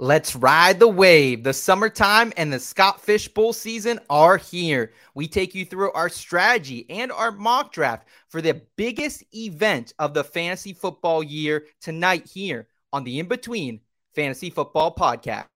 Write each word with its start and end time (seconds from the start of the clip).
Let's 0.00 0.36
ride 0.36 0.78
the 0.78 0.86
wave. 0.86 1.42
The 1.42 1.52
summertime 1.52 2.32
and 2.36 2.52
the 2.52 2.60
Scott 2.60 3.00
Fish 3.00 3.26
Bowl 3.26 3.52
season 3.52 3.98
are 4.08 4.36
here. 4.36 4.92
We 5.12 5.26
take 5.26 5.56
you 5.56 5.64
through 5.64 5.90
our 5.90 6.08
strategy 6.08 6.86
and 6.88 7.10
our 7.10 7.32
mock 7.32 7.72
draft 7.72 8.06
for 8.28 8.40
the 8.40 8.62
biggest 8.76 9.24
event 9.34 9.94
of 9.98 10.14
the 10.14 10.22
fantasy 10.22 10.72
football 10.72 11.20
year 11.20 11.64
tonight 11.80 12.28
here 12.32 12.68
on 12.92 13.02
the 13.02 13.18
In 13.18 13.26
Between 13.26 13.80
Fantasy 14.14 14.50
Football 14.50 14.94
Podcast. 14.94 15.46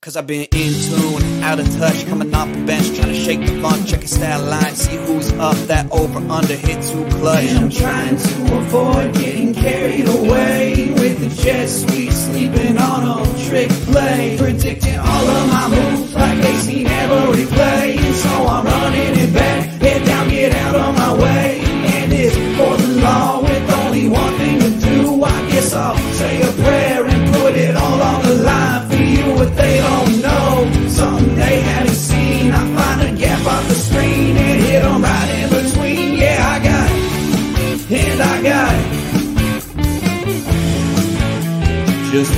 Cause 0.00 0.16
I've 0.16 0.26
been 0.26 0.46
in 0.52 0.72
tune, 0.72 1.42
out 1.42 1.58
of 1.58 1.66
touch, 1.76 2.06
coming 2.06 2.32
off 2.32 2.50
the 2.52 2.64
bench, 2.64 2.96
trying 2.96 3.08
to 3.08 3.14
shake 3.14 3.40
the 3.40 3.60
fun, 3.60 3.84
check 3.86 4.04
a 4.04 4.06
stat 4.06 4.42
line, 4.44 4.74
see 4.74 4.96
who's 4.96 5.32
up, 5.32 5.56
that 5.66 5.90
over 5.90 6.18
under 6.30 6.54
hit 6.54 6.82
too 6.84 7.04
clutch. 7.16 7.44
And 7.44 7.58
I'm 7.58 7.70
trying 7.70 8.16
to 8.16 8.56
avoid 8.56 9.14
getting 9.14 9.45
carried 9.66 10.08
away 10.08 10.92
with 10.92 11.18
the 11.18 11.42
jet 11.42 11.66
sweep, 11.66 12.12
sleeping 12.12 12.78
on 12.78 13.02
a 13.02 13.46
trick 13.48 13.68
play, 13.90 14.36
predicting 14.38 14.96
all 14.96 15.26
of 15.38 15.48
my 15.48 15.68
moves 15.74 16.14
like 16.14 16.40
they 16.40 16.54
seen 16.58 16.86
every 16.86 17.46
play. 17.46 17.96
So 18.12 18.28
I'm 18.46 18.64
running 18.64 19.18
it 19.24 19.34
back, 19.34 19.82
head 19.82 20.06
down, 20.06 20.28
get 20.28 20.54
out 20.54 20.76
of 20.76 20.94
my 20.94 21.14
way. 21.20 21.55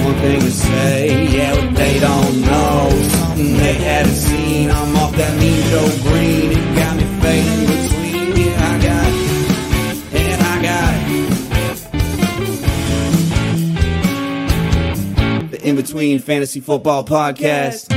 One 0.08 0.16
thing 0.20 0.40
to 0.40 0.50
say, 0.50 1.26
yeah, 1.36 1.52
what 1.52 1.74
they 1.76 1.98
don't 2.00 2.40
know, 2.40 2.88
something 3.10 3.58
they 3.58 3.74
haven't 3.74 4.14
seen. 4.14 4.70
I'm 4.70 4.96
off 4.96 5.14
that 5.16 5.38
mean 5.38 5.62
Joe 5.68 5.86
Greene, 6.02 6.52
it 6.52 6.76
got 6.76 6.96
me 6.96 7.04
fading 7.20 7.66
between. 7.66 8.34
Yeah, 8.34 8.70
I 8.70 8.78
got 8.88 9.12
it, 9.12 9.98
and 10.14 10.40
I 10.42 10.62
got 10.62 10.94
it. 15.44 15.50
The 15.50 15.58
In 15.68 15.76
Between 15.76 16.20
Fantasy 16.20 16.60
Football 16.60 17.04
Podcast. 17.04 17.92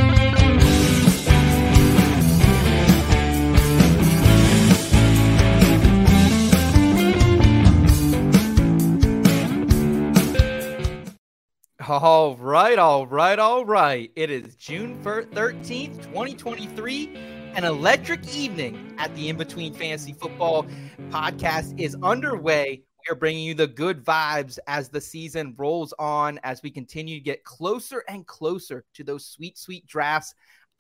All 11.92 12.38
right, 12.38 12.80
all 12.80 13.06
right, 13.06 13.38
all 13.38 13.66
right. 13.66 14.10
It 14.16 14.32
is 14.32 14.56
June 14.56 15.04
13th, 15.04 16.02
2023. 16.04 17.18
An 17.54 17.66
electric 17.66 18.34
evening 18.34 18.96
at 18.98 19.14
the 19.14 19.28
In 19.28 19.36
Between 19.36 19.74
Fantasy 19.74 20.14
Football 20.14 20.66
podcast 21.10 21.78
is 21.78 21.98
underway. 22.02 22.82
We 23.06 23.12
are 23.12 23.20
bringing 23.20 23.44
you 23.44 23.56
the 23.56 23.68
good 23.68 24.06
vibes 24.06 24.58
as 24.68 24.88
the 24.88 25.02
season 25.02 25.54
rolls 25.58 25.94
on, 26.00 26.40
as 26.44 26.64
we 26.64 26.72
continue 26.72 27.18
to 27.18 27.24
get 27.24 27.44
closer 27.44 28.06
and 28.08 28.26
closer 28.26 28.86
to 28.94 29.04
those 29.04 29.26
sweet, 29.26 29.58
sweet 29.58 29.86
drafts. 29.86 30.34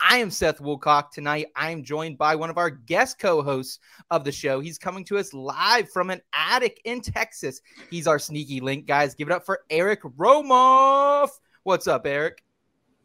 I 0.03 0.17
am 0.17 0.31
Seth 0.31 0.59
Woolcock. 0.59 1.11
Tonight, 1.11 1.47
I 1.55 1.69
am 1.69 1.83
joined 1.83 2.17
by 2.17 2.35
one 2.35 2.49
of 2.49 2.57
our 2.57 2.71
guest 2.71 3.19
co 3.19 3.41
hosts 3.41 3.79
of 4.09 4.23
the 4.23 4.31
show. 4.31 4.59
He's 4.59 4.79
coming 4.79 5.05
to 5.05 5.17
us 5.19 5.31
live 5.31 5.89
from 5.91 6.09
an 6.09 6.21
attic 6.33 6.81
in 6.85 7.01
Texas. 7.01 7.61
He's 7.89 8.07
our 8.07 8.17
sneaky 8.17 8.61
link, 8.61 8.87
guys. 8.87 9.13
Give 9.13 9.29
it 9.29 9.33
up 9.33 9.45
for 9.45 9.61
Eric 9.69 10.01
Romoff. 10.01 11.29
What's 11.63 11.87
up, 11.87 12.07
Eric? 12.07 12.43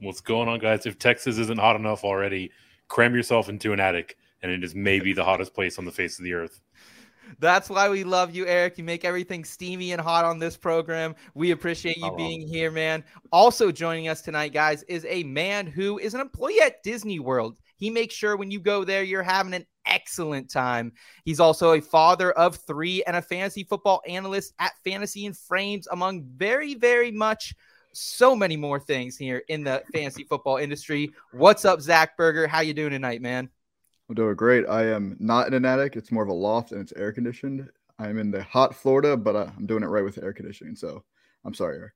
What's 0.01 0.23
going 0.23 0.49
on, 0.49 0.59
guys? 0.59 0.87
If 0.87 0.99
Texas 0.99 1.37
isn't 1.39 1.61
hot 1.61 1.77
enough 1.77 2.03
already, 2.03 2.51
cram 2.89 3.15
yourself 3.15 3.51
into 3.51 3.75
an 3.75 3.81
attic, 3.81 4.17
and 4.43 4.51
it 4.51 4.65
is 4.65 4.75
maybe 4.75 5.13
the 5.13 5.25
hottest 5.25 5.53
place 5.53 5.79
on 5.79 5.85
the 5.85 5.93
face 5.93 6.19
of 6.19 6.25
the 6.25 6.33
earth. 6.33 6.61
That's 7.39 7.69
why 7.69 7.89
we 7.89 8.05
love 8.05 8.35
you, 8.35 8.47
Eric. 8.47 8.79
You 8.79 8.85
make 8.85 9.05
everything 9.05 9.45
steamy 9.45 9.93
and 9.93 10.01
hot 10.01 10.25
on 10.25 10.39
this 10.39 10.57
program. 10.57 11.15
We 11.35 11.51
appreciate 11.51 11.97
you 11.97 12.15
being 12.17 12.47
here, 12.47 12.71
man. 12.71 13.05
Also 13.33 13.71
joining 13.73 14.09
us 14.09 14.23
tonight, 14.23 14.53
guys, 14.53 14.83
is 14.85 15.07
a 15.09 15.23
man 15.25 15.67
who 15.67 15.99
is 15.99 16.15
an 16.15 16.21
employee 16.21 16.61
at 16.61 16.83
Disney 16.83 17.19
World. 17.19 17.59
He 17.77 17.91
makes 17.91 18.15
sure 18.15 18.37
when 18.37 18.51
you 18.51 18.61
go 18.61 18.85
there, 18.85 19.03
you're 19.03 19.23
having 19.23 19.55
an 19.55 19.67
excellent 19.87 20.51
time. 20.51 20.93
He's 21.25 21.41
also 21.41 21.73
a 21.73 21.81
father 21.81 22.33
of 22.33 22.57
three 22.57 23.03
and 23.05 23.17
a 23.17 23.23
fantasy 23.23 23.65
football 23.65 24.03
analyst 24.09 24.55
at 24.59 24.73
Fantasy 24.85 25.27
In 25.27 25.35
Frames, 25.35 25.87
among 25.91 26.25
very, 26.37 26.75
very 26.75 27.11
much 27.11 27.55
so 27.93 28.37
many 28.37 28.57
more 28.57 28.79
things 28.79 29.17
here 29.17 29.43
in 29.49 29.65
the 29.65 29.83
fantasy 29.93 30.25
football 30.25 30.59
industry. 30.59 31.11
What's 31.33 31.65
up, 31.65 31.81
Zach 31.81 32.17
Berger? 32.17 32.47
How 32.47 32.61
you 32.61 32.75
doing 32.75 32.91
tonight, 32.91 33.23
man? 33.23 33.49
I'm 34.09 34.15
doing 34.15 34.37
great. 34.37 34.67
I 34.69 34.87
am 34.87 35.17
not 35.19 35.49
in 35.49 35.55
an 35.55 35.65
attic. 35.65 35.97
It's 35.97 36.13
more 36.13 36.23
of 36.23 36.29
a 36.29 36.35
loft 36.35 36.73
and 36.73 36.81
it's 36.81 36.93
air 36.93 37.13
conditioned. 37.13 37.69
I'm 37.99 38.19
in 38.19 38.31
the 38.31 38.43
hot 38.43 38.75
Florida, 38.75 39.17
but 39.17 39.35
uh, 39.35 39.51
I'm 39.57 39.67
doing 39.67 39.83
it 39.83 39.87
right 39.87 40.05
with 40.05 40.23
air 40.23 40.33
conditioning. 40.33 40.77
So 40.77 41.03
I'm 41.45 41.55
sorry, 41.55 41.79
Eric. 41.79 41.95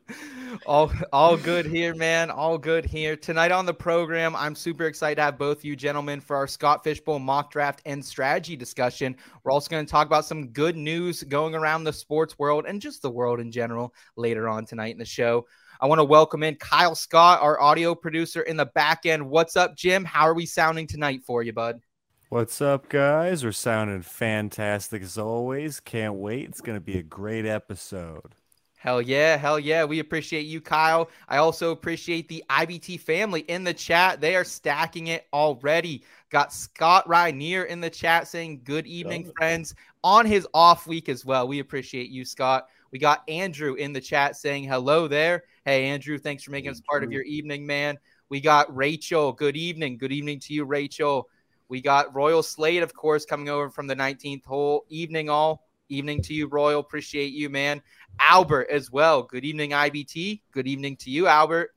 all 0.66 0.92
all 1.12 1.36
good 1.36 1.64
here, 1.64 1.94
man. 1.94 2.30
All 2.30 2.58
good 2.58 2.84
here. 2.84 3.16
Tonight 3.16 3.52
on 3.52 3.64
the 3.64 3.72
program, 3.72 4.36
I'm 4.36 4.54
super 4.54 4.84
excited 4.84 5.16
to 5.16 5.22
have 5.22 5.38
both 5.38 5.64
you 5.64 5.76
gentlemen 5.76 6.20
for 6.20 6.36
our 6.36 6.46
Scott 6.46 6.84
Fishbowl 6.84 7.18
mock 7.18 7.50
draft 7.50 7.80
and 7.86 8.04
strategy 8.04 8.56
discussion. 8.56 9.16
We're 9.44 9.52
also 9.52 9.70
going 9.70 9.86
to 9.86 9.90
talk 9.90 10.06
about 10.06 10.26
some 10.26 10.48
good 10.48 10.76
news 10.76 11.22
going 11.22 11.54
around 11.54 11.84
the 11.84 11.92
sports 11.92 12.38
world 12.38 12.64
and 12.66 12.80
just 12.80 13.00
the 13.00 13.10
world 13.10 13.40
in 13.40 13.50
general 13.50 13.94
later 14.16 14.48
on 14.48 14.66
tonight 14.66 14.92
in 14.92 14.98
the 14.98 15.04
show. 15.04 15.46
I 15.82 15.86
want 15.86 15.98
to 15.98 16.04
welcome 16.04 16.44
in 16.44 16.54
Kyle 16.54 16.94
Scott, 16.94 17.42
our 17.42 17.60
audio 17.60 17.92
producer 17.92 18.42
in 18.42 18.56
the 18.56 18.66
back 18.66 19.04
end. 19.04 19.28
What's 19.28 19.56
up, 19.56 19.76
Jim? 19.76 20.04
How 20.04 20.28
are 20.28 20.32
we 20.32 20.46
sounding 20.46 20.86
tonight 20.86 21.24
for 21.24 21.42
you, 21.42 21.52
bud? 21.52 21.80
What's 22.28 22.60
up, 22.62 22.88
guys? 22.88 23.44
We're 23.44 23.50
sounding 23.50 24.02
fantastic 24.02 25.02
as 25.02 25.18
always. 25.18 25.80
Can't 25.80 26.14
wait. 26.14 26.48
It's 26.48 26.60
going 26.60 26.76
to 26.76 26.80
be 26.80 26.98
a 26.98 27.02
great 27.02 27.46
episode. 27.46 28.36
Hell 28.78 29.02
yeah, 29.02 29.36
hell 29.36 29.58
yeah. 29.58 29.82
We 29.82 29.98
appreciate 29.98 30.46
you, 30.46 30.60
Kyle. 30.60 31.10
I 31.28 31.38
also 31.38 31.72
appreciate 31.72 32.28
the 32.28 32.44
IBT 32.48 33.00
family 33.00 33.40
in 33.40 33.64
the 33.64 33.74
chat. 33.74 34.20
They 34.20 34.36
are 34.36 34.44
stacking 34.44 35.08
it 35.08 35.26
already. 35.32 36.04
Got 36.30 36.52
Scott 36.52 37.08
Rainier 37.08 37.64
in 37.64 37.80
the 37.80 37.90
chat 37.90 38.28
saying, 38.28 38.60
Good 38.62 38.86
evening, 38.86 39.32
friends, 39.36 39.74
on 40.04 40.26
his 40.26 40.46
off 40.54 40.86
week 40.86 41.08
as 41.08 41.24
well. 41.24 41.48
We 41.48 41.58
appreciate 41.58 42.08
you, 42.08 42.24
Scott. 42.24 42.68
We 42.92 42.98
got 42.98 43.22
Andrew 43.26 43.74
in 43.74 43.94
the 43.94 44.00
chat 44.02 44.36
saying 44.36 44.64
hello 44.64 45.08
there. 45.08 45.44
Hey, 45.64 45.86
Andrew, 45.86 46.18
thanks 46.18 46.42
for 46.42 46.50
making 46.50 46.70
us 46.70 46.82
part 46.82 47.02
of 47.02 47.10
your 47.10 47.22
evening, 47.22 47.66
man. 47.66 47.98
We 48.28 48.38
got 48.38 48.74
Rachel. 48.74 49.32
Good 49.32 49.56
evening. 49.56 49.96
Good 49.96 50.12
evening 50.12 50.40
to 50.40 50.52
you, 50.52 50.64
Rachel. 50.64 51.28
We 51.68 51.80
got 51.80 52.14
Royal 52.14 52.42
Slade, 52.42 52.82
of 52.82 52.94
course, 52.94 53.24
coming 53.24 53.48
over 53.48 53.70
from 53.70 53.86
the 53.86 53.96
19th 53.96 54.44
hole. 54.44 54.84
Evening, 54.90 55.30
all. 55.30 55.66
Evening 55.88 56.20
to 56.22 56.34
you, 56.34 56.48
Royal. 56.48 56.80
Appreciate 56.80 57.32
you, 57.32 57.48
man. 57.48 57.80
Albert 58.20 58.68
as 58.70 58.90
well. 58.90 59.22
Good 59.22 59.46
evening, 59.46 59.70
IBT. 59.70 60.42
Good 60.52 60.66
evening 60.66 60.96
to 60.96 61.10
you, 61.10 61.26
Albert. 61.26 61.70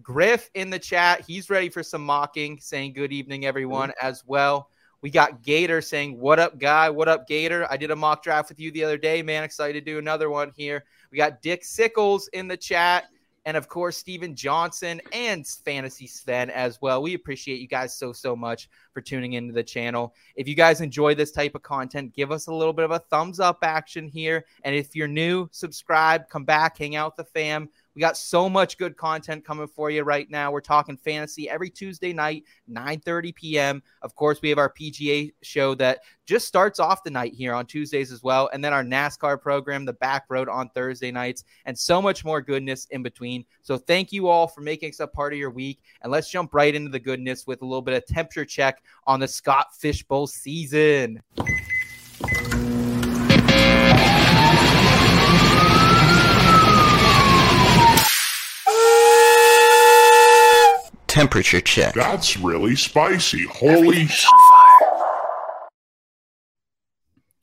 Griff 0.00 0.48
in 0.54 0.70
the 0.70 0.78
chat. 0.78 1.22
He's 1.26 1.50
ready 1.50 1.70
for 1.70 1.82
some 1.82 2.04
mocking, 2.06 2.60
saying 2.60 2.92
good 2.92 3.12
evening, 3.12 3.46
everyone, 3.46 3.90
mm-hmm. 3.90 4.06
as 4.06 4.22
well. 4.26 4.68
We 5.02 5.10
got 5.10 5.42
Gator 5.42 5.82
saying, 5.82 6.20
What 6.20 6.38
up, 6.38 6.60
guy? 6.60 6.88
What 6.88 7.08
up, 7.08 7.26
Gator? 7.26 7.66
I 7.68 7.76
did 7.76 7.90
a 7.90 7.96
mock 7.96 8.22
draft 8.22 8.48
with 8.48 8.60
you 8.60 8.70
the 8.70 8.84
other 8.84 8.96
day, 8.96 9.20
man. 9.20 9.42
Excited 9.42 9.84
to 9.84 9.92
do 9.92 9.98
another 9.98 10.30
one 10.30 10.52
here. 10.56 10.84
We 11.10 11.18
got 11.18 11.42
Dick 11.42 11.64
Sickles 11.64 12.28
in 12.32 12.46
the 12.46 12.56
chat. 12.56 13.06
And 13.44 13.56
of 13.56 13.68
course, 13.68 13.96
Steven 13.96 14.36
Johnson 14.36 15.00
and 15.12 15.44
Fantasy 15.44 16.06
Sven 16.06 16.48
as 16.50 16.80
well. 16.80 17.02
We 17.02 17.14
appreciate 17.14 17.60
you 17.60 17.66
guys 17.66 17.96
so, 17.96 18.12
so 18.12 18.36
much 18.36 18.68
for 18.92 19.00
tuning 19.00 19.32
into 19.32 19.52
the 19.52 19.64
channel. 19.64 20.14
If 20.36 20.46
you 20.46 20.54
guys 20.54 20.80
enjoy 20.80 21.16
this 21.16 21.32
type 21.32 21.56
of 21.56 21.62
content, 21.62 22.14
give 22.14 22.30
us 22.30 22.46
a 22.46 22.54
little 22.54 22.72
bit 22.72 22.84
of 22.84 22.92
a 22.92 23.00
thumbs 23.00 23.40
up 23.40 23.58
action 23.62 24.06
here. 24.06 24.44
And 24.62 24.76
if 24.76 24.94
you're 24.94 25.08
new, 25.08 25.48
subscribe, 25.50 26.28
come 26.28 26.44
back, 26.44 26.78
hang 26.78 26.94
out 26.94 27.18
with 27.18 27.26
the 27.26 27.32
fam. 27.32 27.68
We 27.94 28.00
got 28.00 28.16
so 28.16 28.48
much 28.48 28.78
good 28.78 28.96
content 28.96 29.44
coming 29.44 29.66
for 29.66 29.90
you 29.90 30.02
right 30.02 30.30
now. 30.30 30.50
We're 30.50 30.60
talking 30.60 30.96
fantasy 30.96 31.48
every 31.50 31.68
Tuesday 31.68 32.12
night, 32.12 32.44
9:30 32.70 33.34
p.m. 33.34 33.82
Of 34.00 34.14
course, 34.14 34.40
we 34.40 34.48
have 34.48 34.58
our 34.58 34.72
PGA 34.72 35.32
show 35.42 35.74
that 35.74 36.00
just 36.24 36.46
starts 36.46 36.80
off 36.80 37.04
the 37.04 37.10
night 37.10 37.34
here 37.34 37.52
on 37.52 37.66
Tuesdays 37.66 38.10
as 38.10 38.22
well, 38.22 38.48
and 38.52 38.64
then 38.64 38.72
our 38.72 38.84
NASCAR 38.84 39.40
program, 39.40 39.84
The 39.84 39.92
Back 39.92 40.24
Road, 40.30 40.48
on 40.48 40.70
Thursday 40.70 41.10
nights, 41.10 41.44
and 41.66 41.78
so 41.78 42.00
much 42.00 42.24
more 42.24 42.40
goodness 42.40 42.86
in 42.90 43.02
between. 43.02 43.44
So 43.62 43.76
thank 43.76 44.12
you 44.12 44.28
all 44.28 44.46
for 44.46 44.62
making 44.62 44.90
us 44.90 45.00
a 45.00 45.06
part 45.06 45.32
of 45.32 45.38
your 45.38 45.50
week, 45.50 45.80
and 46.02 46.10
let's 46.10 46.30
jump 46.30 46.54
right 46.54 46.74
into 46.74 46.90
the 46.90 47.00
goodness 47.00 47.46
with 47.46 47.62
a 47.62 47.66
little 47.66 47.82
bit 47.82 47.94
of 47.94 48.06
temperature 48.06 48.44
check 48.44 48.82
on 49.06 49.20
the 49.20 49.28
Scott 49.28 49.66
Fishbowl 49.78 50.26
season. 50.28 51.22
Temperature 61.12 61.60
check. 61.60 61.92
That's 61.92 62.38
really 62.38 62.74
spicy. 62.74 63.44
Holy 63.44 64.06
sh- 64.06 64.26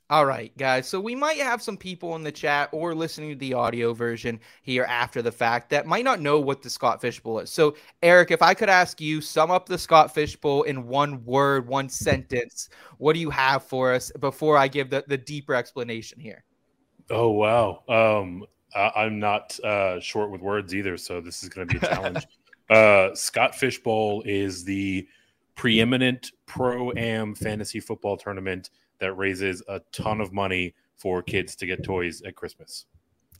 All 0.10 0.25
right, 0.25 0.51
guys. 0.57 0.88
So 0.88 1.00
we 1.00 1.13
might 1.13 1.38
have 1.38 1.62
some 1.62 1.77
people 1.77 2.16
in 2.16 2.24
the 2.24 2.31
chat 2.31 2.69
or 2.71 2.95
listening 2.95 3.30
to 3.30 3.36
the 3.36 3.54
audio 3.54 3.94
version 3.94 4.39
here 4.63 4.86
after 4.86 5.21
the 5.21 5.31
fact 5.31 5.69
that 5.69 5.86
might 5.86 6.04
not 6.04 6.19
know 6.19 6.39
what 6.39 6.63
the 6.63 6.69
Scott 6.71 7.00
Fishbowl 7.00 7.42
is. 7.42 7.51
So, 7.51 7.75
Eric, 8.01 8.31
if 8.31 8.42
I 8.42 8.56
could 8.56 8.69
ask 8.69 9.00
you, 9.00 9.21
sum 9.21 9.51
up 9.51 9.68
the 9.68 9.77
Scott 9.77 10.16
Fishbowl 10.16 10.63
in 10.63 10.88
one 10.88 11.24
word, 11.24 11.68
one 11.68 11.89
sentence, 11.89 12.69
what 12.98 13.13
do 13.13 13.19
you 13.19 13.30
have 13.30 13.62
for 13.62 13.94
us 13.94 14.12
before 14.19 14.57
I 14.57 14.68
give 14.68 14.89
the, 14.89 15.04
the 15.07 15.18
deeper 15.19 15.54
explanation 15.54 16.19
here? 16.19 16.44
Oh 17.12 17.30
wow. 17.30 17.83
Um, 17.88 18.48
I, 18.75 19.06
am 19.06 19.19
not 19.19 19.60
uh, 19.60 20.00
short 20.00 20.31
with 20.31 20.42
words 20.42 20.74
either, 20.74 20.98
so 20.98 21.21
this 21.21 21.44
is 21.44 21.50
going 21.50 21.68
to 21.68 21.80
be 21.80 21.86
a 21.86 21.88
challenge. 21.88 22.25
uh, 22.69 23.13
Scott 23.16 23.56
Fishbowl 23.56 24.24
is 24.25 24.63
the 24.63 25.07
preeminent 25.56 26.31
pro 26.45 26.92
am 26.92 27.36
fantasy 27.36 27.80
football 27.80 28.18
tournament 28.18 28.69
that 29.00 29.13
raises 29.13 29.63
a 29.68 29.81
ton 29.92 30.21
of 30.21 30.31
money 30.33 30.74
for 30.95 31.21
kids 31.21 31.56
to 31.56 31.66
get 31.66 31.83
toys 31.83 32.21
at 32.21 32.36
Christmas. 32.36 32.86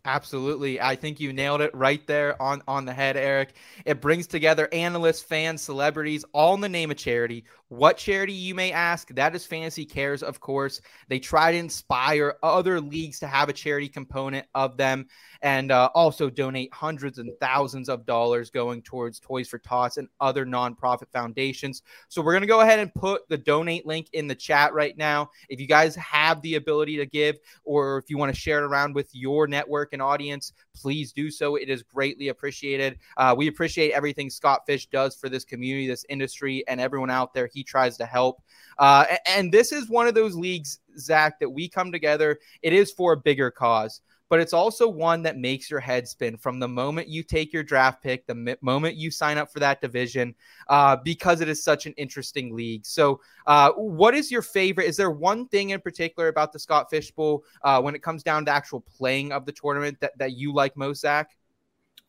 Absolutely. 0.06 0.80
I 0.80 0.96
think 0.96 1.19
you 1.19 1.34
nailed 1.34 1.62
it 1.62 1.75
right 1.75 2.06
there 2.07 2.42
on, 2.42 2.62
on 2.68 2.86
the 2.86 2.94
head, 2.94 3.18
Eric. 3.18 3.56
It 3.86 4.00
brings 4.00 4.28
together 4.28 4.69
analysts, 4.72 5.22
fans, 5.22 5.62
celebrities, 5.62 6.24
all 6.34 6.54
in 6.54 6.62
the 6.62 6.69
name 6.69 6.90
of 6.90 6.98
charity. 6.98 7.44
What 7.68 7.98
charity, 7.98 8.34
you 8.34 8.56
may 8.56 8.72
ask? 8.72 9.13
That 9.13 9.36
is 9.36 9.46
Fantasy 9.46 9.86
Cares, 9.86 10.24
of 10.24 10.40
course. 10.40 10.81
They 11.07 11.19
try 11.19 11.51
to 11.51 11.57
inspire 11.57 12.38
other 12.42 12.81
leagues 12.81 13.19
to 13.19 13.28
have 13.28 13.50
a 13.50 13.54
charity 13.54 13.90
component 13.90 14.48
of 14.56 14.75
them 14.78 15.06
and 15.42 15.72
uh, 15.72 15.90
also 15.94 16.30
donate 16.30 16.74
hundreds 16.74 17.19
and 17.19 17.31
thousands 17.40 17.88
of 17.88 18.06
dollars 18.06 18.50
going 18.50 18.81
towards 18.81 19.19
Toys 19.19 19.48
for 19.48 19.60
Tots 19.60 19.98
and 19.98 20.07
other 20.19 20.45
nonprofit 20.45 21.12
foundations. 21.13 21.84
So 22.07 22.22
we're 22.24 22.34
going 22.34 22.42
to 22.42 22.48
go 22.48 22.62
ahead 22.62 22.80
and 22.80 22.94
put 22.95 23.30
the 23.30 23.38
donate 23.38 23.86
link 23.86 24.07
in 24.13 24.28
the 24.28 24.34
chat 24.34 24.74
right 24.74 24.98
now. 24.98 25.30
If 25.50 25.60
you 25.60 25.68
guys 25.68 25.95
have 25.98 26.42
the 26.42 26.56
ability 26.56 26.98
to 26.98 27.06
give, 27.06 27.38
or 27.66 28.00
if 28.00 28.10
you 28.10 28.18
want 28.18 28.34
to 28.34 28.40
share 28.40 28.60
it 28.60 28.66
around 28.66 28.95
with 28.95 29.13
your 29.13 29.45
network 29.45 29.89
and 29.94 30.02
audience, 30.02 30.54
please 30.76 31.12
do 31.12 31.30
so. 31.30 31.56
It 31.56 31.70
is 31.70 31.84
greatly 31.84 32.30
appreciated. 32.30 33.00
Uh, 33.18 33.36
we 33.38 33.48
appreciate 33.48 33.92
everything 33.92 34.30
Scott 34.30 34.66
Fish 34.66 34.88
does 34.88 35.16
for 35.16 35.30
this 35.30 35.46
community, 35.46 35.88
this 35.88 36.06
industry, 36.10 36.64
and 36.68 36.80
everyone 36.80 37.10
out 37.10 37.34
there 37.34 37.48
he 37.48 37.64
tries 37.64 37.98
to 37.98 38.06
help. 38.06 38.42
Uh, 38.78 39.06
and 39.26 39.52
this 39.52 39.72
is 39.72 39.90
one 39.90 40.08
of 40.08 40.16
those 40.16 40.36
leagues, 40.36 40.80
Zach, 40.98 41.40
that 41.40 41.50
we 41.50 41.68
come 41.68 41.92
together. 41.92 42.40
It 42.62 42.74
is 42.74 42.92
for 42.92 43.14
a 43.14 43.18
bigger 43.18 43.52
cause 43.52 44.02
but 44.30 44.40
it's 44.40 44.54
also 44.54 44.88
one 44.88 45.24
that 45.24 45.38
makes 45.38 45.70
your 45.70 45.80
head 45.80 46.08
spin 46.08 46.38
from 46.38 46.60
the 46.60 46.68
moment 46.68 47.08
you 47.08 47.24
take 47.24 47.52
your 47.52 47.64
draft 47.64 48.02
pick, 48.02 48.26
the 48.28 48.58
moment 48.62 48.96
you 48.96 49.12
sign 49.12 49.38
up 49.38 49.52
for 49.52 49.60
that 49.60 49.81
division, 49.81 50.34
uh, 50.68 50.96
because 50.96 51.42
it 51.42 51.50
is 51.50 51.64
such 51.64 51.88
an 51.88 51.94
interesting 51.98 52.56
league. 52.56 52.86
So, 52.86 53.20
uh, 53.48 53.72
what 53.72 54.14
is 54.14 54.31
your 54.31 54.44
favorite? 54.44 54.88
Is 54.88 54.96
there 54.96 55.12
one 55.12 55.48
thing 55.48 55.72
in 55.72 55.81
particular 55.81 56.30
about 56.30 56.54
the 56.54 56.60
Scott 56.60 56.90
Fish 56.90 57.12
Bowl 57.12 57.44
uh, 57.64 57.81
when 57.81 57.96
it 57.96 58.04
comes 58.04 58.24
down 58.24 58.46
to 58.46 58.52
actual 58.52 58.81
playing 58.81 59.31
of 59.31 59.46
the 59.46 59.52
tournament 59.52 60.00
that, 60.00 60.18
that 60.20 60.34
you 60.34 60.54
like 60.54 60.78
most, 60.78 61.02
Zach? 61.02 61.31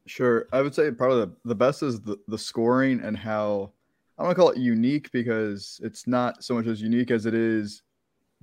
Sure. 0.07 0.47
I 0.53 0.61
would 0.61 0.75
say 0.75 0.91
probably 0.91 1.21
the, 1.21 1.33
the 1.45 1.55
best 1.55 1.83
is 1.83 2.01
the, 2.01 2.19
the 2.29 2.39
scoring 2.39 3.01
and 3.01 3.17
how 3.17 3.73
I 4.19 4.23
don't 4.23 4.29
want 4.29 4.37
to 4.37 4.41
call 4.43 4.51
it 4.51 4.59
unique 4.59 5.11
because 5.13 5.81
it's 5.83 6.07
not 6.07 6.45
so 6.45 6.55
much 6.55 6.67
as 6.67 6.83
unique 6.83 7.11
as 7.11 7.27
it 7.27 7.35
is 7.35 7.83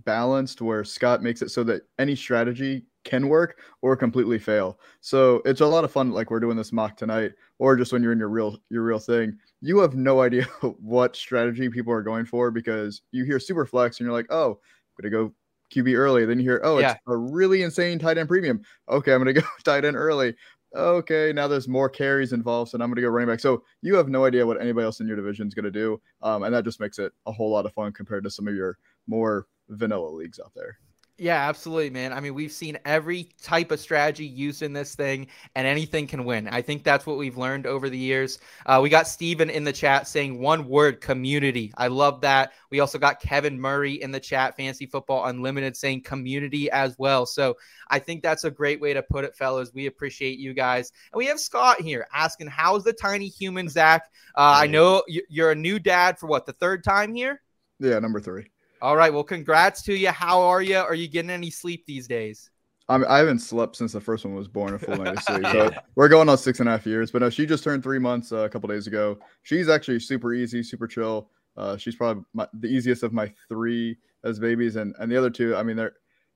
balanced, 0.05 0.61
where 0.61 0.83
Scott 0.83 1.21
makes 1.23 1.41
it 1.41 1.49
so 1.49 1.63
that 1.65 1.83
any 1.99 2.15
strategy 2.15 2.85
can 3.03 3.29
work 3.29 3.59
or 3.81 3.95
completely 3.95 4.38
fail. 4.38 4.79
So 4.99 5.41
it's 5.45 5.61
a 5.61 5.65
lot 5.65 5.83
of 5.83 5.91
fun. 5.91 6.11
Like 6.11 6.29
we're 6.29 6.41
doing 6.41 6.57
this 6.57 6.73
mock 6.73 6.97
tonight, 6.97 7.31
or 7.57 7.75
just 7.75 7.94
when 7.94 8.03
you're 8.03 8.11
in 8.11 8.19
your 8.19 8.29
real 8.29 8.57
your 8.69 8.83
real 8.83 8.99
thing, 8.99 9.38
you 9.61 9.79
have 9.79 9.95
no 9.95 10.21
idea 10.27 10.45
what 10.61 11.15
strategy 11.15 11.69
people 11.69 11.94
are 11.94 12.03
going 12.03 12.25
for 12.25 12.51
because 12.51 13.01
you 13.11 13.23
hear 13.23 13.39
super 13.39 13.65
flex 13.65 13.99
and 13.99 14.05
you're 14.05 14.13
like, 14.13 14.27
oh, 14.29 14.51
I'm 14.51 15.01
gonna 15.01 15.11
go 15.11 15.33
QB 15.73 15.97
early. 15.97 16.25
Then 16.25 16.39
you 16.39 16.43
hear, 16.43 16.61
oh, 16.63 16.79
yeah. 16.79 16.91
it's 16.91 17.01
a 17.07 17.17
really 17.17 17.63
insane 17.63 18.00
tight 18.00 18.17
end 18.17 18.29
premium. 18.29 18.61
Okay, 18.89 19.13
I'm 19.13 19.19
gonna 19.19 19.33
go 19.33 19.41
tight 19.63 19.85
end 19.85 19.95
early. 19.95 20.35
Okay, 20.75 21.31
now 21.33 21.47
there's 21.47 21.67
more 21.67 21.89
carries 21.89 22.33
involved, 22.33 22.71
so 22.71 22.75
I'm 22.77 22.89
gonna 22.91 23.01
go 23.01 23.07
running 23.07 23.29
back. 23.29 23.39
So 23.39 23.63
you 23.81 23.95
have 23.95 24.09
no 24.09 24.25
idea 24.25 24.45
what 24.45 24.61
anybody 24.61 24.83
else 24.83 25.00
in 25.00 25.07
your 25.07 25.15
division 25.15 25.47
is 25.47 25.53
gonna 25.53 25.71
do, 25.71 26.01
um, 26.21 26.43
and 26.43 26.53
that 26.53 26.65
just 26.65 26.81
makes 26.81 27.00
it 27.00 27.13
a 27.25 27.31
whole 27.31 27.50
lot 27.50 27.65
of 27.65 27.73
fun 27.73 27.93
compared 27.93 28.25
to 28.25 28.29
some 28.29 28.47
of 28.47 28.55
your 28.55 28.77
more 29.07 29.47
vanilla 29.69 30.09
leagues 30.09 30.39
out 30.39 30.53
there. 30.55 30.77
Yeah, 31.19 31.49
absolutely, 31.49 31.89
man. 31.89 32.13
I 32.13 32.19
mean, 32.19 32.35
we've 32.35 32.51
seen 32.51 32.77
every 32.85 33.29
type 33.41 33.71
of 33.71 33.79
strategy 33.79 34.27
used 34.27 34.61
in 34.61 34.71
this 34.71 34.93
thing, 34.93 35.27
and 35.55 35.65
anything 35.65 36.05
can 36.05 36.25
win. 36.25 36.47
I 36.47 36.61
think 36.61 36.83
that's 36.83 37.07
what 37.07 37.17
we've 37.17 37.37
learned 37.37 37.65
over 37.65 37.89
the 37.89 37.97
years. 37.97 38.37
Uh, 38.67 38.81
we 38.83 38.89
got 38.89 39.07
Steven 39.07 39.49
in 39.49 39.63
the 39.63 39.73
chat 39.73 40.07
saying 40.07 40.39
one 40.39 40.67
word 40.67 41.01
community. 41.01 41.73
I 41.75 41.87
love 41.87 42.21
that. 42.21 42.51
We 42.69 42.81
also 42.81 42.99
got 42.99 43.19
Kevin 43.19 43.59
Murray 43.59 43.93
in 43.93 44.11
the 44.11 44.19
chat, 44.19 44.55
Fancy 44.55 44.85
Football 44.85 45.25
Unlimited, 45.25 45.75
saying 45.75 46.03
community 46.03 46.69
as 46.69 46.95
well. 46.99 47.25
So 47.25 47.57
I 47.87 47.97
think 47.97 48.21
that's 48.21 48.43
a 48.43 48.51
great 48.51 48.79
way 48.79 48.93
to 48.93 49.01
put 49.01 49.25
it, 49.25 49.35
fellas. 49.35 49.73
We 49.73 49.87
appreciate 49.87 50.37
you 50.37 50.53
guys. 50.53 50.91
And 51.11 51.17
we 51.17 51.25
have 51.25 51.39
Scott 51.39 51.81
here 51.81 52.07
asking, 52.13 52.47
How's 52.47 52.83
the 52.83 52.93
tiny 52.93 53.27
human, 53.27 53.69
Zach? 53.69 54.03
Uh, 54.35 54.53
I 54.61 54.67
know 54.67 55.01
you're 55.07 55.49
a 55.49 55.55
new 55.55 55.79
dad 55.79 56.19
for 56.19 56.27
what, 56.27 56.45
the 56.45 56.53
third 56.53 56.83
time 56.83 57.15
here? 57.15 57.41
Yeah, 57.79 57.97
number 57.97 58.19
three. 58.19 58.51
All 58.81 58.95
right. 58.95 59.12
Well, 59.12 59.24
congrats 59.24 59.81
to 59.83 59.95
you. 59.95 60.09
How 60.09 60.41
are 60.41 60.62
you? 60.62 60.77
Are 60.77 60.95
you 60.95 61.07
getting 61.07 61.31
any 61.31 61.50
sleep 61.50 61.85
these 61.85 62.07
days? 62.07 62.51
I, 62.89 63.03
I 63.03 63.18
haven't 63.18 63.39
slept 63.39 63.75
since 63.75 63.91
the 63.91 64.01
first 64.01 64.24
one 64.24 64.35
was 64.35 64.47
born 64.47 64.74
a 64.74 64.79
full 64.79 64.95
night 64.97 65.18
of 65.18 65.24
sleep. 65.24 65.45
So 65.47 65.71
we're 65.95 66.07
going 66.07 66.29
on 66.29 66.38
six 66.38 66.59
and 66.59 66.69
a 66.69 66.71
half 66.74 66.85
years. 66.85 67.12
But 67.12 67.21
no, 67.21 67.29
she 67.29 67.45
just 67.45 67.63
turned 67.63 67.83
three 67.83 68.00
months 68.00 68.31
uh, 68.31 68.38
a 68.38 68.50
couple 68.50 68.69
days 68.69 68.88
ago. 68.88 69.18
She's 69.44 69.68
actually 69.68 70.00
super 70.00 70.33
easy, 70.33 70.63
super 70.63 70.88
chill. 70.88 71.29
Uh, 71.57 71.75
she's 71.75 71.95
probably 71.95 72.24
my, 72.33 72.47
the 72.53 72.68
easiest 72.68 73.03
of 73.03 73.13
my 73.13 73.33
three 73.50 73.97
as 74.24 74.39
babies, 74.39 74.75
and 74.75 74.95
and 75.00 75.12
the 75.12 75.18
other 75.18 75.29
two. 75.29 75.56
I 75.56 75.63
mean, 75.63 75.75
they're 75.75 75.94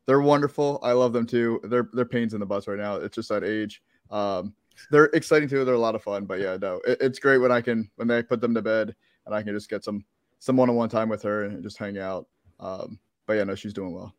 they're 0.08 0.22
wonderful. 0.22 0.80
I 0.82 0.94
love 0.94 1.14
them 1.14 1.28
too. 1.28 1.62
They're 1.64 1.90
they're 1.94 2.06
pains 2.06 2.34
in 2.34 2.40
the 2.40 2.46
butts 2.46 2.68
right 2.68 2.80
now. 2.80 2.96
It's 2.96 3.16
just 3.16 3.30
that 3.30 3.44
age. 3.44 3.82
Um, 4.10 4.54
they're 4.90 5.06
exciting 5.14 5.48
too. 5.48 5.64
They're 5.64 5.76
a 5.76 5.80
lot 5.80 5.96
of 5.96 6.04
fun. 6.04 6.26
But 6.26 6.40
yeah, 6.40 6.58
no, 6.60 6.82
it, 6.88 6.98
it's 7.02 7.20
great 7.20 7.38
when 7.38 7.52
I 7.52 7.62
can 7.62 7.90
when 7.98 8.08
they 8.08 8.24
put 8.24 8.42
them 8.42 8.56
to 8.56 8.62
bed 8.62 8.96
and 9.26 9.36
I 9.36 9.44
can 9.44 9.54
just 9.54 9.70
get 9.70 9.84
some 9.84 10.04
some 10.40 10.58
one 10.58 10.70
on 10.70 10.76
one 10.76 10.90
time 10.90 11.08
with 11.08 11.22
her 11.22 11.44
and 11.44 11.64
just 11.64 11.78
hang 11.78 11.98
out. 12.00 12.28
Um, 12.62 13.00
but 13.26 13.34
yeah, 13.34 13.44
no, 13.44 13.56
she's 13.56 13.74
doing 13.74 13.94
well. 13.94 14.16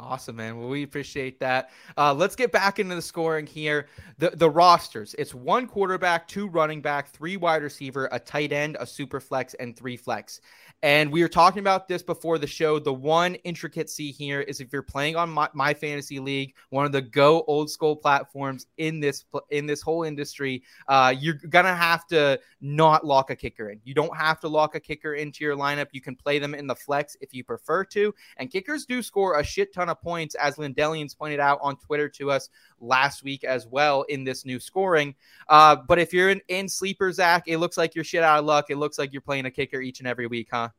Awesome, 0.00 0.36
man. 0.36 0.58
Well, 0.58 0.70
we 0.70 0.82
appreciate 0.82 1.38
that. 1.40 1.70
Uh, 1.98 2.14
let's 2.14 2.34
get 2.34 2.52
back 2.52 2.78
into 2.78 2.94
the 2.94 3.02
scoring 3.02 3.46
here. 3.46 3.86
The 4.16 4.30
the 4.30 4.48
rosters. 4.48 5.14
It's 5.18 5.34
one 5.34 5.66
quarterback, 5.66 6.26
two 6.26 6.48
running 6.48 6.80
back, 6.80 7.10
three 7.10 7.36
wide 7.36 7.62
receiver, 7.62 8.08
a 8.10 8.18
tight 8.18 8.50
end, 8.50 8.78
a 8.80 8.86
super 8.86 9.20
flex, 9.20 9.52
and 9.54 9.76
three 9.76 9.98
flex. 9.98 10.40
And 10.82 11.12
we 11.12 11.20
were 11.20 11.28
talking 11.28 11.60
about 11.60 11.88
this 11.88 12.02
before 12.02 12.38
the 12.38 12.46
show. 12.46 12.78
The 12.78 12.92
one 12.92 13.34
intricacy 13.36 14.10
here 14.10 14.40
is 14.40 14.60
if 14.60 14.72
you're 14.72 14.82
playing 14.82 15.14
on 15.14 15.28
my, 15.28 15.48
my, 15.52 15.74
fantasy 15.74 16.18
league, 16.18 16.54
one 16.70 16.86
of 16.86 16.92
the 16.92 17.02
go 17.02 17.44
old 17.46 17.70
school 17.70 17.94
platforms 17.94 18.66
in 18.78 18.98
this 18.98 19.24
in 19.50 19.66
this 19.66 19.82
whole 19.82 20.04
industry, 20.04 20.62
uh, 20.88 21.14
you're 21.18 21.34
gonna 21.34 21.74
have 21.74 22.06
to 22.08 22.40
not 22.62 23.04
lock 23.04 23.30
a 23.30 23.36
kicker 23.36 23.68
in. 23.68 23.80
You 23.84 23.92
don't 23.92 24.16
have 24.16 24.40
to 24.40 24.48
lock 24.48 24.74
a 24.74 24.80
kicker 24.80 25.14
into 25.14 25.44
your 25.44 25.54
lineup. 25.54 25.88
You 25.92 26.00
can 26.00 26.16
play 26.16 26.38
them 26.38 26.54
in 26.54 26.66
the 26.66 26.74
flex 26.74 27.16
if 27.20 27.34
you 27.34 27.44
prefer 27.44 27.84
to. 27.84 28.14
And 28.38 28.50
kickers 28.50 28.86
do 28.86 29.02
score 29.02 29.38
a 29.38 29.44
shit 29.44 29.74
ton 29.74 29.90
of 29.90 30.00
points, 30.00 30.34
as 30.34 30.56
Lindellians 30.56 31.16
pointed 31.16 31.40
out 31.40 31.58
on 31.60 31.76
Twitter 31.76 32.08
to 32.08 32.30
us 32.30 32.48
last 32.80 33.22
week 33.22 33.44
as 33.44 33.66
well 33.66 34.02
in 34.04 34.24
this 34.24 34.46
new 34.46 34.58
scoring. 34.58 35.14
Uh, 35.48 35.76
but 35.76 35.98
if 35.98 36.14
you're 36.14 36.30
in, 36.30 36.40
in 36.48 36.68
sleeper, 36.68 37.12
Zach, 37.12 37.44
it 37.46 37.58
looks 37.58 37.76
like 37.76 37.94
you're 37.94 38.04
shit 38.04 38.22
out 38.22 38.38
of 38.38 38.46
luck. 38.46 38.70
It 38.70 38.76
looks 38.76 38.98
like 38.98 39.12
you're 39.12 39.20
playing 39.20 39.44
a 39.44 39.50
kicker 39.50 39.80
each 39.80 40.00
and 40.00 40.08
every 40.08 40.26
week, 40.26 40.48
huh? 40.50 40.69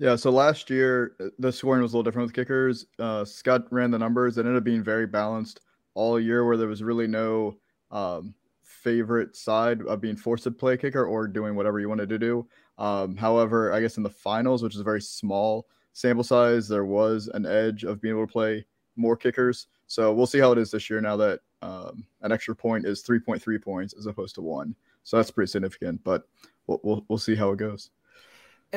Yeah, 0.00 0.16
so 0.16 0.30
last 0.30 0.70
year 0.70 1.12
uh, 1.20 1.26
the 1.38 1.52
scoring 1.52 1.82
was 1.82 1.92
a 1.92 1.96
little 1.96 2.10
different 2.10 2.28
with 2.28 2.34
kickers. 2.34 2.86
Uh, 2.98 3.22
Scott 3.22 3.70
ran 3.70 3.90
the 3.90 3.98
numbers; 3.98 4.38
it 4.38 4.40
ended 4.40 4.56
up 4.56 4.64
being 4.64 4.82
very 4.82 5.06
balanced 5.06 5.60
all 5.92 6.18
year, 6.18 6.46
where 6.46 6.56
there 6.56 6.68
was 6.68 6.82
really 6.82 7.06
no 7.06 7.58
um, 7.90 8.34
favorite 8.62 9.36
side 9.36 9.82
of 9.82 10.00
being 10.00 10.16
forced 10.16 10.44
to 10.44 10.50
play 10.50 10.78
kicker 10.78 11.04
or 11.04 11.28
doing 11.28 11.54
whatever 11.54 11.80
you 11.80 11.88
wanted 11.90 12.08
to 12.08 12.18
do. 12.18 12.48
Um, 12.78 13.14
however, 13.14 13.74
I 13.74 13.80
guess 13.82 13.98
in 13.98 14.02
the 14.02 14.08
finals, 14.08 14.62
which 14.62 14.74
is 14.74 14.80
a 14.80 14.84
very 14.84 15.02
small 15.02 15.66
sample 15.92 16.24
size, 16.24 16.66
there 16.66 16.86
was 16.86 17.28
an 17.34 17.44
edge 17.44 17.84
of 17.84 18.00
being 18.00 18.14
able 18.14 18.26
to 18.26 18.32
play 18.32 18.64
more 18.96 19.18
kickers. 19.18 19.66
So 19.86 20.14
we'll 20.14 20.26
see 20.26 20.38
how 20.38 20.52
it 20.52 20.58
is 20.58 20.70
this 20.70 20.88
year 20.88 21.02
now 21.02 21.18
that 21.18 21.40
um, 21.60 22.06
an 22.22 22.32
extra 22.32 22.56
point 22.56 22.86
is 22.86 23.02
3.3 23.02 23.62
points 23.62 23.92
as 23.98 24.06
opposed 24.06 24.34
to 24.36 24.40
one. 24.40 24.74
So 25.02 25.18
that's 25.18 25.30
pretty 25.30 25.50
significant, 25.50 26.02
but 26.04 26.22
we'll, 26.66 26.80
we'll, 26.82 27.04
we'll 27.08 27.18
see 27.18 27.34
how 27.34 27.50
it 27.50 27.58
goes. 27.58 27.90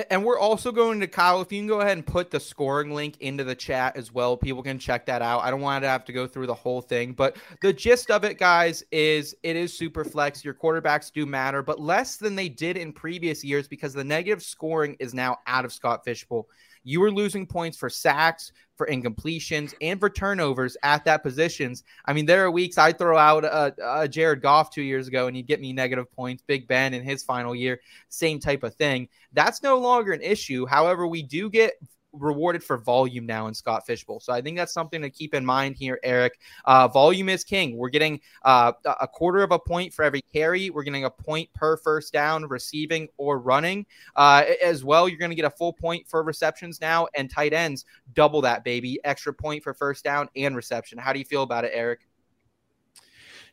And 0.10 0.26
we're 0.26 0.40
also 0.40 0.72
going 0.72 1.00
to 1.02 1.08
Kyle. 1.08 1.40
If 1.42 1.52
you 1.52 1.60
can 1.60 1.68
go 1.68 1.82
ahead 1.82 1.98
and 1.98 2.06
put 2.06 2.32
the 2.32 2.40
scoring 2.40 2.96
link 2.96 3.16
into 3.20 3.44
the 3.44 3.54
chat 3.54 3.96
as 3.96 4.12
well, 4.12 4.36
people 4.36 4.64
can 4.64 4.80
check 4.80 5.06
that 5.06 5.22
out. 5.22 5.44
I 5.44 5.52
don't 5.52 5.62
want 5.62 5.84
to 5.84 5.88
have 5.88 6.04
to 6.06 6.14
go 6.14 6.26
through 6.26 6.48
the 6.48 6.54
whole 6.56 6.82
thing, 6.82 7.14
but 7.14 7.38
the 7.62 7.72
gist 7.72 8.10
of 8.10 8.24
it, 8.24 8.40
guys, 8.40 8.84
is 8.92 9.36
it 9.44 9.56
is 9.56 9.78
super 9.78 10.04
flex. 10.04 10.44
Your 10.44 10.56
quarterbacks 10.56 11.12
do 11.12 11.28
matter, 11.28 11.62
but 11.62 11.80
less 11.80 12.18
than 12.18 12.36
they 12.36 12.50
did 12.50 12.76
in 12.76 12.92
previous 12.92 13.44
years 13.44 13.68
because 13.68 13.94
the 13.94 14.04
negative 14.04 14.42
scoring 14.42 14.96
is 15.00 15.14
now 15.14 15.38
out 15.46 15.64
of 15.64 15.72
Scott 15.72 16.04
Fish 16.04 16.26
Bowl. 16.26 16.50
You 16.84 17.00
were 17.00 17.12
losing 17.12 17.46
points 17.46 17.78
for 17.78 17.90
sacks, 17.90 18.52
for 18.76 18.88
incompletions, 18.88 19.74
and 19.82 20.00
for 20.00 20.10
turnovers 20.10 20.76
at 20.84 21.06
that 21.06 21.24
positions. 21.24 21.84
I 22.06 22.14
mean, 22.14 22.26
there 22.26 22.44
are 22.46 22.52
weeks 22.52 22.78
I 22.78 22.92
throw 22.92 23.18
out 23.18 23.46
a, 23.46 24.02
a 24.02 24.08
Jared 24.08 24.42
Goff 24.42 24.72
two 24.72 24.82
years 24.82 25.08
ago 25.08 25.28
and 25.28 25.36
he'd 25.36 25.48
get 25.48 25.62
me 25.62 25.74
negative 25.74 26.12
points. 26.12 26.44
Big 26.46 26.68
Ben 26.68 26.94
in 26.94 27.04
his 27.04 27.24
final 27.24 27.54
year, 27.56 27.80
same 28.10 28.40
type 28.40 28.64
of 28.64 28.76
thing. 28.76 29.08
That's 29.34 29.64
no 29.64 29.78
longer 29.78 30.12
an 30.14 30.22
issue. 30.22 30.66
However, 30.66 31.08
we 31.08 31.24
do 31.24 31.50
get 31.50 31.74
rewarded 32.14 32.64
for 32.64 32.78
volume 32.78 33.26
now 33.26 33.48
in 33.48 33.54
Scott 33.54 33.86
Fishbowl. 33.86 34.20
So 34.20 34.32
I 34.32 34.42
think 34.42 34.58
that's 34.58 34.74
something 34.74 35.02
to 35.02 35.10
keep 35.10 35.34
in 35.34 35.46
mind 35.46 35.76
here, 35.76 36.00
Eric. 36.04 36.40
Uh, 36.66 36.88
volume 36.88 37.30
is 37.30 37.44
king. 37.44 37.76
We're 37.76 37.90
getting 37.90 38.22
uh, 38.44 38.74
a 38.86 39.08
quarter 39.08 39.44
of 39.44 39.52
a 39.52 39.60
point 39.60 39.94
for 39.94 40.04
every 40.04 40.22
carry. 40.22 40.70
We're 40.70 40.84
getting 40.84 41.06
a 41.06 41.10
point 41.10 41.52
per 41.54 41.78
first 41.78 42.14
down, 42.14 42.46
receiving 42.46 43.08
or 43.18 43.40
running. 43.40 43.86
Uh, 44.16 44.44
as 44.64 44.84
well, 44.84 45.10
you're 45.10 45.20
going 45.20 45.32
to 45.32 45.36
get 45.36 45.46
a 45.46 45.50
full 45.50 45.74
point 45.74 46.08
for 46.08 46.24
receptions 46.24 46.80
now, 46.80 47.08
and 47.16 47.30
tight 47.30 47.54
ends 47.54 47.86
double 48.14 48.42
that, 48.42 48.64
baby. 48.64 49.00
Extra 49.04 49.34
point 49.34 49.64
for 49.64 49.74
first 49.74 50.04
down 50.04 50.30
and 50.36 50.56
reception. 50.56 50.98
How 50.98 51.14
do 51.14 51.20
you 51.20 51.26
feel 51.26 51.44
about 51.44 51.66
it, 51.66 51.72
Eric? 51.74 52.02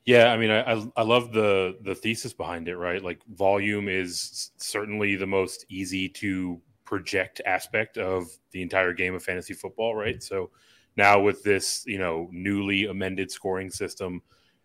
Yeah, 0.07 0.33
I 0.33 0.39
mean, 0.39 0.51
I 0.51 0.83
I 0.97 1.03
love 1.03 1.33
the 1.33 1.77
the 1.83 1.95
thesis 1.95 2.33
behind 2.33 2.69
it, 2.69 2.77
right? 2.77 3.03
Like 3.03 3.21
volume 3.35 3.89
is 3.89 4.51
certainly 4.57 5.15
the 5.15 5.27
most 5.27 5.67
easy 5.69 6.09
to 6.09 6.61
project 6.91 7.41
aspect 7.47 7.99
of 7.99 8.27
the 8.51 8.61
entire 8.61 8.93
game 8.93 9.15
of 9.15 9.23
fantasy 9.23 9.55
football, 9.55 9.95
right? 9.95 10.21
So 10.21 10.51
now 10.97 11.21
with 11.21 11.45
this, 11.45 11.85
you 11.87 11.99
know, 11.99 12.29
newly 12.33 12.87
amended 12.87 13.31
scoring 13.31 13.71
system, 13.71 14.23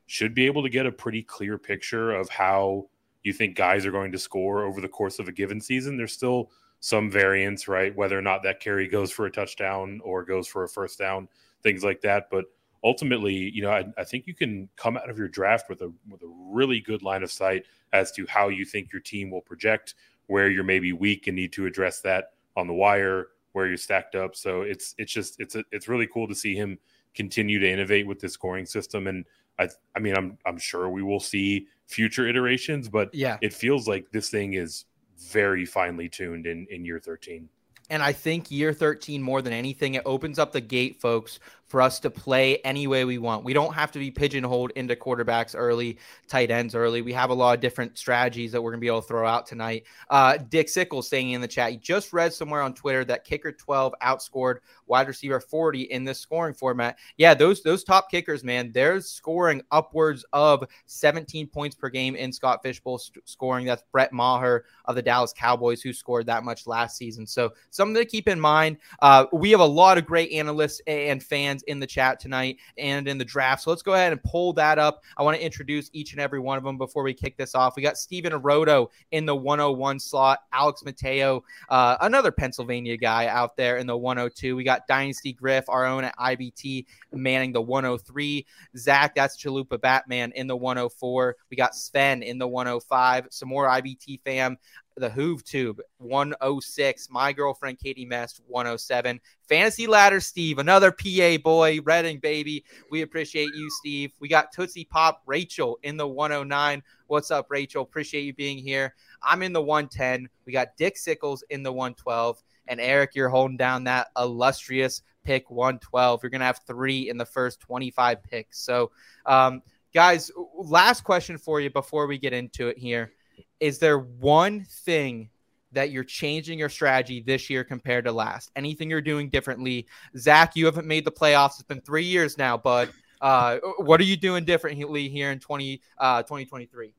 should 0.07 0.33
be 0.33 0.47
able 0.47 0.63
to 0.63 0.69
get 0.69 0.87
a 0.87 0.91
pretty 0.91 1.21
clear 1.21 1.59
picture 1.59 2.15
of 2.15 2.27
how 2.29 2.87
you 3.21 3.31
think 3.31 3.55
guys 3.55 3.85
are 3.85 3.91
going 3.91 4.11
to 4.11 4.17
score 4.17 4.65
over 4.65 4.81
the 4.81 4.87
course 4.87 5.19
of 5.19 5.27
a 5.27 5.31
given 5.31 5.61
season. 5.61 5.97
There's 5.97 6.13
still 6.13 6.49
some 6.79 7.11
variance, 7.11 7.67
right? 7.67 7.95
Whether 7.95 8.17
or 8.17 8.23
not 8.23 8.41
that 8.41 8.59
carry 8.59 8.87
goes 8.87 9.11
for 9.11 9.27
a 9.27 9.31
touchdown 9.31 10.01
or 10.03 10.25
goes 10.25 10.47
for 10.47 10.63
a 10.63 10.67
first 10.67 10.97
down, 10.97 11.27
things 11.61 11.83
like 11.83 12.01
that. 12.01 12.31
But 12.31 12.45
ultimately, 12.83 13.35
you 13.35 13.61
know, 13.61 13.69
I, 13.69 13.85
I, 13.99 14.03
think 14.03 14.25
you 14.25 14.33
can 14.33 14.67
come 14.77 14.97
out 14.97 15.11
of 15.11 15.17
your 15.19 15.27
draft 15.27 15.69
with 15.69 15.81
a 15.81 15.93
with 16.09 16.23
a 16.23 16.33
really 16.51 16.79
good 16.79 17.03
line 17.03 17.21
of 17.21 17.31
sight 17.31 17.65
as 17.93 18.11
to 18.13 18.25
how 18.27 18.49
you 18.49 18.65
think 18.65 18.91
your 18.91 19.01
team 19.01 19.29
will 19.29 19.41
project, 19.41 19.93
where 20.27 20.49
you're 20.49 20.63
maybe 20.63 20.93
weak 20.93 21.27
and 21.27 21.35
need 21.35 21.53
to 21.53 21.65
address 21.65 22.01
that 22.01 22.33
on 22.55 22.67
the 22.67 22.73
wire, 22.73 23.27
where 23.51 23.67
you're 23.67 23.77
stacked 23.77 24.15
up. 24.15 24.35
So 24.35 24.61
it's 24.61 24.95
it's 24.97 25.11
just 25.11 25.39
it's 25.39 25.55
a, 25.55 25.63
it's 25.71 25.87
really 25.87 26.07
cool 26.07 26.27
to 26.27 26.35
see 26.35 26.55
him 26.55 26.77
continue 27.13 27.59
to 27.59 27.69
innovate 27.69 28.07
with 28.07 28.19
this 28.19 28.33
scoring 28.33 28.65
system. 28.65 29.07
And 29.07 29.25
I 29.59 29.69
I 29.95 29.99
mean 29.99 30.15
I'm 30.15 30.37
I'm 30.45 30.57
sure 30.57 30.89
we 30.89 31.03
will 31.03 31.19
see 31.19 31.67
future 31.87 32.27
iterations, 32.27 32.89
but 32.89 33.13
yeah, 33.13 33.37
it 33.41 33.53
feels 33.53 33.87
like 33.87 34.11
this 34.11 34.29
thing 34.29 34.53
is 34.53 34.85
very 35.31 35.65
finely 35.65 36.09
tuned 36.09 36.45
in 36.45 36.67
in 36.69 36.85
year 36.85 36.99
13. 36.99 37.49
And 37.89 38.01
I 38.01 38.13
think 38.13 38.49
year 38.49 38.73
13, 38.73 39.21
more 39.21 39.41
than 39.43 39.53
anything, 39.53 39.93
it 39.93 40.01
opens 40.05 40.39
up 40.39 40.51
the 40.51 40.61
gate, 40.61 40.99
folks, 40.99 41.39
for 41.67 41.81
us 41.81 41.99
to 41.99 42.09
play 42.09 42.57
any 42.59 42.87
way 42.87 43.05
we 43.05 43.17
want. 43.17 43.43
We 43.43 43.53
don't 43.53 43.73
have 43.73 43.91
to 43.93 43.99
be 43.99 44.11
pigeonholed 44.11 44.71
into 44.75 44.95
quarterbacks 44.95 45.55
early, 45.57 45.97
tight 46.27 46.51
ends 46.51 46.75
early. 46.75 47.01
We 47.01 47.13
have 47.13 47.31
a 47.31 47.33
lot 47.33 47.55
of 47.55 47.61
different 47.61 47.97
strategies 47.97 48.51
that 48.51 48.61
we're 48.61 48.71
going 48.71 48.79
to 48.79 48.85
be 48.85 48.87
able 48.87 49.01
to 49.01 49.07
throw 49.07 49.27
out 49.27 49.47
tonight. 49.47 49.83
Uh, 50.09 50.37
Dick 50.37 50.69
Sickles 50.69 51.07
saying 51.07 51.31
in 51.31 51.41
the 51.41 51.47
chat, 51.47 51.71
he 51.71 51.77
just 51.77 52.13
read 52.13 52.33
somewhere 52.33 52.61
on 52.61 52.73
Twitter 52.73 53.03
that 53.05 53.25
kicker 53.25 53.51
12 53.51 53.93
outscored 54.03 54.57
wide 54.87 55.07
receiver 55.07 55.39
40 55.39 55.83
in 55.83 56.03
this 56.03 56.19
scoring 56.19 56.53
format. 56.53 56.97
Yeah, 57.17 57.33
those 57.33 57.63
those 57.63 57.83
top 57.83 58.11
kickers, 58.11 58.43
man, 58.43 58.71
they're 58.71 59.01
scoring 59.01 59.61
upwards 59.71 60.23
of 60.33 60.63
17 60.85 61.47
points 61.47 61.75
per 61.75 61.89
game 61.89 62.15
in 62.15 62.31
Scott 62.31 62.61
Fishbowl 62.61 62.99
st- 62.99 63.27
scoring. 63.27 63.65
That's 63.65 63.83
Brett 63.91 64.13
Maher 64.13 64.65
of 64.85 64.95
the 64.95 65.01
Dallas 65.01 65.33
Cowboys 65.35 65.81
who 65.81 65.93
scored 65.93 66.27
that 66.27 66.43
much 66.43 66.67
last 66.67 66.97
season. 66.97 67.25
So 67.25 67.53
something 67.71 67.95
to 67.95 68.05
keep 68.05 68.27
in 68.27 68.39
mind. 68.39 68.77
Uh, 69.01 69.25
we 69.33 69.51
have 69.51 69.59
a 69.59 69.65
lot 69.65 69.97
of 69.97 70.05
great 70.05 70.31
analysts 70.31 70.81
and 70.87 71.21
fans 71.23 71.54
fans 71.55 71.63
in 71.63 71.79
the 71.79 71.87
chat 71.87 72.19
tonight 72.19 72.57
and 72.77 73.07
in 73.07 73.17
the 73.17 73.25
draft. 73.25 73.63
So 73.63 73.69
let's 73.69 73.81
go 73.81 73.93
ahead 73.93 74.11
and 74.11 74.21
pull 74.23 74.53
that 74.53 74.79
up. 74.79 75.03
I 75.17 75.23
want 75.23 75.37
to 75.37 75.43
introduce 75.43 75.89
each 75.93 76.11
and 76.11 76.21
every 76.21 76.39
one 76.39 76.57
of 76.57 76.63
them 76.63 76.77
before 76.77 77.03
we 77.03 77.13
kick 77.13 77.37
this 77.37 77.55
off. 77.55 77.75
We 77.75 77.83
got 77.83 77.97
Steven 77.97 78.33
Aroto 78.33 78.89
in 79.11 79.25
the 79.25 79.35
101 79.35 79.99
slot, 79.99 80.39
Alex 80.51 80.83
Mateo, 80.83 81.43
uh, 81.69 81.97
another 82.01 82.31
Pennsylvania 82.31 82.97
guy 82.97 83.27
out 83.27 83.55
there 83.57 83.77
in 83.77 83.87
the 83.87 83.97
102. 83.97 84.55
We 84.55 84.63
got 84.63 84.87
Dynasty 84.87 85.33
Griff, 85.33 85.65
our 85.67 85.85
own 85.85 86.03
at 86.03 86.17
IBT, 86.17 86.85
manning 87.13 87.51
the 87.51 87.61
103. 87.61 88.45
Zach, 88.77 89.15
that's 89.15 89.41
Chalupa 89.41 89.79
Batman 89.79 90.31
in 90.35 90.47
the 90.47 90.55
104. 90.55 91.35
We 91.49 91.57
got 91.57 91.75
Sven 91.75 92.23
in 92.23 92.37
the 92.37 92.47
105. 92.47 93.27
Some 93.29 93.49
more 93.49 93.67
IBT 93.67 94.21
fam 94.23 94.57
the 94.97 95.09
Hoove 95.09 95.43
Tube 95.43 95.81
106. 95.97 97.09
My 97.09 97.33
girlfriend 97.33 97.79
Katie 97.79 98.05
Mest 98.05 98.41
107. 98.47 99.19
Fantasy 99.47 99.87
Ladder 99.87 100.19
Steve, 100.19 100.57
another 100.57 100.91
PA 100.91 101.37
boy, 101.43 101.79
Reading 101.83 102.19
baby. 102.19 102.63
We 102.89 103.01
appreciate 103.01 103.53
you, 103.53 103.69
Steve. 103.79 104.11
We 104.19 104.29
got 104.29 104.51
Tootsie 104.53 104.85
Pop 104.85 105.21
Rachel 105.25 105.77
in 105.83 105.97
the 105.97 106.07
109. 106.07 106.81
What's 107.07 107.29
up, 107.29 107.47
Rachel? 107.49 107.83
Appreciate 107.83 108.23
you 108.23 108.33
being 108.33 108.57
here. 108.57 108.95
I'm 109.21 109.43
in 109.43 109.53
the 109.53 109.61
110. 109.61 110.29
We 110.45 110.53
got 110.53 110.77
Dick 110.77 110.97
Sickles 110.97 111.43
in 111.49 111.61
the 111.61 111.71
112. 111.71 112.41
And 112.67 112.79
Eric, 112.79 113.11
you're 113.15 113.29
holding 113.29 113.57
down 113.57 113.83
that 113.83 114.07
illustrious 114.17 115.01
pick 115.23 115.51
112. 115.51 116.23
You're 116.23 116.29
going 116.29 116.39
to 116.39 116.45
have 116.45 116.61
three 116.65 117.09
in 117.09 117.17
the 117.17 117.25
first 117.25 117.59
25 117.59 118.23
picks. 118.23 118.59
So, 118.59 118.91
um, 119.25 119.61
guys, 119.93 120.31
last 120.57 121.03
question 121.03 121.37
for 121.37 121.59
you 121.59 121.69
before 121.69 122.07
we 122.07 122.17
get 122.17 122.33
into 122.33 122.69
it 122.69 122.77
here 122.77 123.11
is 123.59 123.79
there 123.79 123.99
one 123.99 124.65
thing 124.65 125.29
that 125.71 125.91
you're 125.91 126.03
changing 126.03 126.57
your 126.57 126.69
strategy 126.69 127.21
this 127.21 127.49
year 127.49 127.63
compared 127.63 128.05
to 128.05 128.11
last? 128.11 128.51
Anything 128.55 128.89
you're 128.89 129.01
doing 129.01 129.29
differently? 129.29 129.87
Zach, 130.17 130.55
you 130.55 130.65
haven't 130.65 130.87
made 130.87 131.05
the 131.05 131.11
playoffs. 131.11 131.55
It's 131.55 131.63
been 131.63 131.81
three 131.81 132.03
years 132.03 132.37
now, 132.37 132.57
bud. 132.57 132.89
Uh, 133.21 133.57
what 133.77 133.99
are 133.99 134.05
you 134.05 134.17
doing 134.17 134.45
differently 134.45 135.07
here 135.09 135.31
in 135.31 135.39
20, 135.39 135.81
uh, 135.97 136.23
2023? 136.23 136.93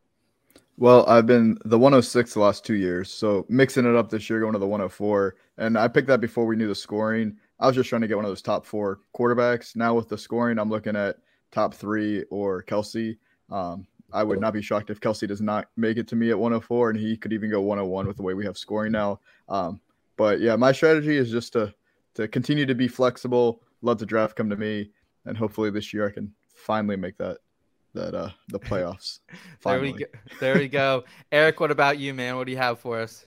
Well, 0.79 1.07
I've 1.09 1.27
been 1.27 1.57
the 1.65 1.79
106 1.79 2.35
the 2.35 2.41
last 2.41 2.65
two 2.65 2.75
years, 2.75 3.11
so 3.11 3.47
mixing 3.49 3.87
it 3.87 3.97
up 3.97 4.11
this 4.11 4.29
year, 4.29 4.41
going 4.41 4.53
to 4.53 4.59
the 4.59 4.67
104, 4.67 5.37
and 5.57 5.79
I 5.79 5.89
picked 5.89 6.09
that 6.09 6.21
before 6.21 6.45
we 6.45 6.55
knew 6.55 6.69
the 6.69 6.75
scoring. 6.75 7.37
I 7.59 7.67
was 7.67 7.77
just 7.77 7.89
trying 7.89 8.03
to 8.03 8.09
get 8.09 8.17
one 8.17 8.27
of 8.27 8.31
those 8.31 8.43
top 8.43 8.67
four 8.67 9.01
quarterbacks. 9.17 9.75
Now 9.75 9.95
with 9.95 10.09
the 10.09 10.19
scoring, 10.19 10.59
I'm 10.59 10.69
looking 10.69 10.95
at 10.95 11.17
top 11.51 11.73
three 11.73 12.25
or 12.31 12.63
Kelce. 12.63 13.17
Um, 13.51 13.87
I 14.17 14.23
would 14.23 14.41
not 14.41 14.55
be 14.55 14.63
shocked 14.63 14.89
if 14.89 14.99
Kelce 14.99 15.29
does 15.29 15.43
not 15.43 15.69
make 15.77 15.99
it 15.99 16.09
to 16.09 16.17
me 16.17 16.31
at 16.31 16.39
104, 16.39 16.91
and 16.91 16.99
he 16.99 17.19
could 17.19 17.35
even 17.35 17.51
go 17.51 17.61
101 17.61 18.07
with 18.07 18.17
the 18.17 18.23
way 18.23 18.33
we 18.33 18.47
have 18.47 18.57
scoring 18.57 18.93
now. 18.93 19.21
Um, 19.49 19.79
but 20.17 20.41
yeah, 20.41 20.57
my 20.57 20.73
strategy 20.73 21.17
is 21.17 21.31
just 21.31 21.53
to 21.53 21.75
to 22.15 22.27
continue 22.27 22.65
to 22.65 22.75
be 22.75 22.89
flexible, 22.89 23.63
let 23.83 23.99
the 23.99 24.07
draft 24.07 24.35
come 24.35 24.49
to 24.49 24.57
me, 24.57 24.91
and 25.27 25.37
hopefully 25.37 25.71
this 25.71 25.93
year 25.93 26.09
I 26.09 26.11
can 26.11 26.33
finally 26.55 26.97
make 26.97 27.19
that 27.19 27.39
that 27.93 28.15
uh 28.15 28.31
the 28.49 28.59
playoffs. 28.69 29.21
there 29.63 29.81
we 29.81 29.93
go. 29.93 30.07
There 30.41 30.55
we 30.55 30.69
go. 30.69 31.05
Eric, 31.31 31.61
what 31.61 31.71
about 31.71 31.99
you, 31.99 32.15
man? 32.15 32.37
What 32.37 32.47
do 32.47 32.53
you 32.53 32.59
have 32.59 32.81
for 32.81 32.99
us? 32.99 33.27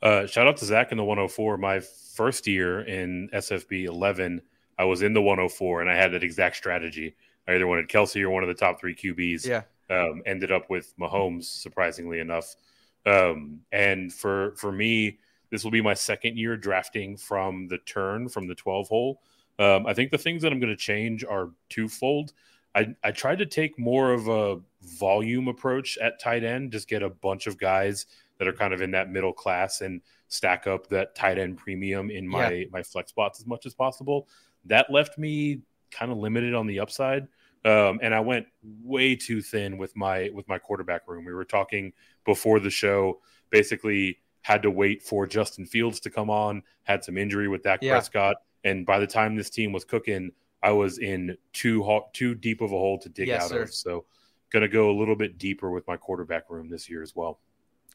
Uh, 0.00 0.26
shout 0.26 0.46
out 0.46 0.56
to 0.58 0.64
Zach 0.64 0.92
in 0.92 0.98
the 0.98 1.04
104. 1.04 1.56
My 1.58 1.80
first 1.80 2.46
year 2.46 2.80
in 2.80 3.28
SFB 3.32 3.86
11, 3.86 4.42
I 4.78 4.84
was 4.84 5.02
in 5.02 5.12
the 5.12 5.22
104, 5.22 5.80
and 5.80 5.88
I 5.88 5.94
had 5.94 6.12
that 6.12 6.24
exact 6.24 6.56
strategy. 6.56 7.14
I 7.48 7.54
either 7.54 7.66
wanted 7.66 7.88
Kelce 7.88 8.22
or 8.22 8.30
one 8.30 8.42
of 8.42 8.48
the 8.48 8.54
top 8.54 8.80
three 8.80 8.94
QBs. 8.94 9.46
Yeah. 9.46 9.62
Um, 9.90 10.22
ended 10.24 10.50
up 10.50 10.70
with 10.70 10.94
Mahomes, 10.98 11.44
surprisingly 11.44 12.20
enough. 12.20 12.56
Um, 13.04 13.60
and 13.72 14.12
for 14.12 14.54
for 14.56 14.72
me, 14.72 15.18
this 15.50 15.64
will 15.64 15.70
be 15.70 15.82
my 15.82 15.94
second 15.94 16.38
year 16.38 16.56
drafting 16.56 17.16
from 17.16 17.68
the 17.68 17.78
turn 17.78 18.28
from 18.28 18.46
the 18.46 18.54
12 18.54 18.88
hole. 18.88 19.20
Um, 19.58 19.86
I 19.86 19.92
think 19.92 20.10
the 20.10 20.18
things 20.18 20.42
that 20.42 20.52
I'm 20.52 20.60
going 20.60 20.70
to 20.70 20.76
change 20.76 21.24
are 21.24 21.50
twofold. 21.68 22.32
I, 22.74 22.94
I 23.04 23.10
tried 23.10 23.38
to 23.38 23.46
take 23.46 23.78
more 23.78 24.12
of 24.12 24.28
a 24.28 24.60
volume 24.98 25.48
approach 25.48 25.98
at 25.98 26.18
tight 26.18 26.42
end, 26.42 26.72
just 26.72 26.88
get 26.88 27.02
a 27.02 27.10
bunch 27.10 27.46
of 27.46 27.58
guys 27.58 28.06
that 28.38 28.48
are 28.48 28.52
kind 28.52 28.72
of 28.72 28.80
in 28.80 28.90
that 28.92 29.10
middle 29.10 29.32
class 29.32 29.82
and 29.82 30.00
stack 30.28 30.66
up 30.66 30.88
that 30.88 31.14
tight 31.14 31.38
end 31.38 31.58
premium 31.58 32.10
in 32.10 32.26
my 32.26 32.50
yeah. 32.50 32.64
my 32.72 32.82
flex 32.82 33.10
spots 33.10 33.40
as 33.40 33.46
much 33.46 33.66
as 33.66 33.74
possible. 33.74 34.26
That 34.64 34.90
left 34.90 35.18
me 35.18 35.60
kind 35.92 36.10
of 36.10 36.18
limited 36.18 36.54
on 36.54 36.66
the 36.66 36.80
upside. 36.80 37.28
Um, 37.64 38.00
and 38.02 38.12
I 38.12 38.20
went 38.20 38.46
way 38.82 39.14
too 39.14 39.40
thin 39.40 39.78
with 39.78 39.94
my 39.94 40.30
with 40.34 40.48
my 40.48 40.58
quarterback 40.58 41.02
room. 41.06 41.24
We 41.24 41.32
were 41.32 41.44
talking 41.44 41.92
before 42.24 42.58
the 42.58 42.70
show. 42.70 43.20
Basically, 43.50 44.18
had 44.40 44.62
to 44.62 44.70
wait 44.70 45.02
for 45.02 45.26
Justin 45.26 45.66
Fields 45.66 46.00
to 46.00 46.10
come 46.10 46.28
on. 46.28 46.62
Had 46.82 47.04
some 47.04 47.16
injury 47.16 47.48
with 47.48 47.62
Dak 47.62 47.80
yeah. 47.82 47.92
Prescott, 47.92 48.36
and 48.64 48.84
by 48.84 48.98
the 48.98 49.06
time 49.06 49.36
this 49.36 49.50
team 49.50 49.70
was 49.72 49.84
cooking, 49.84 50.32
I 50.62 50.72
was 50.72 50.98
in 50.98 51.36
too 51.52 52.00
too 52.12 52.34
deep 52.34 52.60
of 52.60 52.72
a 52.72 52.76
hole 52.76 52.98
to 52.98 53.08
dig 53.08 53.28
yes, 53.28 53.44
out 53.44 53.50
sir. 53.50 53.62
of. 53.62 53.74
So, 53.74 54.06
going 54.50 54.62
to 54.62 54.68
go 54.68 54.90
a 54.90 54.96
little 54.98 55.16
bit 55.16 55.38
deeper 55.38 55.70
with 55.70 55.86
my 55.86 55.96
quarterback 55.96 56.50
room 56.50 56.68
this 56.68 56.90
year 56.90 57.02
as 57.02 57.14
well. 57.14 57.38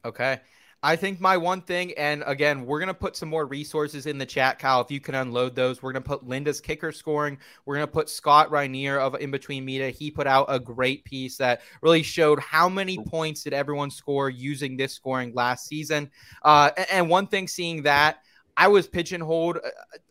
Okay. 0.06 0.40
I 0.84 0.96
think 0.96 1.20
my 1.20 1.38
one 1.38 1.62
thing, 1.62 1.94
and 1.98 2.24
again, 2.28 2.66
we're 2.66 2.80
going 2.80 2.88
to 2.88 2.94
put 2.94 3.16
some 3.16 3.30
more 3.30 3.46
resources 3.48 4.06
in 4.06 4.20
the 4.20 4.26
chat, 4.26 4.60
Kyle. 4.60 4.80
If 4.80 4.92
you 4.92 5.00
can 5.00 5.16
unload 5.16 5.56
those, 5.56 5.82
we're 5.82 5.92
going 5.92 6.04
to 6.04 6.08
put 6.08 6.28
Linda's 6.28 6.62
kicker 6.62 6.92
scoring. 6.92 7.40
We're 7.66 7.76
going 7.76 7.88
to 7.88 7.92
put 7.92 8.10
Scott 8.10 8.52
Rainier 8.52 9.00
of 9.00 9.16
In 9.16 9.32
Between 9.32 9.66
Media. 9.66 9.90
He 9.90 10.12
put 10.12 10.28
out 10.28 10.46
a 10.50 10.60
great 10.60 11.04
piece 11.04 11.38
that 11.38 11.62
really 11.82 12.04
showed 12.04 12.40
how 12.40 12.70
many 12.70 12.98
points 12.98 13.44
did 13.44 13.54
everyone 13.54 13.90
score 13.90 14.30
using 14.30 14.78
this 14.78 14.94
scoring 14.94 15.34
last 15.34 15.68
season. 15.68 16.12
Uh, 16.44 16.70
and 16.92 17.10
one 17.10 17.26
thing, 17.26 17.48
seeing 17.48 17.82
that, 17.84 18.20
I 18.56 18.68
was 18.68 18.88
pigeonholed. 18.88 19.58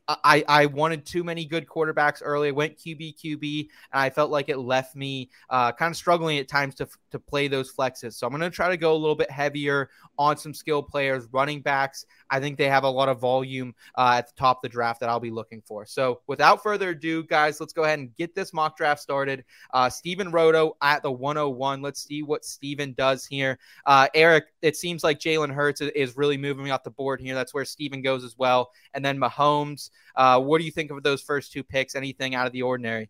I, 0.08 0.44
I 0.48 0.66
wanted 0.66 1.04
too 1.04 1.24
many 1.24 1.44
good 1.44 1.66
quarterbacks 1.66 2.22
early. 2.24 2.48
I 2.48 2.52
went 2.52 2.78
QB, 2.78 3.16
QB, 3.18 3.68
and 3.92 4.00
I 4.02 4.08
felt 4.08 4.30
like 4.30 4.48
it 4.48 4.58
left 4.58 4.94
me 4.94 5.30
uh, 5.50 5.72
kind 5.72 5.90
of 5.90 5.96
struggling 5.96 6.38
at 6.38 6.46
times 6.46 6.76
to, 6.76 6.88
to 7.10 7.18
play 7.18 7.48
those 7.48 7.72
flexes. 7.74 8.14
So 8.14 8.26
I'm 8.26 8.32
going 8.32 8.48
to 8.48 8.50
try 8.50 8.68
to 8.68 8.76
go 8.76 8.92
a 8.92 8.96
little 8.96 9.16
bit 9.16 9.30
heavier 9.30 9.90
on 10.16 10.36
some 10.36 10.54
skill 10.54 10.80
players, 10.80 11.26
running 11.32 11.60
backs. 11.60 12.06
I 12.30 12.38
think 12.38 12.56
they 12.56 12.68
have 12.68 12.84
a 12.84 12.88
lot 12.88 13.08
of 13.08 13.18
volume 13.18 13.74
uh, 13.96 14.14
at 14.18 14.28
the 14.28 14.34
top 14.36 14.58
of 14.58 14.62
the 14.62 14.68
draft 14.68 15.00
that 15.00 15.08
I'll 15.08 15.18
be 15.18 15.30
looking 15.30 15.60
for. 15.60 15.84
So 15.84 16.20
without 16.28 16.62
further 16.62 16.90
ado, 16.90 17.24
guys, 17.24 17.58
let's 17.58 17.72
go 17.72 17.82
ahead 17.82 17.98
and 17.98 18.14
get 18.14 18.34
this 18.34 18.52
mock 18.52 18.76
draft 18.76 19.00
started. 19.00 19.44
Uh, 19.74 19.90
Stephen 19.90 20.30
Roto 20.30 20.76
at 20.82 21.02
the 21.02 21.10
101. 21.10 21.82
Let's 21.82 22.04
see 22.04 22.22
what 22.22 22.44
Stephen 22.44 22.94
does 22.96 23.26
here. 23.26 23.58
Uh, 23.84 24.06
Eric, 24.14 24.46
it 24.62 24.76
seems 24.76 25.02
like 25.02 25.18
Jalen 25.18 25.52
Hurts 25.52 25.80
is 25.80 26.16
really 26.16 26.36
moving 26.36 26.70
off 26.70 26.84
the 26.84 26.90
board 26.90 27.20
here. 27.20 27.34
That's 27.34 27.52
where 27.52 27.64
Stephen 27.64 28.02
goes 28.02 28.22
as 28.22 28.38
well. 28.38 28.70
And 28.94 29.04
then 29.04 29.18
Mahomes. 29.18 29.90
Uh, 30.14 30.40
what 30.40 30.58
do 30.58 30.64
you 30.64 30.70
think 30.70 30.90
of 30.90 31.02
those 31.02 31.22
first 31.22 31.52
two 31.52 31.62
picks? 31.62 31.94
Anything 31.94 32.34
out 32.34 32.46
of 32.46 32.52
the 32.52 32.62
ordinary? 32.62 33.08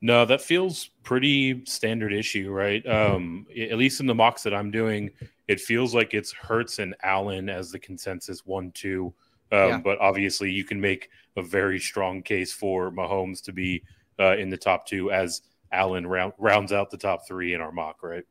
No, 0.00 0.24
that 0.24 0.40
feels 0.40 0.90
pretty 1.02 1.64
standard 1.64 2.12
issue, 2.12 2.50
right? 2.50 2.86
Um, 2.86 3.46
at 3.58 3.78
least 3.78 4.00
in 4.00 4.06
the 4.06 4.14
mocks 4.14 4.44
that 4.44 4.54
I'm 4.54 4.70
doing, 4.70 5.10
it 5.48 5.60
feels 5.60 5.94
like 5.94 6.14
it's 6.14 6.30
Hurts 6.30 6.78
and 6.78 6.94
Allen 7.02 7.48
as 7.48 7.72
the 7.72 7.78
consensus 7.78 8.46
one 8.46 8.70
two. 8.72 9.12
Um, 9.50 9.68
yeah. 9.68 9.78
But 9.78 9.98
obviously, 9.98 10.52
you 10.52 10.62
can 10.64 10.80
make 10.80 11.10
a 11.36 11.42
very 11.42 11.80
strong 11.80 12.22
case 12.22 12.52
for 12.52 12.92
Mahomes 12.92 13.42
to 13.44 13.52
be 13.52 13.82
uh, 14.20 14.36
in 14.36 14.50
the 14.50 14.56
top 14.56 14.86
two 14.86 15.10
as 15.10 15.42
Allen 15.72 16.06
round, 16.06 16.32
rounds 16.38 16.72
out 16.72 16.90
the 16.90 16.98
top 16.98 17.26
three 17.26 17.54
in 17.54 17.60
our 17.60 17.72
mock, 17.72 18.02
right? 18.02 18.24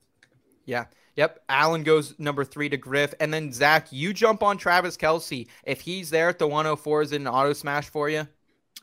Yeah. 0.66 0.86
Yep. 1.18 1.44
Allen 1.50 1.84
goes 1.84 2.18
number 2.20 2.46
three 2.46 2.70
to 2.70 2.78
Griff. 2.78 3.14
And 3.20 3.34
then, 3.34 3.52
Zach, 3.52 3.88
you 3.92 4.14
jump 4.14 4.44
on 4.44 4.58
Travis 4.58 4.96
Kelce. 4.96 5.48
If 5.66 5.82
he's 5.82 6.10
there 6.10 6.30
at 6.30 6.40
the 6.40 6.48
104, 6.48 7.02
is 7.02 7.12
it 7.12 7.22
an 7.22 7.28
auto 7.28 7.54
smash 7.54 7.90
for 7.90 8.10
you? 8.10 8.28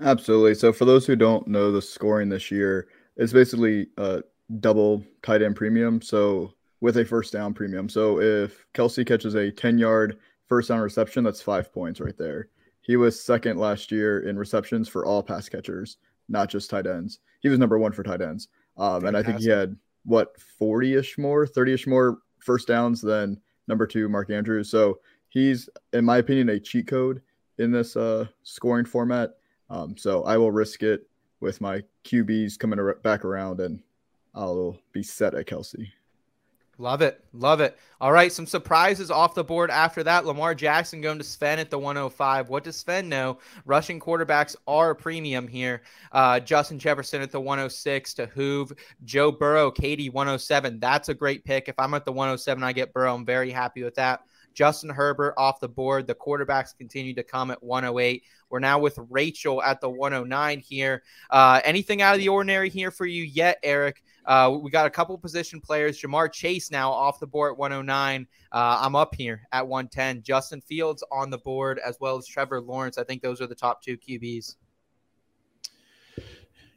Absolutely. 0.00 0.54
So 0.56 0.72
for 0.72 0.84
those 0.84 1.06
who 1.06 1.14
don't 1.14 1.46
know 1.46 1.70
the 1.70 1.80
scoring 1.80 2.28
this 2.28 2.50
year, 2.50 2.88
it's 3.16 3.32
basically 3.32 3.86
a 3.96 4.22
double 4.58 5.04
tight 5.22 5.42
end 5.42 5.54
premium. 5.54 6.02
So 6.02 6.52
with 6.80 6.96
a 6.98 7.04
first 7.04 7.32
down 7.32 7.54
premium. 7.54 7.88
So 7.88 8.20
if 8.20 8.66
Kelce 8.74 9.06
catches 9.06 9.34
a 9.34 9.50
10 9.50 9.78
yard 9.78 10.18
first 10.46 10.68
down 10.68 10.80
reception, 10.80 11.24
that's 11.24 11.40
five 11.40 11.72
points 11.72 12.00
right 12.00 12.18
there. 12.18 12.48
He 12.82 12.96
was 12.96 13.18
second 13.18 13.58
last 13.58 13.90
year 13.90 14.28
in 14.28 14.36
receptions 14.36 14.88
for 14.88 15.06
all 15.06 15.22
pass 15.22 15.48
catchers, 15.48 15.96
not 16.28 16.50
just 16.50 16.68
tight 16.68 16.86
ends. 16.86 17.20
He 17.40 17.48
was 17.48 17.58
number 17.58 17.78
one 17.78 17.92
for 17.92 18.02
tight 18.02 18.20
ends. 18.20 18.48
Um, 18.76 19.06
and 19.06 19.16
I 19.16 19.22
think 19.22 19.38
he 19.38 19.48
had 19.48 19.76
what 20.04 20.38
40 20.58 20.94
ish 20.96 21.16
more, 21.16 21.46
30 21.46 21.72
ish 21.72 21.86
more 21.86 22.18
first 22.44 22.68
downs 22.68 23.00
than 23.00 23.40
number 23.66 23.86
two, 23.86 24.08
Mark 24.08 24.30
Andrews. 24.30 24.70
So 24.70 25.00
he's, 25.28 25.68
in 25.92 26.04
my 26.04 26.18
opinion, 26.18 26.48
a 26.50 26.60
cheat 26.60 26.86
code 26.86 27.22
in 27.58 27.72
this 27.72 27.96
uh, 27.96 28.26
scoring 28.42 28.84
format. 28.84 29.34
Um, 29.70 29.96
so 29.96 30.24
I 30.24 30.36
will 30.36 30.52
risk 30.52 30.82
it 30.82 31.08
with 31.40 31.60
my 31.60 31.82
QBs 32.04 32.58
coming 32.58 32.78
back 33.02 33.24
around, 33.24 33.60
and 33.60 33.82
I'll 34.34 34.78
be 34.92 35.02
set 35.02 35.34
at 35.34 35.46
Kelce. 35.46 35.88
Love 36.78 37.02
it. 37.02 37.25
Love 37.33 37.61
it. 37.61 37.78
All 38.00 38.12
right. 38.12 38.33
Some 38.33 38.47
surprises 38.47 39.11
off 39.11 39.35
the 39.35 39.45
board 39.45 39.71
after 39.71 40.02
that. 40.02 40.26
Lamar 40.26 40.54
Jackson 40.54 41.00
going 41.00 41.19
to 41.19 41.25
Sven 41.25 41.59
at 41.59 41.71
the 41.71 41.78
105. 41.78 42.49
What 42.49 42.64
does 42.64 42.76
Sven 42.76 43.09
know? 43.09 43.38
Rushing 43.64 44.00
quarterbacks 44.00 44.57
are 44.66 44.90
a 44.90 44.97
premium 44.97 45.47
here. 45.47 45.83
Uh, 46.11 46.40
Justin 46.40 46.78
Jefferson 46.78 47.23
at 47.23 47.31
the 47.31 47.40
106 47.40 48.14
to 48.14 48.26
Hoove. 48.26 48.76
Joe 49.04 49.31
Burrow, 49.31 49.71
Katie 49.71 50.11
107. 50.11 50.81
That's 50.81 51.09
a 51.09 51.14
great 51.14 51.45
pick. 51.45 51.69
If 51.69 51.76
I'm 51.78 51.95
at 51.95 52.04
the 52.04 52.12
107, 52.12 52.62
I 52.62 52.73
get 52.73 52.93
Burrow. 52.93 53.14
I'm 53.14 53.25
very 53.25 53.50
happy 53.50 53.83
with 53.83 53.95
that. 53.95 54.21
Justin 54.54 54.90
Herbert 54.90 55.35
off 55.37 55.61
the 55.61 55.69
board. 55.69 56.07
The 56.07 56.14
quarterbacks 56.14 56.76
continue 56.76 57.14
to 57.14 57.23
come 57.23 57.50
at 57.50 57.62
108. 57.62 58.23
We're 58.49 58.61
now 58.61 58.78
with 58.78 58.99
Rachel 59.11 59.62
at 59.62 59.81
the 59.81 59.90
109 59.90 60.61
here. 60.61 61.02
Uh, 61.28 61.61
anything 61.64 62.02
out 62.02 62.14
of 62.14 62.21
the 62.21 62.28
ordinary 62.28 62.71
here 62.71 62.90
for 62.90 63.04
you 63.04 63.25
yet, 63.25 63.59
Eric? 63.62 64.02
Uh, 64.26 64.59
we 64.61 64.71
got 64.71 64.87
a 64.87 64.90
couple 64.90 65.16
position 65.19 65.61
players. 65.61 66.00
Ja'Marr 66.00 66.33
Chase 66.33 66.71
now 66.71 66.90
off 66.90 67.21
the 67.21 67.26
board 67.26 67.52
at 67.52 67.59
109. 67.59 68.26
Uh, 68.52 68.78
I'm 68.81 68.97
up 68.97 69.14
here 69.14 69.43
at 69.52 69.66
110. 69.66 70.23
Justin 70.23 70.61
Fields 70.61 71.04
on 71.11 71.31
the 71.31 71.38
board 71.38 71.81
as 71.85 71.97
well 72.00 72.16
as 72.16 72.26
Trevor 72.26 72.61
Lawrence. 72.61 72.99
I 72.99 73.04
think 73.04 73.23
those 73.23 73.40
are 73.40 73.47
the 73.47 73.54
top 73.54 73.83
two 73.83 73.97
QBs. 73.97 74.57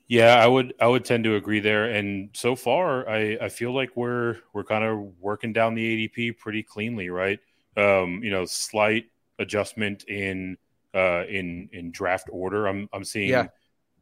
Yeah, 0.10 0.42
I 0.42 0.48
would 0.48 0.74
I 0.80 0.88
would 0.88 1.04
tend 1.04 1.26
to 1.26 1.36
agree 1.36 1.60
there. 1.60 1.92
And 1.92 2.30
so 2.32 2.56
far, 2.56 3.10
I, 3.10 3.38
I 3.42 3.50
feel 3.50 3.76
like 3.76 3.90
we're 3.96 4.38
we're 4.54 4.64
kind 4.64 4.86
of 4.86 5.12
working 5.20 5.52
down 5.52 5.76
the 5.76 6.08
ADP 6.08 6.38
pretty 6.38 6.64
cleanly, 6.64 7.10
right? 7.10 7.40
um, 7.78 8.22
you 8.24 8.32
know, 8.32 8.44
slight 8.46 9.06
adjustment 9.40 10.04
in 10.06 10.58
uh, 10.94 11.24
in 11.30 11.70
in 11.72 11.92
draft 11.92 12.28
order. 12.32 12.68
I'm 12.68 12.90
I'm 12.92 13.04
seeing 13.04 13.30
yeah. 13.30 13.48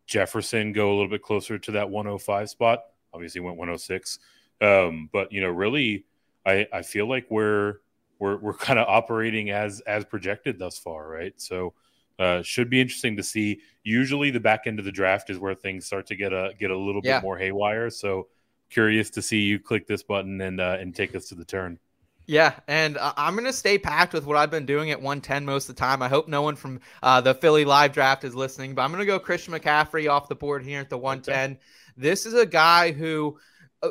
Jefferson 0.07 0.71
go 0.71 0.89
a 0.89 0.95
little 0.95 1.09
bit 1.09 1.21
closer 1.21 1.59
to 1.59 1.71
that 1.71 1.89
105 1.89 2.49
spot. 2.49 2.79
Obviously, 3.15 3.41
went 3.41 3.57
106, 3.57 4.19
um, 4.61 5.09
but 5.11 5.31
you 5.31 5.41
know, 5.41 5.49
really, 5.49 6.05
I 6.45 6.67
I 6.71 6.81
feel 6.81 7.07
like 7.07 7.25
we're 7.29 7.77
we're 8.19 8.37
we're 8.37 8.53
kind 8.67 8.77
of 8.77 8.87
operating 8.87 9.49
as 9.49 9.79
as 9.81 10.05
projected 10.05 10.59
thus 10.59 10.77
far, 10.77 11.07
right? 11.07 11.33
So. 11.37 11.73
Uh, 12.17 12.41
should 12.41 12.69
be 12.69 12.79
interesting 12.79 13.17
to 13.17 13.21
see. 13.21 13.59
Usually, 13.83 14.31
the 14.31 14.39
back 14.39 14.67
end 14.67 14.79
of 14.79 14.85
the 14.85 14.91
draft 14.91 15.29
is 15.29 15.37
where 15.37 15.53
things 15.53 15.85
start 15.85 16.07
to 16.07 16.15
get 16.15 16.31
a 16.31 16.53
get 16.57 16.71
a 16.71 16.77
little 16.77 17.01
yeah. 17.03 17.17
bit 17.17 17.25
more 17.25 17.37
haywire. 17.37 17.89
So, 17.89 18.29
curious 18.69 19.09
to 19.09 19.21
see 19.21 19.41
you 19.41 19.59
click 19.59 19.85
this 19.85 20.01
button 20.01 20.39
and 20.39 20.61
uh, 20.61 20.77
and 20.79 20.95
take 20.95 21.13
us 21.13 21.25
to 21.25 21.35
the 21.35 21.43
turn. 21.43 21.77
Yeah, 22.27 22.55
and 22.67 22.97
uh, 22.97 23.13
I'm 23.17 23.35
going 23.35 23.45
to 23.45 23.53
stay 23.53 23.77
packed 23.77 24.13
with 24.13 24.25
what 24.25 24.35
I've 24.35 24.49
been 24.49 24.65
doing 24.65 24.89
at 24.91 24.99
110 24.99 25.45
most 25.45 25.69
of 25.69 25.75
the 25.75 25.79
time. 25.79 26.01
I 26.01 26.09
hope 26.09 26.27
no 26.27 26.41
one 26.41 26.55
from 26.55 26.79
uh, 27.03 27.21
the 27.21 27.35
Philly 27.35 27.65
live 27.65 27.93
draft 27.93 28.23
is 28.23 28.33
listening, 28.33 28.73
but 28.73 28.81
I'm 28.81 28.91
going 28.91 29.01
to 29.01 29.05
go 29.05 29.19
Christian 29.19 29.53
McCaffrey 29.53 30.09
off 30.09 30.27
the 30.27 30.35
board 30.35 30.63
here 30.63 30.79
at 30.79 30.89
the 30.89 30.97
110. 30.97 31.51
Okay. 31.51 31.59
This 31.97 32.25
is 32.25 32.33
a 32.33 32.45
guy 32.45 32.91
who 32.91 33.39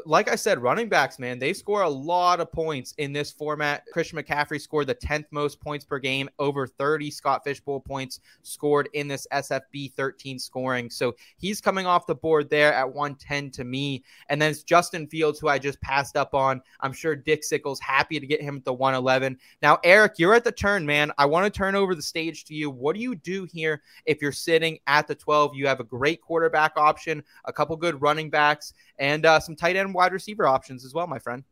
like 0.07 0.31
I 0.31 0.37
said, 0.37 0.63
running 0.63 0.89
backs, 0.89 1.19
man, 1.19 1.39
they 1.39 1.53
score 1.53 1.83
a 1.83 1.89
lot 1.89 2.41
of 2.41 2.51
points 2.51 2.95
in 2.99 3.13
this 3.13 3.31
format. 3.31 3.85
Christian 3.93 4.19
McCaffrey 4.19 4.61
scored 4.61 4.87
the 4.87 4.95
10th 4.95 5.27
most 5.31 5.61
points 5.61 5.85
per 5.85 5.99
game, 5.99 6.29
over 6.39 6.67
30 6.67 7.11
Scott 7.11 7.45
Fish 7.45 7.61
Bowl 7.61 7.81
points 7.81 8.21
scored 8.43 8.89
in 8.95 9.09
this 9.09 9.27
SFB 9.33 9.93
13 9.93 10.39
scoring. 10.39 10.91
So 10.91 11.15
he's 11.37 11.61
coming 11.61 11.87
off 11.87 12.07
the 12.07 12.15
board 12.15 12.51
there 12.51 12.73
at 12.73 12.93
110 12.93 13.51
to 13.53 13.65
me. 13.65 14.03
And 14.29 14.41
then 14.41 14.51
it's 14.51 14.63
Justin 14.63 15.07
Fields, 15.07 15.39
who 15.39 15.49
I 15.49 15.59
just 15.59 15.81
passed 15.81 16.17
up 16.17 16.35
on. 16.35 16.61
I'm 16.81 16.93
sure 16.93 17.15
Dick 17.15 17.43
Sickles 17.43 17.81
happy 17.81 18.19
to 18.19 18.27
get 18.27 18.41
him 18.41 18.57
at 18.57 18.65
the 18.65 18.73
111. 18.73 19.39
Now, 19.63 19.79
Eric, 19.85 20.15
you're 20.19 20.35
at 20.35 20.45
the 20.45 20.53
turn, 20.53 20.87
man. 20.87 21.13
I 21.19 21.27
want 21.27 21.45
to 21.45 21.57
turn 21.57 21.75
over 21.75 21.95
the 21.95 22.03
stage 22.03 22.45
to 22.47 22.55
you. 22.55 22.71
What 22.71 22.95
do 22.95 23.03
you 23.03 23.15
do 23.15 23.45
here 23.45 23.83
if 24.07 24.23
you're 24.23 24.33
sitting 24.33 24.79
at 24.87 25.07
the 25.07 25.15
12? 25.15 25.55
You 25.55 25.67
have 25.67 25.81
a 25.81 25.85
great 25.85 26.21
quarterback 26.21 26.73
option, 26.77 27.23
a 27.45 27.53
couple 27.53 27.77
good 27.77 28.01
running 28.01 28.31
backs, 28.31 28.73
and 28.99 29.27
uh, 29.27 29.41
some 29.41 29.57
tight 29.57 29.77
end 29.77 29.84
wide 29.93 30.13
receiver 30.13 30.47
options 30.47 30.85
as 30.85 30.95
well, 30.95 31.07
my 31.07 31.19
friend. 31.19 31.45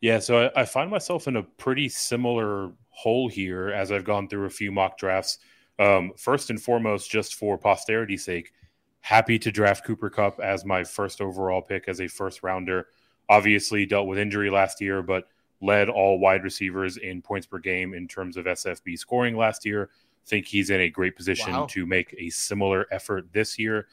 Yeah, 0.00 0.20
so 0.20 0.46
I, 0.46 0.60
I, 0.60 0.64
find 0.64 0.90
myself 0.90 1.26
in 1.26 1.36
a 1.36 1.42
pretty 1.42 1.88
similar 1.88 2.70
hole 2.90 3.28
here 3.28 3.70
as 3.70 3.90
I've 3.90 4.04
gone 4.04 4.28
through 4.28 4.46
a 4.46 4.50
few 4.50 4.70
mock 4.70 4.96
drafts. 4.96 5.38
Um, 5.80 6.12
first 6.16 6.50
and 6.50 6.60
foremost, 6.60 7.10
just 7.10 7.34
for 7.34 7.58
posterity's 7.58 8.24
sake, 8.24 8.52
happy 9.00 9.38
to 9.40 9.50
draft 9.50 9.84
Cooper 9.84 10.10
Kupp 10.10 10.40
as 10.40 10.64
my 10.64 10.84
first 10.84 11.20
overall 11.20 11.62
pick 11.62 11.88
as 11.88 12.00
a 12.00 12.08
first 12.08 12.42
rounder. 12.42 12.86
Obviously, 13.28 13.86
dealt 13.86 14.06
with 14.06 14.18
injury 14.18 14.50
last 14.50 14.80
year, 14.80 15.02
but 15.02 15.28
led 15.60 15.88
all 15.88 16.18
wide 16.18 16.44
receivers 16.44 16.96
in 16.96 17.20
points 17.20 17.46
per 17.46 17.58
game 17.58 17.94
in 17.94 18.06
terms 18.06 18.36
of 18.36 18.44
SFB 18.46 18.98
scoring 18.98 19.36
last 19.36 19.64
year. 19.64 19.90
Think 20.26 20.46
he's 20.46 20.70
in 20.70 20.80
a 20.80 20.90
great 20.90 21.16
position 21.16 21.52
wow. 21.52 21.66
to 21.70 21.86
make 21.86 22.14
a 22.18 22.30
similar 22.30 22.86
effort 22.90 23.32
this 23.32 23.58
year. 23.58 23.88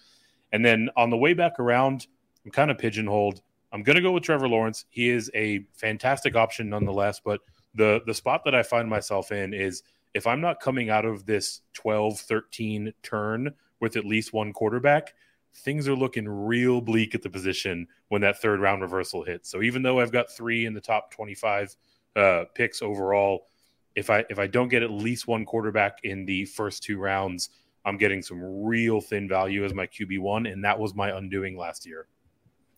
And 0.52 0.63
then 0.63 0.89
on 0.96 1.10
the 1.10 1.18
way 1.18 1.34
back 1.34 1.60
around, 1.60 2.08
I'm 2.46 2.52
kind 2.52 2.72
of 2.72 2.78
pigeonholed. 2.78 3.42
I'm 3.72 3.84
going 3.84 3.96
to 3.96 4.02
go 4.02 4.12
with 4.12 4.24
Trevor 4.24 4.48
Lawrence. 4.48 4.86
He 4.90 5.10
is 5.10 5.30
a 5.34 5.66
fantastic 5.74 6.36
option 6.36 6.70
nonetheless, 6.70 7.20
but 7.24 7.42
the 7.74 8.02
the 8.06 8.14
spot 8.14 8.44
that 8.46 8.56
I 8.56 8.64
find 8.64 8.90
myself 8.90 9.32
in 9.32 9.54
is 9.54 9.84
if 10.14 10.26
I'm 10.26 10.40
not 10.40 10.62
coming 10.62 10.90
out 10.90 11.06
of 11.06 11.26
this 11.26 11.62
12 11.74 12.20
13 12.20 12.94
turn 13.04 13.54
with 13.82 13.98
at 13.98 14.06
least 14.06 14.32
one 14.32 14.54
quarterback, 14.54 15.14
things 15.54 15.88
are 15.88 15.96
looking 15.96 16.28
real 16.28 16.80
bleak 16.82 17.16
at 17.16 17.22
the 17.22 17.30
position 17.30 17.88
when 18.08 18.22
that 18.22 18.42
third 18.42 18.62
round 18.62 18.82
reversal 18.82 19.24
hits. 19.24 19.50
So 19.50 19.62
even 19.62 19.84
though 19.84 20.00
I've 20.00 20.12
got 20.12 20.32
3 20.32 20.66
in 20.66 20.74
the 20.74 20.82
top 20.82 21.12
25 21.12 21.76
uh, 22.16 22.46
picks 22.54 22.82
overall, 22.82 23.48
if 23.96 24.10
I 24.10 24.24
if 24.30 24.40
I 24.40 24.48
don't 24.48 24.70
get 24.70 24.84
at 24.84 24.92
least 24.92 25.28
one 25.28 25.46
quarterback 25.46 26.00
in 26.04 26.26
the 26.26 26.46
first 26.46 26.84
two 26.84 26.98
rounds, 26.98 27.50
I'm 27.84 27.98
getting 27.98 28.22
some 28.22 28.42
real 28.64 29.02
thin 29.02 29.28
value 29.28 29.66
as 29.66 29.74
my 29.74 29.88
QB1 29.88 30.52
and 30.52 30.64
that 30.64 30.80
was 30.80 30.96
my 30.96 31.18
undoing 31.18 31.58
last 31.58 31.86
year. 31.86 32.08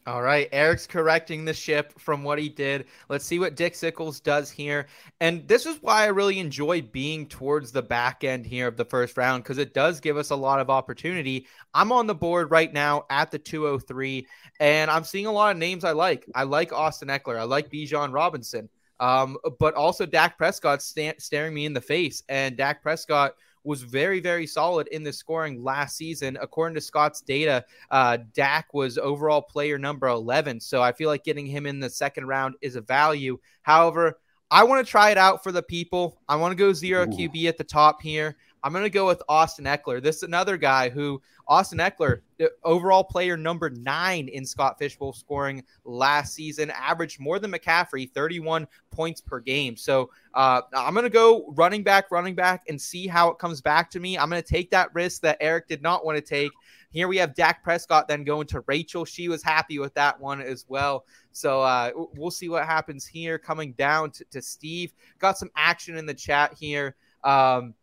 All 0.07 0.21
right, 0.21 0.47
Eric's 0.53 0.87
correcting 0.87 1.43
the 1.43 1.53
ship 1.53 1.91
from 1.99 2.23
what 2.23 2.39
he 2.39 2.47
did. 2.47 2.85
Let's 3.09 3.25
see 3.25 3.39
what 3.39 3.57
Dick 3.57 3.75
Sickles 3.75 4.21
does 4.21 4.49
here. 4.49 4.87
And 5.19 5.45
this 5.49 5.65
is 5.65 5.81
why 5.81 6.03
I 6.03 6.07
really 6.07 6.39
enjoy 6.39 6.81
being 6.81 7.27
towards 7.27 7.73
the 7.73 7.81
back 7.81 8.23
end 8.23 8.45
here 8.45 8.67
of 8.67 8.77
the 8.77 8.85
first 8.85 9.17
round 9.17 9.43
because 9.43 9.57
it 9.57 9.73
does 9.73 9.99
give 9.99 10.15
us 10.15 10.29
a 10.29 10.35
lot 10.37 10.61
of 10.61 10.69
opportunity. 10.69 11.45
I'm 11.73 11.91
on 11.91 12.07
the 12.07 12.15
board 12.15 12.51
right 12.51 12.71
now 12.71 13.03
at 13.09 13.31
the 13.31 13.37
203, 13.37 14.25
and 14.61 14.89
I'm 14.89 15.03
seeing 15.03 15.25
a 15.25 15.31
lot 15.31 15.51
of 15.51 15.57
names 15.57 15.83
I 15.83 15.91
like. 15.91 16.25
I 16.33 16.43
like 16.43 16.71
Austin 16.71 17.09
Ekeler, 17.09 17.37
I 17.37 17.43
like 17.43 17.69
Bijan 17.69 18.13
Robinson. 18.13 18.69
Um, 19.01 19.35
but 19.59 19.73
also 19.73 20.05
Dak 20.05 20.37
Prescott 20.37 20.81
sta- 20.81 21.19
staring 21.19 21.53
me 21.53 21.65
in 21.65 21.73
the 21.73 21.81
face, 21.81 22.23
and 22.29 22.55
Dak 22.55 22.81
Prescott 22.81 23.33
was 23.67 23.83
very, 23.83 24.19
very 24.19 24.47
solid 24.47 24.87
in 24.87 25.03
the 25.03 25.11
scoring 25.11 25.61
last 25.63 25.97
season. 25.97 26.37
According 26.41 26.75
to 26.75 26.81
Scott's 26.81 27.21
data, 27.21 27.65
uh, 27.91 28.17
Dak 28.33 28.73
was 28.73 28.97
overall 28.97 29.41
player 29.41 29.77
number 29.77 30.07
11. 30.07 30.61
So 30.61 30.81
I 30.81 30.93
feel 30.93 31.09
like 31.09 31.25
getting 31.25 31.45
him 31.45 31.65
in 31.65 31.79
the 31.79 31.89
second 31.89 32.27
round 32.27 32.55
is 32.61 32.77
a 32.77 32.81
value. 32.81 33.37
However, 33.61 34.19
I 34.49 34.63
want 34.63 34.85
to 34.85 34.89
try 34.89 35.11
it 35.11 35.17
out 35.17 35.43
for 35.43 35.51
the 35.51 35.61
people. 35.61 36.21
I 36.29 36.37
want 36.37 36.53
to 36.53 36.55
go 36.55 36.71
zero 36.71 37.03
Ooh. 37.03 37.07
QB 37.07 37.49
at 37.49 37.57
the 37.57 37.65
top 37.65 38.01
here. 38.01 38.37
I'm 38.63 38.71
going 38.71 38.83
to 38.83 38.89
go 38.89 39.07
with 39.07 39.21
Austin 39.29 39.65
Ekeler. 39.65 40.01
This 40.01 40.17
is 40.17 40.23
another 40.23 40.57
guy 40.57 40.89
who, 40.89 41.21
Austin 41.47 41.79
Ekeler, 41.79 42.21
overall 42.63 43.03
player 43.03 43.37
number 43.37 43.69
nine 43.69 44.27
in 44.27 44.45
Scott 44.45 44.77
Fishbowl 44.77 45.13
scoring 45.13 45.63
last 45.85 46.33
season, 46.33 46.71
averaged 46.71 47.19
more 47.19 47.39
than 47.39 47.51
McCaffrey, 47.51 48.11
31 48.11 48.67
points 48.91 49.21
per 49.21 49.39
game. 49.39 49.77
So 49.77 50.09
uh, 50.33 50.61
I'm 50.73 50.93
going 50.93 51.03
to 51.03 51.09
go 51.09 51.53
running 51.55 51.83
back, 51.83 52.11
running 52.11 52.35
back, 52.35 52.63
and 52.67 52.81
see 52.81 53.07
how 53.07 53.29
it 53.29 53.39
comes 53.39 53.61
back 53.61 53.89
to 53.91 53.99
me. 53.99 54.17
I'm 54.17 54.29
going 54.29 54.41
to 54.41 54.47
take 54.47 54.71
that 54.71 54.93
risk 54.93 55.21
that 55.21 55.37
Eric 55.39 55.67
did 55.67 55.81
not 55.81 56.05
want 56.05 56.17
to 56.17 56.21
take. 56.21 56.51
Here 56.89 57.07
we 57.07 57.17
have 57.17 57.35
Dak 57.35 57.63
Prescott 57.63 58.07
then 58.07 58.23
going 58.23 58.47
to 58.47 58.63
Rachel. 58.65 59.05
She 59.05 59.29
was 59.29 59.43
happy 59.43 59.77
with 59.77 59.93
that 59.95 60.19
one 60.19 60.41
as 60.41 60.65
well. 60.67 61.05
So 61.31 61.61
uh, 61.61 61.91
we'll 62.15 62.31
see 62.31 62.49
what 62.49 62.65
happens 62.65 63.05
here. 63.05 63.37
Coming 63.37 63.73
down 63.73 64.11
to, 64.11 64.25
to 64.31 64.41
Steve, 64.41 64.93
got 65.19 65.37
some 65.37 65.51
action 65.55 65.97
in 65.97 66.05
the 66.05 66.13
chat 66.13 66.53
here. 66.53 66.95
Um, 67.23 67.73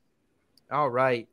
all 0.74 0.90
right. 0.90 1.28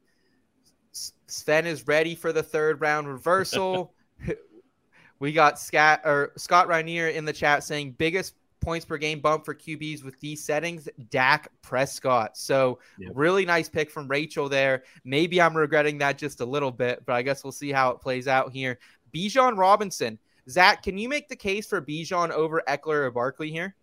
Sven 1.27 1.65
is 1.65 1.87
ready 1.87 2.15
for 2.15 2.31
the 2.31 2.43
third 2.43 2.79
round 2.81 3.07
reversal. 3.07 3.93
we 5.19 5.33
got 5.33 5.59
Scott 5.59 6.01
or 6.05 6.33
Scott 6.37 6.67
Rainier 6.67 7.07
in 7.07 7.25
the 7.25 7.33
chat 7.33 7.63
saying 7.63 7.95
biggest 7.97 8.35
points 8.59 8.85
per 8.85 8.97
game 8.97 9.19
bump 9.19 9.43
for 9.43 9.55
QBs 9.55 10.03
with 10.03 10.19
these 10.19 10.43
settings, 10.43 10.87
Dak 11.09 11.49
Prescott. 11.61 12.37
So 12.37 12.79
yep. 12.99 13.11
really 13.15 13.45
nice 13.45 13.67
pick 13.67 13.89
from 13.89 14.07
Rachel 14.07 14.47
there. 14.47 14.83
Maybe 15.03 15.41
I'm 15.41 15.57
regretting 15.57 15.97
that 15.97 16.17
just 16.17 16.41
a 16.41 16.45
little 16.45 16.71
bit, 16.71 17.03
but 17.05 17.13
I 17.13 17.23
guess 17.23 17.43
we'll 17.43 17.51
see 17.51 17.71
how 17.71 17.89
it 17.89 17.99
plays 17.99 18.27
out 18.27 18.51
here. 18.51 18.77
Bijan 19.13 19.57
Robinson. 19.57 20.19
Zach, 20.49 20.83
can 20.83 20.97
you 20.97 21.09
make 21.09 21.27
the 21.27 21.35
case 21.35 21.67
for 21.67 21.81
Bijan 21.81 22.29
over 22.29 22.61
Ekeler 22.67 23.05
or 23.05 23.11
Barkley 23.11 23.51
here? 23.51 23.75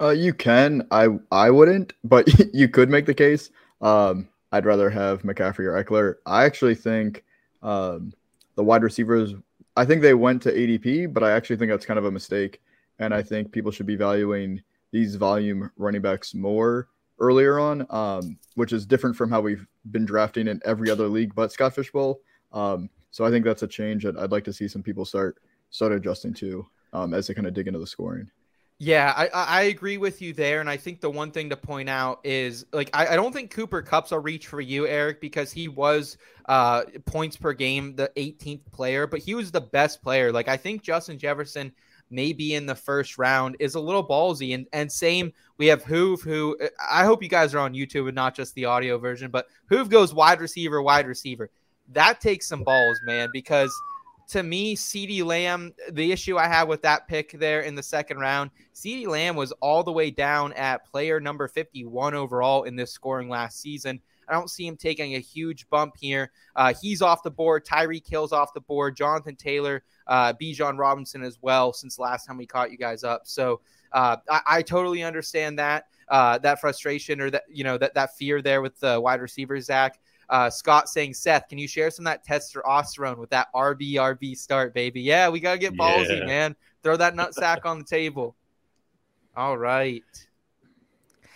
Uh, 0.00 0.10
you 0.10 0.32
can. 0.32 0.86
I 0.90 1.08
I 1.30 1.50
wouldn't, 1.50 1.92
but 2.04 2.28
you 2.54 2.68
could 2.68 2.88
make 2.88 3.06
the 3.06 3.14
case. 3.14 3.50
Um, 3.80 4.28
I'd 4.52 4.66
rather 4.66 4.90
have 4.90 5.22
McCaffrey 5.22 5.66
or 5.66 5.82
Ekeler. 5.82 6.16
I 6.26 6.44
actually 6.44 6.74
think 6.74 7.24
um, 7.62 8.12
the 8.56 8.64
wide 8.64 8.82
receivers. 8.82 9.34
I 9.76 9.84
think 9.84 10.02
they 10.02 10.14
went 10.14 10.42
to 10.42 10.52
ADP, 10.52 11.12
but 11.12 11.22
I 11.22 11.32
actually 11.32 11.56
think 11.56 11.70
that's 11.70 11.86
kind 11.86 11.98
of 11.98 12.04
a 12.04 12.10
mistake. 12.10 12.60
And 12.98 13.14
I 13.14 13.22
think 13.22 13.52
people 13.52 13.70
should 13.70 13.86
be 13.86 13.96
valuing 13.96 14.62
these 14.92 15.14
volume 15.14 15.70
running 15.76 16.02
backs 16.02 16.34
more 16.34 16.88
earlier 17.20 17.58
on, 17.58 17.86
um, 17.90 18.38
which 18.54 18.72
is 18.72 18.86
different 18.86 19.14
from 19.14 19.30
how 19.30 19.40
we've 19.40 19.66
been 19.90 20.04
drafting 20.04 20.48
in 20.48 20.60
every 20.64 20.90
other 20.90 21.06
league 21.06 21.34
but 21.34 21.52
Scott 21.52 21.74
Fishbowl. 21.74 22.20
Um, 22.52 22.90
so 23.10 23.24
I 23.24 23.30
think 23.30 23.44
that's 23.44 23.62
a 23.62 23.68
change 23.68 24.04
that 24.04 24.16
I'd 24.16 24.32
like 24.32 24.44
to 24.44 24.52
see 24.52 24.68
some 24.68 24.82
people 24.82 25.04
start 25.04 25.38
start 25.70 25.92
adjusting 25.92 26.34
to 26.34 26.66
um, 26.92 27.14
as 27.14 27.26
they 27.26 27.34
kind 27.34 27.46
of 27.46 27.54
dig 27.54 27.68
into 27.68 27.78
the 27.78 27.86
scoring. 27.86 28.30
Yeah, 28.82 29.12
I, 29.14 29.28
I 29.28 29.62
agree 29.64 29.98
with 29.98 30.22
you 30.22 30.32
there. 30.32 30.62
And 30.62 30.70
I 30.70 30.78
think 30.78 31.02
the 31.02 31.10
one 31.10 31.32
thing 31.32 31.50
to 31.50 31.56
point 31.56 31.90
out 31.90 32.18
is 32.24 32.64
like, 32.72 32.88
I, 32.94 33.08
I 33.08 33.16
don't 33.16 33.30
think 33.30 33.50
Cooper 33.50 33.82
Kupp's 33.82 34.10
a 34.10 34.18
reach 34.18 34.46
for 34.46 34.62
you, 34.62 34.86
Eric, 34.86 35.20
because 35.20 35.52
he 35.52 35.68
was 35.68 36.16
uh, 36.46 36.84
points 37.04 37.36
per 37.36 37.52
game, 37.52 37.94
the 37.94 38.10
18th 38.16 38.62
player, 38.72 39.06
but 39.06 39.20
he 39.20 39.34
was 39.34 39.50
the 39.50 39.60
best 39.60 40.02
player. 40.02 40.32
Like, 40.32 40.48
I 40.48 40.56
think 40.56 40.82
Justin 40.82 41.18
Jefferson 41.18 41.72
maybe 42.08 42.54
in 42.54 42.64
the 42.64 42.74
first 42.74 43.18
round 43.18 43.54
is 43.60 43.74
a 43.74 43.80
little 43.80 44.04
ballsy. 44.04 44.54
And, 44.54 44.66
and 44.72 44.90
same, 44.90 45.34
we 45.58 45.66
have 45.66 45.84
Hoove, 45.84 46.22
who 46.22 46.56
I 46.90 47.04
hope 47.04 47.22
you 47.22 47.28
guys 47.28 47.54
are 47.54 47.58
on 47.58 47.74
YouTube 47.74 48.06
and 48.06 48.14
not 48.14 48.34
just 48.34 48.54
the 48.54 48.64
audio 48.64 48.96
version, 48.96 49.30
but 49.30 49.46
Hoove 49.70 49.90
goes 49.90 50.14
wide 50.14 50.40
receiver, 50.40 50.80
wide 50.80 51.06
receiver. 51.06 51.50
That 51.92 52.22
takes 52.22 52.48
some 52.48 52.64
balls, 52.64 52.98
man, 53.04 53.28
because– 53.30 53.70
to 54.30 54.42
me, 54.44 54.76
CeeDee 54.76 55.24
Lamb, 55.24 55.74
the 55.90 56.12
issue 56.12 56.38
I 56.38 56.46
have 56.46 56.68
with 56.68 56.82
that 56.82 57.08
pick 57.08 57.32
there 57.32 57.62
in 57.62 57.74
the 57.74 57.82
second 57.82 58.18
round, 58.18 58.50
CeeDee 58.74 59.08
Lamb 59.08 59.34
was 59.34 59.50
all 59.60 59.82
the 59.82 59.92
way 59.92 60.10
down 60.10 60.52
at 60.52 60.86
player 60.86 61.18
number 61.18 61.48
51 61.48 62.14
overall 62.14 62.62
in 62.62 62.76
this 62.76 62.92
scoring 62.92 63.28
last 63.28 63.60
season. 63.60 64.00
I 64.28 64.32
don't 64.32 64.48
see 64.48 64.64
him 64.64 64.76
taking 64.76 65.16
a 65.16 65.18
huge 65.18 65.68
bump 65.68 65.96
here. 65.98 66.30
Uh, 66.54 66.72
he's 66.80 67.02
off 67.02 67.24
the 67.24 67.30
board. 67.32 67.66
Tyreek 67.66 68.08
Hill's 68.08 68.32
off 68.32 68.54
the 68.54 68.60
board. 68.60 68.96
Jonathan 68.96 69.34
Taylor, 69.34 69.82
uh, 70.06 70.32
Bijan 70.40 70.78
Robinson 70.78 71.24
as 71.24 71.38
well 71.42 71.72
since 71.72 71.98
last 71.98 72.26
time 72.26 72.36
we 72.36 72.46
caught 72.46 72.70
you 72.70 72.78
guys 72.78 73.02
up. 73.02 73.22
So 73.24 73.60
uh, 73.92 74.18
I, 74.28 74.40
I, 74.46 74.62
totally 74.62 75.02
understand 75.02 75.58
that 75.58 75.86
uh, 76.08 76.38
that 76.38 76.60
frustration 76.60 77.20
or 77.20 77.28
that 77.30 77.42
you 77.48 77.64
know 77.64 77.76
that 77.78 77.94
that 77.94 78.16
fear 78.16 78.40
there 78.40 78.62
with 78.62 78.78
the 78.78 79.00
wide 79.00 79.20
receivers, 79.20 79.64
Zach. 79.64 79.98
Uh, 80.30 80.48
Scott 80.48 80.88
saying, 80.88 81.12
Seth, 81.12 81.48
can 81.48 81.58
you 81.58 81.66
share 81.66 81.90
some 81.90 82.06
of 82.06 82.12
that 82.12 82.24
testosterone 82.24 83.18
with 83.18 83.30
that 83.30 83.48
RB 83.52 83.94
RB 83.94 84.36
start, 84.36 84.72
baby? 84.72 85.02
Yeah, 85.02 85.28
we 85.28 85.40
gotta 85.40 85.58
get 85.58 85.74
ballsy, 85.74 86.20
yeah. 86.20 86.24
man. 86.24 86.56
Throw 86.82 86.96
that 86.96 87.16
nut 87.16 87.34
sack 87.34 87.66
on 87.66 87.78
the 87.78 87.84
table. 87.84 88.36
All 89.36 89.58
right. 89.58 90.04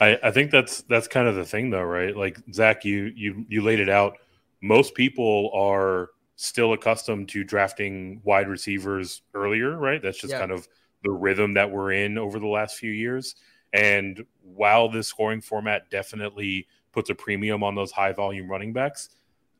I, 0.00 0.18
I 0.22 0.30
think 0.30 0.50
that's 0.50 0.82
that's 0.82 1.08
kind 1.08 1.28
of 1.28 1.34
the 1.34 1.44
thing 1.44 1.70
though, 1.70 1.82
right? 1.82 2.16
Like 2.16 2.38
Zach, 2.52 2.84
you 2.84 3.12
you 3.16 3.44
you 3.48 3.62
laid 3.62 3.80
it 3.80 3.88
out. 3.88 4.16
Most 4.62 4.94
people 4.94 5.50
are 5.54 6.10
still 6.36 6.72
accustomed 6.72 7.28
to 7.30 7.44
drafting 7.44 8.20
wide 8.24 8.48
receivers 8.48 9.22
earlier, 9.34 9.76
right? 9.76 10.02
That's 10.02 10.18
just 10.18 10.32
yeah. 10.32 10.40
kind 10.40 10.52
of 10.52 10.68
the 11.02 11.10
rhythm 11.10 11.54
that 11.54 11.70
we're 11.70 11.92
in 11.92 12.18
over 12.18 12.38
the 12.38 12.46
last 12.46 12.76
few 12.76 12.90
years. 12.90 13.36
And 13.72 14.24
while 14.42 14.88
this 14.88 15.08
scoring 15.08 15.40
format 15.40 15.90
definitely 15.90 16.66
puts 16.94 17.10
a 17.10 17.14
premium 17.14 17.62
on 17.62 17.74
those 17.74 17.92
high 17.92 18.12
volume 18.12 18.48
running 18.48 18.72
backs, 18.72 19.10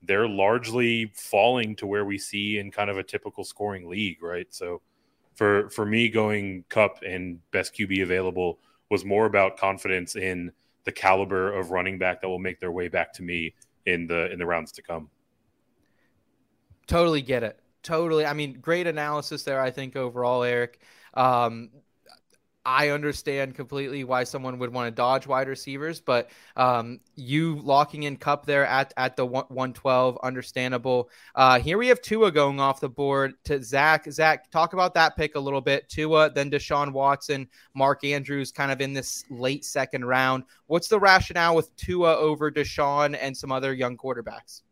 they're 0.02 0.28
largely 0.28 1.10
falling 1.14 1.76
to 1.76 1.86
where 1.86 2.04
we 2.04 2.16
see 2.16 2.58
in 2.58 2.70
kind 2.70 2.88
of 2.88 2.96
a 2.96 3.02
typical 3.02 3.44
scoring 3.44 3.88
league, 3.88 4.22
right? 4.22 4.46
So 4.50 4.80
for 5.34 5.68
for 5.70 5.84
me 5.84 6.08
going 6.08 6.64
Kupp 6.68 7.02
and 7.02 7.38
best 7.50 7.74
QB 7.74 8.02
available 8.02 8.58
was 8.90 9.04
more 9.04 9.26
about 9.26 9.56
confidence 9.56 10.14
in 10.16 10.52
the 10.84 10.92
caliber 10.92 11.52
of 11.52 11.70
running 11.70 11.98
back 11.98 12.20
that 12.20 12.28
will 12.28 12.38
make 12.38 12.60
their 12.60 12.72
way 12.72 12.88
back 12.88 13.12
to 13.14 13.22
me 13.22 13.54
in 13.86 14.06
the 14.06 14.30
in 14.30 14.38
the 14.38 14.46
rounds 14.46 14.72
to 14.72 14.82
come. 14.82 15.10
Totally 16.86 17.22
get 17.22 17.42
it. 17.42 17.58
Totally. 17.82 18.24
I 18.24 18.32
mean, 18.32 18.60
great 18.60 18.86
analysis 18.86 19.42
there, 19.42 19.60
I 19.60 19.70
think, 19.70 19.96
overall, 19.96 20.42
Eric. 20.42 20.80
Um, 21.14 21.70
I 22.66 22.90
understand 22.90 23.54
completely 23.54 24.04
why 24.04 24.24
someone 24.24 24.58
would 24.58 24.72
want 24.72 24.86
to 24.86 24.90
dodge 24.90 25.26
wide 25.26 25.48
receivers, 25.48 26.00
but 26.00 26.30
um, 26.56 27.00
you 27.14 27.56
locking 27.56 28.04
in 28.04 28.16
Kupp 28.16 28.46
there 28.46 28.64
at, 28.66 28.94
at 28.96 29.16
the 29.16 29.26
112, 29.26 30.18
understandable. 30.22 31.10
Uh, 31.34 31.60
here 31.60 31.76
we 31.76 31.88
have 31.88 32.00
Tua 32.00 32.32
going 32.32 32.60
off 32.60 32.80
the 32.80 32.88
board 32.88 33.34
to 33.44 33.62
Zach. 33.62 34.10
Zach, 34.10 34.50
talk 34.50 34.72
about 34.72 34.94
that 34.94 35.14
pick 35.14 35.34
a 35.34 35.40
little 35.40 35.60
bit. 35.60 35.88
Tua, 35.90 36.30
then 36.30 36.50
Deshaun 36.50 36.92
Watson, 36.92 37.48
Mark 37.74 38.02
Andrews 38.02 38.50
kind 38.50 38.72
of 38.72 38.80
in 38.80 38.94
this 38.94 39.24
late 39.28 39.64
second 39.64 40.06
round. 40.06 40.44
What's 40.66 40.88
the 40.88 40.98
rationale 40.98 41.54
with 41.54 41.74
Tua 41.76 42.16
over 42.16 42.50
Deshaun 42.50 43.16
and 43.20 43.36
some 43.36 43.52
other 43.52 43.74
young 43.74 43.98
quarterbacks? 43.98 44.62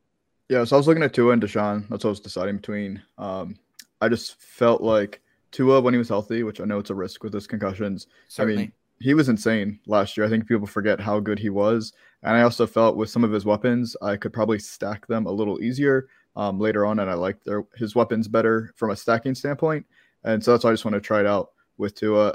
Yeah, 0.48 0.64
so 0.64 0.76
I 0.76 0.78
was 0.78 0.86
looking 0.86 1.02
at 1.02 1.12
Tua 1.12 1.32
and 1.32 1.42
Deshaun. 1.42 1.88
That's 1.88 2.04
what 2.04 2.06
I 2.06 2.08
was 2.08 2.20
deciding 2.20 2.56
between. 2.56 3.02
Um, 3.18 3.56
I 4.00 4.08
just 4.08 4.40
felt 4.40 4.80
like– 4.80 5.20
Tua 5.52 5.80
when 5.80 5.94
he 5.94 5.98
was 5.98 6.08
healthy, 6.08 6.42
which 6.42 6.60
I 6.60 6.64
know 6.64 6.78
it's 6.78 6.90
a 6.90 6.94
risk 6.94 7.22
with 7.22 7.32
his 7.32 7.46
concussions. 7.46 8.08
Certainly. 8.28 8.54
I 8.54 8.66
mean, 8.66 8.72
he 9.00 9.14
was 9.14 9.28
insane 9.28 9.78
last 9.86 10.16
year. 10.16 10.26
I 10.26 10.28
think 10.28 10.46
people 10.46 10.66
forget 10.66 11.00
how 11.00 11.20
good 11.20 11.38
he 11.38 11.50
was. 11.50 11.92
And 12.22 12.36
I 12.36 12.42
also 12.42 12.66
felt 12.66 12.96
with 12.96 13.10
some 13.10 13.24
of 13.24 13.32
his 13.32 13.44
weapons, 13.44 13.96
I 14.00 14.16
could 14.16 14.32
probably 14.32 14.58
stack 14.58 15.06
them 15.06 15.26
a 15.26 15.30
little 15.30 15.60
easier 15.62 16.08
um, 16.36 16.58
later 16.58 16.86
on. 16.86 17.00
And 17.00 17.10
I 17.10 17.14
liked 17.14 17.44
their, 17.44 17.64
his 17.76 17.94
weapons 17.94 18.28
better 18.28 18.72
from 18.76 18.90
a 18.90 18.96
stacking 18.96 19.34
standpoint. 19.34 19.84
And 20.24 20.42
so 20.42 20.52
that's 20.52 20.64
why 20.64 20.70
I 20.70 20.72
just 20.72 20.84
want 20.84 20.94
to 20.94 21.00
try 21.00 21.20
it 21.20 21.26
out 21.26 21.50
with 21.78 21.94
Tua. 21.94 22.32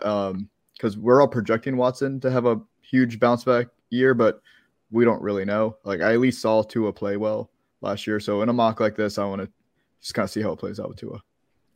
Because 0.73 0.95
um, 0.95 1.01
we're 1.01 1.21
all 1.21 1.27
projecting 1.27 1.77
Watson 1.77 2.19
to 2.19 2.30
have 2.30 2.45
a 2.45 2.60
huge 2.82 3.19
bounce 3.19 3.43
back 3.43 3.67
year, 3.89 4.13
but 4.13 4.41
we 4.91 5.06
don't 5.06 5.21
really 5.21 5.45
know. 5.45 5.77
Like 5.86 6.01
I 6.01 6.13
at 6.13 6.19
least 6.19 6.41
saw 6.41 6.63
Tua 6.63 6.91
play 6.91 7.17
well 7.17 7.49
last 7.82 8.08
year. 8.08 8.19
So 8.19 8.41
in 8.41 8.49
a 8.49 8.53
mock 8.53 8.80
like 8.80 8.95
this, 8.95 9.17
I 9.17 9.25
want 9.25 9.41
to 9.41 9.49
just 10.01 10.13
kind 10.13 10.25
of 10.25 10.32
see 10.32 10.41
how 10.41 10.51
it 10.51 10.60
plays 10.60 10.80
out 10.80 10.89
with 10.89 10.97
Tua. 10.97 11.21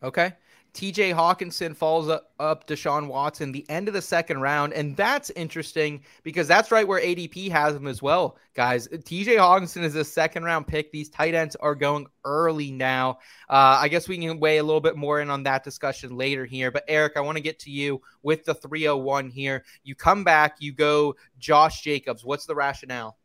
Okay. 0.04 0.34
TJ 0.74 1.14
Hockenson 1.14 1.76
falls 1.76 2.08
up, 2.08 2.32
up 2.40 2.66
Deshaun 2.66 3.08
Watson 3.08 3.52
the 3.52 3.70
end 3.70 3.90
of 3.90 3.94
the 3.94 4.02
second 4.02 4.40
round. 4.40 4.72
And 4.72 4.96
that's 4.96 5.30
interesting 5.32 6.02
because 6.24 6.48
that's 6.48 6.72
right 6.72 6.88
where 6.88 7.02
ADP 7.02 7.52
has 7.52 7.76
him 7.76 7.88
as 7.88 8.02
well, 8.02 8.38
guys. 8.54 8.88
TJ 8.88 9.38
Hockenson 9.38 9.84
is 9.84 9.96
a 9.96 10.06
second 10.06 10.46
round 10.46 10.68
pick. 10.68 10.92
These 10.92 11.10
tight 11.10 11.34
ends 11.34 11.58
are 11.58 11.76
going 11.76 12.08
early 12.24 12.72
now. 12.72 13.20
Uh, 13.50 13.80
I 13.82 13.90
guess 13.90 14.08
we 14.08 14.18
can 14.18 14.40
weigh 14.40 14.58
a 14.58 14.64
little 14.64 14.82
bit 14.82 14.96
more 14.96 15.20
in 15.20 15.30
on 15.30 15.44
that 15.44 15.66
discussion 15.66 16.16
later 16.16 16.46
here. 16.46 16.72
But 16.72 16.86
Eric, 16.88 17.14
I 17.18 17.22
want 17.22 17.38
to 17.38 17.44
get 17.44 17.60
to 17.60 17.72
you 17.72 18.02
with 18.24 18.46
the 18.46 18.54
301 18.54 19.30
here. 19.30 19.66
You 19.84 19.96
come 19.96 20.24
back, 20.24 20.58
you 20.60 20.72
go 20.72 21.16
Josh 21.38 21.82
Jacobs. 21.82 22.24
What's 22.24 22.46
the 22.46 22.56
rationale? 22.56 23.18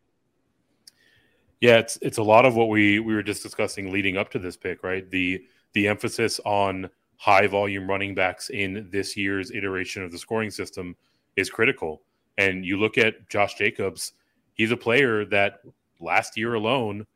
Yeah, 1.61 1.79
it's 1.79 1.99
it's 2.03 2.19
a 2.19 2.23
lot 2.23 2.45
of 2.45 2.55
what 2.55 2.69
we 2.69 2.99
we 2.99 3.15
were 3.15 3.23
just 3.23 3.43
discussing 3.43 3.91
leading 3.91 4.17
up 4.17 4.31
to 4.33 4.39
this 4.39 4.57
pick, 4.57 4.83
right? 4.83 5.09
The 5.11 5.43
the 5.73 5.89
emphasis 5.89 6.39
on 6.45 6.91
high 7.19 7.47
volume 7.47 7.89
running 7.89 8.15
backs 8.15 8.51
in 8.51 8.89
this 8.91 9.17
year's 9.17 9.51
iteration 9.51 10.03
of 10.03 10.13
the 10.13 10.19
scoring 10.19 10.51
system 10.51 10.97
is 11.37 11.51
critical. 11.51 12.03
And 12.39 12.65
you 12.65 12.79
look 12.79 12.99
at 12.99 13.29
Josh 13.29 13.55
Jacobs, 13.55 14.13
he's 14.53 14.71
a 14.71 14.77
player 14.77 15.25
that 15.27 15.61
last 16.01 16.37
year 16.37 16.55
alone 16.55 17.07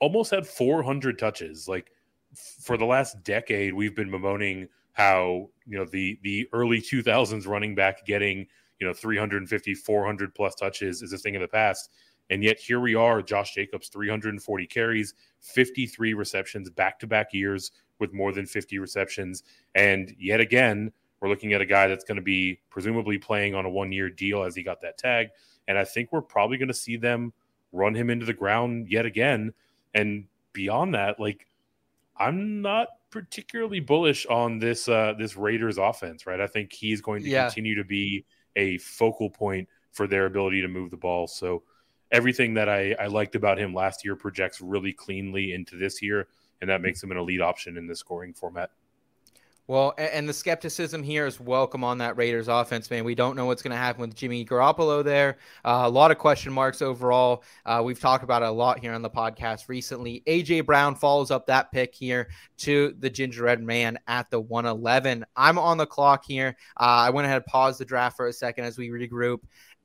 almost 0.00 0.30
had 0.30 0.46
400 0.46 1.18
touches. 1.18 1.68
Like 1.68 1.92
for 2.34 2.76
the 2.76 2.86
last 2.86 3.22
decade, 3.22 3.74
we've 3.74 3.94
been 3.94 4.10
bemoaning 4.10 4.68
how 4.92 5.48
you 5.66 5.78
know 5.78 5.84
the 5.84 6.18
the 6.22 6.46
early 6.52 6.78
2000s 6.78 7.46
running 7.46 7.74
back 7.74 8.04
getting 8.04 8.46
you 8.78 8.86
know 8.86 8.92
350 8.92 9.74
400 9.74 10.34
plus 10.34 10.54
touches 10.54 11.02
is 11.02 11.12
a 11.12 11.18
thing 11.18 11.36
of 11.36 11.42
the 11.42 11.48
past 11.48 11.90
and 12.28 12.42
yet 12.42 12.58
here 12.58 12.80
we 12.80 12.94
are 12.94 13.22
josh 13.22 13.54
jacobs 13.54 13.88
340 13.88 14.66
carries 14.66 15.14
53 15.40 16.14
receptions 16.14 16.68
back 16.70 16.98
to 16.98 17.06
back 17.06 17.32
years 17.32 17.70
with 18.00 18.12
more 18.12 18.32
than 18.32 18.46
50 18.46 18.78
receptions 18.78 19.42
and 19.74 20.14
yet 20.18 20.40
again 20.40 20.92
we're 21.20 21.28
looking 21.28 21.52
at 21.52 21.60
a 21.60 21.66
guy 21.66 21.86
that's 21.86 22.04
going 22.04 22.16
to 22.16 22.22
be 22.22 22.58
presumably 22.70 23.18
playing 23.18 23.54
on 23.54 23.66
a 23.66 23.70
one 23.70 23.92
year 23.92 24.08
deal 24.08 24.42
as 24.42 24.54
he 24.54 24.62
got 24.62 24.80
that 24.80 24.98
tag 24.98 25.28
and 25.68 25.78
i 25.78 25.84
think 25.84 26.10
we're 26.12 26.22
probably 26.22 26.56
going 26.56 26.68
to 26.68 26.74
see 26.74 26.96
them 26.96 27.32
run 27.72 27.94
him 27.94 28.10
into 28.10 28.26
the 28.26 28.32
ground 28.32 28.88
yet 28.88 29.06
again 29.06 29.52
and 29.94 30.24
beyond 30.52 30.94
that 30.94 31.20
like 31.20 31.46
i'm 32.18 32.62
not 32.62 32.88
particularly 33.10 33.80
bullish 33.80 34.24
on 34.26 34.58
this 34.58 34.88
uh, 34.88 35.14
this 35.18 35.36
Raiders 35.36 35.78
offense, 35.78 36.26
right? 36.26 36.40
I 36.40 36.46
think 36.46 36.72
he's 36.72 37.00
going 37.00 37.22
to 37.22 37.28
yeah. 37.28 37.46
continue 37.46 37.74
to 37.76 37.84
be 37.84 38.24
a 38.56 38.78
focal 38.78 39.30
point 39.30 39.68
for 39.92 40.06
their 40.06 40.26
ability 40.26 40.62
to 40.62 40.68
move 40.68 40.90
the 40.90 40.96
ball. 40.96 41.26
So 41.26 41.64
everything 42.12 42.54
that 42.54 42.68
I, 42.68 42.94
I 42.98 43.06
liked 43.06 43.34
about 43.34 43.58
him 43.58 43.74
last 43.74 44.04
year 44.04 44.16
projects 44.16 44.60
really 44.60 44.92
cleanly 44.92 45.52
into 45.52 45.76
this 45.76 46.00
year, 46.00 46.28
and 46.60 46.70
that 46.70 46.82
makes 46.82 47.02
him 47.02 47.10
an 47.10 47.16
elite 47.16 47.40
option 47.40 47.76
in 47.76 47.86
the 47.86 47.96
scoring 47.96 48.32
format. 48.32 48.70
Well, 49.70 49.94
and 49.98 50.28
the 50.28 50.32
skepticism 50.32 51.00
here 51.00 51.28
is 51.28 51.38
welcome 51.38 51.84
on 51.84 51.98
that 51.98 52.16
Raiders 52.16 52.48
offense, 52.48 52.90
man. 52.90 53.04
We 53.04 53.14
don't 53.14 53.36
know 53.36 53.46
what's 53.46 53.62
going 53.62 53.70
to 53.70 53.76
happen 53.76 54.00
with 54.00 54.16
Jimmy 54.16 54.44
Garoppolo 54.44 55.04
there. 55.04 55.36
Uh, 55.64 55.82
a 55.84 55.88
lot 55.88 56.10
of 56.10 56.18
question 56.18 56.52
marks 56.52 56.82
overall. 56.82 57.44
Uh, 57.64 57.80
we've 57.84 58.00
talked 58.00 58.24
about 58.24 58.42
it 58.42 58.48
a 58.48 58.50
lot 58.50 58.80
here 58.80 58.92
on 58.92 59.02
the 59.02 59.08
podcast 59.08 59.68
recently. 59.68 60.24
AJ 60.26 60.66
Brown 60.66 60.96
follows 60.96 61.30
up 61.30 61.46
that 61.46 61.70
pick 61.70 61.94
here 61.94 62.30
to 62.56 62.96
the 62.98 63.08
Gingerbread 63.08 63.62
Man 63.62 63.96
at 64.08 64.28
the 64.28 64.40
111. 64.40 65.24
I'm 65.36 65.56
on 65.56 65.76
the 65.76 65.86
clock 65.86 66.24
here. 66.26 66.56
Uh, 66.76 67.06
I 67.06 67.10
went 67.10 67.26
ahead 67.26 67.36
and 67.36 67.46
paused 67.46 67.78
the 67.78 67.84
draft 67.84 68.16
for 68.16 68.26
a 68.26 68.32
second 68.32 68.64
as 68.64 68.76
we 68.76 68.88
regroup. 68.88 69.38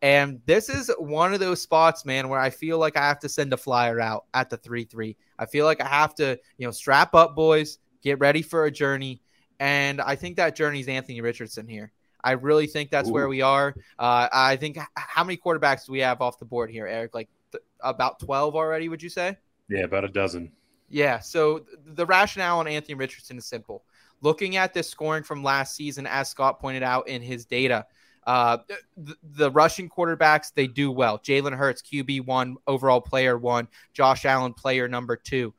And 0.05 0.39
this 0.45 0.69
is 0.69 0.91
one 0.99 1.33
of 1.33 1.39
those 1.39 1.61
spots, 1.61 2.05
man, 2.05 2.29
where 2.29 2.39
I 2.39 2.51
feel 2.51 2.77
like 2.77 2.95
I 2.95 3.01
have 3.01 3.19
to 3.21 3.29
send 3.29 3.53
a 3.53 3.57
flyer 3.57 3.99
out 3.99 4.25
at 4.33 4.49
the 4.49 4.57
3 4.57 4.83
3. 4.85 5.17
I 5.39 5.45
feel 5.45 5.65
like 5.65 5.81
I 5.81 5.87
have 5.87 6.13
to, 6.15 6.39
you 6.57 6.67
know, 6.67 6.71
strap 6.71 7.15
up, 7.15 7.35
boys, 7.35 7.79
get 8.03 8.19
ready 8.19 8.41
for 8.41 8.65
a 8.65 8.71
journey 8.71 9.21
and 9.59 10.01
I 10.01 10.15
think 10.15 10.37
that 10.37 10.55
journey 10.55 10.79
is 10.79 10.87
Anthony 10.87 11.21
Richardson 11.21 11.67
here. 11.67 11.91
I 12.23 12.31
really 12.31 12.67
think 12.67 12.89
that's 12.89 13.09
Ooh. 13.09 13.13
where 13.13 13.27
we 13.27 13.41
are. 13.41 13.75
Uh, 13.99 14.27
I 14.31 14.55
think 14.55 14.77
how 14.95 15.23
many 15.23 15.37
quarterbacks 15.37 15.85
do 15.85 15.91
we 15.91 15.99
have 15.99 16.21
off 16.21 16.39
the 16.39 16.45
board 16.45 16.69
here, 16.69 16.87
Eric? 16.87 17.13
Like 17.13 17.29
th- 17.51 17.63
about 17.81 18.19
12 18.19 18.55
already, 18.55 18.89
would 18.89 19.01
you 19.01 19.09
say? 19.09 19.37
Yeah, 19.69 19.83
about 19.83 20.05
a 20.05 20.09
dozen. 20.09 20.51
Yeah. 20.89 21.19
So 21.19 21.59
th- 21.59 21.77
the 21.85 22.05
rationale 22.05 22.59
on 22.59 22.67
Anthony 22.67 22.95
Richardson 22.95 23.37
is 23.37 23.45
simple. 23.45 23.83
Looking 24.21 24.55
at 24.55 24.73
this 24.73 24.89
scoring 24.89 25.23
from 25.23 25.43
last 25.43 25.75
season, 25.75 26.07
as 26.07 26.29
Scott 26.29 26.59
pointed 26.59 26.83
out 26.83 27.07
in 27.07 27.21
his 27.21 27.45
data, 27.45 27.85
uh, 28.25 28.57
the, 28.97 29.15
the 29.23 29.51
rushing 29.51 29.89
quarterbacks, 29.89 30.51
they 30.53 30.67
do 30.67 30.91
well. 30.91 31.19
Jalen 31.19 31.55
Hurts, 31.55 31.81
QB 31.81 32.25
one, 32.25 32.57
overall 32.67 33.01
player 33.01 33.37
one. 33.37 33.67
Josh 33.93 34.25
Allen, 34.25 34.53
player 34.53 34.87
number 34.87 35.15
two. 35.15 35.53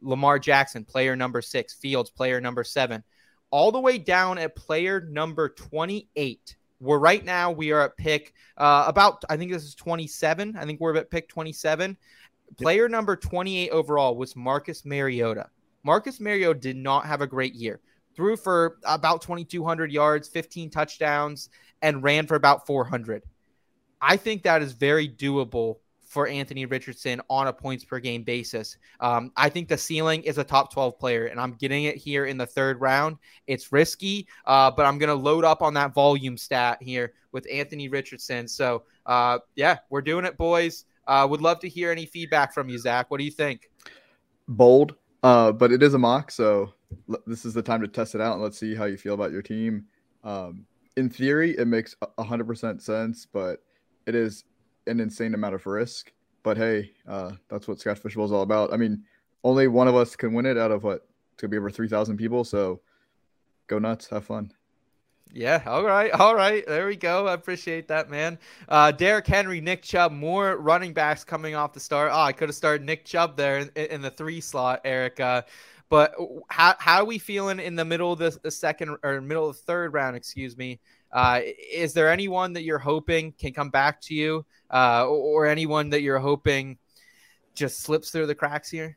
Lamar 0.00 0.38
Jackson, 0.38 0.84
player 0.84 1.14
number 1.16 1.42
six. 1.42 1.74
Fields, 1.74 2.10
player 2.10 2.40
number 2.40 2.64
seven 2.64 3.04
all 3.52 3.70
the 3.70 3.78
way 3.78 3.98
down 3.98 4.38
at 4.38 4.56
player 4.56 5.02
number 5.02 5.50
28. 5.50 6.56
We're 6.80 6.98
right 6.98 7.24
now, 7.24 7.52
we 7.52 7.70
are 7.70 7.82
at 7.82 7.96
pick 7.96 8.34
uh, 8.56 8.84
about, 8.88 9.22
I 9.30 9.36
think 9.36 9.52
this 9.52 9.62
is 9.62 9.76
27. 9.76 10.56
I 10.56 10.64
think 10.64 10.80
we're 10.80 10.96
at 10.96 11.10
pick 11.10 11.28
27. 11.28 11.96
Player 12.58 12.88
number 12.88 13.14
28 13.14 13.70
overall 13.70 14.16
was 14.16 14.34
Marcus 14.34 14.84
Mariota. 14.84 15.48
Marcus 15.84 16.18
Mariota 16.18 16.58
did 16.58 16.76
not 16.76 17.06
have 17.06 17.20
a 17.20 17.26
great 17.26 17.54
year. 17.54 17.80
Threw 18.16 18.36
for 18.36 18.78
about 18.84 19.22
2,200 19.22 19.92
yards, 19.92 20.28
15 20.28 20.70
touchdowns, 20.70 21.50
and 21.82 22.02
ran 22.02 22.26
for 22.26 22.36
about 22.36 22.66
400. 22.66 23.22
I 24.00 24.16
think 24.16 24.44
that 24.44 24.62
is 24.62 24.72
very 24.72 25.08
doable 25.08 25.76
for 26.12 26.26
Anthony 26.26 26.66
Richardson 26.66 27.22
on 27.30 27.46
a 27.46 27.52
points 27.52 27.86
per 27.86 27.98
game 27.98 28.22
basis. 28.22 28.76
Um, 29.00 29.32
I 29.34 29.48
think 29.48 29.68
the 29.68 29.78
ceiling 29.78 30.22
is 30.24 30.36
a 30.36 30.44
top 30.44 30.70
12 30.70 30.98
player, 30.98 31.26
and 31.26 31.40
I'm 31.40 31.54
getting 31.54 31.84
it 31.84 31.96
here 31.96 32.26
in 32.26 32.36
the 32.36 32.44
third 32.44 32.82
round. 32.82 33.16
It's 33.46 33.72
risky, 33.72 34.28
uh, 34.44 34.70
but 34.70 34.84
I'm 34.84 34.98
going 34.98 35.08
to 35.08 35.14
load 35.14 35.44
up 35.44 35.62
on 35.62 35.72
that 35.74 35.94
volume 35.94 36.36
stat 36.36 36.82
here 36.82 37.14
with 37.32 37.46
Anthony 37.50 37.88
Richardson. 37.88 38.46
So, 38.46 38.82
uh, 39.06 39.38
yeah, 39.54 39.78
we're 39.88 40.02
doing 40.02 40.26
it, 40.26 40.36
boys. 40.36 40.84
Uh, 41.06 41.26
would 41.30 41.40
love 41.40 41.60
to 41.60 41.68
hear 41.68 41.90
any 41.90 42.04
feedback 42.04 42.52
from 42.52 42.68
you, 42.68 42.78
Zach. 42.78 43.10
What 43.10 43.16
do 43.16 43.24
you 43.24 43.30
think? 43.30 43.70
Bold, 44.46 44.96
uh, 45.22 45.52
but 45.52 45.72
it 45.72 45.82
is 45.82 45.94
a 45.94 45.98
mock, 45.98 46.30
so 46.30 46.74
l- 47.08 47.22
this 47.26 47.46
is 47.46 47.54
the 47.54 47.62
time 47.62 47.80
to 47.80 47.88
test 47.88 48.14
it 48.14 48.20
out 48.20 48.34
and 48.34 48.42
let's 48.42 48.58
see 48.58 48.74
how 48.74 48.84
you 48.84 48.98
feel 48.98 49.14
about 49.14 49.32
your 49.32 49.40
team. 49.40 49.86
Um, 50.24 50.66
in 50.96 51.08
theory, 51.08 51.56
it 51.58 51.66
makes 51.66 51.94
100% 52.18 52.80
sense, 52.80 53.26
but 53.26 53.62
it 54.06 54.14
is 54.14 54.44
an 54.86 55.00
insane 55.00 55.34
amount 55.34 55.54
of 55.54 55.66
risk. 55.66 56.12
But 56.42 56.56
hey, 56.56 56.92
uh, 57.08 57.32
that's 57.48 57.68
what 57.68 57.78
Scott 57.78 57.98
Fishbowl 57.98 58.24
is 58.24 58.32
all 58.32 58.42
about. 58.42 58.72
I 58.72 58.76
mean, 58.76 59.04
only 59.44 59.68
one 59.68 59.88
of 59.88 59.94
us 59.94 60.16
can 60.16 60.32
win 60.32 60.46
it 60.46 60.58
out 60.58 60.70
of 60.70 60.82
what? 60.82 61.06
It's 61.32 61.40
gonna 61.40 61.50
be 61.50 61.56
over 61.56 61.70
three 61.70 61.88
thousand 61.88 62.16
people. 62.16 62.44
So 62.44 62.80
go 63.68 63.78
nuts, 63.78 64.08
have 64.08 64.24
fun. 64.24 64.52
Yeah. 65.32 65.62
All 65.66 65.84
right. 65.84 66.10
All 66.10 66.34
right. 66.34 66.66
There 66.66 66.86
we 66.86 66.96
go. 66.96 67.26
I 67.26 67.34
appreciate 67.34 67.88
that, 67.88 68.10
man. 68.10 68.38
Uh, 68.68 68.92
Derrick 68.92 69.26
Henry, 69.26 69.60
Nick 69.60 69.82
Chubb, 69.82 70.12
more 70.12 70.58
running 70.58 70.92
backs 70.92 71.24
coming 71.24 71.54
off 71.54 71.72
the 71.72 71.80
start. 71.80 72.10
Oh, 72.12 72.20
I 72.20 72.32
could 72.32 72.48
have 72.48 72.56
started 72.56 72.84
Nick 72.84 73.04
Chubb 73.06 73.36
there 73.36 73.58
in, 73.58 73.70
in 73.76 74.02
the 74.02 74.10
three 74.10 74.40
slot, 74.42 74.82
Eric. 74.84 75.20
Uh, 75.20 75.42
but 75.92 76.14
how, 76.48 76.74
how 76.78 77.00
are 77.00 77.04
we 77.04 77.18
feeling 77.18 77.60
in 77.60 77.76
the 77.76 77.84
middle 77.84 78.14
of 78.14 78.18
the, 78.18 78.34
the 78.42 78.50
second 78.50 78.96
or 79.02 79.20
middle 79.20 79.50
of 79.50 79.56
the 79.56 79.62
third 79.64 79.92
round? 79.92 80.16
Excuse 80.16 80.56
me. 80.56 80.80
Uh, 81.12 81.40
is 81.70 81.92
there 81.92 82.10
anyone 82.10 82.54
that 82.54 82.62
you're 82.62 82.78
hoping 82.78 83.30
can 83.32 83.52
come 83.52 83.68
back 83.68 84.00
to 84.00 84.14
you, 84.14 84.42
uh, 84.70 85.06
or, 85.06 85.44
or, 85.44 85.46
anyone 85.46 85.90
that 85.90 86.00
you're 86.00 86.18
hoping 86.18 86.78
just 87.54 87.80
slips 87.80 88.10
through 88.10 88.24
the 88.24 88.34
cracks 88.34 88.70
here? 88.70 88.96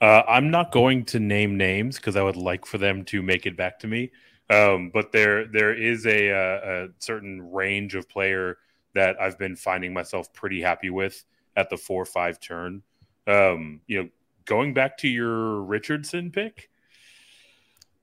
Uh, 0.00 0.22
I'm 0.26 0.50
not 0.50 0.72
going 0.72 1.04
to 1.04 1.20
name 1.20 1.58
names 1.58 1.96
because 1.96 2.16
I 2.16 2.22
would 2.22 2.36
like 2.36 2.64
for 2.64 2.78
them 2.78 3.04
to 3.04 3.20
make 3.22 3.44
it 3.44 3.54
back 3.54 3.78
to 3.80 3.86
me. 3.86 4.12
Um, 4.48 4.90
but 4.94 5.12
there 5.12 5.46
there 5.46 5.74
is 5.74 6.06
a, 6.06 6.28
a, 6.28 6.34
uh, 6.34 6.60
a, 6.64 6.88
certain 7.00 7.52
range 7.52 7.94
of 7.94 8.08
player 8.08 8.56
that 8.94 9.20
I've 9.20 9.38
been 9.38 9.56
finding 9.56 9.92
myself 9.92 10.32
pretty 10.32 10.62
happy 10.62 10.88
with 10.88 11.22
at 11.54 11.68
the 11.68 11.76
four 11.76 12.06
five 12.06 12.40
turn. 12.40 12.82
Um, 13.26 13.82
you 13.86 14.04
know, 14.04 14.08
going 14.46 14.74
back 14.74 14.98
to 14.98 15.08
your 15.08 15.62
Richardson 15.62 16.30
pick, 16.30 16.70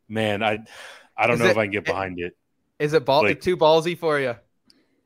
man, 0.08 0.44
I 0.44 0.60
I 1.18 1.28
don't 1.28 1.36
is 1.36 1.40
know 1.42 1.48
it, 1.48 1.52
if 1.52 1.58
I 1.58 1.66
can 1.66 1.72
get 1.72 1.86
behind 1.86 2.20
it. 2.20 2.36
Is 2.80 2.94
it 2.94 3.06
ball 3.06 3.24
like, 3.24 3.42
too 3.42 3.58
ballsy 3.58 3.98
for 3.98 4.20
you? 4.20 4.36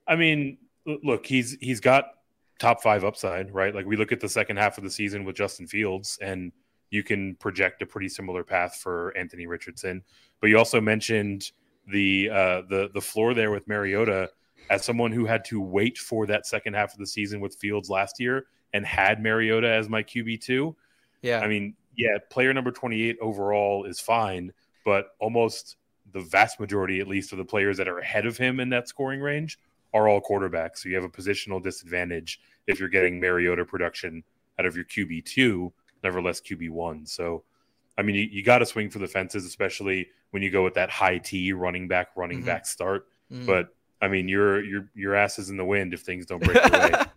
I 0.07 0.15
mean, 0.15 0.57
look, 0.85 1.25
he's 1.25 1.57
he's 1.59 1.79
got 1.79 2.05
top 2.59 2.81
five 2.81 3.03
upside, 3.03 3.53
right? 3.53 3.73
Like 3.73 3.85
we 3.85 3.97
look 3.97 4.11
at 4.11 4.19
the 4.19 4.29
second 4.29 4.57
half 4.57 4.77
of 4.77 4.83
the 4.83 4.89
season 4.89 5.25
with 5.25 5.35
Justin 5.35 5.67
Fields, 5.67 6.17
and 6.21 6.51
you 6.89 7.03
can 7.03 7.35
project 7.35 7.81
a 7.81 7.85
pretty 7.85 8.09
similar 8.09 8.43
path 8.43 8.77
for 8.77 9.15
Anthony 9.17 9.47
Richardson. 9.47 10.03
But 10.39 10.49
you 10.49 10.57
also 10.57 10.79
mentioned 10.79 11.51
the 11.91 12.29
uh, 12.29 12.61
the 12.69 12.89
the 12.93 13.01
floor 13.01 13.33
there 13.33 13.51
with 13.51 13.67
Mariota 13.67 14.29
as 14.69 14.83
someone 14.83 15.11
who 15.11 15.25
had 15.25 15.45
to 15.45 15.61
wait 15.61 15.97
for 15.97 16.25
that 16.25 16.47
second 16.47 16.73
half 16.73 16.93
of 16.93 16.99
the 16.99 17.07
season 17.07 17.39
with 17.39 17.55
Fields 17.55 17.89
last 17.89 18.19
year 18.19 18.45
and 18.73 18.85
had 18.85 19.21
Mariota 19.21 19.69
as 19.69 19.89
my 19.89 20.01
QB 20.03 20.41
two. 20.41 20.75
Yeah, 21.25 21.39
I 21.39 21.47
mean, 21.47 21.75
yeah, 21.95 22.17
player 22.29 22.53
number 22.53 22.71
twenty 22.71 23.01
eight 23.03 23.17
overall 23.21 23.85
is 23.85 23.99
fine, 23.99 24.53
but 24.83 25.09
almost 25.19 25.77
the 26.13 26.21
vast 26.21 26.59
majority, 26.59 27.01
at 27.01 27.07
least, 27.07 27.31
of 27.31 27.37
the 27.37 27.45
players 27.45 27.77
that 27.77 27.87
are 27.87 27.99
ahead 27.99 28.25
of 28.25 28.37
him 28.37 28.59
in 28.59 28.69
that 28.69 28.87
scoring 28.87 29.19
range 29.19 29.59
are 29.93 30.07
all 30.07 30.21
quarterbacks. 30.21 30.79
So 30.79 30.89
you 30.89 30.95
have 30.95 31.03
a 31.03 31.09
positional 31.09 31.61
disadvantage 31.61 32.39
if 32.67 32.79
you're 32.79 32.89
getting 32.89 33.19
Mariota 33.19 33.65
production 33.65 34.23
out 34.59 34.65
of 34.65 34.75
your 34.75 34.85
QB 34.85 35.25
two, 35.25 35.73
nevertheless 36.03 36.41
QB 36.41 36.69
one. 36.69 37.05
So, 37.05 37.43
I 37.97 38.01
mean, 38.01 38.15
you, 38.15 38.27
you 38.31 38.43
got 38.43 38.59
to 38.59 38.65
swing 38.65 38.89
for 38.89 38.99
the 38.99 39.07
fences, 39.07 39.45
especially 39.45 40.07
when 40.31 40.43
you 40.43 40.51
go 40.51 40.63
with 40.63 40.73
that 40.75 40.89
high 40.89 41.17
T 41.17 41.53
running 41.53 41.87
back, 41.87 42.09
running 42.15 42.39
mm-hmm. 42.39 42.47
back 42.47 42.65
start. 42.65 43.07
Mm-hmm. 43.31 43.45
But 43.45 43.69
I 44.01 44.07
mean, 44.07 44.27
your 44.27 44.63
your 44.63 44.89
your 44.93 45.15
ass 45.15 45.39
is 45.39 45.49
in 45.49 45.57
the 45.57 45.65
wind 45.65 45.93
if 45.93 46.01
things 46.01 46.25
don't 46.25 46.43
break 46.43 46.63
your 46.71 46.79
way. 46.79 46.91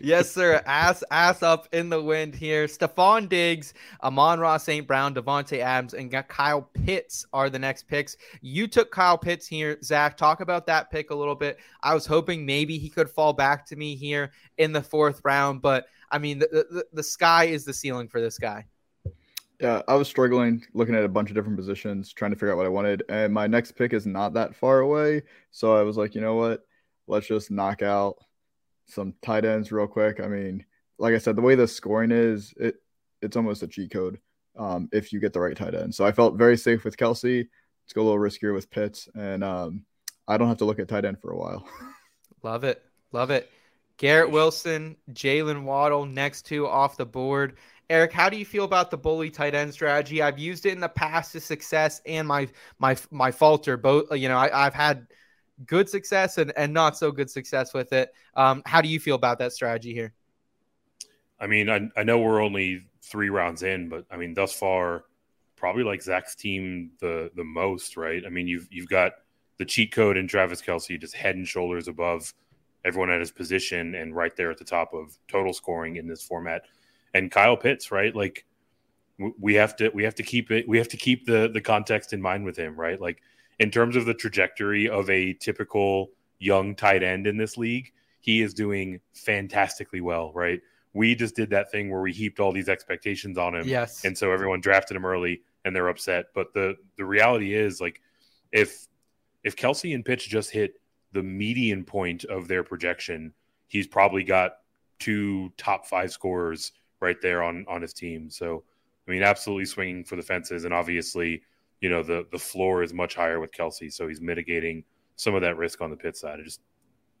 yes, 0.00 0.30
sir. 0.30 0.62
Ass 0.66 1.02
ass 1.10 1.42
up 1.42 1.68
in 1.72 1.88
the 1.88 2.02
wind 2.02 2.34
here. 2.34 2.66
Stefon 2.66 3.28
Diggs, 3.28 3.74
Amon-Ra 4.02 4.56
St. 4.56 4.86
Brown, 4.86 5.14
Davante 5.14 5.58
Adams, 5.58 5.94
and 5.94 6.10
Kyle 6.28 6.62
Pitts 6.62 7.26
are 7.32 7.50
the 7.50 7.58
next 7.58 7.88
picks. 7.88 8.16
You 8.40 8.66
took 8.66 8.90
Kyle 8.90 9.18
Pitts 9.18 9.46
here. 9.46 9.78
Zach, 9.82 10.16
talk 10.16 10.40
about 10.40 10.66
that 10.66 10.90
pick 10.90 11.10
a 11.10 11.14
little 11.14 11.34
bit. 11.34 11.58
I 11.82 11.94
was 11.94 12.06
hoping 12.06 12.44
maybe 12.44 12.78
he 12.78 12.88
could 12.88 13.10
fall 13.10 13.32
back 13.32 13.66
to 13.66 13.76
me 13.76 13.94
here 13.94 14.32
in 14.58 14.72
the 14.72 14.82
fourth 14.82 15.20
round, 15.24 15.62
but 15.62 15.86
I 16.10 16.18
mean, 16.18 16.38
the, 16.38 16.48
the, 16.70 16.86
the 16.92 17.02
sky 17.02 17.44
is 17.44 17.64
the 17.64 17.72
ceiling 17.72 18.08
for 18.08 18.20
this 18.20 18.38
guy. 18.38 18.66
Yeah, 19.60 19.82
I 19.88 19.94
was 19.94 20.06
struggling 20.06 20.64
looking 20.72 20.94
at 20.94 21.02
a 21.02 21.08
bunch 21.08 21.30
of 21.30 21.34
different 21.34 21.58
positions, 21.58 22.12
trying 22.12 22.30
to 22.30 22.36
figure 22.36 22.52
out 22.52 22.58
what 22.58 22.66
I 22.66 22.70
wanted. 22.70 23.02
And 23.08 23.34
my 23.34 23.48
next 23.48 23.72
pick 23.72 23.92
is 23.92 24.06
not 24.06 24.32
that 24.34 24.54
far 24.54 24.80
away. 24.80 25.22
So 25.50 25.76
I 25.76 25.82
was 25.82 25.96
like, 25.96 26.14
you 26.14 26.20
know 26.20 26.36
what? 26.36 26.64
Let's 27.08 27.26
just 27.26 27.50
knock 27.50 27.82
out 27.82 28.18
some 28.88 29.14
tight 29.22 29.44
ends 29.44 29.70
real 29.70 29.86
quick. 29.86 30.20
I 30.20 30.26
mean, 30.26 30.64
like 30.98 31.14
I 31.14 31.18
said, 31.18 31.36
the 31.36 31.42
way 31.42 31.54
the 31.54 31.68
scoring 31.68 32.10
is, 32.10 32.52
it 32.56 32.76
it's 33.22 33.36
almost 33.36 33.62
a 33.62 33.68
cheat 33.68 33.90
code 33.90 34.18
um, 34.58 34.88
if 34.92 35.12
you 35.12 35.20
get 35.20 35.32
the 35.32 35.40
right 35.40 35.56
tight 35.56 35.74
end. 35.74 35.94
So 35.94 36.04
I 36.04 36.12
felt 36.12 36.36
very 36.36 36.56
safe 36.56 36.84
with 36.84 36.96
Kelce. 36.96 37.46
Let's 37.84 37.92
go 37.92 38.02
a 38.02 38.04
little 38.04 38.18
riskier 38.18 38.54
with 38.54 38.70
Pitts, 38.70 39.08
and 39.14 39.42
um, 39.44 39.84
I 40.26 40.36
don't 40.36 40.48
have 40.48 40.58
to 40.58 40.64
look 40.64 40.78
at 40.78 40.88
tight 40.88 41.04
end 41.04 41.20
for 41.20 41.30
a 41.30 41.38
while. 41.38 41.66
Love 42.42 42.64
it. 42.64 42.82
Love 43.12 43.30
it. 43.30 43.50
Garrett 43.96 44.30
Wilson, 44.30 44.96
Jaylen 45.12 45.64
Waddle 45.64 46.06
next 46.06 46.42
to 46.46 46.68
off 46.68 46.96
the 46.96 47.06
board. 47.06 47.56
Eric, 47.90 48.12
how 48.12 48.28
do 48.28 48.36
you 48.36 48.44
feel 48.44 48.64
about 48.64 48.90
the 48.90 48.98
bully 48.98 49.30
tight 49.30 49.54
end 49.54 49.72
strategy? 49.72 50.22
I've 50.22 50.38
used 50.38 50.66
it 50.66 50.72
in 50.72 50.80
the 50.80 50.88
past 50.88 51.32
to 51.32 51.40
success 51.40 52.00
and 52.06 52.28
my 52.28 52.48
my 52.78 52.96
my 53.10 53.32
falter. 53.32 53.76
Both, 53.76 54.14
you 54.14 54.28
know, 54.28 54.36
I, 54.36 54.60
I, 54.60 54.64
have 54.64 54.74
had 54.74 55.08
good 55.66 55.88
success 55.88 56.38
and, 56.38 56.52
and 56.56 56.72
not 56.72 56.96
so 56.96 57.10
good 57.10 57.30
success 57.30 57.74
with 57.74 57.92
it. 57.92 58.12
Um, 58.34 58.62
how 58.66 58.80
do 58.80 58.88
you 58.88 59.00
feel 59.00 59.16
about 59.16 59.38
that 59.38 59.52
strategy 59.52 59.92
here? 59.92 60.12
I 61.40 61.46
mean, 61.46 61.68
I, 61.70 61.88
I 61.96 62.02
know 62.02 62.18
we're 62.18 62.42
only 62.42 62.86
three 63.02 63.30
rounds 63.30 63.62
in, 63.62 63.88
but 63.88 64.04
I 64.10 64.16
mean, 64.16 64.34
thus 64.34 64.52
far, 64.52 65.04
probably 65.56 65.84
like 65.84 66.02
Zach's 66.02 66.34
team 66.34 66.92
the 67.00 67.30
the 67.34 67.44
most, 67.44 67.96
right? 67.96 68.22
I 68.24 68.28
mean, 68.28 68.46
you've 68.46 68.68
you've 68.70 68.88
got 68.88 69.12
the 69.58 69.64
cheat 69.64 69.92
code 69.92 70.16
in 70.16 70.28
Travis 70.28 70.62
Kelce 70.62 71.00
just 71.00 71.14
head 71.14 71.36
and 71.36 71.46
shoulders 71.46 71.88
above 71.88 72.32
everyone 72.84 73.10
at 73.10 73.20
his 73.20 73.32
position 73.32 73.96
and 73.96 74.14
right 74.14 74.34
there 74.36 74.50
at 74.50 74.58
the 74.58 74.64
top 74.64 74.94
of 74.94 75.18
total 75.26 75.52
scoring 75.52 75.96
in 75.96 76.06
this 76.06 76.22
format 76.22 76.62
and 77.14 77.30
Kyle 77.30 77.56
Pitts, 77.56 77.90
right? 77.90 78.14
Like 78.14 78.46
we 79.38 79.54
have 79.54 79.76
to 79.76 79.90
we 79.90 80.04
have 80.04 80.14
to 80.14 80.22
keep 80.22 80.50
it 80.50 80.68
we 80.68 80.78
have 80.78 80.88
to 80.88 80.96
keep 80.96 81.26
the 81.26 81.50
the 81.52 81.60
context 81.60 82.12
in 82.12 82.22
mind 82.22 82.44
with 82.44 82.56
him, 82.56 82.78
right? 82.78 83.00
Like 83.00 83.20
in 83.58 83.70
terms 83.70 83.96
of 83.96 84.06
the 84.06 84.14
trajectory 84.14 84.88
of 84.88 85.08
a 85.10 85.34
typical 85.34 86.10
young 86.38 86.74
tight 86.74 87.02
end 87.02 87.26
in 87.26 87.36
this 87.36 87.56
league, 87.56 87.92
he 88.20 88.42
is 88.42 88.54
doing 88.54 89.00
fantastically 89.14 90.00
well, 90.00 90.32
right? 90.34 90.60
We 90.92 91.14
just 91.14 91.36
did 91.36 91.50
that 91.50 91.70
thing 91.70 91.90
where 91.90 92.00
we 92.00 92.12
heaped 92.12 92.40
all 92.40 92.52
these 92.52 92.68
expectations 92.68 93.38
on 93.38 93.54
him. 93.54 93.66
Yes. 93.66 94.04
And 94.04 94.16
so 94.16 94.32
everyone 94.32 94.60
drafted 94.60 94.96
him 94.96 95.04
early 95.04 95.42
and 95.64 95.74
they're 95.74 95.88
upset. 95.88 96.26
But 96.34 96.52
the 96.54 96.76
the 96.96 97.04
reality 97.04 97.54
is 97.54 97.80
like 97.80 98.00
if 98.52 98.88
if 99.44 99.56
Kelce 99.56 99.94
and 99.94 100.04
Pitts 100.04 100.24
just 100.24 100.50
hit 100.50 100.80
the 101.12 101.22
median 101.22 101.84
point 101.84 102.24
of 102.24 102.48
their 102.48 102.62
projection, 102.62 103.32
he's 103.66 103.86
probably 103.86 104.24
got 104.24 104.58
two 104.98 105.52
top 105.56 105.86
five 105.86 106.10
scorers 106.10 106.72
right 107.00 107.16
there 107.22 107.42
on 107.42 107.64
on 107.68 107.82
his 107.82 107.92
team. 107.92 108.30
So, 108.30 108.64
I 109.06 109.10
mean, 109.10 109.22
absolutely 109.22 109.66
swinging 109.66 110.04
for 110.04 110.16
the 110.16 110.22
fences, 110.22 110.64
and 110.64 110.74
obviously, 110.74 111.42
you 111.80 111.88
know, 111.88 112.02
the 112.02 112.26
the 112.30 112.38
floor 112.38 112.82
is 112.82 112.92
much 112.92 113.14
higher 113.14 113.40
with 113.40 113.52
Kelce, 113.52 113.92
so 113.92 114.08
he's 114.08 114.20
mitigating 114.20 114.84
some 115.16 115.34
of 115.34 115.42
that 115.42 115.56
risk 115.56 115.80
on 115.80 115.90
the 115.90 115.96
pit 115.96 116.16
side. 116.16 116.40
It's 116.40 116.56
Just 116.56 116.60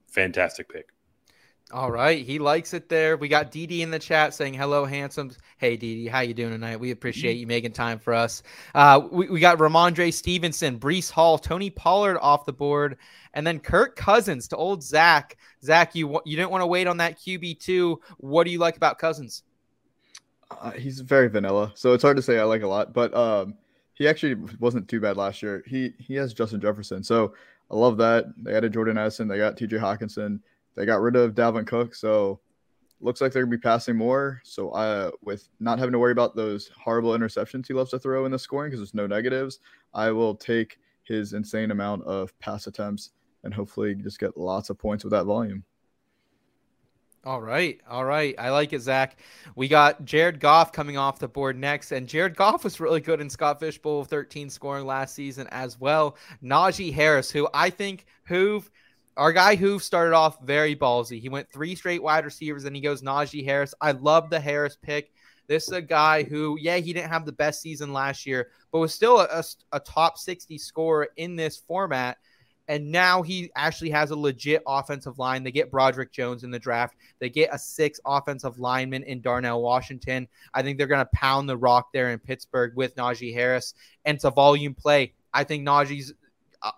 fantastic 0.08 0.68
pick. 0.68 0.86
All 1.70 1.90
right, 1.90 2.24
he 2.24 2.38
likes 2.38 2.72
it 2.72 2.88
there. 2.88 3.18
We 3.18 3.28
got 3.28 3.52
DD 3.52 3.80
in 3.80 3.90
the 3.90 3.98
chat 3.98 4.32
saying 4.32 4.54
hello, 4.54 4.86
handsome. 4.86 5.32
Hey, 5.58 5.76
DD, 5.76 6.08
how 6.08 6.20
you 6.20 6.32
doing 6.32 6.52
tonight? 6.52 6.80
We 6.80 6.92
appreciate 6.92 7.36
you 7.36 7.46
making 7.46 7.72
time 7.72 7.98
for 7.98 8.14
us. 8.14 8.42
Uh, 8.74 9.06
we, 9.10 9.28
we 9.28 9.38
got 9.38 9.58
Rhamondre 9.58 10.14
Stevenson, 10.14 10.78
Breece 10.78 11.10
Hall, 11.10 11.36
Tony 11.36 11.68
Pollard 11.68 12.18
off 12.20 12.46
the 12.46 12.54
board, 12.54 12.96
and 13.34 13.46
then 13.46 13.60
Kirk 13.60 13.96
Cousins 13.96 14.48
to 14.48 14.56
old 14.56 14.82
Zach. 14.82 15.36
Zach, 15.62 15.94
you 15.94 16.18
you 16.24 16.36
didn't 16.36 16.50
want 16.50 16.62
to 16.62 16.66
wait 16.66 16.86
on 16.86 16.96
that 16.96 17.18
QB 17.18 17.60
two. 17.60 18.00
What 18.16 18.44
do 18.44 18.50
you 18.50 18.58
like 18.58 18.78
about 18.78 18.98
Cousins? 18.98 19.42
Uh, 20.50 20.70
he's 20.70 21.00
very 21.00 21.28
vanilla, 21.28 21.72
so 21.74 21.92
it's 21.92 22.02
hard 22.02 22.16
to 22.16 22.22
say 22.22 22.38
I 22.38 22.44
like 22.44 22.62
a 22.62 22.66
lot. 22.66 22.94
But 22.94 23.12
um, 23.14 23.58
he 23.98 24.06
actually 24.06 24.36
wasn't 24.60 24.86
too 24.86 25.00
bad 25.00 25.16
last 25.16 25.42
year. 25.42 25.64
He 25.66 25.92
he 25.98 26.14
has 26.14 26.32
Justin 26.32 26.60
Jefferson, 26.60 27.02
so 27.02 27.34
I 27.68 27.74
love 27.74 27.96
that. 27.98 28.26
They 28.38 28.54
added 28.54 28.72
Jordan 28.72 28.96
Addison, 28.96 29.26
they 29.26 29.38
got 29.38 29.56
T.J. 29.56 29.76
Hockenson, 29.76 30.38
they 30.76 30.86
got 30.86 31.00
rid 31.00 31.16
of 31.16 31.34
Dalvin 31.34 31.66
Cook, 31.66 31.96
so 31.96 32.38
looks 33.00 33.20
like 33.20 33.32
they're 33.32 33.42
gonna 33.42 33.56
be 33.56 33.60
passing 33.60 33.96
more. 33.96 34.40
So 34.44 34.72
I, 34.72 35.10
with 35.22 35.48
not 35.58 35.80
having 35.80 35.92
to 35.92 35.98
worry 35.98 36.12
about 36.12 36.36
those 36.36 36.70
horrible 36.80 37.10
interceptions 37.10 37.66
he 37.66 37.74
loves 37.74 37.90
to 37.90 37.98
throw 37.98 38.24
in 38.24 38.32
the 38.32 38.38
scoring 38.38 38.70
because 38.70 38.80
there's 38.80 38.94
no 38.94 39.08
negatives, 39.08 39.58
I 39.92 40.12
will 40.12 40.36
take 40.36 40.78
his 41.02 41.32
insane 41.32 41.72
amount 41.72 42.04
of 42.04 42.38
pass 42.38 42.68
attempts 42.68 43.10
and 43.42 43.52
hopefully 43.52 43.94
just 43.96 44.20
get 44.20 44.36
lots 44.36 44.70
of 44.70 44.78
points 44.78 45.04
with 45.04 45.12
that 45.12 45.24
volume. 45.24 45.64
All 47.24 47.40
right. 47.40 47.80
All 47.88 48.04
right. 48.04 48.34
I 48.38 48.50
like 48.50 48.72
it, 48.72 48.80
Zach. 48.80 49.18
We 49.56 49.66
got 49.66 50.04
Jared 50.04 50.40
Goff 50.40 50.72
coming 50.72 50.96
off 50.96 51.18
the 51.18 51.28
board 51.28 51.58
next. 51.58 51.92
And 51.92 52.08
Jared 52.08 52.36
Goff 52.36 52.64
was 52.64 52.80
really 52.80 53.00
good 53.00 53.20
in 53.20 53.28
Scott 53.28 53.58
Fish 53.58 53.78
Bowl 53.78 54.04
13 54.04 54.48
scoring 54.48 54.86
last 54.86 55.14
season 55.14 55.48
as 55.50 55.80
well. 55.80 56.16
Najee 56.42 56.92
Harris, 56.92 57.30
who 57.30 57.48
I 57.52 57.70
think 57.70 58.06
Hoove, 58.28 58.70
our 59.16 59.32
guy 59.32 59.56
Hoove 59.56 59.82
started 59.82 60.14
off 60.14 60.40
very 60.42 60.76
ballsy. 60.76 61.20
He 61.20 61.28
went 61.28 61.50
three 61.52 61.74
straight 61.74 62.02
wide 62.02 62.24
receivers 62.24 62.64
and 62.64 62.74
he 62.74 62.80
goes 62.80 63.02
Najee 63.02 63.44
Harris. 63.44 63.74
I 63.80 63.92
love 63.92 64.30
the 64.30 64.40
Harris 64.40 64.78
pick. 64.80 65.12
This 65.48 65.64
is 65.64 65.72
a 65.72 65.82
guy 65.82 66.22
who, 66.22 66.56
yeah, 66.60 66.76
he 66.76 66.92
didn't 66.92 67.10
have 67.10 67.26
the 67.26 67.32
best 67.32 67.60
season 67.62 67.92
last 67.92 68.26
year, 68.26 68.50
but 68.70 68.78
was 68.78 68.94
still 68.94 69.20
a, 69.20 69.24
a, 69.24 69.44
a 69.72 69.80
top 69.80 70.18
60 70.18 70.56
scorer 70.58 71.08
in 71.16 71.36
this 71.36 71.56
format 71.56 72.18
and 72.68 72.92
now 72.92 73.22
he 73.22 73.50
actually 73.56 73.90
has 73.90 74.10
a 74.10 74.16
legit 74.16 74.62
offensive 74.66 75.18
line. 75.18 75.42
They 75.42 75.50
get 75.50 75.70
Broderick 75.70 76.12
Jones 76.12 76.44
in 76.44 76.50
the 76.50 76.58
draft. 76.58 76.96
They 77.18 77.30
get 77.30 77.48
a 77.52 77.58
six 77.58 77.98
offensive 78.04 78.58
lineman 78.58 79.02
in 79.04 79.20
Darnell 79.20 79.62
Washington. 79.62 80.28
I 80.52 80.62
think 80.62 80.76
they're 80.76 80.86
going 80.86 81.04
to 81.04 81.10
pound 81.14 81.48
the 81.48 81.56
rock 81.56 81.92
there 81.92 82.10
in 82.10 82.18
Pittsburgh 82.18 82.72
with 82.76 82.94
Najee 82.96 83.34
Harris, 83.34 83.74
and 84.04 84.16
it's 84.16 84.24
a 84.24 84.30
volume 84.30 84.74
play. 84.74 85.14
I 85.32 85.44
think 85.44 85.66
Najee's 85.66 86.12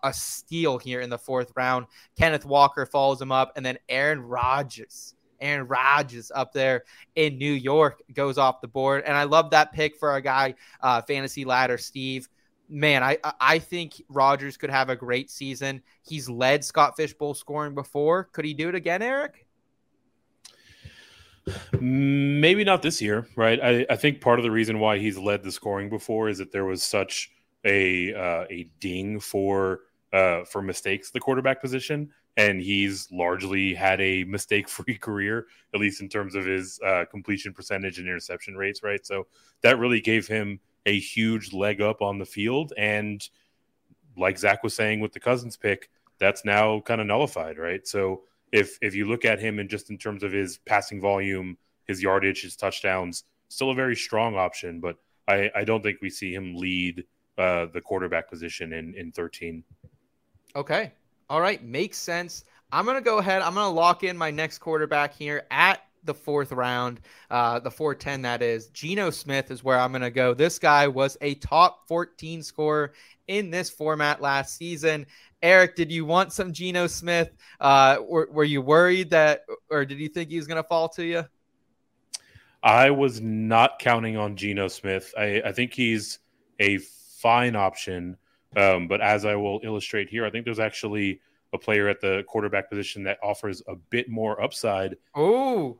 a 0.02 0.12
steal 0.12 0.78
here 0.78 1.00
in 1.00 1.10
the 1.10 1.18
fourth 1.18 1.52
round. 1.56 1.86
Kenneth 2.16 2.44
Walker 2.44 2.86
follows 2.86 3.20
him 3.20 3.32
up, 3.32 3.52
and 3.56 3.66
then 3.66 3.78
Aaron 3.88 4.20
Rodgers. 4.20 5.14
Aaron 5.40 5.66
Rodgers 5.66 6.30
up 6.34 6.52
there 6.52 6.84
in 7.14 7.38
New 7.38 7.52
York 7.52 8.02
goes 8.12 8.36
off 8.36 8.60
the 8.60 8.68
board. 8.68 9.04
And 9.06 9.16
I 9.16 9.24
love 9.24 9.50
that 9.50 9.72
pick 9.72 9.96
for 9.96 10.10
our 10.10 10.20
guy, 10.20 10.54
uh, 10.82 11.00
Fantasy 11.02 11.46
Ladder 11.46 11.78
Steve 11.78 12.28
man, 12.70 13.02
I 13.02 13.18
I 13.40 13.58
think 13.58 14.02
Rodgers 14.08 14.56
could 14.56 14.70
have 14.70 14.88
a 14.88 14.96
great 14.96 15.30
season. 15.30 15.82
He's 16.02 16.28
led 16.28 16.64
Scott 16.64 16.96
Fish 16.96 17.12
Bowl 17.12 17.34
scoring 17.34 17.74
before. 17.74 18.24
Could 18.24 18.44
he 18.44 18.54
do 18.54 18.68
it 18.68 18.74
again, 18.74 19.02
Eric? 19.02 19.46
Maybe 21.80 22.64
not 22.64 22.82
this 22.82 23.02
year, 23.02 23.26
right? 23.34 23.58
I, 23.60 23.86
I 23.90 23.96
think 23.96 24.20
part 24.20 24.38
of 24.38 24.44
the 24.44 24.50
reason 24.50 24.78
why 24.78 24.98
he's 24.98 25.18
led 25.18 25.42
the 25.42 25.50
scoring 25.50 25.88
before 25.88 26.28
is 26.28 26.38
that 26.38 26.52
there 26.52 26.64
was 26.64 26.82
such 26.82 27.30
a 27.64 28.14
uh, 28.14 28.44
a 28.50 28.70
ding 28.78 29.20
for 29.20 29.80
uh, 30.12 30.44
for 30.44 30.62
mistakes 30.62 31.10
the 31.10 31.20
quarterback 31.20 31.60
position, 31.60 32.10
and 32.36 32.60
he's 32.60 33.08
largely 33.10 33.74
had 33.74 34.00
a 34.00 34.24
mistake 34.24 34.68
free 34.68 34.96
career, 35.00 35.46
at 35.74 35.80
least 35.80 36.00
in 36.00 36.08
terms 36.08 36.34
of 36.34 36.44
his 36.44 36.78
uh, 36.84 37.04
completion 37.10 37.52
percentage 37.52 37.98
and 37.98 38.06
interception 38.06 38.54
rates, 38.54 38.82
right? 38.82 39.04
So 39.04 39.26
that 39.62 39.78
really 39.78 40.00
gave 40.00 40.26
him 40.26 40.60
a 40.86 40.98
huge 40.98 41.52
leg 41.52 41.80
up 41.80 42.02
on 42.02 42.18
the 42.18 42.24
field. 42.24 42.72
And 42.76 43.26
like 44.16 44.38
Zach 44.38 44.62
was 44.62 44.74
saying 44.74 45.00
with 45.00 45.12
the 45.12 45.20
Cousins 45.20 45.56
pick, 45.56 45.90
that's 46.18 46.44
now 46.44 46.80
kind 46.80 47.00
of 47.00 47.06
nullified, 47.06 47.58
right? 47.58 47.86
So 47.86 48.22
if 48.52 48.78
if 48.82 48.94
you 48.94 49.06
look 49.06 49.24
at 49.24 49.40
him 49.40 49.58
and 49.58 49.68
just 49.68 49.90
in 49.90 49.98
terms 49.98 50.22
of 50.22 50.32
his 50.32 50.58
passing 50.58 51.00
volume, 51.00 51.56
his 51.86 52.02
yardage, 52.02 52.42
his 52.42 52.56
touchdowns, 52.56 53.24
still 53.48 53.70
a 53.70 53.74
very 53.74 53.96
strong 53.96 54.36
option. 54.36 54.80
But 54.80 54.96
I, 55.28 55.50
I 55.54 55.64
don't 55.64 55.82
think 55.82 55.98
we 56.02 56.10
see 56.10 56.34
him 56.34 56.56
lead 56.56 57.04
uh, 57.38 57.66
the 57.72 57.80
quarterback 57.80 58.28
position 58.28 58.72
in 58.72 58.94
in 58.94 59.12
13. 59.12 59.64
Okay. 60.56 60.92
All 61.28 61.40
right. 61.40 61.62
Makes 61.62 61.98
sense. 61.98 62.44
I'm 62.72 62.84
going 62.84 62.96
to 62.96 63.02
go 63.02 63.18
ahead. 63.18 63.42
I'm 63.42 63.54
going 63.54 63.66
to 63.66 63.72
lock 63.72 64.04
in 64.04 64.16
my 64.16 64.30
next 64.30 64.58
quarterback 64.58 65.14
here 65.14 65.44
at 65.50 65.80
the 66.04 66.14
fourth 66.14 66.52
round, 66.52 67.00
uh, 67.30 67.58
the 67.60 67.70
410 67.70 68.22
that 68.22 68.42
is. 68.42 68.68
Geno 68.68 69.10
Smith 69.10 69.50
is 69.50 69.62
where 69.64 69.78
I'm 69.78 69.92
going 69.92 70.02
to 70.02 70.10
go. 70.10 70.34
This 70.34 70.58
guy 70.58 70.88
was 70.88 71.16
a 71.20 71.34
top 71.36 71.86
14 71.88 72.42
scorer 72.42 72.92
in 73.28 73.50
this 73.50 73.70
format 73.70 74.20
last 74.20 74.56
season. 74.56 75.06
Eric, 75.42 75.76
did 75.76 75.90
you 75.90 76.04
want 76.04 76.32
some 76.32 76.52
Geno 76.52 76.86
Smith? 76.86 77.30
Uh, 77.60 77.98
were, 78.06 78.28
were 78.30 78.44
you 78.44 78.60
worried 78.60 79.10
that, 79.10 79.44
or 79.70 79.84
did 79.84 79.98
you 79.98 80.08
think 80.08 80.30
he 80.30 80.36
was 80.36 80.46
going 80.46 80.62
to 80.62 80.68
fall 80.68 80.88
to 80.90 81.04
you? 81.04 81.24
I 82.62 82.90
was 82.90 83.20
not 83.20 83.78
counting 83.78 84.16
on 84.16 84.36
Geno 84.36 84.68
Smith. 84.68 85.14
I, 85.16 85.40
I 85.44 85.52
think 85.52 85.72
he's 85.72 86.18
a 86.58 86.78
fine 86.78 87.56
option. 87.56 88.16
Um, 88.56 88.88
but 88.88 89.00
as 89.00 89.24
I 89.24 89.36
will 89.36 89.60
illustrate 89.62 90.08
here, 90.08 90.26
I 90.26 90.30
think 90.30 90.44
there's 90.44 90.58
actually 90.58 91.20
a 91.52 91.58
player 91.58 91.88
at 91.88 92.00
the 92.00 92.24
quarterback 92.26 92.68
position 92.68 93.02
that 93.04 93.18
offers 93.22 93.62
a 93.68 93.76
bit 93.76 94.08
more 94.08 94.40
upside. 94.42 94.96
Oh, 95.14 95.78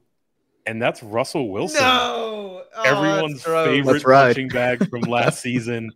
and 0.67 0.81
that's 0.81 1.03
Russell 1.03 1.51
Wilson. 1.51 1.81
No, 1.81 2.63
oh, 2.77 2.83
everyone's 2.83 3.43
favorite 3.43 4.05
right. 4.05 4.27
punching 4.27 4.49
bag 4.49 4.89
from 4.91 5.03
last 5.03 5.41
season. 5.41 5.91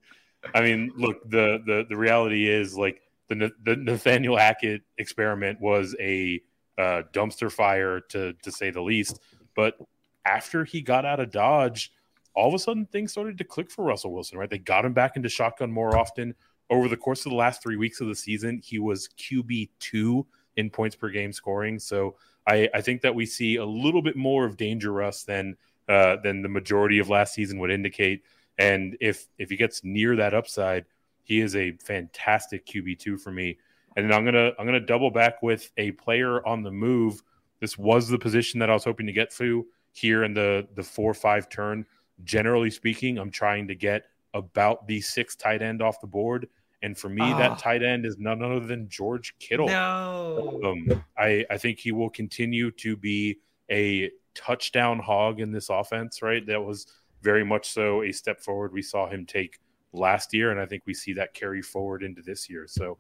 I 0.55 0.61
mean, 0.61 0.93
look 0.97 1.29
the 1.29 1.63
the 1.65 1.87
the 1.89 1.97
reality 1.97 2.49
is 2.49 2.77
like 2.77 3.01
the 3.29 3.51
the 3.65 3.77
Nathaniel 3.77 4.37
Hackett 4.37 4.83
experiment 4.99 5.61
was 5.61 5.95
a 6.01 6.41
uh, 6.79 7.03
dumpster 7.13 7.51
fire 7.51 8.01
to 8.11 8.33
to 8.35 8.53
say 8.53 8.71
the 8.71 8.83
least. 8.83 9.21
But 9.55 9.79
after 10.25 10.65
he 10.65 10.83
got 10.83 11.05
out 11.05 11.21
of 11.21 11.31
Dodge, 11.31 11.93
all 12.35 12.49
of 12.49 12.55
a 12.55 12.59
sudden 12.59 12.87
things 12.87 13.13
started 13.13 13.39
to 13.39 13.45
click 13.45 13.71
for 13.71 13.85
Russell 13.85 14.13
Wilson. 14.13 14.39
Right, 14.39 14.51
they 14.51 14.59
got 14.59 14.85
him 14.85 14.93
back 14.93 15.17
into 15.17 15.29
shotgun 15.29 15.71
more 15.71 15.97
often 15.97 16.35
over 16.71 16.89
the 16.89 16.97
course 16.97 17.25
of 17.25 17.31
the 17.31 17.37
last 17.37 17.63
three 17.63 17.77
weeks 17.77 18.01
of 18.01 18.09
the 18.09 18.15
season. 18.15 18.61
He 18.63 18.79
was 18.79 19.09
QB 19.19 19.71
two 19.79 20.27
in 20.57 20.71
points 20.71 20.97
per 20.97 21.09
game 21.09 21.33
scoring. 21.33 21.79
So 21.79 22.17
I, 22.47 22.69
I 22.75 22.81
think 22.81 23.03
that 23.03 23.15
we 23.15 23.27
see 23.27 23.57
a 23.57 23.65
little 23.65 24.03
bit 24.03 24.17
more 24.17 24.45
of 24.45 24.57
Danger 24.57 24.93
Russ 24.93 25.23
than 25.23 25.57
uh, 25.89 26.17
than 26.23 26.43
the 26.43 26.49
majority 26.49 26.99
of 26.99 27.09
last 27.09 27.35
season 27.35 27.59
would 27.59 27.71
indicate. 27.71 28.23
And 28.59 28.97
if 29.01 29.27
if 29.39 29.51
he 29.51 29.57
gets 29.57 29.85
near 29.85 30.17
that 30.17 30.35
upside, 30.35 30.87
he 31.23 31.41
is 31.41 31.57
a 31.57 31.73
fantastic 31.73 32.67
QB 32.67 32.99
two 32.99 33.17
for 33.17 33.31
me. 33.31 33.59
And 33.97 34.05
then 34.05 34.17
I'm 34.17 34.25
gonna 34.25 34.53
I'm 34.59 34.67
gonna 34.67 34.81
double 34.81 35.11
back 35.11 35.43
with 35.43 35.71
a 35.77 35.93
player 35.93 36.47
on 36.47 36.63
the 36.63 36.71
move. 36.71 37.23
This 37.61 37.79
was 37.79 38.09
the 38.09 38.19
position 38.19 38.61
that 38.61 38.71
I 38.71 38.75
was 38.75 38.85
hoping 38.85 39.07
to 39.07 39.13
get 39.13 39.31
to 39.37 39.67
here 39.93 40.25
in 40.25 40.35
the 40.35 40.67
the 40.75 40.83
four 40.83 41.15
five 41.15 41.49
turn. 41.49 41.87
Generally 42.23 42.71
speaking, 42.71 43.19
I'm 43.19 43.31
trying 43.31 43.69
to 43.69 43.75
get 43.75 44.05
about 44.35 44.87
the 44.87 45.01
sixth 45.01 45.39
tight 45.39 45.63
end 45.63 45.83
off 45.83 46.01
the 46.01 46.07
board. 46.07 46.49
And 46.85 46.97
for 46.99 47.09
me, 47.09 47.23
Ah. 47.23 47.39
that 47.39 47.59
tight 47.59 47.83
end 47.83 48.05
is 48.05 48.19
none 48.19 48.43
other 48.43 48.61
than 48.61 48.89
George 48.91 49.35
Kittle. 49.39 49.69
No. 49.69 50.61
Um, 50.63 51.05
I, 51.17 51.45
I 51.49 51.57
think 51.57 51.79
he 51.79 51.93
will 51.93 52.11
continue 52.11 52.71
to 52.73 52.95
be 52.95 53.39
a 53.71 54.11
touchdown 54.35 54.99
hog 54.99 55.41
in 55.41 55.51
this 55.51 55.71
offense, 55.71 56.21
right? 56.21 56.45
That 56.47 56.63
was 56.63 56.87
very 57.23 57.43
much 57.45 57.71
so 57.71 58.03
a 58.03 58.13
step 58.13 58.39
forward 58.41 58.71
we 58.73 58.83
saw 58.83 59.09
him 59.09 59.25
take 59.25 59.61
last 59.95 60.35
year. 60.35 60.51
And 60.51 60.61
I 60.61 60.67
think 60.67 60.83
we 60.85 60.93
see 60.93 61.15
that 61.15 61.33
carry 61.33 61.63
forward 61.63 62.03
into 62.03 62.21
this 62.21 62.51
year. 62.51 62.67
So, 62.67 62.99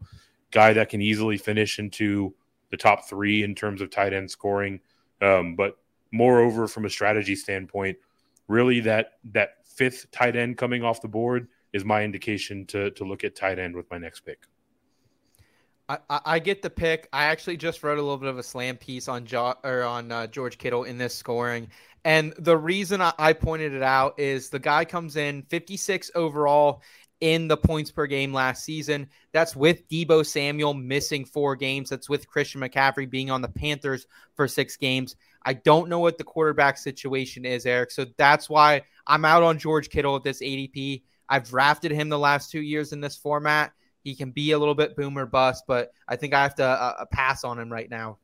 guy 0.50 0.72
that 0.72 0.88
can 0.88 1.02
easily 1.02 1.36
finish 1.36 1.78
into 1.78 2.34
the 2.70 2.76
top 2.78 3.06
three 3.06 3.42
in 3.42 3.54
terms 3.54 3.82
of 3.82 3.90
tight 3.90 4.14
end 4.14 4.30
scoring. 4.30 4.80
Um, 5.20 5.56
but 5.56 5.76
moreover, 6.10 6.66
from 6.68 6.86
a 6.86 6.90
strategy 6.90 7.36
standpoint, 7.36 7.98
really 8.48 8.80
that 8.80 9.18
that 9.32 9.56
fifth 9.66 10.10
tight 10.10 10.36
end 10.36 10.56
coming 10.56 10.82
off 10.84 11.02
the 11.02 11.08
board 11.08 11.48
is 11.74 11.84
my 11.84 12.02
indication 12.02 12.64
to 12.66 12.90
to 12.92 13.04
look 13.04 13.24
at 13.24 13.36
tight 13.36 13.58
end 13.58 13.76
with 13.76 13.90
my 13.90 13.98
next 13.98 14.20
pick. 14.20 14.38
I, 15.86 15.98
I 16.08 16.38
get 16.38 16.62
the 16.62 16.70
pick. 16.70 17.10
I 17.12 17.24
actually 17.24 17.58
just 17.58 17.82
wrote 17.82 17.98
a 17.98 18.00
little 18.00 18.16
bit 18.16 18.30
of 18.30 18.38
a 18.38 18.42
slam 18.42 18.78
piece 18.78 19.06
on 19.06 19.26
jo- 19.26 19.56
or 19.62 19.82
on 19.82 20.10
uh, 20.10 20.26
George 20.28 20.56
Kittle 20.56 20.84
in 20.84 20.96
this 20.96 21.14
scoring, 21.14 21.68
and 22.06 22.32
the 22.38 22.56
reason 22.56 23.02
I, 23.02 23.12
I 23.18 23.32
pointed 23.34 23.74
it 23.74 23.82
out 23.82 24.18
is 24.18 24.48
the 24.48 24.58
guy 24.58 24.86
comes 24.86 25.16
in 25.16 25.42
56 25.42 26.10
overall 26.14 26.80
in 27.20 27.48
the 27.48 27.56
points 27.56 27.90
per 27.90 28.06
game 28.06 28.32
last 28.32 28.64
season. 28.64 29.08
That's 29.32 29.54
with 29.54 29.88
Deebo 29.88 30.24
Samuel 30.26 30.74
missing 30.74 31.24
four 31.24 31.56
games. 31.56 31.90
That's 31.90 32.08
with 32.08 32.28
Christian 32.28 32.60
McCaffrey 32.60 33.08
being 33.08 33.30
on 33.30 33.42
the 33.42 33.48
Panthers 33.48 34.06
for 34.36 34.48
six 34.48 34.76
games. 34.76 35.16
I 35.44 35.54
don't 35.54 35.88
know 35.88 36.00
what 36.00 36.18
the 36.18 36.24
quarterback 36.24 36.78
situation 36.78 37.44
is, 37.44 37.66
Eric. 37.66 37.90
So 37.90 38.06
that's 38.16 38.48
why 38.48 38.82
I'm 39.06 39.24
out 39.24 39.42
on 39.42 39.58
George 39.58 39.90
Kittle 39.90 40.16
at 40.16 40.22
this 40.22 40.40
ADP. 40.40 41.02
I've 41.28 41.44
drafted 41.44 41.90
him 41.90 42.08
the 42.08 42.18
last 42.18 42.50
two 42.50 42.60
years 42.60 42.92
in 42.92 43.00
this 43.00 43.16
format. 43.16 43.72
He 44.02 44.14
can 44.14 44.30
be 44.30 44.52
a 44.52 44.58
little 44.58 44.74
bit 44.74 44.96
boomer 44.96 45.26
bust, 45.26 45.64
but 45.66 45.92
I 46.06 46.16
think 46.16 46.34
I 46.34 46.42
have 46.42 46.54
to 46.56 46.64
uh, 46.64 46.94
uh, 46.98 47.04
pass 47.06 47.44
on 47.44 47.58
him 47.58 47.72
right 47.72 47.88
now. 47.88 48.18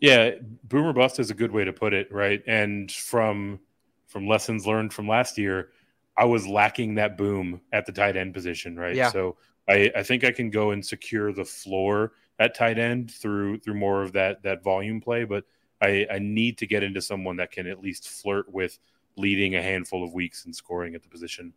Yeah, 0.00 0.32
boomer 0.64 0.92
bust 0.92 1.18
is 1.18 1.30
a 1.30 1.34
good 1.34 1.52
way 1.52 1.64
to 1.64 1.72
put 1.72 1.92
it, 1.92 2.10
right? 2.12 2.42
And 2.46 2.90
from 2.90 3.60
from 4.06 4.26
lessons 4.26 4.66
learned 4.66 4.92
from 4.92 5.06
last 5.06 5.36
year, 5.36 5.70
I 6.16 6.24
was 6.24 6.46
lacking 6.46 6.94
that 6.94 7.18
boom 7.18 7.60
at 7.72 7.84
the 7.84 7.92
tight 7.92 8.16
end 8.16 8.32
position, 8.32 8.76
right? 8.76 8.94
Yeah. 8.94 9.10
So 9.10 9.36
I, 9.68 9.90
I 9.94 10.02
think 10.02 10.24
I 10.24 10.32
can 10.32 10.50
go 10.50 10.70
and 10.70 10.84
secure 10.84 11.32
the 11.32 11.44
floor 11.44 12.12
at 12.38 12.54
tight 12.54 12.78
end 12.78 13.10
through 13.10 13.58
through 13.58 13.74
more 13.74 14.02
of 14.02 14.12
that 14.12 14.42
that 14.44 14.62
volume 14.62 15.00
play, 15.00 15.24
but 15.24 15.44
I, 15.80 16.06
I 16.10 16.18
need 16.18 16.58
to 16.58 16.66
get 16.66 16.82
into 16.82 17.00
someone 17.00 17.36
that 17.36 17.52
can 17.52 17.66
at 17.66 17.80
least 17.80 18.08
flirt 18.08 18.52
with 18.52 18.78
leading 19.18 19.56
a 19.56 19.62
handful 19.62 20.04
of 20.04 20.12
weeks 20.14 20.44
and 20.44 20.54
scoring 20.54 20.94
at 20.94 21.02
the 21.02 21.08
position. 21.08 21.52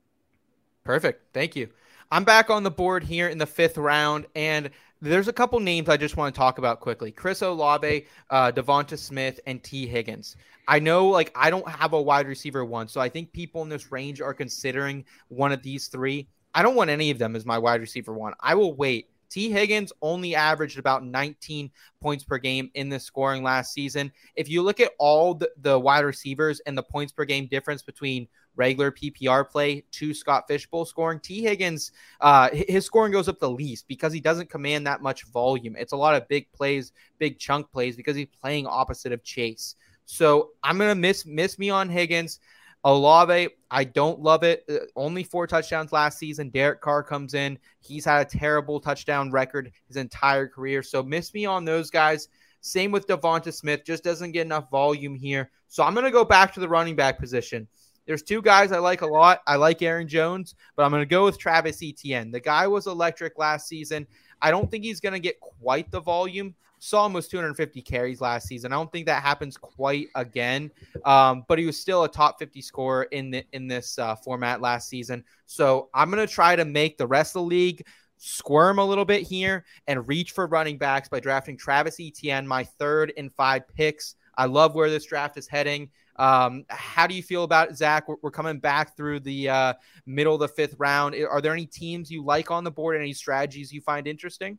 Perfect. 0.84 1.34
Thank 1.34 1.56
you. 1.56 1.70
I'm 2.12 2.24
back 2.24 2.50
on 2.50 2.64
the 2.64 2.72
board 2.72 3.04
here 3.04 3.30
in 3.30 3.38
the 3.38 3.46
fifth 3.46 3.78
round, 3.78 4.26
and 4.36 4.70
there's 5.02 5.30
a 5.30 5.34
couple 5.34 5.60
names 5.60 5.88
I 5.88 5.96
just 5.96 6.18
want 6.18 6.34
to 6.36 6.38
talk 6.38 6.58
about 6.58 6.82
quickly. 6.82 7.12
Chris 7.12 7.42
Olave, 7.42 8.06
uh, 8.30 8.52
Devonta 8.52 8.98
Smith, 8.98 9.40
and 9.48 9.64
Tee 9.64 9.88
Higgins. 9.88 10.36
I 10.68 10.80
know, 10.80 11.08
like, 11.08 11.32
I 11.36 11.50
don't 11.50 11.68
have 11.70 11.94
a 11.94 12.02
wide 12.02 12.28
receiver 12.28 12.66
one, 12.66 12.88
so 12.88 13.00
I 13.00 13.08
think 13.08 13.32
people 13.32 13.62
in 13.62 13.70
this 13.70 13.92
range 13.92 14.20
are 14.20 14.34
considering 14.34 15.06
one 15.30 15.52
of 15.52 15.64
these 15.64 15.88
three. 15.88 16.28
I 16.54 16.64
don't 16.64 16.76
want 16.76 16.90
any 16.90 17.12
of 17.12 17.18
them 17.18 17.36
as 17.36 17.46
my 17.46 17.58
wide 17.58 17.80
receiver 17.80 18.14
one. 18.14 18.34
I 18.42 18.56
will 18.56 18.74
wait. 18.76 19.11
Tee 19.32 19.50
Higgins 19.50 19.94
only 20.02 20.36
averaged 20.36 20.78
about 20.78 21.06
19 21.06 21.72
points 22.02 22.24
per 22.24 22.38
game 22.38 22.70
in 22.74 22.90
the 22.90 23.00
scoring 23.00 23.42
last 23.42 23.74
season. 23.74 24.12
If 24.36 24.50
you 24.50 24.62
look 24.62 24.80
at 24.80 24.92
all 25.00 25.34
the, 25.34 25.50
the 25.62 25.80
wide 25.80 26.04
receivers 26.06 26.60
and 26.68 26.78
the 26.78 26.84
points 26.84 27.14
per 27.14 27.24
game 27.24 27.48
difference 27.48 27.82
between 27.82 28.28
regular 28.58 28.92
PPR 28.92 29.50
play 29.50 29.86
to 29.92 30.14
Scott 30.14 30.44
Fishbowl 30.48 30.86
scoring, 30.86 31.22
Tee 31.22 31.42
Higgins, 31.42 31.94
uh, 32.20 32.50
his 32.52 32.86
scoring 32.86 33.14
goes 33.14 33.30
up 33.30 33.40
the 33.40 33.50
least 33.50 33.88
because 33.88 34.12
he 34.12 34.20
doesn't 34.20 34.50
command 34.50 34.86
that 34.86 35.02
much 35.02 35.26
volume. 35.28 35.78
It's 35.78 35.94
a 35.94 35.98
lot 35.98 36.16
of 36.16 36.28
big 36.28 36.52
plays, 36.52 36.92
big 37.18 37.40
chunk 37.40 37.72
plays 37.72 37.96
because 37.96 38.18
he's 38.18 38.28
playing 38.28 38.68
opposite 38.68 39.14
of 39.14 39.24
Chase. 39.24 39.76
So 40.06 40.50
I'm 40.62 40.78
gonna 40.78 40.94
miss 40.94 41.26
miss 41.26 41.58
me 41.58 41.70
on 41.70 41.88
Higgins. 41.88 42.42
Olave, 42.84 43.50
I 43.70 43.84
don't 43.84 44.20
love 44.20 44.44
it. 44.44 44.64
Uh, 44.70 44.80
only 44.96 45.24
four 45.24 45.46
touchdowns 45.46 45.92
last 45.92 46.18
season. 46.18 46.50
Derek 46.50 46.82
Carr 46.82 47.04
comes 47.04 47.34
in. 47.36 47.60
He's 47.80 48.06
had 48.06 48.26
a 48.26 48.30
terrible 48.30 48.80
touchdown 48.80 49.32
record 49.32 49.72
his 49.88 49.98
entire 49.98 50.48
career. 50.48 50.82
So 50.82 51.04
miss 51.04 51.34
me 51.34 51.46
on 51.46 51.64
those 51.64 51.92
guys. 51.92 52.28
Same 52.62 52.92
with 52.92 53.08
Devonta 53.08 53.54
Smith. 53.54 53.82
Just 53.86 54.04
doesn't 54.04 54.32
get 54.32 54.46
enough 54.46 54.70
volume 54.72 55.16
here. 55.16 55.52
So 55.68 55.84
I'm 55.84 55.94
going 55.94 56.06
to 56.06 56.12
go 56.12 56.26
back 56.26 56.54
to 56.54 56.60
the 56.60 56.70
running 56.70 56.96
back 56.96 57.20
position. 57.20 57.68
There's 58.06 58.24
two 58.24 58.42
guys 58.42 58.72
I 58.72 58.80
like 58.80 59.02
a 59.02 59.08
lot. 59.08 59.42
I 59.46 59.56
like 59.56 59.82
Aaron 59.82 60.08
Jones, 60.08 60.56
but 60.76 60.84
I'm 60.84 60.92
going 60.92 61.02
to 61.02 61.06
go 61.06 61.24
with 61.24 61.38
Travis 61.38 61.84
Etienne. 61.84 62.32
The 62.32 62.40
guy 62.40 62.68
was 62.68 62.88
electric 62.88 63.38
last 63.38 63.68
season. 63.68 64.08
I 64.42 64.50
don't 64.50 64.70
think 64.72 64.84
he's 64.84 65.00
going 65.00 65.14
to 65.14 65.20
get 65.20 65.40
quite 65.40 65.92
the 65.92 66.02
volume. 66.02 66.56
Saw 66.84 67.04
almost 67.04 67.30
250 67.30 67.80
carries 67.84 68.22
last 68.22 68.48
season. 68.48 68.74
I 68.74 68.76
don't 68.76 68.92
think 68.92 69.06
that 69.06 69.22
happens 69.22 69.56
quite 69.56 70.08
again. 70.16 70.72
Um, 71.06 71.46
but 71.48 71.60
he 71.60 71.68
was 71.68 71.80
still 71.80 72.06
a 72.06 72.10
top 72.10 72.40
50 72.40 72.60
scorer 72.60 73.04
in 73.04 73.30
the, 73.30 73.46
in 73.54 73.68
this 73.68 74.00
uh, 74.00 74.16
format 74.16 74.62
last 74.62 74.90
season. 74.90 75.24
So 75.46 75.90
I'm 75.94 76.10
going 76.10 76.26
to 76.26 76.34
try 76.34 76.56
to 76.56 76.66
make 76.66 76.98
the 76.98 77.06
rest 77.06 77.36
of 77.36 77.44
the 77.44 77.50
league 77.50 77.86
squirm 78.18 78.80
a 78.80 78.84
little 78.84 79.06
bit 79.06 79.22
here 79.22 79.64
and 79.86 80.08
reach 80.08 80.32
for 80.32 80.48
running 80.48 80.80
backs 80.80 81.08
by 81.08 81.20
drafting 81.20 81.56
Travis 81.56 82.00
Etienne, 82.00 82.48
my 82.48 82.64
third 82.64 83.12
in 83.12 83.30
five 83.30 83.68
picks. 83.68 84.16
I 84.36 84.46
love 84.46 84.74
where 84.74 84.90
this 84.90 85.06
draft 85.06 85.38
is 85.38 85.48
heading. 85.48 85.88
Um, 86.16 86.66
how 86.68 87.06
do 87.06 87.14
you 87.14 87.22
feel 87.22 87.44
about 87.44 87.70
it, 87.70 87.78
Zach? 87.78 88.08
We're, 88.08 88.16
we're 88.24 88.32
coming 88.32 88.58
back 88.58 88.98
through 88.98 89.20
the 89.20 89.50
uh, 89.50 89.74
middle 90.08 90.34
of 90.34 90.40
the 90.40 90.48
fifth 90.48 90.74
round. 90.80 91.14
Are 91.30 91.42
there 91.42 91.54
any 91.54 91.68
teams 91.68 92.10
you 92.10 92.26
like 92.26 92.50
on 92.50 92.64
the 92.64 92.72
board? 92.72 93.00
Any 93.00 93.14
strategies 93.14 93.72
you 93.72 93.82
find 93.82 94.08
interesting? 94.08 94.58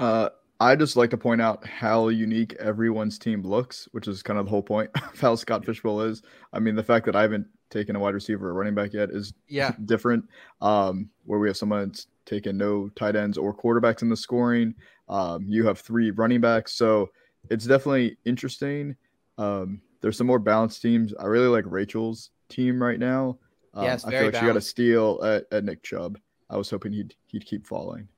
Uh, 0.00 0.30
I 0.60 0.76
just 0.76 0.94
like 0.96 1.08
to 1.10 1.16
point 1.16 1.40
out 1.40 1.66
how 1.66 2.08
unique 2.08 2.54
everyone's 2.60 3.18
team 3.18 3.42
looks, 3.42 3.88
which 3.92 4.06
is 4.06 4.22
kind 4.22 4.38
of 4.38 4.44
the 4.44 4.50
whole 4.50 4.62
point 4.62 4.90
of 5.12 5.18
how 5.18 5.34
Scott 5.34 5.64
Fishbowl 5.64 6.02
is. 6.02 6.22
I 6.52 6.58
mean, 6.60 6.74
the 6.76 6.82
fact 6.82 7.06
that 7.06 7.16
I 7.16 7.22
haven't 7.22 7.46
taken 7.70 7.96
a 7.96 7.98
wide 8.00 8.14
receiver 8.14 8.50
or 8.50 8.54
running 8.54 8.74
back 8.74 8.92
yet 8.92 9.10
is 9.10 9.32
Yeah. 9.48 9.72
different. 9.86 10.24
Um, 10.60 11.08
where 11.24 11.38
we 11.38 11.48
have 11.48 11.56
someone 11.56 11.88
that's 11.88 12.06
taken 12.26 12.58
no 12.58 12.90
tight 12.90 13.16
ends 13.16 13.38
or 13.38 13.54
quarterbacks 13.56 14.02
in 14.02 14.10
the 14.10 14.16
scoring. 14.16 14.74
Um, 15.08 15.46
you 15.48 15.66
have 15.66 15.78
three 15.80 16.10
running 16.10 16.40
backs, 16.40 16.74
so 16.74 17.10
it's 17.48 17.64
definitely 17.64 18.18
interesting. 18.24 18.96
Um, 19.38 19.80
there's 20.02 20.16
some 20.18 20.26
more 20.26 20.38
balanced 20.38 20.82
teams. 20.82 21.14
I 21.18 21.24
really 21.24 21.48
like 21.48 21.64
Rachel's 21.66 22.30
team 22.48 22.82
right 22.82 22.98
now. 22.98 23.38
Um, 23.74 23.84
Yes, 23.84 24.04
I 24.04 24.10
feel 24.10 24.24
like 24.26 24.34
she 24.34 24.40
got 24.46 24.56
a 24.56 24.60
steal 24.60 25.20
at, 25.24 25.46
at 25.52 25.64
Nick 25.64 25.82
Chubb. 25.82 26.18
I 26.50 26.56
was 26.56 26.68
hoping 26.68 26.92
he'd 26.92 27.14
he'd 27.28 27.46
keep 27.46 27.66
falling. 27.66 28.08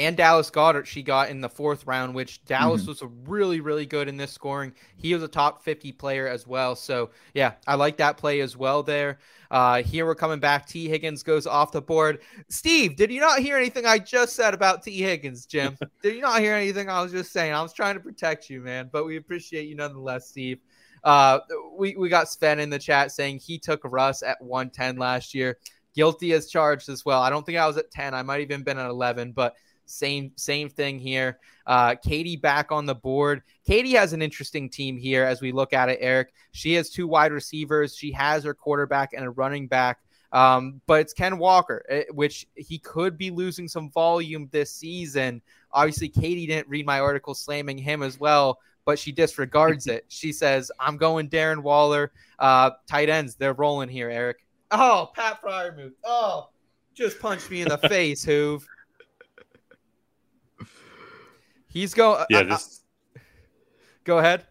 And 0.00 0.16
Dallas 0.16 0.50
Goedert 0.50 0.86
she 0.86 1.02
got 1.02 1.28
in 1.28 1.42
the 1.42 1.48
fourth 1.48 1.86
round, 1.86 2.14
which 2.14 2.42
Dallas 2.46 2.84
Mhm. 2.84 2.88
was 2.88 3.02
really, 3.26 3.60
really 3.60 3.84
good 3.84 4.08
in 4.08 4.16
this 4.16 4.32
scoring. 4.32 4.72
He 4.96 5.12
was 5.12 5.22
a 5.22 5.28
top 5.28 5.62
50 5.62 5.92
player 5.92 6.26
as 6.26 6.46
well. 6.46 6.74
So, 6.74 7.10
yeah, 7.34 7.52
I 7.66 7.74
like 7.74 7.98
that 7.98 8.16
play 8.16 8.40
as 8.40 8.56
well 8.56 8.82
there. 8.82 9.18
Uh, 9.50 9.82
here 9.82 10.06
we're 10.06 10.14
coming 10.14 10.40
back. 10.40 10.66
Tee 10.66 10.88
Higgins 10.88 11.22
goes 11.22 11.46
off 11.46 11.70
the 11.70 11.82
board. 11.82 12.20
Steve, 12.48 12.96
did 12.96 13.10
you 13.12 13.20
not 13.20 13.40
hear 13.40 13.58
anything 13.58 13.84
I 13.84 13.98
just 13.98 14.34
said 14.34 14.54
about 14.54 14.82
Tee 14.82 15.02
Higgins, 15.02 15.44
Jim? 15.44 15.76
did 16.02 16.14
you 16.14 16.22
not 16.22 16.40
hear 16.40 16.54
anything 16.54 16.88
I 16.88 17.02
was 17.02 17.12
just 17.12 17.30
saying? 17.30 17.52
I 17.52 17.60
was 17.60 17.74
trying 17.74 17.94
to 17.94 18.00
protect 18.00 18.48
you, 18.48 18.62
man, 18.62 18.88
but 18.90 19.04
we 19.04 19.18
appreciate 19.18 19.68
you 19.68 19.74
nonetheless, 19.74 20.28
Steve. 20.28 20.60
Uh, 21.04 21.40
we, 21.76 21.94
we 21.96 22.08
got 22.08 22.30
Sven 22.30 22.58
in 22.58 22.70
the 22.70 22.78
chat 22.78 23.12
saying 23.12 23.38
he 23.38 23.58
took 23.58 23.82
Russ 23.84 24.22
at 24.22 24.40
110 24.40 24.96
last 24.96 25.34
year. 25.34 25.58
Guilty 25.94 26.32
as 26.32 26.48
charged 26.48 26.88
as 26.88 27.04
well. 27.04 27.20
I 27.20 27.28
don't 27.28 27.44
think 27.44 27.58
I 27.58 27.66
was 27.66 27.76
at 27.76 27.90
10. 27.90 28.14
I 28.14 28.22
might 28.22 28.40
even 28.40 28.62
been 28.62 28.78
at 28.78 28.88
11, 28.88 29.32
but 29.32 29.56
same 29.90 30.32
same 30.36 30.68
thing 30.68 30.98
here. 30.98 31.38
Uh, 31.66 31.94
Katie 31.96 32.36
back 32.36 32.72
on 32.72 32.86
the 32.86 32.94
board. 32.94 33.42
Katie 33.64 33.92
has 33.92 34.12
an 34.12 34.22
interesting 34.22 34.68
team 34.68 34.96
here 34.96 35.24
as 35.24 35.40
we 35.40 35.52
look 35.52 35.72
at 35.72 35.88
it. 35.88 35.98
Eric, 36.00 36.32
she 36.52 36.74
has 36.74 36.90
two 36.90 37.06
wide 37.06 37.32
receivers. 37.32 37.96
She 37.96 38.12
has 38.12 38.44
her 38.44 38.54
quarterback 38.54 39.12
and 39.12 39.24
a 39.24 39.30
running 39.30 39.66
back. 39.68 39.98
Um, 40.32 40.80
but 40.86 41.00
it's 41.00 41.12
Ken 41.12 41.38
Walker, 41.38 41.84
eh, 41.88 42.04
which 42.12 42.46
he 42.54 42.78
could 42.78 43.18
be 43.18 43.30
losing 43.30 43.68
some 43.68 43.90
volume 43.90 44.48
this 44.52 44.70
season. 44.70 45.42
Obviously, 45.72 46.08
Katie 46.08 46.46
didn't 46.46 46.68
read 46.68 46.86
my 46.86 47.00
article 47.00 47.34
slamming 47.34 47.78
him 47.78 48.02
as 48.02 48.18
well, 48.18 48.60
but 48.84 48.98
she 48.98 49.10
disregards 49.12 49.86
it. 49.86 50.04
She 50.08 50.32
says, 50.32 50.70
"I'm 50.78 50.96
going 50.96 51.28
Darren 51.28 51.62
Waller. 51.62 52.12
Uh, 52.38 52.70
tight 52.88 53.08
ends, 53.08 53.34
they're 53.34 53.54
rolling 53.54 53.88
here." 53.88 54.08
Eric. 54.08 54.44
Oh, 54.70 55.10
Pat 55.16 55.42
Freiermuth. 55.42 55.94
Oh, 56.04 56.50
just 56.94 57.18
punched 57.18 57.50
me 57.50 57.62
in 57.62 57.68
the 57.68 57.78
face, 57.88 58.24
Hoove. 58.24 58.62
He's 61.70 61.94
going. 61.94 62.20
Uh, 62.20 62.26
yeah, 62.30 62.38
uh, 62.40 62.44
this 62.44 62.82
uh, 63.16 63.20
go 64.04 64.18
ahead. 64.18 64.46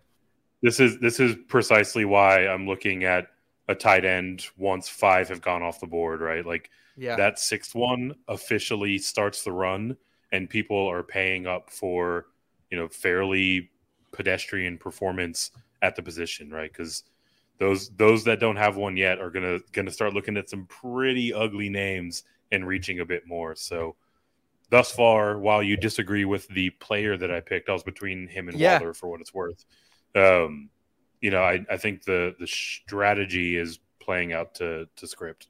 this 0.62 0.80
is 0.80 1.00
this 1.00 1.20
is 1.20 1.36
precisely 1.48 2.06
why 2.06 2.48
I'm 2.48 2.66
looking 2.68 3.04
at 3.04 3.28
a 3.68 3.76
tight 3.76 4.06
end 4.06 4.46
once 4.58 4.90
five 4.90 5.30
have 5.30 5.42
gone 5.42 5.62
off 5.62 5.80
the 5.80 5.88
board, 5.88 6.22
right? 6.22 6.46
Like 6.46 6.70
Yeah. 6.98 7.16
that 7.18 7.38
sixth 7.40 7.76
one 7.76 8.16
officially 8.28 8.98
starts 8.98 9.44
the 9.44 9.52
run, 9.52 9.96
and 10.32 10.50
people 10.50 10.88
are 10.90 11.04
paying 11.04 11.46
up 11.46 11.70
for 11.70 12.28
you 12.72 12.78
know 12.78 12.88
fairly 12.88 13.70
pedestrian 14.12 14.78
performance 14.78 15.52
at 15.82 15.96
the 15.96 16.02
position, 16.02 16.50
right? 16.50 16.72
Because 16.72 17.04
those 17.60 17.90
those 17.90 18.24
that 18.24 18.40
don't 18.40 18.56
have 18.56 18.78
one 18.78 18.96
yet 18.98 19.20
are 19.20 19.30
gonna 19.30 19.60
gonna 19.74 19.92
start 19.92 20.14
looking 20.14 20.38
at 20.38 20.50
some 20.50 20.66
pretty 20.68 21.34
ugly 21.34 21.70
names 21.70 22.24
and 22.52 22.66
reaching 22.66 23.02
a 23.02 23.06
bit 23.06 23.28
more. 23.28 23.54
So 23.56 23.96
thus 24.70 24.92
far, 24.92 25.38
while 25.38 25.64
you 25.64 25.78
disagree 25.78 26.26
with 26.26 26.48
the 26.50 26.70
player 26.72 27.18
that 27.18 27.32
I 27.32 27.40
picked, 27.42 27.70
I 27.70 27.74
was 27.74 27.84
between 27.84 28.28
him 28.28 28.50
and 28.50 28.58
Yeah. 28.58 28.80
Waller 28.80 28.94
for 28.94 29.08
what 29.10 29.22
it's 29.22 29.34
worth. 29.34 29.66
Um, 30.16 30.70
you 31.22 31.32
know, 31.32 31.44
I, 31.44 31.66
I 31.70 31.78
think 31.78 32.04
the 32.04 32.36
the 32.40 32.48
strategy 32.48 33.58
is 33.58 33.80
playing 34.00 34.34
out 34.34 34.56
to 34.56 34.88
to 34.96 35.08
script. 35.08 35.48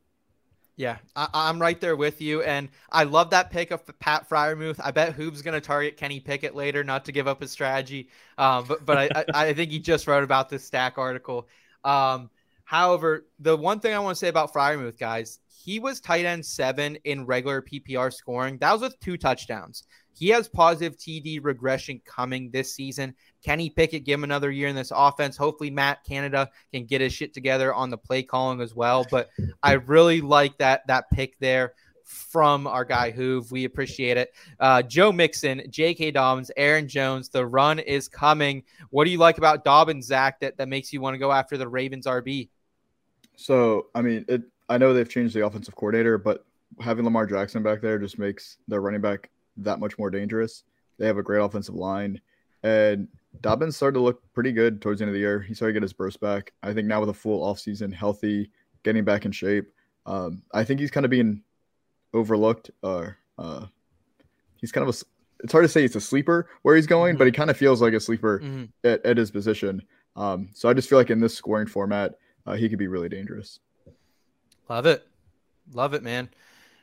Yeah, 0.75 0.97
I, 1.13 1.27
I'm 1.33 1.59
right 1.61 1.79
there 1.79 1.95
with 1.95 2.21
you, 2.21 2.41
and 2.41 2.69
I 2.89 3.03
love 3.03 3.31
that 3.31 3.51
pick 3.51 3.71
of 3.71 3.85
Pat 3.99 4.29
Freiermuth. 4.29 4.79
I 4.81 4.91
bet 4.91 5.13
Hoove's 5.13 5.41
going 5.41 5.53
to 5.53 5.61
target 5.61 5.97
Kenny 5.97 6.21
Pickett 6.21 6.55
later, 6.55 6.85
not 6.85 7.05
to 7.05 7.11
give 7.11 7.27
up 7.27 7.41
his 7.41 7.51
strategy, 7.51 8.09
um, 8.37 8.65
but 8.65 8.85
but 8.85 8.97
I, 8.97 9.09
I, 9.15 9.25
I 9.49 9.53
think 9.55 9.71
he 9.71 9.79
just 9.79 10.07
wrote 10.07 10.23
about 10.23 10.47
this 10.49 10.63
stack 10.63 10.97
article. 10.97 11.49
Um, 11.83 12.29
however, 12.63 13.25
the 13.39 13.57
one 13.57 13.81
thing 13.81 13.93
I 13.93 13.99
want 13.99 14.15
to 14.15 14.19
say 14.19 14.29
about 14.29 14.53
Freiermuth, 14.53 14.97
guys, 14.97 15.39
he 15.59 15.79
was 15.79 15.99
tight 15.99 16.25
end 16.25 16.45
seven 16.45 16.95
in 17.03 17.25
regular 17.25 17.61
PPR 17.61 18.13
scoring. 18.13 18.57
That 18.59 18.71
was 18.71 18.81
with 18.81 18.99
two 19.01 19.17
touchdowns. 19.17 19.83
He 20.13 20.29
has 20.29 20.47
positive 20.47 20.97
TD 20.97 21.39
regression 21.43 22.01
coming 22.05 22.49
this 22.49 22.73
season. 22.73 23.13
Kenny 23.43 23.69
Pickett 23.69 24.05
give 24.05 24.19
him 24.19 24.23
another 24.23 24.51
year 24.51 24.69
in 24.69 24.75
this 24.75 24.91
offense. 24.95 25.35
Hopefully, 25.35 25.69
Matt 25.69 26.03
Canada 26.05 26.49
can 26.71 26.85
get 26.85 27.01
his 27.01 27.13
shit 27.13 27.33
together 27.33 27.73
on 27.73 27.89
the 27.89 27.97
play 27.97 28.23
calling 28.23 28.61
as 28.61 28.73
well. 28.73 29.05
But 29.11 29.29
I 29.61 29.73
really 29.73 30.21
like 30.21 30.57
that 30.59 30.87
that 30.87 31.09
pick 31.11 31.37
there 31.39 31.73
from 32.05 32.65
our 32.65 32.85
guy 32.85 33.11
Hoove. 33.11 33.51
We 33.51 33.65
appreciate 33.65 34.17
it. 34.17 34.33
Uh, 34.59 34.81
Joe 34.81 35.11
Mixon, 35.11 35.63
J.K. 35.69 36.11
Dobbins, 36.11 36.51
Aaron 36.55 36.87
Jones. 36.87 37.29
The 37.29 37.45
run 37.45 37.79
is 37.79 38.07
coming. 38.07 38.63
What 38.91 39.05
do 39.05 39.11
you 39.11 39.17
like 39.17 39.37
about 39.37 39.65
Dobbins, 39.65 40.05
Zach, 40.05 40.39
that, 40.39 40.57
that 40.57 40.69
makes 40.69 40.93
you 40.93 41.01
want 41.01 41.15
to 41.15 41.19
go 41.19 41.31
after 41.31 41.57
the 41.57 41.67
Ravens 41.67 42.05
RB? 42.07 42.49
So, 43.35 43.87
I 43.93 44.01
mean, 44.01 44.25
it. 44.27 44.43
I 44.69 44.77
know 44.77 44.93
they've 44.93 45.09
changed 45.09 45.35
the 45.35 45.45
offensive 45.45 45.75
coordinator, 45.75 46.17
but 46.17 46.45
having 46.79 47.03
Lamar 47.03 47.25
Jackson 47.25 47.63
back 47.63 47.81
there 47.81 47.97
just 47.99 48.19
makes 48.19 48.57
their 48.67 48.81
running 48.81 49.01
back 49.01 49.29
that 49.57 49.79
much 49.79 49.97
more 49.97 50.09
dangerous. 50.09 50.63
They 50.97 51.07
have 51.07 51.17
a 51.17 51.23
great 51.23 51.39
offensive 51.39 51.75
line, 51.75 52.21
and 52.63 53.07
Dobbins 53.41 53.75
started 53.75 53.95
to 53.95 54.01
look 54.03 54.21
pretty 54.33 54.51
good 54.51 54.81
towards 54.81 54.99
the 54.99 55.03
end 55.05 55.09
of 55.09 55.13
the 55.13 55.19
year. 55.19 55.39
He 55.41 55.53
started 55.53 55.73
to 55.73 55.79
get 55.79 55.83
his 55.83 55.93
burst 55.93 56.19
back. 56.19 56.53
I 56.63 56.73
think 56.73 56.87
now 56.87 56.99
with 56.99 57.09
a 57.09 57.13
full 57.13 57.41
offseason, 57.45 57.93
healthy, 57.93 58.51
getting 58.83 59.03
back 59.03 59.25
in 59.25 59.31
shape, 59.31 59.71
um, 60.05 60.41
I 60.53 60.63
think 60.63 60.79
he's 60.79 60.91
kind 60.91 61.05
of 61.05 61.09
being 61.09 61.41
overlooked. 62.13 62.71
Or 62.83 63.17
uh, 63.37 63.65
he's 64.57 64.71
kind 64.71 64.87
of 64.87 64.95
a. 64.95 64.97
It's 65.43 65.53
hard 65.53 65.63
to 65.63 65.69
say 65.69 65.85
it's 65.85 65.95
a 65.95 66.01
sleeper 66.01 66.49
where 66.63 66.75
he's 66.75 66.87
going, 66.87 67.15
but 67.15 67.25
he 67.27 67.31
kind 67.31 67.49
of 67.49 67.55
feels 67.55 67.81
like 67.81 67.93
a 67.93 67.99
sleeper 67.99 68.39
Mhm. 68.39 68.69
at, 68.83 69.05
at 69.05 69.17
his 69.17 69.31
position. 69.31 69.81
Um, 70.17 70.49
so 70.53 70.67
I 70.67 70.73
just 70.73 70.89
feel 70.89 70.97
like 70.97 71.09
in 71.09 71.21
this 71.21 71.33
scoring 71.33 71.67
format, 71.67 72.15
uh, 72.45 72.55
he 72.55 72.67
could 72.67 72.79
be 72.79 72.87
really 72.87 73.07
dangerous. 73.07 73.59
Love 74.69 74.85
it. 74.85 75.07
Love 75.73 75.93
it, 75.93 76.03
man. 76.03 76.29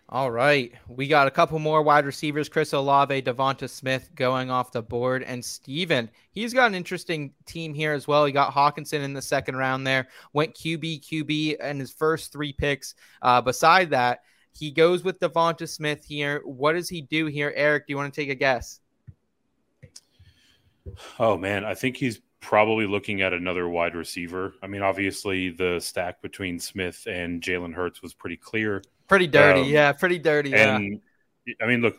All 0.08 0.30
right. 0.30 0.72
We 0.88 1.08
got 1.08 1.26
a 1.26 1.32
couple 1.32 1.58
more 1.58 1.82
wide 1.82 2.06
receivers 2.06 2.48
Chris 2.48 2.72
Olave, 2.72 3.22
Devonta 3.22 3.68
Smith 3.68 4.10
going 4.14 4.50
off 4.50 4.70
the 4.70 4.82
board, 4.82 5.22
and 5.24 5.44
Steven. 5.44 6.08
He's 6.30 6.54
got 6.54 6.68
an 6.68 6.74
interesting 6.74 7.32
team 7.44 7.74
here 7.74 7.92
as 7.92 8.06
well. 8.06 8.24
He 8.24 8.32
got 8.32 8.52
Hockenson 8.52 9.02
in 9.02 9.12
the 9.12 9.22
second 9.22 9.56
round 9.56 9.86
there, 9.86 10.08
went 10.32 10.54
QB, 10.54 11.02
QB 11.02 11.60
in 11.60 11.80
his 11.80 11.90
first 11.90 12.32
three 12.32 12.52
picks. 12.52 12.94
Uh, 13.22 13.40
beside 13.40 13.90
that, 13.90 14.20
he 14.52 14.70
goes 14.70 15.02
with 15.02 15.18
Devonta 15.18 15.68
Smith 15.68 16.04
here. 16.04 16.40
What 16.44 16.74
does 16.74 16.88
he 16.88 17.02
do 17.02 17.26
here? 17.26 17.52
Eric, 17.56 17.86
do 17.86 17.92
you 17.92 17.96
want 17.96 18.12
to 18.12 18.20
take 18.20 18.30
a 18.30 18.34
guess? 18.34 18.80
Oh 21.18 21.36
man, 21.36 21.64
I 21.64 21.74
think 21.74 21.96
he's 21.96 22.20
probably 22.46 22.86
looking 22.86 23.22
at 23.22 23.32
another 23.32 23.68
wide 23.68 23.96
receiver. 23.96 24.54
I 24.62 24.68
mean, 24.68 24.80
obviously 24.80 25.50
the 25.50 25.80
stack 25.80 26.22
between 26.22 26.60
Smith 26.60 27.04
and 27.10 27.42
Jalen 27.42 27.74
Hurts 27.74 28.02
was 28.02 28.14
pretty 28.14 28.36
clear. 28.36 28.84
Pretty 29.08 29.26
dirty. 29.26 29.62
Um, 29.62 29.66
yeah, 29.66 29.90
pretty 29.90 30.20
dirty. 30.20 30.50
Yeah. 30.50 30.76
And 30.76 31.00
I 31.60 31.66
mean, 31.66 31.80
look, 31.80 31.96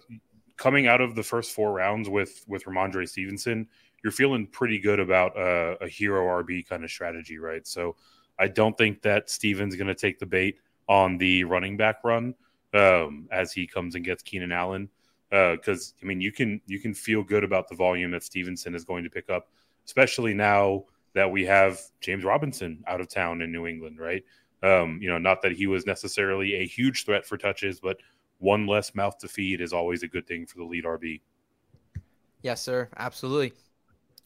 coming 0.55 0.87
out 0.87 1.01
of 1.01 1.15
the 1.15 1.23
first 1.23 1.51
four 1.51 1.73
rounds 1.73 2.07
with 2.07 2.45
with 2.47 2.63
Ramondre 2.63 3.09
Stevenson, 3.09 3.67
you're 4.01 4.13
feeling 4.13 4.47
pretty 4.47 4.79
good 4.79 5.01
about 5.01 5.37
uh, 5.37 5.75
a 5.81 5.87
hero 5.89 6.23
RB 6.41 6.65
kind 6.65 6.85
of 6.85 6.89
strategy, 6.89 7.39
right? 7.39 7.67
So 7.67 7.97
I 8.39 8.47
don't 8.47 8.77
think 8.77 9.01
that 9.01 9.29
Steven's 9.29 9.75
going 9.75 9.87
to 9.87 9.95
take 9.95 10.17
the 10.17 10.25
bait 10.25 10.59
on 10.87 11.17
the 11.17 11.43
running 11.43 11.75
back 11.75 11.97
run 12.05 12.35
um, 12.73 13.27
as 13.33 13.51
he 13.51 13.67
comes 13.67 13.95
and 13.95 14.05
gets 14.05 14.23
Keenan 14.23 14.53
Allen. 14.53 14.87
Because 15.29 15.93
I 16.01 16.05
mean, 16.05 16.21
you 16.21 16.31
can 16.31 16.61
you 16.67 16.79
can 16.79 16.93
feel 16.93 17.21
good 17.21 17.43
about 17.43 17.67
the 17.67 17.75
volume 17.75 18.11
that 18.11 18.23
Stevenson 18.23 18.73
is 18.75 18.85
going 18.85 19.03
to 19.03 19.09
pick 19.09 19.29
up, 19.29 19.49
especially 19.87 20.33
now 20.33 20.83
that 21.13 21.31
we 21.31 21.45
have 21.45 21.81
James 21.99 22.23
Robinson 22.23 22.83
out 22.85 23.01
of 23.01 23.07
town 23.07 23.41
in 23.41 23.51
New 23.51 23.65
England, 23.65 23.99
right? 23.99 24.23
Um, 24.61 24.99
you 25.01 25.09
know, 25.09 25.17
not 25.17 25.41
that 25.41 25.53
he 25.53 25.65
was 25.65 25.85
necessarily 25.85 26.55
a 26.55 26.65
huge 26.65 27.05
threat 27.05 27.25
for 27.25 27.37
touches, 27.37 27.79
but 27.79 27.97
one 28.39 28.67
less 28.67 28.93
mouth 28.93 29.17
to 29.19 29.27
feed 29.27 29.61
is 29.61 29.73
always 29.73 30.03
a 30.03 30.07
good 30.07 30.27
thing 30.27 30.45
for 30.45 30.57
the 30.57 30.63
lead 30.63 30.83
RB. 30.83 31.21
Yes, 32.41 32.61
sir. 32.61 32.89
Absolutely. 32.97 33.53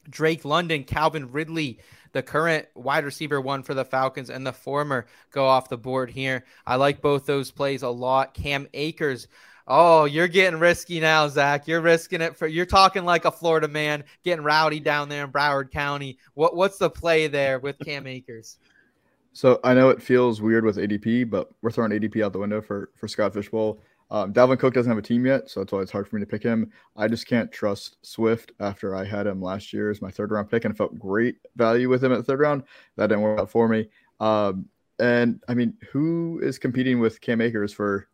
Drake 0.10 0.44
London, 0.44 0.84
Calvin 0.84 1.32
Ridley, 1.32 1.80
the 2.12 2.24
current 2.24 2.68
wide 2.76 3.06
receiver 3.06 3.40
one 3.40 3.64
for 3.64 3.74
the 3.74 3.86
Falcons, 3.86 4.30
and 4.30 4.46
the 4.46 4.52
former 4.52 5.06
go 5.32 5.46
off 5.46 5.70
the 5.70 5.78
board 5.78 6.10
here. 6.10 6.44
I 6.66 6.76
like 6.76 7.02
both 7.02 7.26
those 7.26 7.52
plays 7.52 7.84
a 7.84 7.90
lot. 7.90 8.34
Cam 8.34 8.68
Akers. 8.74 9.28
Oh, 9.68 10.06
you're 10.06 10.28
getting 10.28 10.60
risky 10.60 11.00
now, 11.00 11.28
Zach. 11.28 11.68
You're 11.68 11.82
risking 11.82 12.22
it 12.22 12.36
for 12.36 12.48
you're 12.48 12.66
talking 12.66 13.06
like 13.06 13.26
a 13.26 13.32
Florida 13.32 13.68
man, 13.68 14.04
getting 14.24 14.44
rowdy 14.44 14.80
down 14.80 15.10
there 15.10 15.24
in 15.24 15.32
Broward 15.32 15.72
County. 15.72 16.18
What 16.34 16.56
what's 16.56 16.78
the 16.78 16.90
play 16.90 17.28
there 17.28 17.60
with 17.60 17.78
Cam 17.80 18.08
Akers? 18.08 18.58
So 19.34 19.62
I 19.64 19.74
know 19.74 19.88
it 19.88 20.02
feels 20.02 20.42
weird 20.42 20.66
with 20.66 20.76
ADP, 20.76 21.30
but 21.30 21.50
we're 21.62 21.72
throwing 21.72 21.92
ADP 21.92 22.22
out 22.22 22.34
the 22.34 22.40
window 22.40 22.62
for 22.62 22.90
for 22.98 23.08
Scott 23.08 23.34
Fishbowl. 23.34 23.82
Um, 24.12 24.34
Dalvin 24.34 24.60
Cook 24.60 24.74
doesn't 24.74 24.92
have 24.92 24.98
a 24.98 25.02
team 25.02 25.26
yet, 25.26 25.50
so 25.50 25.62
that's 25.62 25.72
why 25.72 25.80
it's 25.80 25.92
hard 25.92 26.06
for 26.06 26.18
me 26.18 26.22
to 26.22 26.26
pick 26.26 26.44
him. 26.44 26.70
I 26.98 27.08
just 27.08 27.26
can't 27.28 27.50
trust 27.50 27.96
Swift 28.02 28.52
after 28.60 28.94
I 28.94 29.06
had 29.06 29.26
him 29.26 29.42
last 29.42 29.72
year 29.72 29.90
as 29.90 30.02
my 30.02 30.12
third 30.12 30.32
round 30.32 30.50
pick 30.50 30.66
and 30.66 30.76
felt 30.76 31.00
great 31.00 31.38
value 31.56 31.88
with 31.88 32.04
him 32.04 32.12
at 32.12 32.18
the 32.18 32.24
third 32.24 32.42
round. 32.42 32.64
That 32.98 33.08
didn't 33.08 33.22
work 33.22 33.40
out 33.40 33.50
for 33.50 33.70
me. 33.70 33.88
Um, 34.20 34.66
and 35.00 35.42
I 35.48 35.54
mean, 35.54 35.76
who 35.92 36.42
is 36.44 36.60
competing 36.60 37.00
with 37.00 37.22
Cam 37.22 37.40
Akers 37.40 37.72
for 37.72 38.10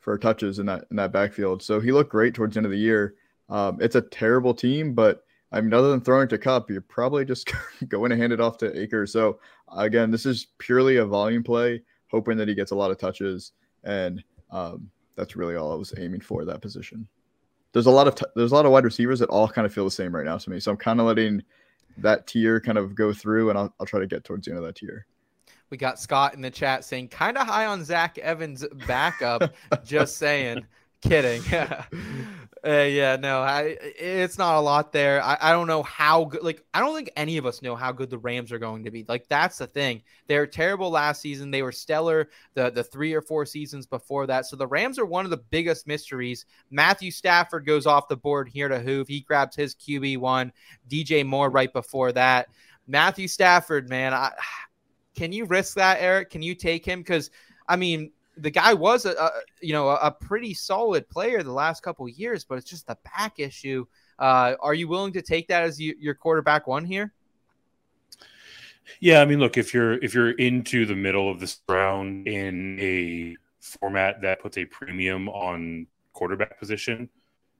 for 0.00 0.16
touches 0.18 0.58
in 0.58 0.66
that 0.66 0.86
in 0.90 0.96
that 0.96 1.12
backfield? 1.12 1.62
So 1.62 1.80
he 1.80 1.92
looked 1.92 2.10
great 2.10 2.34
towards 2.34 2.54
the 2.54 2.58
end 2.58 2.66
of 2.66 2.72
the 2.72 2.78
year. 2.78 3.14
Um, 3.48 3.78
it's 3.80 3.96
a 3.96 4.02
terrible 4.02 4.54
team, 4.54 4.94
but 4.94 5.24
I 5.52 5.60
mean, 5.60 5.72
other 5.72 5.90
than 5.90 6.00
throwing 6.00 6.28
to 6.28 6.38
Kupp, 6.38 6.70
you're 6.70 6.80
probably 6.80 7.24
just 7.24 7.52
going 7.88 8.10
to 8.10 8.16
hand 8.16 8.32
it 8.32 8.40
off 8.40 8.58
to 8.58 8.78
Akers. 8.78 9.12
So 9.12 9.40
again, 9.76 10.10
this 10.10 10.26
is 10.26 10.48
purely 10.58 10.96
a 10.96 11.04
volume 11.04 11.42
play, 11.42 11.82
hoping 12.10 12.36
that 12.38 12.48
he 12.48 12.54
gets 12.54 12.70
a 12.70 12.76
lot 12.76 12.90
of 12.90 12.98
touches, 12.98 13.52
and 13.84 14.22
um, 14.50 14.90
that's 15.16 15.36
really 15.36 15.56
all 15.56 15.72
I 15.72 15.76
was 15.76 15.92
aiming 15.98 16.20
for 16.20 16.44
that 16.44 16.62
position. 16.62 17.06
There's 17.72 17.86
a 17.86 17.90
lot 17.90 18.08
of 18.08 18.14
t- 18.14 18.26
there's 18.34 18.52
a 18.52 18.54
lot 18.54 18.66
of 18.66 18.72
wide 18.72 18.84
receivers 18.84 19.20
that 19.20 19.28
all 19.28 19.48
kind 19.48 19.66
of 19.66 19.72
feel 19.72 19.84
the 19.84 19.90
same 19.90 20.14
right 20.14 20.24
now 20.24 20.38
to 20.38 20.50
me, 20.50 20.60
so 20.60 20.70
I'm 20.70 20.76
kind 20.76 21.00
of 21.00 21.06
letting 21.06 21.42
that 21.98 22.26
tier 22.26 22.60
kind 22.60 22.78
of 22.78 22.94
go 22.94 23.12
through, 23.12 23.50
and 23.50 23.58
I'll, 23.58 23.74
I'll 23.78 23.86
try 23.86 24.00
to 24.00 24.06
get 24.06 24.24
towards 24.24 24.46
the 24.46 24.52
end 24.52 24.58
of 24.58 24.64
that 24.64 24.76
tier. 24.76 25.06
We 25.70 25.76
got 25.76 26.00
Scott 26.00 26.34
in 26.34 26.42
the 26.42 26.50
chat 26.50 26.84
saying 26.84 27.08
kind 27.08 27.38
of 27.38 27.46
high 27.46 27.66
on 27.66 27.84
Zach 27.84 28.18
Evans' 28.18 28.66
backup. 28.86 29.52
just 29.84 30.16
saying. 30.16 30.66
Kidding. 31.00 31.42
uh, 31.52 31.84
yeah, 32.64 33.16
no, 33.16 33.40
I, 33.40 33.76
it's 33.80 34.36
not 34.36 34.56
a 34.56 34.60
lot 34.60 34.92
there. 34.92 35.22
I, 35.22 35.38
I 35.40 35.52
don't 35.52 35.66
know 35.66 35.82
how 35.82 36.24
good. 36.24 36.42
Like, 36.42 36.62
I 36.74 36.80
don't 36.80 36.94
think 36.94 37.10
any 37.16 37.38
of 37.38 37.46
us 37.46 37.62
know 37.62 37.74
how 37.74 37.90
good 37.90 38.10
the 38.10 38.18
Rams 38.18 38.52
are 38.52 38.58
going 38.58 38.84
to 38.84 38.90
be. 38.90 39.06
Like, 39.08 39.26
that's 39.28 39.58
the 39.58 39.66
thing. 39.66 40.02
They 40.26 40.36
were 40.36 40.46
terrible 40.46 40.90
last 40.90 41.22
season. 41.22 41.50
They 41.50 41.62
were 41.62 41.72
stellar 41.72 42.28
the 42.54 42.70
the 42.70 42.84
three 42.84 43.14
or 43.14 43.22
four 43.22 43.46
seasons 43.46 43.86
before 43.86 44.26
that. 44.26 44.44
So 44.44 44.56
the 44.56 44.66
Rams 44.66 44.98
are 44.98 45.06
one 45.06 45.24
of 45.24 45.30
the 45.30 45.38
biggest 45.38 45.86
mysteries. 45.86 46.44
Matthew 46.70 47.10
Stafford 47.10 47.64
goes 47.64 47.86
off 47.86 48.08
the 48.08 48.16
board 48.16 48.48
here 48.48 48.68
to 48.68 48.78
Hoove. 48.78 49.08
He 49.08 49.20
grabs 49.20 49.56
his 49.56 49.74
QB 49.74 50.18
one. 50.18 50.52
DJ 50.88 51.24
Moore 51.24 51.48
right 51.48 51.72
before 51.72 52.12
that. 52.12 52.48
Matthew 52.86 53.28
Stafford, 53.28 53.88
man, 53.88 54.12
I, 54.12 54.32
can 55.20 55.32
you 55.32 55.44
risk 55.44 55.74
that, 55.74 55.98
Eric? 56.00 56.30
Can 56.30 56.40
you 56.40 56.54
take 56.54 56.82
him? 56.82 57.00
Because 57.00 57.30
I 57.68 57.76
mean, 57.76 58.10
the 58.38 58.50
guy 58.50 58.72
was 58.72 59.04
a, 59.04 59.10
a 59.10 59.30
you 59.60 59.74
know 59.74 59.90
a, 59.90 60.10
pretty 60.10 60.54
solid 60.54 61.06
player 61.10 61.42
the 61.42 61.52
last 61.52 61.82
couple 61.82 62.08
years, 62.08 62.42
but 62.42 62.56
it's 62.56 62.70
just 62.70 62.86
the 62.86 62.96
back 63.04 63.38
issue. 63.38 63.84
Uh, 64.18 64.54
are 64.60 64.72
you 64.72 64.88
willing 64.88 65.12
to 65.12 65.20
take 65.20 65.46
that 65.48 65.62
as 65.62 65.78
you, 65.78 65.94
your 66.00 66.14
quarterback 66.14 66.66
one 66.66 66.86
here? 66.86 67.12
Yeah, 69.00 69.20
I 69.20 69.26
mean, 69.26 69.40
look 69.40 69.58
if 69.58 69.74
you're 69.74 70.02
if 70.02 70.14
you're 70.14 70.30
into 70.30 70.86
the 70.86 70.96
middle 70.96 71.30
of 71.30 71.38
this 71.38 71.60
round 71.68 72.26
in 72.26 72.80
a 72.80 73.36
format 73.60 74.22
that 74.22 74.40
puts 74.40 74.56
a 74.56 74.64
premium 74.64 75.28
on 75.28 75.86
quarterback 76.14 76.58
position, 76.58 77.10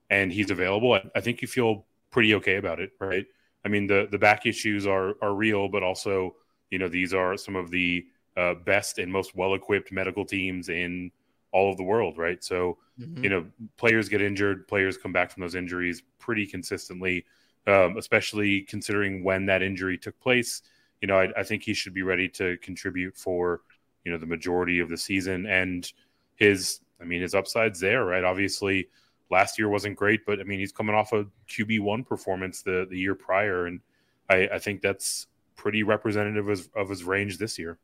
and 0.08 0.32
he's 0.32 0.50
available, 0.50 0.94
I, 0.94 1.02
I 1.14 1.20
think 1.20 1.42
you 1.42 1.48
feel 1.48 1.84
pretty 2.10 2.34
okay 2.36 2.56
about 2.56 2.80
it, 2.80 2.92
right? 2.98 3.26
I 3.66 3.68
mean, 3.68 3.86
the 3.86 4.08
the 4.10 4.18
back 4.18 4.46
issues 4.46 4.86
are 4.86 5.16
are 5.20 5.34
real, 5.34 5.68
but 5.68 5.82
also, 5.82 6.36
you 6.70 6.78
know, 6.78 6.88
these 6.88 7.14
are 7.14 7.36
some 7.36 7.56
of 7.56 7.70
the 7.70 8.06
uh, 8.36 8.54
best 8.54 8.98
and 8.98 9.12
most 9.12 9.34
well 9.34 9.54
equipped 9.54 9.92
medical 9.92 10.24
teams 10.24 10.68
in 10.68 11.10
all 11.52 11.70
of 11.70 11.76
the 11.76 11.82
world, 11.82 12.16
right? 12.18 12.42
So, 12.42 12.78
Mhm. 12.96 13.22
you 13.22 13.30
know, 13.30 13.46
players 13.76 14.08
get 14.08 14.22
injured, 14.22 14.68
players 14.68 14.96
come 14.96 15.12
back 15.12 15.30
from 15.30 15.42
those 15.42 15.54
injuries 15.54 16.02
pretty 16.18 16.46
consistently, 16.46 17.24
um, 17.66 17.96
especially 17.96 18.62
considering 18.62 19.22
when 19.24 19.46
that 19.46 19.62
injury 19.62 19.98
took 19.98 20.18
place. 20.20 20.62
You 21.02 21.08
know, 21.08 21.18
I, 21.18 21.28
I 21.36 21.42
think 21.42 21.62
he 21.62 21.74
should 21.74 21.94
be 21.94 22.02
ready 22.02 22.28
to 22.30 22.56
contribute 22.58 23.16
for, 23.16 23.62
you 24.04 24.12
know, 24.12 24.18
the 24.18 24.26
majority 24.26 24.80
of 24.80 24.88
the 24.88 24.96
season. 24.96 25.46
And 25.46 25.90
his, 26.36 26.80
I 27.00 27.04
mean, 27.04 27.20
his 27.22 27.34
upside's 27.34 27.80
there, 27.80 28.04
right? 28.04 28.24
Obviously, 28.24 28.88
last 29.30 29.58
year 29.58 29.68
wasn't 29.68 29.96
great, 29.96 30.24
but 30.26 30.40
I 30.40 30.44
mean, 30.44 30.58
he's 30.58 30.72
coming 30.72 30.94
off 30.94 31.12
a 31.12 31.26
QB 31.48 31.80
one 31.80 32.04
performance 32.04 32.62
the 32.62 32.86
the 32.88 32.98
year 32.98 33.14
prior, 33.14 33.66
and 33.66 33.80
I, 34.28 34.48
I 34.54 34.58
think 34.58 34.80
that's 34.80 35.26
pretty 35.60 35.82
representative 35.82 36.48
of, 36.48 36.68
of 36.74 36.88
his 36.88 37.04
range 37.04 37.36
this 37.36 37.58
year. 37.58 37.78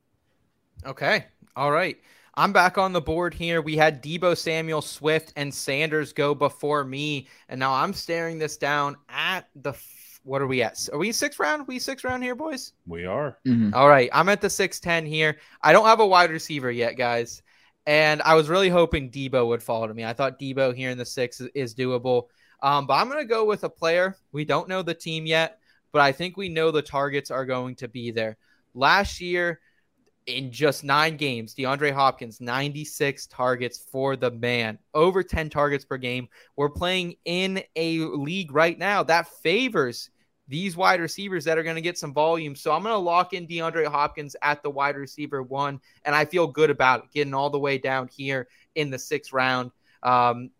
Okay. 0.86 1.26
All 1.54 1.70
right. 1.70 1.98
I'm 2.34 2.52
back 2.52 2.78
on 2.78 2.92
the 2.92 3.00
board 3.02 3.34
here. 3.34 3.60
We 3.60 3.76
had 3.76 4.02
Deebo 4.02 4.36
Samuel, 4.36 4.80
Swift, 4.82 5.32
and 5.36 5.52
Sanders 5.52 6.12
go 6.12 6.34
before 6.34 6.84
me, 6.84 7.28
and 7.48 7.60
now 7.60 7.72
I'm 7.74 7.92
staring 7.92 8.38
this 8.38 8.56
down 8.56 8.96
at 9.08 9.48
the. 9.54 9.70
f- 9.70 10.20
What 10.22 10.40
are 10.42 10.46
we 10.46 10.62
at? 10.62 10.88
Are 10.92 10.98
we 10.98 11.12
sixth 11.12 11.38
round? 11.38 11.66
We 11.66 11.78
sixth 11.78 12.04
round 12.04 12.22
here, 12.22 12.34
boys. 12.34 12.72
We 12.86 13.04
are. 13.06 13.38
All 13.74 13.88
right, 13.88 14.10
I'm 14.12 14.28
at 14.28 14.40
the 14.40 14.48
6'10 14.50 15.06
here. 15.06 15.36
I 15.62 15.72
don't 15.72 15.86
have 15.86 16.00
a 16.00 16.06
wide 16.06 16.30
receiver 16.30 16.70
yet, 16.70 16.96
guys. 16.96 17.42
And 17.86 18.20
I 18.22 18.34
was 18.34 18.48
really 18.48 18.68
hoping 18.70 19.10
Deebo 19.10 19.46
would 19.48 19.62
fall 19.62 19.86
to 19.86 19.94
me. 19.94 20.04
I 20.04 20.12
thought 20.12 20.38
Deebo 20.40 20.74
here 20.74 20.90
in 20.90 20.98
the 20.98 21.04
six 21.06 21.40
is, 21.40 21.48
is 21.54 21.74
doable. 21.74 22.24
Um, 22.62 22.86
but 22.86 22.94
I'm 22.94 23.08
going 23.08 23.20
to 23.22 23.28
go 23.28 23.44
with 23.44 23.64
a 23.64 23.70
player. 23.70 24.16
We 24.32 24.44
don't 24.44 24.68
know 24.68 24.82
the 24.82 24.94
team 24.94 25.24
yet, 25.26 25.58
but 25.96 26.02
I 26.02 26.12
think 26.12 26.36
we 26.36 26.50
know 26.50 26.70
the 26.70 26.82
targets 26.82 27.30
are 27.30 27.46
going 27.46 27.74
to 27.76 27.88
be 27.88 28.10
there. 28.10 28.36
Last 28.74 29.18
year, 29.18 29.60
in 30.26 30.52
just 30.52 30.84
nine 30.84 31.16
games, 31.16 31.54
DeAndre 31.54 31.90
Hopkins, 31.90 32.38
96 32.38 33.26
targets 33.28 33.78
for 33.78 34.14
the 34.14 34.30
man, 34.30 34.78
over 34.92 35.22
10 35.22 35.48
targets 35.48 35.86
per 35.86 35.96
game. 35.96 36.28
We're 36.54 36.68
playing 36.68 37.14
in 37.24 37.62
a 37.76 38.00
league 38.00 38.52
right 38.52 38.78
now 38.78 39.04
that 39.04 39.26
favors 39.42 40.10
these 40.46 40.76
wide 40.76 41.00
receivers 41.00 41.46
that 41.46 41.56
are 41.56 41.62
going 41.62 41.76
to 41.76 41.80
get 41.80 41.96
some 41.96 42.12
volume. 42.12 42.54
So 42.56 42.72
I'm 42.72 42.82
going 42.82 42.92
to 42.92 42.98
lock 42.98 43.32
in 43.32 43.46
DeAndre 43.46 43.86
Hopkins 43.86 44.36
at 44.42 44.62
the 44.62 44.68
wide 44.68 44.96
receiver 44.96 45.42
one, 45.42 45.80
and 46.04 46.14
I 46.14 46.26
feel 46.26 46.46
good 46.46 46.68
about 46.68 47.04
it, 47.04 47.10
getting 47.14 47.32
all 47.32 47.48
the 47.48 47.58
way 47.58 47.78
down 47.78 48.10
here 48.14 48.48
in 48.74 48.90
the 48.90 48.98
sixth 48.98 49.32
round. 49.32 49.70
Um, 50.02 50.50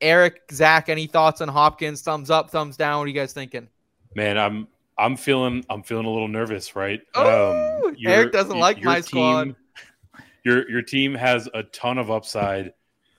Eric, 0.00 0.42
Zach, 0.52 0.88
any 0.88 1.08
thoughts 1.08 1.40
on 1.40 1.48
Hopkins? 1.48 2.00
Thumbs 2.00 2.30
up, 2.30 2.50
thumbs 2.50 2.76
down. 2.76 2.98
What 3.00 3.06
are 3.06 3.08
you 3.08 3.14
guys 3.14 3.32
thinking? 3.32 3.66
Man, 4.14 4.38
I'm 4.38 4.68
I'm 4.96 5.16
feeling 5.16 5.64
I'm 5.70 5.82
feeling 5.82 6.06
a 6.06 6.10
little 6.10 6.28
nervous, 6.28 6.74
right? 6.74 7.00
Oh, 7.14 7.92
your- 7.96 8.12
Eric 8.12 8.32
doesn't 8.32 8.58
like 8.58 8.78
your 8.78 8.86
my 8.86 9.00
squad. 9.00 9.54
Your 10.44 10.68
your 10.70 10.82
team 10.82 11.14
has 11.14 11.48
a 11.54 11.62
ton 11.64 11.98
of 11.98 12.10
upside. 12.10 12.72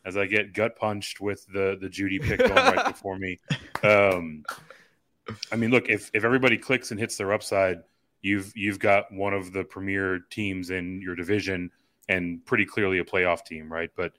As 0.06 0.16
I 0.18 0.26
get 0.26 0.54
gut 0.54 0.76
punched 0.78 1.20
with 1.22 1.46
the 1.54 1.78
the 1.80 1.88
Jeudy 1.88 2.22
pick 2.22 2.40
going 2.40 2.54
right 2.54 2.86
before 2.94 3.18
me. 3.20 3.40
Um, 3.84 4.44
I 5.52 5.56
mean, 5.58 5.70
look 5.72 5.90
if 5.90 6.10
if 6.14 6.24
everybody 6.24 6.58
clicks 6.58 6.92
and 6.92 7.00
hits 7.00 7.18
their 7.18 7.32
upside, 7.34 7.80
you've 8.22 8.52
you've 8.56 8.80
got 8.80 9.12
one 9.12 9.34
of 9.34 9.52
the 9.54 9.64
premier 9.64 10.20
teams 10.32 10.70
in 10.72 11.02
your 11.02 11.16
division 11.16 11.70
and 12.08 12.44
pretty 12.46 12.66
clearly 12.66 13.00
a 13.00 13.04
playoff 13.04 13.46
team, 13.46 13.72
right? 13.72 13.92
But 13.96 14.14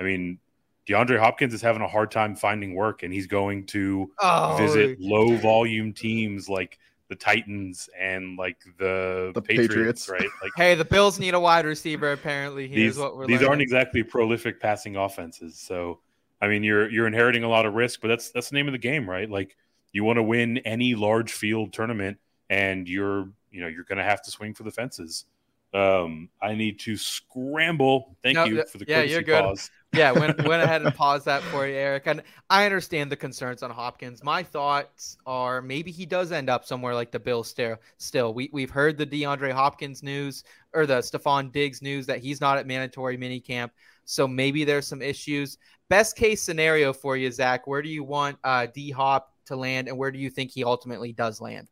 I 0.00 0.02
mean, 0.04 0.38
DeAndre 0.86 1.18
Hopkins 1.18 1.52
is 1.52 1.60
having 1.62 1.82
a 1.82 1.88
hard 1.88 2.10
time 2.10 2.36
finding 2.36 2.74
work, 2.74 3.02
and 3.02 3.12
he's 3.12 3.26
going 3.26 3.66
to 3.66 4.10
Oh, 4.20 4.56
visit 4.58 4.98
low 5.00 5.36
volume 5.36 5.92
teams 5.92 6.48
like 6.48 6.78
the 7.08 7.14
Titans 7.16 7.88
and 7.98 8.36
like 8.36 8.56
the, 8.78 9.30
The 9.34 9.42
Patriots, 9.42 10.06
Patriots. 10.06 10.08
right? 10.08 10.28
Like 10.42 10.52
hey, 10.56 10.74
the 10.74 10.84
Bills 10.84 11.18
need 11.18 11.34
a 11.34 11.40
wide 11.40 11.64
receiver. 11.64 12.12
Apparently, 12.12 12.68
here's 12.68 12.94
these 12.94 12.98
what 12.98 13.16
we're 13.16 13.26
these 13.26 13.42
aren't 13.42 13.62
exactly 13.62 14.02
prolific 14.02 14.60
passing 14.60 14.96
offenses. 14.96 15.58
So 15.58 16.00
I 16.40 16.48
mean 16.48 16.62
you're 16.62 16.88
you're 16.90 17.06
inheriting 17.06 17.44
a 17.44 17.48
lot 17.48 17.64
of 17.66 17.74
risk, 17.74 18.00
but 18.00 18.08
that's 18.08 18.30
that's 18.30 18.50
the 18.50 18.54
name 18.56 18.66
of 18.68 18.72
the 18.72 18.78
game, 18.78 19.08
right? 19.08 19.30
Like 19.30 19.56
you 19.92 20.04
want 20.04 20.16
to 20.18 20.22
win 20.22 20.58
any 20.58 20.94
large 20.94 21.32
field 21.32 21.72
tournament 21.72 22.18
and 22.50 22.88
you're 22.88 23.28
you 23.50 23.60
know 23.60 23.68
you're 23.68 23.84
gonna 23.84 24.02
have 24.04 24.22
to 24.22 24.30
swing 24.30 24.52
for 24.54 24.62
the 24.64 24.70
fences. 24.72 25.26
Um, 25.74 26.28
I 26.42 26.54
need 26.54 26.78
to 26.80 26.96
scramble. 26.96 28.16
Thank 28.22 28.36
No, 28.36 28.44
you 28.44 28.64
for 28.66 28.78
the 28.78 28.84
yeah, 28.88 29.02
you're 29.02 29.22
good. 29.22 29.42
pause. 29.44 29.70
Yeah, 29.92 30.12
went 30.12 30.36
went 30.46 30.62
ahead 30.62 30.82
and 30.82 30.94
paused 30.94 31.24
that 31.26 31.42
for 31.42 31.66
you, 31.66 31.74
Eric. 31.74 32.04
And 32.06 32.22
I 32.50 32.64
understand 32.64 33.10
the 33.10 33.16
concerns 33.16 33.62
on 33.62 33.70
Hopkins. 33.70 34.22
My 34.22 34.42
thoughts 34.42 35.16
are 35.26 35.62
maybe 35.62 35.90
he 35.90 36.06
does 36.06 36.32
end 36.32 36.50
up 36.50 36.64
somewhere 36.64 36.94
like 36.94 37.10
the 37.10 37.20
Bills. 37.20 37.48
Still, 37.48 37.76
still, 37.98 38.34
we 38.34 38.50
we've 38.52 38.70
heard 38.70 38.98
the 38.98 39.06
DeAndre 39.06 39.52
Hopkins 39.52 40.02
news 40.02 40.44
or 40.74 40.86
the 40.86 40.98
Stefon 40.98 41.52
Diggs 41.52 41.82
news 41.82 42.06
that 42.06 42.18
he's 42.18 42.40
not 42.40 42.58
at 42.58 42.66
mandatory 42.66 43.16
minicamp. 43.16 43.70
So 44.04 44.28
maybe 44.28 44.64
there's 44.64 44.86
some 44.86 45.02
issues. 45.02 45.58
Best 45.88 46.16
case 46.16 46.42
scenario 46.42 46.92
for 46.92 47.16
you, 47.16 47.30
Zach. 47.30 47.66
Where 47.66 47.82
do 47.82 47.88
you 47.88 48.04
want 48.04 48.38
uh, 48.44 48.66
D 48.66 48.90
Hop 48.90 49.32
to 49.46 49.56
land, 49.56 49.88
and 49.88 49.96
where 49.96 50.10
do 50.10 50.18
you 50.18 50.30
think 50.30 50.50
he 50.50 50.64
ultimately 50.64 51.12
does 51.12 51.40
land? 51.40 51.68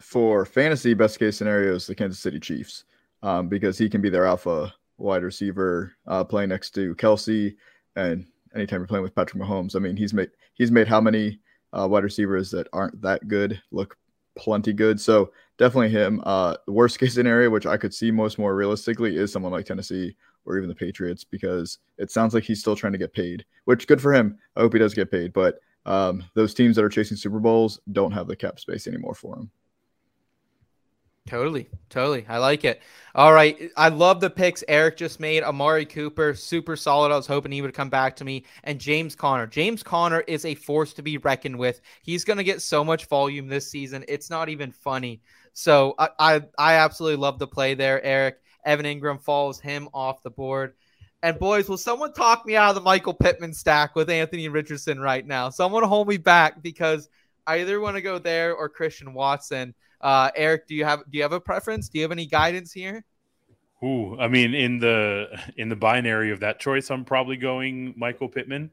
For 0.00 0.46
fantasy, 0.46 0.94
best 0.94 1.18
case 1.18 1.36
scenario 1.36 1.74
is 1.74 1.86
the 1.86 1.94
Kansas 1.94 2.20
City 2.20 2.40
Chiefs 2.40 2.84
um, 3.22 3.48
because 3.48 3.76
he 3.76 3.88
can 3.88 4.00
be 4.00 4.08
their 4.08 4.24
alpha 4.24 4.72
wide 5.00 5.22
receiver 5.22 5.92
uh, 6.06 6.24
playing 6.24 6.50
next 6.50 6.70
to 6.70 6.94
Kelce. 6.96 7.54
And 7.96 8.26
anytime 8.54 8.80
you're 8.80 8.86
playing 8.86 9.02
with 9.02 9.14
Patrick 9.14 9.42
Mahomes, 9.42 9.76
I 9.76 9.78
mean, 9.78 9.96
he's 9.96 10.14
made 10.14 10.30
he's 10.54 10.70
made 10.70 10.88
how 10.88 11.00
many 11.00 11.40
uh, 11.72 11.86
wide 11.88 12.04
receivers 12.04 12.50
that 12.50 12.68
aren't 12.72 13.00
that 13.02 13.26
good 13.28 13.60
look 13.70 13.96
plenty 14.36 14.72
good. 14.72 15.00
So 15.00 15.32
definitely 15.58 15.90
him. 15.90 16.22
Uh, 16.24 16.56
the 16.66 16.72
worst 16.72 16.98
case 16.98 17.14
scenario, 17.14 17.50
which 17.50 17.66
I 17.66 17.76
could 17.76 17.94
see 17.94 18.10
most 18.10 18.38
more 18.38 18.54
realistically, 18.54 19.16
is 19.16 19.32
someone 19.32 19.52
like 19.52 19.66
Tennessee 19.66 20.16
or 20.46 20.56
even 20.56 20.68
the 20.68 20.74
Patriots 20.74 21.24
because 21.24 21.78
it 21.98 22.10
sounds 22.10 22.32
like 22.32 22.44
he's 22.44 22.60
still 22.60 22.76
trying 22.76 22.92
to 22.92 22.98
get 22.98 23.12
paid. 23.12 23.44
Which 23.64 23.86
good 23.86 24.00
for 24.00 24.12
him. 24.12 24.38
I 24.56 24.60
hope 24.60 24.72
he 24.72 24.78
does 24.78 24.94
get 24.94 25.10
paid, 25.10 25.32
but 25.32 25.60
um, 25.86 26.24
those 26.34 26.54
teams 26.54 26.76
that 26.76 26.84
are 26.84 26.90
chasing 26.90 27.16
Super 27.16 27.40
Bowls 27.40 27.80
don't 27.92 28.12
have 28.12 28.26
the 28.26 28.36
cap 28.36 28.58
space 28.58 28.86
anymore 28.86 29.14
for 29.14 29.36
him. 29.36 29.50
Totally, 31.30 31.68
totally. 31.90 32.26
I 32.28 32.38
like 32.38 32.64
it. 32.64 32.82
All 33.14 33.32
right. 33.32 33.70
I 33.76 33.88
love 33.88 34.18
the 34.18 34.28
picks 34.28 34.64
Eric 34.66 34.96
just 34.96 35.20
made. 35.20 35.44
Amari 35.44 35.86
Cooper, 35.86 36.34
super 36.34 36.74
solid. 36.74 37.12
I 37.12 37.16
was 37.16 37.28
hoping 37.28 37.52
he 37.52 37.62
would 37.62 37.72
come 37.72 37.88
back 37.88 38.16
to 38.16 38.24
me. 38.24 38.44
And 38.64 38.80
James 38.80 39.14
Conner. 39.14 39.46
James 39.46 39.84
Conner 39.84 40.24
is 40.26 40.44
a 40.44 40.56
force 40.56 40.92
to 40.94 41.02
be 41.02 41.18
reckoned 41.18 41.56
with. 41.56 41.82
He's 42.02 42.24
going 42.24 42.38
to 42.38 42.42
get 42.42 42.62
so 42.62 42.82
much 42.82 43.06
volume 43.06 43.46
this 43.46 43.70
season. 43.70 44.04
It's 44.08 44.28
not 44.28 44.48
even 44.48 44.72
funny. 44.72 45.22
So 45.52 45.94
I, 46.00 46.08
I, 46.18 46.42
I 46.58 46.74
absolutely 46.74 47.18
love 47.18 47.38
the 47.38 47.46
play 47.46 47.74
there, 47.74 48.02
Eric. 48.02 48.38
Evan 48.64 48.84
Engram 48.84 49.22
falls 49.22 49.60
him 49.60 49.88
off 49.94 50.24
the 50.24 50.30
board. 50.30 50.74
And 51.22 51.38
boys, 51.38 51.68
will 51.68 51.78
someone 51.78 52.12
talk 52.12 52.44
me 52.44 52.56
out 52.56 52.70
of 52.70 52.74
the 52.74 52.80
Michael 52.80 53.14
Pittman 53.14 53.54
stack 53.54 53.94
with 53.94 54.10
Anthony 54.10 54.48
Richardson 54.48 54.98
right 54.98 55.24
now? 55.24 55.48
Someone 55.48 55.84
hold 55.84 56.08
me 56.08 56.16
back 56.16 56.60
because 56.60 57.08
I 57.46 57.60
either 57.60 57.78
want 57.78 57.94
to 57.94 58.02
go 58.02 58.18
there 58.18 58.52
or 58.52 58.68
Christian 58.68 59.14
Watson. 59.14 59.76
Uh, 60.00 60.30
Eric, 60.34 60.66
do 60.66 60.74
you 60.74 60.84
have 60.84 61.00
do 61.10 61.18
you 61.18 61.22
have 61.22 61.32
a 61.32 61.40
preference? 61.40 61.88
Do 61.88 61.98
you 61.98 62.04
have 62.04 62.12
any 62.12 62.26
guidance 62.26 62.72
here? 62.72 63.04
Ooh, 63.82 64.18
I 64.18 64.28
mean, 64.28 64.54
in 64.54 64.78
the 64.78 65.28
in 65.56 65.68
the 65.68 65.76
binary 65.76 66.30
of 66.30 66.40
that 66.40 66.60
choice, 66.60 66.90
I'm 66.90 67.04
probably 67.04 67.36
going 67.36 67.94
Michael 67.96 68.28
Pittman. 68.28 68.70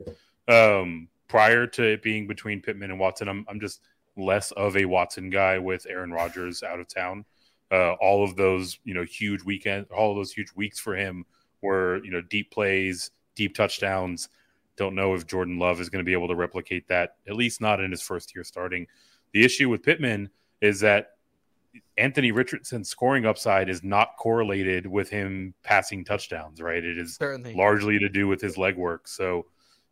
Um, 0.48 1.10
prior 1.28 1.68
to 1.68 1.84
it 1.84 2.02
being 2.02 2.28
between 2.28 2.62
Pittman 2.62 2.92
and 2.92 3.00
Watson, 3.00 3.28
I'm 3.28 3.46
I'm 3.48 3.60
just 3.60 3.82
less 4.18 4.52
of 4.52 4.76
a 4.76 4.86
Watson 4.86 5.30
guy 5.30 5.60
with 5.60 5.86
Aaron 5.90 6.12
Rodgers 6.12 6.64
out 6.64 6.80
of 6.80 6.88
town. 6.88 7.26
Uh, 7.72 7.94
all 7.94 8.24
of 8.24 8.36
those, 8.36 8.80
you 8.86 8.94
know, 8.94 9.04
huge 9.04 9.44
weekend, 9.44 9.86
all 9.92 10.12
of 10.12 10.18
those 10.18 10.32
huge 10.32 10.54
weeks 10.56 10.80
for 10.80 10.96
him 10.96 11.26
were, 11.62 12.04
you 12.04 12.12
know, 12.12 12.22
deep 12.22 12.52
plays, 12.52 13.12
deep 13.36 13.54
touchdowns. 13.56 14.30
Don't 14.78 14.96
know 14.96 15.14
if 15.14 15.28
Jordan 15.28 15.60
Love 15.60 15.82
is 15.82 15.90
going 15.90 16.04
to 16.04 16.06
be 16.06 16.14
able 16.14 16.30
to 16.30 16.36
replicate 16.36 16.88
that, 16.88 17.16
at 17.28 17.36
least 17.36 17.60
not 17.60 17.82
in 17.82 17.92
his 17.92 18.02
first 18.02 18.34
year 18.34 18.44
starting. 18.44 18.88
The 19.34 19.44
issue 19.44 19.70
with 19.70 19.84
Pittman 19.84 20.30
is 20.62 20.80
that 20.80 21.17
Anthony 21.98 22.32
Richardson's 22.32 22.90
scoring 22.90 23.26
upside 23.26 23.70
is 23.70 23.84
not 23.84 24.16
correlated 24.18 24.88
with 24.88 25.10
him 25.10 25.54
passing 25.64 26.04
touchdowns, 26.04 26.62
right? 26.62 26.84
It 26.84 26.98
is 26.98 27.16
Certainly. 27.16 27.56
largely 27.56 28.00
to 28.00 28.10
do 28.10 28.28
with 28.28 28.42
his 28.42 28.56
legwork. 28.56 29.00
So, 29.06 29.46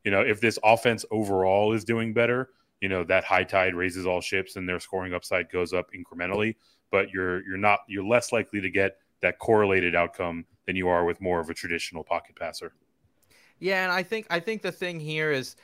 you 0.03 0.11
know, 0.11 0.21
if 0.21 0.39
this 0.41 0.59
offense 0.63 1.05
overall 1.11 1.73
is 1.73 1.83
doing 1.83 2.13
better, 2.13 2.49
you 2.81 2.89
know, 2.89 3.03
that 3.05 3.23
high 3.23 3.43
tide 3.43 3.73
raises 3.73 4.05
all 4.05 4.21
ships 4.21 4.55
and 4.55 4.67
their 4.67 4.79
scoring 4.79 5.13
upside 5.13 5.49
goes 5.51 5.73
up 5.73 5.89
incrementally, 5.93 6.55
but 6.91 7.09
you're 7.11 7.45
you're 7.47 7.57
not 7.57 7.79
you're 7.87 8.05
less 8.05 8.31
likely 8.31 8.61
to 8.61 8.69
get 8.69 8.97
that 9.21 9.39
correlated 9.39 9.95
outcome 9.95 10.45
than 10.67 10.75
you 10.75 10.87
are 10.87 11.05
with 11.05 11.21
more 11.21 11.39
of 11.39 11.49
a 11.49 11.53
traditional 11.53 12.03
pocket 12.03 12.35
passer. 12.35 12.73
Yeah, 13.59 13.83
and 13.83 13.91
I 13.91 14.03
think 14.03 14.27
I 14.29 14.39
think 14.39 14.61
the 14.61 14.71
thing 14.71 14.99
here 14.99 15.31
is 15.31 15.55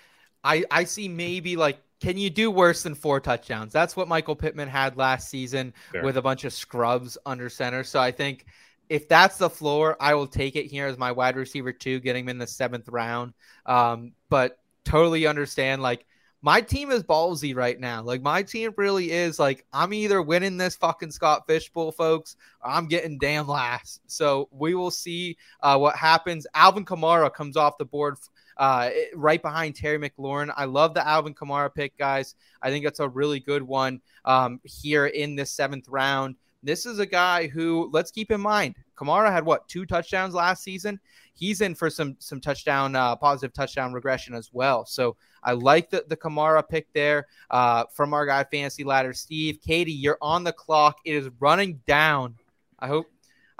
I 0.43 0.63
I 0.71 0.85
see 0.85 1.07
maybe 1.07 1.55
like 1.55 1.79
can 2.01 2.17
you 2.17 2.29
do 2.31 2.49
worse 2.49 2.81
than 2.83 2.95
four 2.95 3.19
touchdowns? 3.19 3.71
That's 3.71 3.95
what 3.95 4.07
Michael 4.07 4.35
Pittman 4.35 4.67
had 4.67 4.97
last 4.97 5.29
season 5.29 5.73
Fair. 5.91 6.03
with 6.03 6.17
a 6.17 6.21
bunch 6.21 6.43
of 6.43 6.51
scrubs 6.51 7.17
under 7.25 7.47
center. 7.47 7.83
So 7.83 7.99
I 7.99 8.11
think 8.11 8.45
if 8.89 9.07
that's 9.07 9.37
the 9.37 9.49
floor, 9.49 9.95
I 10.01 10.15
will 10.15 10.27
take 10.27 10.55
it 10.55 10.65
here 10.65 10.87
as 10.87 10.97
my 10.97 11.11
wide 11.11 11.35
receiver 11.35 11.71
two, 11.71 11.99
getting 11.99 12.25
him 12.25 12.29
in 12.29 12.37
the 12.39 12.47
seventh 12.47 12.89
round. 12.89 13.33
Um, 13.67 14.13
but 14.29 14.57
totally 14.83 15.27
understand 15.27 15.83
like 15.83 16.05
my 16.41 16.59
team 16.59 16.89
is 16.89 17.03
ballsy 17.03 17.55
right 17.55 17.79
now. 17.79 18.01
Like 18.01 18.23
my 18.23 18.41
team 18.41 18.73
really 18.77 19.11
is 19.11 19.37
like 19.37 19.63
I'm 19.71 19.93
either 19.93 20.23
winning 20.23 20.57
this 20.57 20.75
fucking 20.75 21.11
Scott 21.11 21.43
Fishbowl, 21.47 21.91
folks, 21.91 22.35
or 22.63 22.71
I'm 22.71 22.87
getting 22.87 23.19
damn 23.19 23.47
last. 23.47 24.01
So 24.07 24.49
we 24.51 24.73
will 24.73 24.89
see 24.89 25.37
uh, 25.61 25.77
what 25.77 25.95
happens. 25.95 26.47
Alvin 26.55 26.83
Kamara 26.83 27.31
comes 27.31 27.57
off 27.57 27.77
the 27.77 27.85
board 27.85 28.17
uh, 28.57 28.89
right 29.15 29.41
behind 29.41 29.75
Terry 29.75 29.97
McLaurin. 29.97 30.53
I 30.55 30.65
love 30.65 30.93
the 30.93 31.07
Alvin 31.07 31.33
Kamara 31.33 31.73
pick, 31.73 31.97
guys. 31.97 32.35
I 32.61 32.69
think 32.69 32.85
that's 32.85 32.99
a 32.99 33.09
really 33.09 33.39
good 33.39 33.63
one 33.63 34.01
um, 34.25 34.59
here 34.63 35.07
in 35.07 35.35
this 35.35 35.51
seventh 35.51 35.87
round. 35.87 36.35
This 36.63 36.85
is 36.85 36.99
a 36.99 37.05
guy 37.05 37.47
who, 37.47 37.89
let's 37.91 38.11
keep 38.11 38.31
in 38.31 38.39
mind, 38.39 38.75
Kamara 38.95 39.31
had 39.31 39.43
what 39.43 39.67
two 39.67 39.85
touchdowns 39.85 40.35
last 40.35 40.63
season. 40.63 40.99
He's 41.33 41.61
in 41.61 41.73
for 41.73 41.89
some 41.89 42.15
some 42.19 42.39
touchdown, 42.39 42.95
uh, 42.95 43.15
positive 43.15 43.51
touchdown 43.51 43.93
regression 43.93 44.35
as 44.35 44.51
well. 44.53 44.85
So 44.85 45.15
I 45.41 45.53
like 45.53 45.89
the 45.89 46.05
the 46.07 46.17
Kamara 46.17 46.67
pick 46.67 46.85
there 46.93 47.25
uh, 47.49 47.85
from 47.91 48.13
our 48.13 48.27
guy 48.27 48.43
Fantasy 48.43 48.83
Ladder, 48.83 49.13
Steve. 49.13 49.59
Katie, 49.59 49.91
you're 49.91 50.19
on 50.21 50.43
the 50.43 50.53
clock. 50.53 50.97
It 51.03 51.15
is 51.15 51.29
running 51.39 51.81
down. 51.87 52.35
I 52.77 52.87
hope 52.87 53.07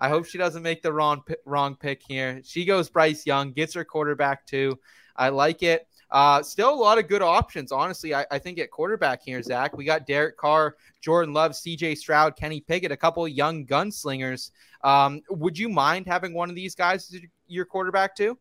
I 0.02 0.10
hope 0.10 0.26
she 0.26 0.40
doesn't 0.40 0.64
make 0.64 0.82
the 0.82 0.92
wrong 0.92 1.24
wrong 1.46 1.76
pick 1.76 2.02
here. 2.02 2.42
She 2.44 2.66
goes 2.66 2.90
Bryce 2.90 3.26
Young, 3.28 3.52
gets 3.52 3.76
her 3.76 3.86
quarterback 3.86 4.48
too. 4.48 4.80
I 5.16 5.30
like 5.30 5.62
it. 5.62 5.88
Uh, 6.10 6.42
still 6.42 6.74
a 6.74 6.76
lot 6.76 6.98
of 6.98 7.08
good 7.08 7.22
options, 7.22 7.72
honestly. 7.72 8.14
I, 8.14 8.26
I, 8.32 8.38
think 8.38 8.60
at 8.60 8.70
quarterback 8.70 9.22
here, 9.24 9.42
Zach, 9.42 9.78
we 9.78 9.86
got 9.86 10.06
Derek 10.06 10.36
Carr, 10.36 10.76
Jordan 11.00 11.34
Love, 11.34 11.56
C.J. 11.56 11.96
Stroud, 11.96 12.36
Kenny 12.36 12.60
Pickett, 12.60 12.92
a 12.92 12.98
couple 12.98 13.26
young 13.30 13.66
gunslingers. 13.66 14.52
Um, 14.84 15.22
would 15.30 15.58
you 15.58 15.70
mind 15.70 16.08
having 16.08 16.34
one 16.34 16.50
of 16.50 16.56
these 16.56 16.76
guys 16.76 17.14
as 17.14 17.22
your 17.48 17.64
quarterback 17.64 18.14
too? 18.14 18.38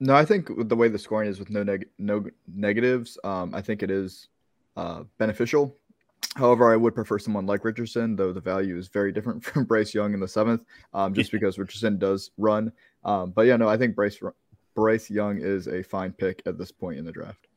No, 0.00 0.14
I 0.14 0.24
think 0.24 0.50
the 0.68 0.76
way 0.76 0.88
the 0.88 0.98
scoring 0.98 1.30
is 1.30 1.38
with 1.38 1.48
no 1.48 1.62
neg- 1.62 1.88
no 1.98 2.26
negatives, 2.46 3.16
um, 3.24 3.54
I 3.54 3.62
think 3.62 3.82
it 3.82 3.90
is 3.90 4.28
uh, 4.76 5.04
beneficial. 5.16 5.76
However, 6.36 6.72
I 6.72 6.76
would 6.76 6.94
prefer 6.94 7.18
someone 7.18 7.46
like 7.46 7.64
Richardson, 7.64 8.14
though 8.14 8.32
the 8.32 8.40
value 8.40 8.76
is 8.76 8.88
very 8.88 9.12
different 9.12 9.44
from 9.44 9.64
Bryce 9.64 9.94
Young 9.94 10.14
in 10.14 10.20
the 10.20 10.28
seventh, 10.28 10.62
um, 10.94 11.14
just 11.14 11.32
because 11.32 11.58
Richardson 11.58 11.98
does 11.98 12.30
run. 12.38 12.72
Um, 13.04 13.30
but 13.30 13.46
yeah, 13.46 13.56
no, 13.56 13.68
I 13.68 13.76
think 13.76 13.94
Bryce 13.94 14.20
Bryce 14.74 15.10
Young 15.10 15.38
is 15.38 15.66
a 15.66 15.82
fine 15.82 16.12
pick 16.12 16.42
at 16.46 16.56
this 16.56 16.70
point 16.70 16.98
in 16.98 17.04
the 17.04 17.12
draft. 17.12 17.48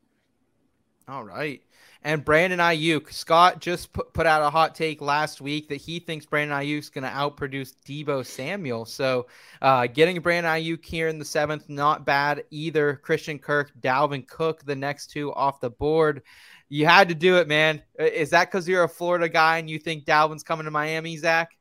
All 1.08 1.24
right. 1.24 1.62
And 2.04 2.24
Brandon 2.24 2.60
Aiyuk, 2.60 3.12
Scott 3.12 3.60
just 3.60 3.94
put, 3.94 4.14
put 4.14 4.26
out 4.26 4.42
a 4.42 4.50
hot 4.50 4.74
take 4.74 5.02
last 5.02 5.42
week 5.42 5.68
that 5.70 5.76
he 5.76 6.00
thinks 6.00 6.26
Brandon 6.26 6.58
Aiyuk 6.58 6.80
is 6.80 6.90
going 6.90 7.04
to 7.04 7.10
outproduce 7.10 7.74
Deebo 7.86 8.26
Samuel. 8.26 8.86
So 8.86 9.28
uh, 9.62 9.88
getting 9.88 10.20
Brandon 10.22 10.52
Aiyuk 10.52 10.84
here 10.84 11.10
in 11.10 11.20
the 11.20 11.26
seventh, 11.26 11.70
not 11.70 12.06
bad 12.06 12.44
either. 12.50 12.96
Christian 12.96 13.38
Kirk, 13.38 13.72
Dalvin 13.82 14.28
Cook, 14.28 14.64
the 14.64 14.76
next 14.76 15.12
two 15.12 15.34
off 15.34 15.60
the 15.60 15.70
board. 15.70 16.24
You 16.72 16.86
had 16.86 17.10
to 17.10 17.16
do 17.16 17.36
it, 17.36 17.50
man. 17.50 17.82
Is 18.00 18.30
that 18.30 18.50
because 18.50 18.66
you're 18.66 18.86
a 18.86 18.90
Florida 18.90 19.28
guy 19.28 19.58
and 19.58 19.70
you 19.70 19.78
think 19.78 20.06
Dalvin's 20.06 20.42
coming 20.42 20.64
to 20.64 20.72
Miami, 20.72 21.18
Zach? 21.18 21.52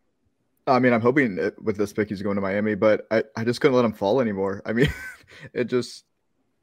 I 0.69 0.79
mean, 0.79 0.93
I'm 0.93 1.01
hoping 1.01 1.37
it, 1.37 1.61
with 1.61 1.77
this 1.77 1.93
pick 1.93 2.11
he's 2.11 2.23
going 2.23 2.37
to 2.37 2.41
Miami, 2.41 2.77
but 2.77 3.09
I, 3.11 3.25
I 3.35 3.43
just 3.43 3.61
couldn't 3.61 3.75
let 3.75 3.85
him 3.85 3.93
fall 3.93 4.21
anymore. 4.21 4.63
I 4.65 4.73
mean, 4.73 4.89
it 5.53 5.65
just 5.65 6.05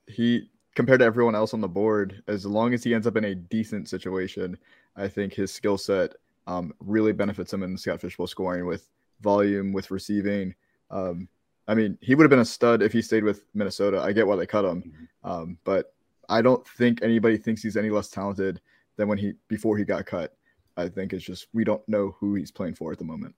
he 0.07 0.49
compared 0.75 0.99
to 1.01 1.05
everyone 1.05 1.35
else 1.35 1.53
on 1.53 1.59
the 1.59 1.67
board, 1.67 2.23
as 2.29 2.45
long 2.45 2.73
as 2.73 2.85
he 2.85 2.93
ends 2.93 3.05
up 3.05 3.17
in 3.17 3.25
a 3.25 3.35
decent 3.35 3.89
situation, 3.89 4.57
I 4.95 5.09
think 5.09 5.33
his 5.33 5.53
skill 5.53 5.77
set 5.77 6.13
um, 6.47 6.73
really 6.79 7.11
benefits 7.11 7.51
him 7.51 7.63
in 7.63 7.73
the 7.73 7.77
Scott 7.77 7.99
Fishbowl 7.99 8.27
scoring 8.27 8.65
with 8.65 8.87
volume, 9.19 9.73
with 9.73 9.91
receiving. 9.91 10.55
Um, 10.89 11.27
I 11.67 11.75
mean, 11.75 11.97
he 11.99 12.15
would 12.15 12.23
have 12.23 12.29
been 12.29 12.39
a 12.39 12.45
stud 12.45 12.81
if 12.81 12.93
he 12.93 13.01
stayed 13.01 13.25
with 13.25 13.43
Minnesota. 13.53 13.99
I 13.99 14.13
get 14.13 14.25
why 14.25 14.37
they 14.37 14.47
cut 14.47 14.63
him, 14.63 14.83
mm-hmm. 14.83 15.29
um, 15.29 15.57
but 15.65 15.93
I 16.30 16.41
don't 16.41 16.65
think 16.67 17.01
anybody 17.01 17.38
thinks 17.38 17.61
he's 17.61 17.78
any 17.78 17.89
less 17.89 18.09
talented 18.09 18.61
than 18.97 19.07
when 19.07 19.17
he 19.17 19.34
before 19.47 19.78
he 19.78 19.86
got 19.86 20.05
cut. 20.05 20.36
I 20.75 20.89
think 20.89 21.13
it's 21.13 21.25
just 21.25 21.47
we 21.53 21.63
don't 21.63 21.88
know 21.88 22.15
who 22.19 22.36
he's 22.36 22.51
playing 22.51 22.75
for 22.75 22.91
at 22.91 22.97
the 22.97 23.05
moment. 23.05 23.34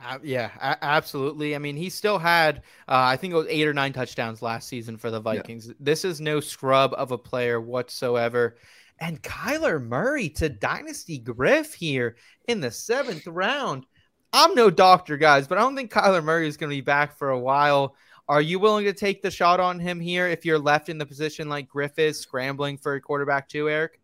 Uh, 0.00 0.18
yeah, 0.22 0.50
a- 0.60 0.84
absolutely. 0.84 1.56
I 1.56 1.58
mean, 1.58 1.76
he 1.76 1.90
still 1.90 2.18
had, 2.18 2.58
uh, 2.86 2.94
I 2.94 3.16
think 3.16 3.32
it 3.32 3.36
was 3.36 3.48
eight 3.48 3.66
or 3.66 3.74
nine 3.74 3.92
touchdowns 3.92 4.42
last 4.42 4.68
season 4.68 4.96
for 4.96 5.10
the 5.10 5.20
Vikings. 5.20 5.66
Yeah. 5.66 5.74
This 5.80 6.04
is 6.04 6.20
no 6.20 6.40
scrub 6.40 6.94
of 6.94 7.10
a 7.10 7.18
player 7.18 7.60
whatsoever. 7.60 8.56
And 9.00 9.22
Kyler 9.22 9.82
Murray 9.82 10.28
to 10.30 10.48
Dynasty 10.48 11.18
Griff 11.18 11.74
here 11.74 12.16
in 12.46 12.60
the 12.60 12.70
seventh 12.70 13.26
round. 13.26 13.86
I'm 14.32 14.54
no 14.54 14.70
doctor, 14.70 15.16
guys, 15.16 15.48
but 15.48 15.58
I 15.58 15.62
don't 15.62 15.74
think 15.74 15.92
Kyler 15.92 16.22
Murray 16.22 16.48
is 16.48 16.56
going 16.56 16.70
to 16.70 16.76
be 16.76 16.80
back 16.80 17.16
for 17.16 17.30
a 17.30 17.38
while. 17.38 17.96
Are 18.28 18.42
you 18.42 18.58
willing 18.58 18.84
to 18.84 18.92
take 18.92 19.22
the 19.22 19.30
shot 19.30 19.58
on 19.58 19.80
him 19.80 20.00
here 20.00 20.28
if 20.28 20.44
you're 20.44 20.58
left 20.58 20.88
in 20.88 20.98
the 20.98 21.06
position 21.06 21.48
like 21.48 21.68
Griff 21.68 21.98
is, 21.98 22.20
scrambling 22.20 22.76
for 22.76 22.94
a 22.94 23.00
quarterback 23.00 23.48
too, 23.48 23.70
Eric? 23.70 24.00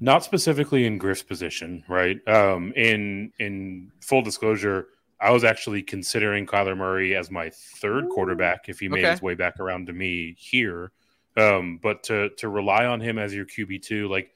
Not 0.00 0.24
specifically 0.24 0.84
in 0.84 0.98
Griff's 0.98 1.22
position, 1.22 1.84
right? 1.88 2.16
Um, 2.28 2.72
in 2.76 3.32
in 3.38 3.92
full 4.02 4.20
disclosure, 4.20 4.88
I 5.20 5.30
was 5.30 5.44
actually 5.44 5.82
considering 5.82 6.44
Kyler 6.44 6.76
Murray 6.76 7.14
as 7.14 7.30
my 7.30 7.50
third 7.50 8.08
quarterback 8.08 8.68
if 8.68 8.80
he 8.80 8.88
made 8.88 9.04
okay. 9.04 9.12
his 9.12 9.22
way 9.22 9.34
back 9.34 9.58
around 9.60 9.86
to 9.86 9.92
me 9.92 10.34
here. 10.38 10.92
Um, 11.36 11.78
but 11.82 12.02
to 12.04 12.30
to 12.30 12.48
rely 12.48 12.84
on 12.84 13.00
him 13.00 13.18
as 13.18 13.32
your 13.32 13.46
QB 13.46 13.82
two, 13.82 14.08
like 14.08 14.32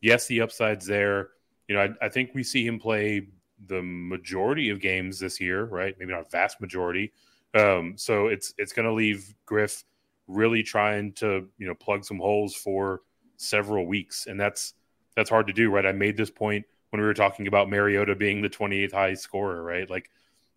yes, 0.00 0.26
the 0.26 0.42
upside's 0.42 0.86
there. 0.86 1.30
You 1.66 1.76
know, 1.76 1.82
I, 1.82 2.06
I 2.06 2.08
think 2.08 2.30
we 2.34 2.44
see 2.44 2.66
him 2.66 2.78
play 2.78 3.28
the 3.66 3.80
majority 3.82 4.68
of 4.68 4.80
games 4.80 5.18
this 5.18 5.40
year, 5.40 5.64
right? 5.64 5.96
Maybe 5.98 6.12
not 6.12 6.26
a 6.26 6.30
vast 6.30 6.60
majority. 6.60 7.12
Um, 7.54 7.94
so 7.96 8.26
it's 8.26 8.52
it's 8.58 8.72
going 8.72 8.86
to 8.86 8.92
leave 8.92 9.34
Griff 9.46 9.84
really 10.26 10.62
trying 10.62 11.12
to 11.12 11.46
you 11.58 11.66
know 11.66 11.74
plug 11.74 12.04
some 12.04 12.18
holes 12.18 12.54
for 12.54 13.02
several 13.36 13.86
weeks, 13.86 14.26
and 14.26 14.38
that's 14.38 14.74
that's 15.16 15.30
hard 15.30 15.46
to 15.46 15.52
do, 15.52 15.70
right? 15.70 15.86
I 15.86 15.92
made 15.92 16.16
this 16.16 16.30
point 16.30 16.64
when 16.90 17.00
we 17.00 17.06
were 17.06 17.14
talking 17.14 17.46
about 17.46 17.68
Mariota 17.68 18.14
being 18.14 18.42
the 18.42 18.48
28th 18.48 18.92
highest 18.92 19.22
scorer, 19.22 19.62
right? 19.62 19.88
Like, 19.88 20.10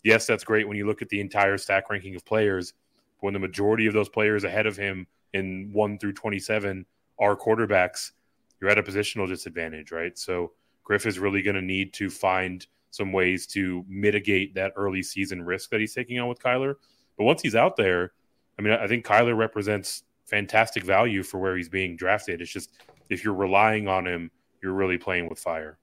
yes, 0.04 0.26
that's 0.26 0.44
great 0.44 0.68
when 0.68 0.78
you 0.78 0.86
look 0.86 1.02
at 1.02 1.10
the 1.10 1.20
entire 1.20 1.58
stack 1.58 1.90
ranking 1.90 2.16
of 2.16 2.26
players. 2.26 2.74
But 3.20 3.26
when 3.26 3.34
the 3.34 3.40
majority 3.40 3.88
of 3.88 3.94
those 3.94 4.10
players 4.10 4.44
ahead 4.44 4.66
of 4.66 4.78
him 4.78 5.08
in 5.34 5.72
one 5.74 5.98
through 5.98 6.14
27 6.14 6.86
are 7.20 7.36
quarterbacks, 7.36 8.12
you're 8.60 8.70
at 8.70 8.78
a 8.78 8.84
positional 8.84 9.28
disadvantage, 9.28 9.92
right? 9.92 10.18
So 10.18 10.52
Griff 10.84 11.06
is 11.06 11.20
really 11.20 11.42
going 11.42 11.56
to 11.56 11.62
need 11.62 11.94
to 11.94 12.10
find 12.10 12.66
some 12.92 13.12
ways 13.12 13.48
to 13.48 13.86
mitigate 13.88 14.56
that 14.56 14.74
early 14.76 15.04
season 15.04 15.42
risk 15.42 15.70
that 15.70 15.80
he's 15.80 15.94
taking 15.94 16.20
on 16.20 16.28
with 16.28 16.40
Kyler. 16.40 16.76
But 17.18 17.26
once 17.26 17.42
he's 17.42 17.56
out 17.56 17.76
there, 17.76 18.12
I 18.58 18.62
mean, 18.62 18.74
I 18.74 18.88
think 18.88 19.06
Kyler 19.06 19.36
represents 19.38 20.04
fantastic 20.26 20.84
value 20.84 21.24
for 21.24 21.38
where 21.40 21.56
he's 21.56 21.70
being 21.70 21.96
drafted. 21.96 22.42
It's 22.42 22.52
just 22.52 22.72
if 23.10 23.24
you're 23.24 23.34
relying 23.34 23.88
on 23.88 24.06
him 24.06 24.32
you're 24.62 24.74
really 24.74 24.98
playing 24.98 25.30
with 25.30 25.40
fire. 25.40 25.78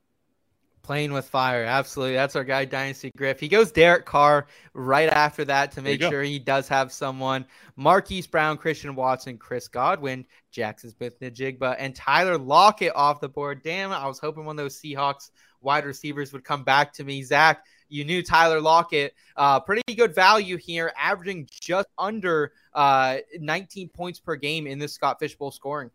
Playing 0.83 1.15
with 1.15 1.27
fire, 1.27 1.65
absolutely. 1.65 2.15
That's 2.15 2.37
our 2.37 2.45
guy, 2.45 2.67
Dynasty 2.67 3.11
Griff. 3.17 3.41
He 3.41 3.49
goes 3.49 3.73
Derek 3.73 4.05
Carr 4.05 4.47
right 4.75 5.09
after 5.09 5.43
that 5.47 5.73
to 5.73 5.81
make 5.81 6.03
sure 6.03 6.23
he 6.23 6.39
does 6.39 6.69
have 6.69 6.93
someone. 6.93 7.47
Marquise 7.77 8.27
Brown, 8.27 8.59
Christian 8.59 8.95
Watson, 8.95 9.39
Chris 9.39 9.67
Godwin, 9.67 10.27
Jackson 10.51 10.91
Smith-Njigba, 10.91 11.77
and 11.79 11.95
Tyler 11.95 12.37
Lockett 12.37 12.95
off 12.95 13.21
the 13.21 13.31
board. 13.31 13.63
Damn, 13.63 13.93
I 13.93 14.07
was 14.07 14.19
hoping 14.19 14.45
one 14.45 14.59
of 14.59 14.63
those 14.63 14.79
Seahawks 14.79 15.31
wide 15.65 15.85
receivers 15.85 16.33
would 16.33 16.45
come 16.45 16.65
back 16.65 16.93
to 16.95 17.05
me. 17.05 17.23
Zach, 17.23 17.65
you 17.89 18.05
knew 18.05 18.23
Tyler 18.23 18.61
Lockett, 18.61 19.15
uh, 19.37 19.61
pretty 19.61 19.83
good 19.97 20.15
value 20.15 20.57
here, 20.57 20.93
averaging 20.99 21.49
just 21.51 21.89
under 21.99 22.53
uh, 22.75 23.19
19 23.39 23.89
points 23.89 24.21
per 24.21 24.37
game 24.37 24.67
in 24.67 24.79
this 24.79 24.93
Scott 24.93 25.19
Fishbowl 25.19 25.51
scoring. 25.51 25.91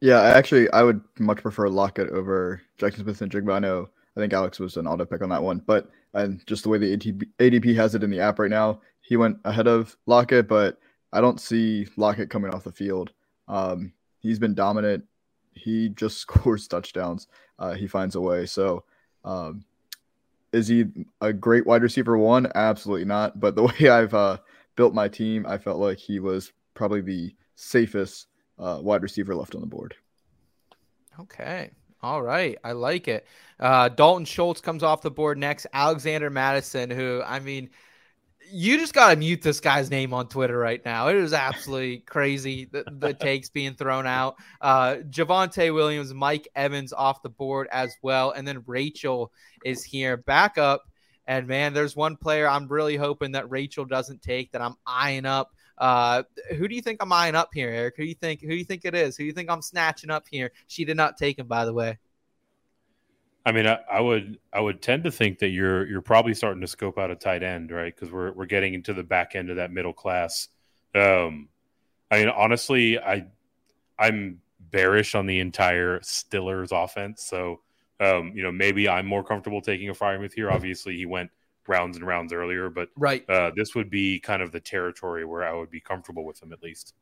Yeah, 0.00 0.20
I 0.20 0.30
actually, 0.30 0.70
I 0.70 0.82
would 0.82 1.00
much 1.18 1.42
prefer 1.42 1.68
Lockett 1.68 2.10
over 2.10 2.60
Jackson 2.76 3.04
Smith-Njigba. 3.04 3.54
I 3.54 3.58
know, 3.60 3.88
I 4.16 4.20
think 4.20 4.32
Alex 4.32 4.58
was 4.58 4.76
an 4.76 4.86
auto 4.86 5.04
pick 5.04 5.22
on 5.22 5.28
that 5.28 5.42
one, 5.42 5.62
but 5.64 5.90
and 6.14 6.44
just 6.46 6.64
the 6.64 6.68
way 6.68 6.78
the 6.78 6.96
ADP, 6.96 7.22
ADP 7.38 7.74
has 7.76 7.94
it 7.94 8.02
in 8.02 8.10
the 8.10 8.20
app 8.20 8.38
right 8.38 8.50
now, 8.50 8.80
he 9.00 9.16
went 9.16 9.38
ahead 9.44 9.66
of 9.66 9.96
Lockett, 10.06 10.48
but 10.48 10.78
I 11.12 11.20
don't 11.20 11.40
see 11.40 11.86
Lockett 11.96 12.30
coming 12.30 12.52
off 12.52 12.64
the 12.64 12.72
field. 12.72 13.12
Um, 13.48 13.92
he's 14.18 14.38
been 14.38 14.54
dominant. 14.54 15.04
He 15.52 15.90
just 15.90 16.18
scores 16.20 16.66
touchdowns. 16.66 17.28
Uh, 17.62 17.74
he 17.74 17.86
finds 17.86 18.16
a 18.16 18.20
way. 18.20 18.44
So, 18.44 18.82
um, 19.24 19.64
is 20.52 20.66
he 20.66 20.84
a 21.20 21.32
great 21.32 21.64
wide 21.64 21.82
receiver 21.82 22.18
one? 22.18 22.50
Absolutely 22.56 23.04
not. 23.04 23.38
But 23.38 23.54
the 23.54 23.62
way 23.80 23.88
I've 23.88 24.12
uh, 24.12 24.38
built 24.74 24.94
my 24.94 25.06
team, 25.06 25.46
I 25.46 25.58
felt 25.58 25.78
like 25.78 25.98
he 25.98 26.18
was 26.18 26.52
probably 26.74 27.02
the 27.02 27.32
safest 27.54 28.26
uh, 28.58 28.80
wide 28.82 29.02
receiver 29.02 29.34
left 29.34 29.54
on 29.54 29.60
the 29.60 29.66
board. 29.68 29.94
Okay. 31.20 31.70
All 32.02 32.20
right. 32.20 32.58
I 32.64 32.72
like 32.72 33.06
it. 33.06 33.28
Uh, 33.60 33.88
Dalton 33.88 34.24
Schultz 34.24 34.60
comes 34.60 34.82
off 34.82 35.00
the 35.00 35.10
board 35.10 35.38
next. 35.38 35.68
Alexander 35.72 36.30
Mattison, 36.30 36.90
who, 36.90 37.22
I 37.24 37.38
mean, 37.38 37.70
you 38.52 38.78
just 38.78 38.92
got 38.92 39.10
to 39.10 39.16
mute 39.16 39.40
this 39.40 39.60
guy's 39.60 39.90
name 39.90 40.12
on 40.12 40.28
Twitter 40.28 40.58
right 40.58 40.84
now. 40.84 41.08
It 41.08 41.16
is 41.16 41.32
absolutely 41.32 41.98
crazy 42.00 42.66
the, 42.66 42.84
the 42.98 43.14
takes 43.20 43.48
being 43.48 43.74
thrown 43.74 44.06
out. 44.06 44.36
Uh, 44.60 44.96
Javonte 45.08 45.72
Williams, 45.74 46.12
Mike 46.12 46.46
Evans 46.54 46.92
off 46.92 47.22
the 47.22 47.30
board 47.30 47.68
as 47.72 47.94
well. 48.02 48.32
And 48.32 48.46
then 48.46 48.62
Rachel 48.66 49.32
is 49.64 49.82
here 49.82 50.18
back 50.18 50.58
up. 50.58 50.82
And 51.26 51.46
man, 51.46 51.72
there's 51.72 51.96
one 51.96 52.16
player 52.16 52.46
I'm 52.46 52.68
really 52.68 52.96
hoping 52.96 53.32
that 53.32 53.50
Rachel 53.50 53.84
doesn't 53.84 54.22
take 54.22 54.52
that 54.52 54.60
I'm 54.60 54.76
eyeing 54.86 55.24
up 55.24 55.52
Uh, 55.78 56.22
who 56.56 56.68
do 56.68 56.74
you 56.74 56.82
think 56.82 57.02
I'm 57.02 57.12
eyeing 57.12 57.34
up 57.34 57.50
here, 57.54 57.70
Eric? 57.70 57.94
Who 57.96 58.02
do 58.02 58.08
you 58.08 58.14
think? 58.14 58.40
Who 58.40 58.48
do 58.48 58.56
you 58.56 58.64
think 58.64 58.84
it 58.84 58.94
is? 58.94 59.16
Who 59.16 59.24
do 59.24 59.26
you 59.26 59.32
think 59.32 59.50
I'm 59.50 59.62
snatching 59.62 60.10
up 60.10 60.26
here? 60.30 60.52
She 60.66 60.84
did 60.84 60.96
not 60.96 61.16
take 61.16 61.38
him, 61.38 61.46
by 61.46 61.64
the 61.64 61.72
way. 61.72 61.98
I 63.44 63.52
mean, 63.52 63.66
I, 63.66 63.78
I, 63.90 64.00
would 64.00 64.38
I 64.52 64.60
would 64.60 64.80
tend 64.80 65.04
to 65.04 65.10
think 65.10 65.40
that 65.40 65.48
you're 65.48 65.86
you're 65.86 66.00
probably 66.00 66.34
starting 66.34 66.60
to 66.60 66.66
scope 66.66 66.98
out 66.98 67.10
a 67.10 67.16
tight 67.16 67.42
end, 67.42 67.70
right? 67.70 67.94
Because 67.94 68.12
we're 68.12 68.32
we're 68.32 68.46
getting 68.46 68.74
into 68.74 68.94
the 68.94 69.02
back 69.02 69.34
end 69.34 69.50
of 69.50 69.56
that 69.56 69.72
middle 69.72 69.92
class. 69.92 70.48
Um, 70.94 71.48
I 72.10 72.18
mean, 72.18 72.28
honestly, 72.28 72.98
I 72.98 73.26
I'm 73.98 74.40
bearish 74.70 75.14
on 75.14 75.26
the 75.26 75.40
entire 75.40 76.00
Stillers 76.00 76.70
offense. 76.72 77.24
So, 77.24 77.60
um, 78.00 78.32
you 78.34 78.42
know, 78.42 78.52
maybe 78.52 78.88
I'm 78.88 79.06
more 79.06 79.24
comfortable 79.24 79.60
taking 79.60 79.88
a 79.88 79.94
Freiermuth 79.94 80.32
here. 80.34 80.50
Obviously, 80.50 80.96
he 80.96 81.06
went 81.06 81.30
rounds 81.68 81.96
and 81.96 82.06
rounds 82.06 82.32
earlier, 82.32 82.70
but 82.70 82.88
right, 82.96 83.28
uh, 83.28 83.50
this 83.56 83.74
would 83.74 83.90
be 83.90 84.18
kind 84.18 84.42
of 84.42 84.52
the 84.52 84.60
territory 84.60 85.24
where 85.24 85.44
I 85.44 85.52
would 85.52 85.70
be 85.70 85.80
comfortable 85.80 86.24
with 86.24 86.42
him 86.42 86.52
at 86.52 86.62
least. 86.62 86.94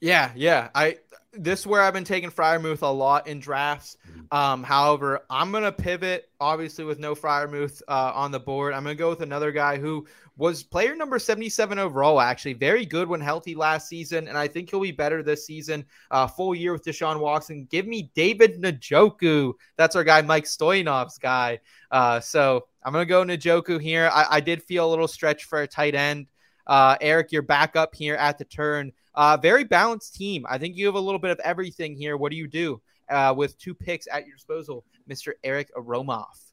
Yeah, 0.00 0.32
yeah. 0.34 0.68
I 0.74 0.98
this 1.38 1.60
is 1.60 1.66
where 1.66 1.82
I've 1.82 1.92
been 1.92 2.04
taking 2.04 2.30
Freiermuth 2.30 2.82
a 2.82 2.86
lot 2.86 3.26
in 3.26 3.40
drafts. 3.40 3.96
Mm-hmm. 4.08 4.36
Um, 4.36 4.62
however, 4.62 5.20
I'm 5.30 5.52
gonna 5.52 5.72
pivot 5.72 6.28
obviously 6.40 6.84
with 6.84 6.98
no 6.98 7.14
Freiermuth 7.14 7.82
uh, 7.88 8.12
on 8.14 8.30
the 8.30 8.40
board. 8.40 8.74
I'm 8.74 8.82
gonna 8.82 8.94
go 8.94 9.10
with 9.10 9.22
another 9.22 9.52
guy 9.52 9.76
who 9.76 10.06
was 10.38 10.62
player 10.62 10.94
number 10.94 11.18
77 11.18 11.78
overall, 11.78 12.20
actually 12.20 12.52
very 12.52 12.84
good 12.84 13.08
when 13.08 13.20
healthy 13.20 13.54
last 13.54 13.88
season, 13.88 14.28
and 14.28 14.36
I 14.36 14.48
think 14.48 14.70
he'll 14.70 14.80
be 14.80 14.92
better 14.92 15.22
this 15.22 15.46
season. 15.46 15.84
Uh, 16.10 16.26
full 16.26 16.54
year 16.54 16.72
with 16.72 16.84
Deshaun 16.84 17.20
Watson. 17.20 17.66
Give 17.70 17.86
me 17.86 18.10
David 18.14 18.60
Njoku. 18.60 19.54
That's 19.76 19.96
our 19.96 20.04
guy, 20.04 20.20
Mike 20.22 20.44
Stoyanov's 20.44 21.18
guy. 21.18 21.60
Uh, 21.90 22.20
so 22.20 22.66
I'm 22.82 22.92
gonna 22.92 23.06
go 23.06 23.24
Njoku 23.24 23.80
here. 23.80 24.10
I, 24.12 24.26
I 24.32 24.40
did 24.40 24.62
feel 24.62 24.86
a 24.86 24.90
little 24.90 25.08
stretch 25.08 25.44
for 25.44 25.62
a 25.62 25.66
tight 25.66 25.94
end. 25.94 26.26
Uh, 26.66 26.96
Eric, 27.00 27.32
you're 27.32 27.42
back 27.42 27.76
up 27.76 27.94
here 27.94 28.16
at 28.16 28.38
the 28.38 28.44
turn. 28.44 28.92
Uh, 29.14 29.36
very 29.36 29.64
balanced 29.64 30.14
team. 30.14 30.44
I 30.48 30.58
think 30.58 30.76
you 30.76 30.86
have 30.86 30.94
a 30.94 31.00
little 31.00 31.18
bit 31.18 31.30
of 31.30 31.40
everything 31.40 31.96
here. 31.96 32.16
What 32.16 32.30
do 32.30 32.36
you 32.36 32.46
do 32.48 32.80
uh, 33.08 33.34
with 33.36 33.58
two 33.58 33.74
picks 33.74 34.06
at 34.10 34.26
your 34.26 34.36
disposal, 34.36 34.84
Mr. 35.08 35.32
Eric 35.44 35.70
Romoff? 35.76 36.52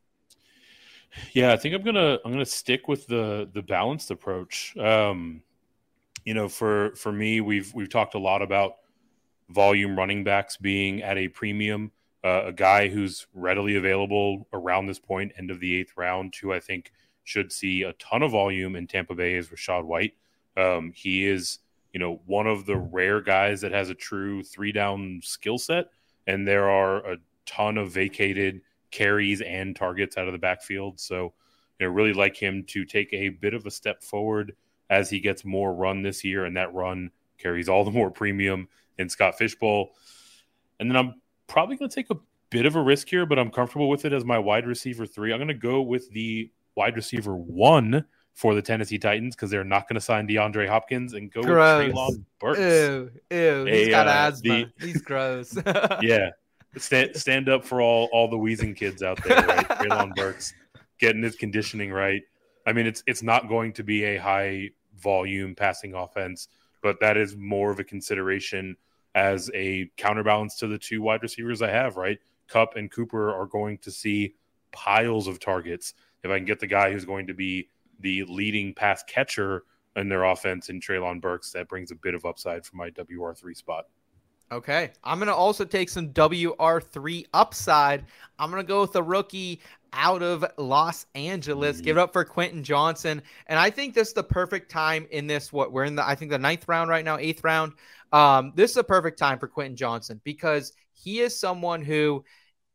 Yeah, 1.34 1.53
I 1.53 1.57
think 1.57 1.76
I'm 1.76 1.84
gonna 1.84 2.18
I'm 2.26 2.32
gonna 2.32 2.45
stick 2.45 2.88
with 2.88 3.05
the 3.07 3.49
the 3.53 3.61
balanced 3.61 4.09
approach. 4.09 4.76
Um, 4.78 5.43
you 6.26 6.34
know, 6.34 6.49
for 6.49 6.95
for 6.95 7.11
me, 7.11 7.41
we've 7.41 7.74
we've 7.74 7.89
talked 7.89 8.16
a 8.16 8.20
lot 8.20 8.41
about 8.41 8.78
volume 9.49 9.95
running 9.95 10.24
backs 10.24 10.57
being 10.57 11.01
at 11.03 11.18
a 11.18 11.28
premium. 11.28 11.91
Uh, 12.24 12.43
a 12.45 12.53
guy 12.53 12.88
who's 12.88 13.28
readily 13.34 13.76
available 13.76 14.47
around 14.53 14.86
this 14.86 14.97
point, 14.97 15.34
end 15.38 15.51
of 15.51 15.59
the 15.59 15.76
eighth 15.76 15.91
round, 15.97 16.34
who 16.41 16.53
I 16.53 16.59
think 16.59 16.93
should 17.24 17.51
see 17.51 17.84
a 17.84 17.93
ton 17.93 18.24
of 18.24 18.32
volume 18.32 18.76
in 18.76 18.88
Tampa 18.88 19.15
Bay 19.15 19.36
is 19.36 19.49
Rachaad 19.49 19.86
White. 19.86 20.13
Um, 20.57 20.91
he 20.95 21.26
is 21.26 21.59
you 21.93 21.99
know, 21.99 22.19
one 22.26 22.47
of 22.47 22.65
the 22.65 22.76
rare 22.76 23.21
guys 23.21 23.61
that 23.61 23.71
has 23.71 23.89
a 23.89 23.95
true 23.95 24.43
three 24.43 24.71
down 24.71 25.21
skill 25.24 25.59
set. 25.59 25.86
And 26.26 26.47
there 26.47 26.69
are 26.69 26.97
a 27.05 27.17
ton 27.45 27.78
of 27.78 27.91
vacated 27.91 28.61
carries 28.91 29.41
and 29.41 29.76
targets 29.76 30.17
out 30.17 30.28
of 30.28 30.34
the 30.34 30.39
backfield. 30.39 30.99
So, 30.99 31.34
you 31.80 31.86
know, 31.86 31.93
really 31.93 32.13
like 32.13 32.36
him 32.36 32.63
to 32.69 32.84
take 32.84 33.13
a 33.13 33.30
bit 33.30 33.53
of 33.53 33.65
a 33.67 33.71
step 33.71 34.03
forward 34.03 34.55
as 34.89 35.09
he 35.09 35.19
gets 35.19 35.45
more 35.45 35.74
run 35.74 36.01
this 36.01 36.24
year. 36.24 36.45
And 36.45 36.57
that 36.57 36.74
run 36.74 37.11
carries 37.38 37.69
all 37.69 37.84
the 37.84 37.91
more 37.91 38.09
premium 38.09 38.67
in 38.97 39.07
Scott 39.07 39.38
Fishbowl. 39.38 39.93
And 40.80 40.89
then 40.89 40.97
I'm 40.97 41.21
probably 41.45 41.76
going 41.76 41.89
to 41.89 41.95
take 41.95 42.09
a 42.09 42.17
bit 42.49 42.65
of 42.65 42.76
a 42.76 42.82
risk 42.82 43.07
here, 43.07 43.26
but 43.26 43.38
I'm 43.38 43.51
comfortable 43.51 43.89
with 43.89 44.05
it 44.05 44.13
as 44.13 44.26
my 44.26 44.39
wide 44.39 44.65
receiver 44.65 45.05
three. 45.05 45.32
I'm 45.32 45.39
going 45.39 45.47
to 45.47 45.53
go 45.53 45.82
with 45.82 46.09
the 46.11 46.49
wide 46.76 46.95
receiver 46.95 47.36
one 47.36 48.05
for 48.34 48.55
the 48.55 48.61
Tennessee 48.61 48.97
Titans 48.97 49.36
because 49.36 49.51
they're 49.51 49.63
not 49.63 49.88
going 49.88 49.95
to 49.95 50.01
sign 50.01 50.28
DeAndre 50.28 50.67
Hopkins 50.67 51.13
and 51.13 51.32
go 51.32 51.43
gross. 51.43 51.86
with 51.86 51.95
Treylon 51.95 52.24
Burks. 52.39 52.59
Ew, 52.59 53.11
ew. 53.32 53.65
He's 53.65 53.88
a, 53.88 53.91
got 53.91 54.07
uh, 54.07 54.11
asthma. 54.11 54.65
The, 54.78 54.86
He's 54.86 55.01
gross. 55.01 55.55
yeah. 56.01 56.30
Stand, 56.78 57.15
stand 57.15 57.49
up 57.49 57.63
for 57.63 57.82
all 57.82 58.09
all 58.11 58.28
the 58.28 58.38
wheezing 58.38 58.74
kids 58.74 59.03
out 59.03 59.24
there, 59.24 59.45
right? 59.45 59.67
Treylon 59.69 60.15
Burks 60.15 60.53
getting 60.99 61.21
his 61.21 61.36
conditioning 61.36 61.91
right. 61.91 62.24
I 62.65 62.74
mean, 62.74 62.88
it's 62.88 63.03
it's 63.05 63.21
not 63.21 63.47
going 63.47 63.74
to 63.74 63.84
be 63.84 64.03
a 64.03 64.17
high 64.17 64.71
volume 64.97 65.53
passing 65.53 65.93
offense, 65.93 66.47
but 66.82 66.99
that 67.01 67.15
is 67.17 67.36
more 67.36 67.71
of 67.71 67.80
a 67.80 67.84
consideration 67.84 68.76
as 69.13 69.51
a 69.53 69.89
counterbalance 69.97 70.55
to 70.55 70.67
the 70.67 70.78
two 70.78 71.01
wide 71.01 71.21
receivers 71.21 71.61
I 71.61 71.69
have, 71.69 71.97
right? 71.97 72.17
Kupp 72.47 72.76
and 72.76 72.89
Cooper 72.89 73.34
are 73.34 73.45
going 73.45 73.78
to 73.80 73.91
see 73.91 74.36
piles 74.71 75.28
of 75.28 75.39
targets. 75.39 75.93
If 76.24 76.32
I 76.32 76.38
can 76.38 76.45
get 76.45 76.59
the 76.59 76.67
guy 76.67 76.91
who's 76.91 77.05
going 77.05 77.28
to 77.28 77.34
be 77.34 77.69
the 77.99 78.24
leading 78.24 78.74
pass 78.74 79.03
catcher 79.03 79.63
in 79.95 80.09
their 80.09 80.24
offense 80.24 80.69
in 80.69 80.80
Treylon 80.80 81.21
Burks. 81.21 81.51
That 81.51 81.67
brings 81.67 81.91
a 81.91 81.95
bit 81.95 82.15
of 82.15 82.26
upside 82.26 82.65
for 82.65 82.76
my 82.76 82.89
WR3 82.91 83.55
spot. 83.55 83.86
Okay. 84.51 84.91
I'm 85.03 85.17
going 85.17 85.28
to 85.28 85.36
also 85.36 85.65
take 85.65 85.89
some 85.89 86.09
WR3 86.09 87.26
upside. 87.34 88.05
I'm 88.38 88.51
going 88.51 88.61
to 88.61 88.67
go 88.67 88.82
with 88.82 88.95
a 88.95 89.03
rookie 89.03 89.61
out 89.93 90.21
of 90.21 90.45
Los 90.57 91.05
Angeles. 91.15 91.78
Mm-hmm. 91.78 91.86
Give 91.86 91.97
it 91.97 91.99
up 92.01 92.13
for 92.13 92.24
Quentin 92.24 92.63
Johnston. 92.63 93.21
And 93.47 93.57
I 93.57 93.69
think 93.69 93.93
this 93.93 94.09
is 94.09 94.13
the 94.13 94.24
perfect 94.24 94.69
time 94.69 95.07
in 95.11 95.28
this. 95.28 95.51
What 95.51 95.71
we're 95.71 95.86
in 95.86 95.95
the, 95.95 96.07
I 96.07 96.15
think 96.15 96.32
the 96.32 96.38
ninth 96.38 96.67
round 96.67 96.89
right 96.89 97.05
now, 97.05 97.17
eighth 97.17 97.43
round. 97.43 97.74
Um, 98.11 98.53
this 98.55 98.71
is 98.71 98.78
a 98.78 98.84
perfect 98.84 99.17
time 99.17 99.39
for 99.39 99.47
Quentin 99.47 99.76
Johnston 99.76 100.21
because 100.24 100.74
he 100.91 101.21
is 101.21 101.38
someone 101.38 101.82
who 101.82 102.24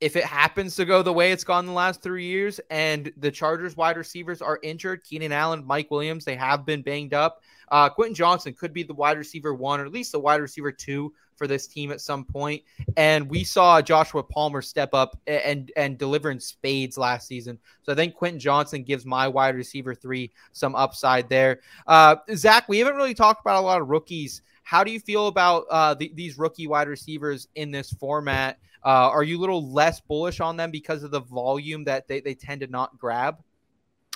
if 0.01 0.14
it 0.14 0.24
happens 0.24 0.76
to 0.76 0.84
go 0.84 1.03
the 1.03 1.12
way 1.12 1.32
it's 1.32 1.44
gone 1.44 1.66
the 1.66 1.72
last 1.72 2.01
three 2.03 2.26
years 2.26 2.61
and 2.70 3.12
the 3.16 3.30
Chargers 3.30 3.76
wide 3.76 3.96
receivers 3.96 4.40
are 4.40 4.61
injured, 4.62 5.03
Keenan 5.03 5.32
Allen, 5.32 5.64
Mike 5.66 5.90
Williams, 5.90 6.24
they 6.24 6.36
have 6.36 6.64
been 6.64 6.82
banged 6.82 7.14
up. 7.14 7.42
Uh, 7.70 7.88
Quentin 7.88 8.14
Johnston 8.14 8.55
could 8.55 8.72
be 8.72 8.82
the 8.82 8.94
wide 8.94 9.18
receiver 9.18 9.53
one 9.55 9.80
or 9.80 9.86
at 9.86 9.92
least 9.92 10.12
the 10.12 10.18
wide 10.18 10.40
receiver 10.40 10.70
two 10.72 11.12
for 11.36 11.46
this 11.46 11.66
team 11.66 11.90
at 11.90 12.01
some 12.01 12.24
point. 12.24 12.62
And 12.96 13.28
we 13.28 13.44
saw 13.44 13.82
Joshua 13.82 14.22
Palmer 14.22 14.62
step 14.62 14.94
up 14.94 15.18
and 15.26 15.70
and 15.76 15.99
deliver 15.99 16.30
in 16.30 16.40
spades 16.40 16.96
last 16.96 17.26
season. 17.26 17.59
So 17.82 17.92
I 17.92 17.94
think 17.94 18.14
Quentin 18.14 18.40
Johnston 18.40 18.84
gives 18.84 19.05
my 19.05 19.28
wide 19.28 19.55
receiver 19.55 19.94
three 19.94 20.32
some 20.53 20.74
upside 20.74 21.28
there. 21.28 21.61
Uh, 21.86 22.16
Zach, 22.34 22.68
we 22.68 22.78
haven't 22.78 22.96
really 22.96 23.14
talked 23.14 23.40
about 23.40 23.61
a 23.61 23.66
lot 23.66 23.80
of 23.80 23.88
rookies. 23.88 24.42
How 24.62 24.84
do 24.84 24.90
you 24.90 25.01
feel 25.01 25.28
about 25.28 25.64
uh, 25.70 25.94
the, 25.94 26.12
these 26.14 26.38
rookie 26.38 26.66
wide 26.66 26.88
receivers 26.88 27.49
in 27.55 27.70
this 27.70 27.90
format? 27.92 28.59
Uh, 28.85 29.11
are 29.11 29.22
you 29.22 29.39
a 29.39 29.41
little 29.41 29.72
less 29.72 30.01
bullish 30.01 30.41
on 30.41 30.57
them 30.57 30.70
because 30.70 31.03
of 31.03 31.11
the 31.11 31.20
volume 31.20 31.85
that 31.85 32.09
they, 32.09 32.20
they 32.20 32.35
tend 32.35 32.61
to 32.61 32.66
not 32.66 32.99
grab? 32.99 33.39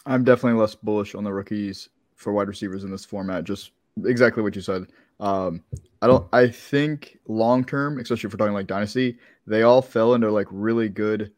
I'm 0.06 0.24
definitely 0.24 0.60
less 0.60 0.74
bullish 0.74 1.14
on 1.14 1.24
the 1.24 1.32
rookies 1.32 1.88
for 2.16 2.32
wide 2.32 2.48
receivers 2.48 2.84
in 2.84 2.90
this 2.90 3.04
format. 3.04 3.44
Just 3.44 3.72
exactly 4.04 4.42
what 4.42 4.56
you 4.56 4.62
said. 4.62 4.86
Um, 5.20 5.62
I 6.00 6.06
don't. 6.06 6.26
I 6.32 6.48
think 6.48 7.18
long 7.26 7.64
term, 7.64 7.98
especially 7.98 8.28
if 8.28 8.34
we're 8.34 8.38
talking 8.38 8.54
like 8.54 8.66
dynasty, 8.66 9.18
they 9.46 9.62
all 9.62 9.82
fell 9.82 10.14
into 10.14 10.30
like 10.30 10.48
really 10.50 10.88
good 10.88 11.32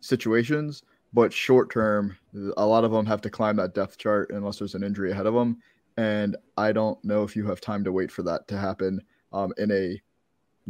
situations. 0.00 0.82
But 1.12 1.32
short 1.32 1.70
term, 1.70 2.16
a 2.56 2.66
lot 2.66 2.84
of 2.84 2.92
them 2.92 3.06
have 3.06 3.20
to 3.22 3.30
climb 3.30 3.56
that 3.56 3.74
depth 3.74 3.98
chart 3.98 4.30
unless 4.30 4.58
there's 4.58 4.74
an 4.74 4.84
injury 4.84 5.10
ahead 5.10 5.26
of 5.26 5.34
them. 5.34 5.58
And 5.96 6.36
I 6.56 6.72
don't 6.72 7.02
know 7.04 7.24
if 7.24 7.34
you 7.34 7.46
have 7.46 7.60
time 7.60 7.82
to 7.84 7.92
wait 7.92 8.12
for 8.12 8.22
that 8.22 8.46
to 8.48 8.56
happen 8.56 9.00
um, 9.32 9.52
in 9.58 9.70
a 9.72 10.00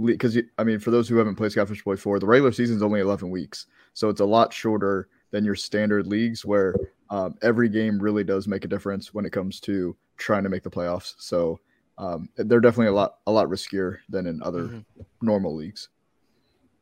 because 0.04 0.38
I 0.58 0.64
mean, 0.64 0.78
for 0.78 0.90
those 0.90 1.08
who 1.08 1.16
haven't 1.16 1.36
played 1.36 1.52
Scott 1.52 1.68
Boy 1.68 1.94
before, 1.94 2.18
the 2.18 2.26
regular 2.26 2.52
season 2.52 2.76
is 2.76 2.82
only 2.82 3.00
11 3.00 3.30
weeks, 3.30 3.66
so 3.94 4.08
it's 4.08 4.20
a 4.20 4.24
lot 4.24 4.52
shorter 4.52 5.08
than 5.30 5.44
your 5.44 5.54
standard 5.54 6.06
leagues 6.06 6.44
where 6.44 6.74
um, 7.10 7.36
every 7.42 7.68
game 7.68 7.98
really 7.98 8.24
does 8.24 8.48
make 8.48 8.64
a 8.64 8.68
difference 8.68 9.14
when 9.14 9.24
it 9.24 9.30
comes 9.30 9.60
to 9.60 9.96
trying 10.16 10.42
to 10.42 10.48
make 10.48 10.62
the 10.62 10.70
playoffs. 10.70 11.14
So 11.18 11.60
um, 11.98 12.28
they're 12.36 12.60
definitely 12.60 12.88
a 12.88 12.92
lot 12.92 13.16
a 13.26 13.32
lot 13.32 13.48
riskier 13.48 13.98
than 14.08 14.26
in 14.26 14.42
other 14.42 14.62
mm-hmm. 14.62 15.02
normal 15.20 15.54
leagues. 15.54 15.88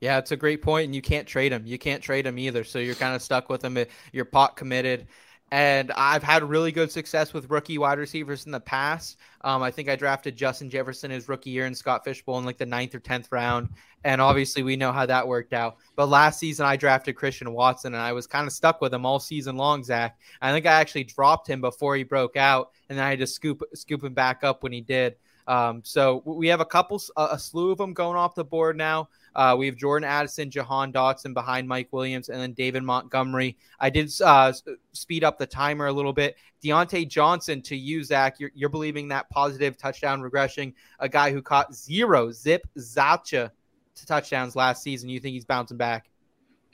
Yeah, 0.01 0.19
it's 0.19 0.31
a 0.31 0.37
great 0.37 0.63
point, 0.63 0.85
and 0.85 0.95
you 0.95 1.03
can't 1.03 1.27
trade 1.27 1.51
them. 1.51 1.67
You 1.67 1.79
can't 1.79 2.03
trade 2.03 2.25
them 2.25 2.39
either, 2.39 2.63
so 2.63 2.79
you're 2.79 2.95
kind 2.95 3.17
of 3.17 3.23
stuck 3.23 3.49
with 3.49 3.63
them. 3.63 3.77
You're 4.13 4.25
pot 4.25 4.55
committed. 4.57 5.09
And 5.51 5.91
I've 5.93 6.23
had 6.23 6.45
really 6.45 6.73
good 6.73 6.93
success 6.93 7.33
with 7.33 7.51
rookie 7.51 7.79
wide 7.79 7.99
receivers 7.99 8.45
in 8.45 8.53
the 8.53 8.61
past. 8.61 9.17
Um, 9.43 9.63
I 9.63 9.71
think 9.71 9.89
I 9.89 9.97
drafted 9.97 10.37
Justin 10.37 10.69
Jefferson 10.69 11.11
his 11.11 11.29
rookie 11.29 11.51
year 11.51 11.65
in 11.65 11.75
Scott 11.75 12.05
Fishbowl 12.05 12.39
in 12.39 12.45
like 12.45 12.59
the 12.59 12.67
ninth 12.67 12.95
or 12.95 12.99
tenth 12.99 13.29
round, 13.31 13.71
and 14.05 14.21
obviously 14.21 14.63
we 14.63 14.77
know 14.77 14.93
how 14.93 15.07
that 15.07 15.27
worked 15.27 15.55
out. 15.55 15.77
But 15.97 16.09
last 16.09 16.39
season 16.39 16.67
I 16.67 16.77
drafted 16.77 17.17
Christian 17.17 17.53
Watson, 17.53 17.95
and 17.95 18.03
I 18.03 18.13
was 18.13 18.27
kind 18.27 18.47
of 18.47 18.53
stuck 18.53 18.81
with 18.83 18.93
him 18.93 19.07
all 19.07 19.21
season 19.21 19.57
long. 19.57 19.85
Zach, 19.85 20.19
I 20.43 20.53
think 20.53 20.67
I 20.67 20.81
actually 20.81 21.05
dropped 21.05 21.49
him 21.49 21.63
before 21.63 21.97
he 21.97 22.03
broke 22.03 22.37
out, 22.37 22.73
and 22.89 22.99
then 22.99 23.07
I 23.07 23.11
had 23.11 23.21
to 23.21 23.27
scoop 23.27 23.63
scoop 23.75 24.05
him 24.05 24.13
back 24.13 24.45
up 24.45 24.63
when 24.63 24.73
he 24.73 24.83
did. 24.83 25.17
Um, 25.49 25.81
so 25.83 26.23
we 26.27 26.47
have 26.49 26.61
a 26.61 26.65
couple, 26.67 27.01
a 27.17 27.39
slew 27.39 27.71
of 27.71 27.79
them 27.79 27.95
going 27.95 28.17
off 28.17 28.35
the 28.35 28.45
board 28.45 28.77
now. 28.77 29.09
Uh, 29.35 29.57
we 29.59 29.67
have 29.67 29.77
Jordan 29.77 30.07
Addison, 30.07 30.51
Jahan 30.51 30.93
Dotson 30.93 31.33
behind 31.33 31.67
Mike 31.67 31.89
Williams, 31.91 32.29
and 32.29 32.39
then 32.39 32.53
David 32.53 32.83
Montgomery. 32.83 33.57
I 33.81 33.89
did 33.89 34.13
uh, 34.23 34.53
speed 34.93 35.25
up 35.25 35.39
the 35.39 35.47
timer 35.47 35.87
a 35.87 35.93
little 35.93 36.13
bit. 36.13 36.37
Diontae 36.63 37.09
Johnson 37.09 37.63
to 37.63 37.77
you, 37.77 38.05
Zach. 38.05 38.39
You're, 38.39 38.51
you're 38.55 38.69
believing 38.69 39.09
that 39.09 39.31
positive 39.31 39.79
touchdown 39.79 40.21
regression, 40.21 40.75
a 40.99 41.09
guy 41.09 41.33
who 41.33 41.41
caught 41.41 41.75
zero 41.75 42.31
zip 42.31 42.67
zacha 42.77 43.51
to 43.95 44.07
touchdowns 44.07 44.55
last 44.55 44.83
season. 44.83 45.09
You 45.09 45.19
think 45.19 45.33
he's 45.33 45.47
bouncing 45.47 45.79
back? 45.79 46.11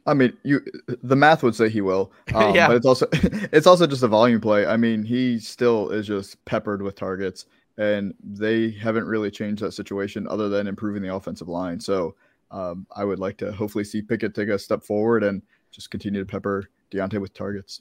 I 0.06 0.14
mean, 0.14 0.36
you 0.42 0.60
the 1.02 1.16
math 1.16 1.42
would 1.42 1.54
say 1.54 1.68
he 1.68 1.80
will. 1.80 2.12
Um, 2.34 2.54
yeah. 2.54 2.66
But 2.66 2.76
it's 2.76 2.86
also 2.86 3.06
it's 3.12 3.66
also 3.66 3.86
just 3.86 4.02
a 4.02 4.08
volume 4.08 4.40
play. 4.40 4.66
I 4.66 4.76
mean, 4.76 5.04
he 5.04 5.38
still 5.38 5.90
is 5.90 6.06
just 6.06 6.44
peppered 6.46 6.82
with 6.82 6.96
targets, 6.96 7.46
and 7.78 8.14
they 8.22 8.70
haven't 8.70 9.06
really 9.06 9.30
changed 9.30 9.62
that 9.62 9.72
situation 9.72 10.26
other 10.28 10.48
than 10.48 10.66
improving 10.66 11.02
the 11.02 11.14
offensive 11.14 11.48
line. 11.48 11.80
So 11.80 12.14
um, 12.50 12.86
I 12.94 13.04
would 13.04 13.18
like 13.18 13.36
to 13.38 13.52
hopefully 13.52 13.84
see 13.84 14.02
Pickett 14.02 14.34
take 14.34 14.48
a 14.48 14.58
step 14.58 14.82
forward 14.82 15.24
and 15.24 15.42
just 15.70 15.90
continue 15.90 16.20
to 16.20 16.26
pepper 16.26 16.70
Diontae 16.90 17.20
with 17.20 17.34
targets. 17.34 17.80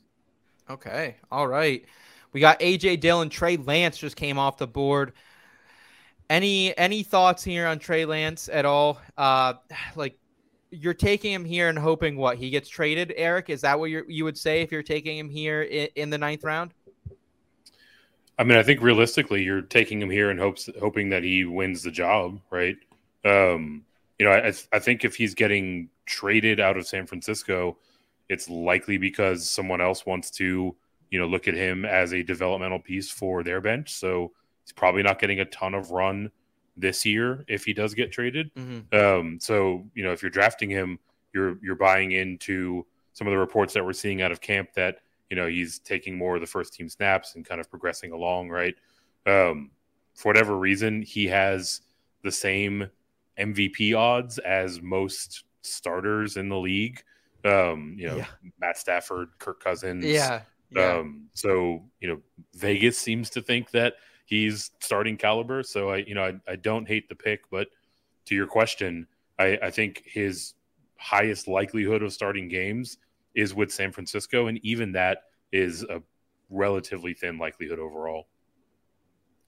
Okay. 0.69 1.15
All 1.31 1.47
right. 1.47 1.85
We 2.31 2.39
got 2.39 2.59
AJ 2.59 2.99
Dillon, 2.99 3.29
Trey 3.29 3.57
Lance 3.57 3.97
just 3.97 4.15
came 4.15 4.39
off 4.39 4.57
the 4.57 4.67
board. 4.67 5.13
Any 6.29 6.75
any 6.77 7.03
thoughts 7.03 7.43
here 7.43 7.67
on 7.67 7.77
Trey 7.77 8.05
Lance 8.05 8.49
at 8.51 8.65
all? 8.65 8.99
Uh, 9.17 9.53
like 9.95 10.17
you're 10.71 10.95
taking 10.95 11.31
him 11.31 11.45
here 11.45 11.69
and 11.69 11.77
hoping 11.77 12.17
what 12.17 12.37
he 12.37 12.49
gets 12.49 12.67
traded, 12.67 13.13
Eric? 13.15 13.51
Is 13.51 13.61
that 13.61 13.79
what 13.79 13.91
you 13.91 14.03
you 14.07 14.23
would 14.23 14.37
say 14.37 14.61
if 14.61 14.71
you're 14.71 14.81
taking 14.81 15.17
him 15.17 15.29
here 15.29 15.61
in, 15.63 15.89
in, 15.95 16.09
the 16.09 16.17
ninth 16.17 16.43
round? 16.43 16.73
I 18.37 18.43
mean, 18.43 18.57
I 18.57 18.63
think 18.63 18.81
realistically, 18.81 19.43
you're 19.43 19.61
taking 19.61 20.01
him 20.01 20.09
here 20.09 20.29
and 20.29 20.39
hopes 20.39 20.69
hoping 20.79 21.09
that 21.09 21.23
he 21.23 21.45
wins 21.45 21.83
the 21.83 21.91
job, 21.91 22.39
right? 22.49 22.77
Um, 23.23 23.85
you 24.17 24.25
know, 24.25 24.31
I, 24.31 24.53
I 24.71 24.79
think 24.79 25.05
if 25.05 25.15
he's 25.15 25.33
getting 25.33 25.89
traded 26.05 26.59
out 26.59 26.77
of 26.77 26.87
San 26.87 27.05
Francisco, 27.05 27.77
it's 28.29 28.49
likely 28.49 28.97
because 28.97 29.47
someone 29.49 29.81
else 29.81 30.05
wants 30.05 30.31
to, 30.31 30.75
you 31.11 31.19
know, 31.19 31.27
look 31.27 31.47
at 31.47 31.53
him 31.53 31.85
as 31.85 32.13
a 32.13 32.23
developmental 32.23 32.79
piece 32.79 33.09
for 33.09 33.43
their 33.43 33.61
bench. 33.61 33.93
So 33.93 34.31
he's 34.63 34.71
probably 34.71 35.03
not 35.03 35.19
getting 35.19 35.39
a 35.39 35.45
ton 35.45 35.75
of 35.75 35.91
run 35.91 36.31
this 36.75 37.05
year 37.05 37.45
if 37.47 37.63
he 37.65 37.73
does 37.73 37.93
get 37.93 38.11
traded. 38.11 38.53
Mm-hmm. 38.55 38.97
Um, 38.97 39.39
so 39.39 39.85
you 39.93 40.03
know, 40.03 40.11
if 40.11 40.21
you're 40.21 40.31
drafting 40.31 40.69
him, 40.69 40.99
you're 41.33 41.57
you're 41.61 41.75
buying 41.75 42.13
into 42.13 42.85
some 43.13 43.27
of 43.27 43.31
the 43.31 43.37
reports 43.37 43.73
that 43.73 43.85
we're 43.85 43.93
seeing 43.93 44.21
out 44.21 44.31
of 44.31 44.41
camp 44.41 44.73
that 44.73 44.99
you 45.33 45.35
know 45.35 45.47
he's 45.47 45.79
taking 45.79 46.15
more 46.15 46.35
of 46.35 46.41
the 46.41 46.47
first 46.47 46.75
team 46.75 46.87
snaps 46.87 47.33
and 47.33 47.43
kind 47.43 47.59
of 47.59 47.67
progressing 47.67 48.11
along. 48.11 48.49
Right. 48.49 48.75
Um, 49.25 49.71
for 50.13 50.29
whatever 50.29 50.59
reason, 50.59 51.01
he 51.01 51.25
has 51.25 51.81
the 52.21 52.31
same 52.31 52.87
MVP 53.39 53.97
odds 53.97 54.37
as 54.37 54.79
most 54.79 55.45
starters 55.63 56.37
in 56.37 56.49
the 56.49 56.57
league. 56.57 57.01
Um, 57.43 57.95
you 57.97 58.09
know, 58.09 58.17
yeah. 58.17 58.27
Matt 58.59 58.77
Stafford, 58.77 59.29
Kirk 59.39 59.59
Cousins. 59.63 60.05
Yeah. 60.05 60.41
yeah. 60.69 60.97
Um, 60.97 61.29
so 61.33 61.81
you 61.99 62.09
know, 62.09 62.21
Vegas 62.53 62.99
seems 62.99 63.31
to 63.31 63.41
think 63.41 63.71
that 63.71 63.95
he's 64.25 64.69
starting 64.81 65.17
caliber. 65.17 65.63
So 65.63 65.89
I, 65.89 65.97
you 65.97 66.13
know, 66.13 66.25
I, 66.25 66.51
I 66.51 66.57
don't 66.57 66.87
hate 66.87 67.09
the 67.09 67.15
pick, 67.15 67.49
but 67.49 67.69
to 68.25 68.35
your 68.35 68.45
question, 68.45 69.07
I, 69.39 69.57
I 69.63 69.71
think 69.71 70.03
his 70.05 70.53
highest 70.99 71.47
likelihood 71.47 72.03
of 72.03 72.13
starting 72.13 72.49
games 72.49 72.99
is 73.35 73.53
with 73.53 73.71
San 73.71 73.91
Francisco, 73.91 74.47
and 74.47 74.59
even 74.63 74.91
that 74.93 75.23
is 75.51 75.83
a 75.83 76.01
relatively 76.49 77.13
thin 77.13 77.37
likelihood 77.37 77.79
overall. 77.79 78.27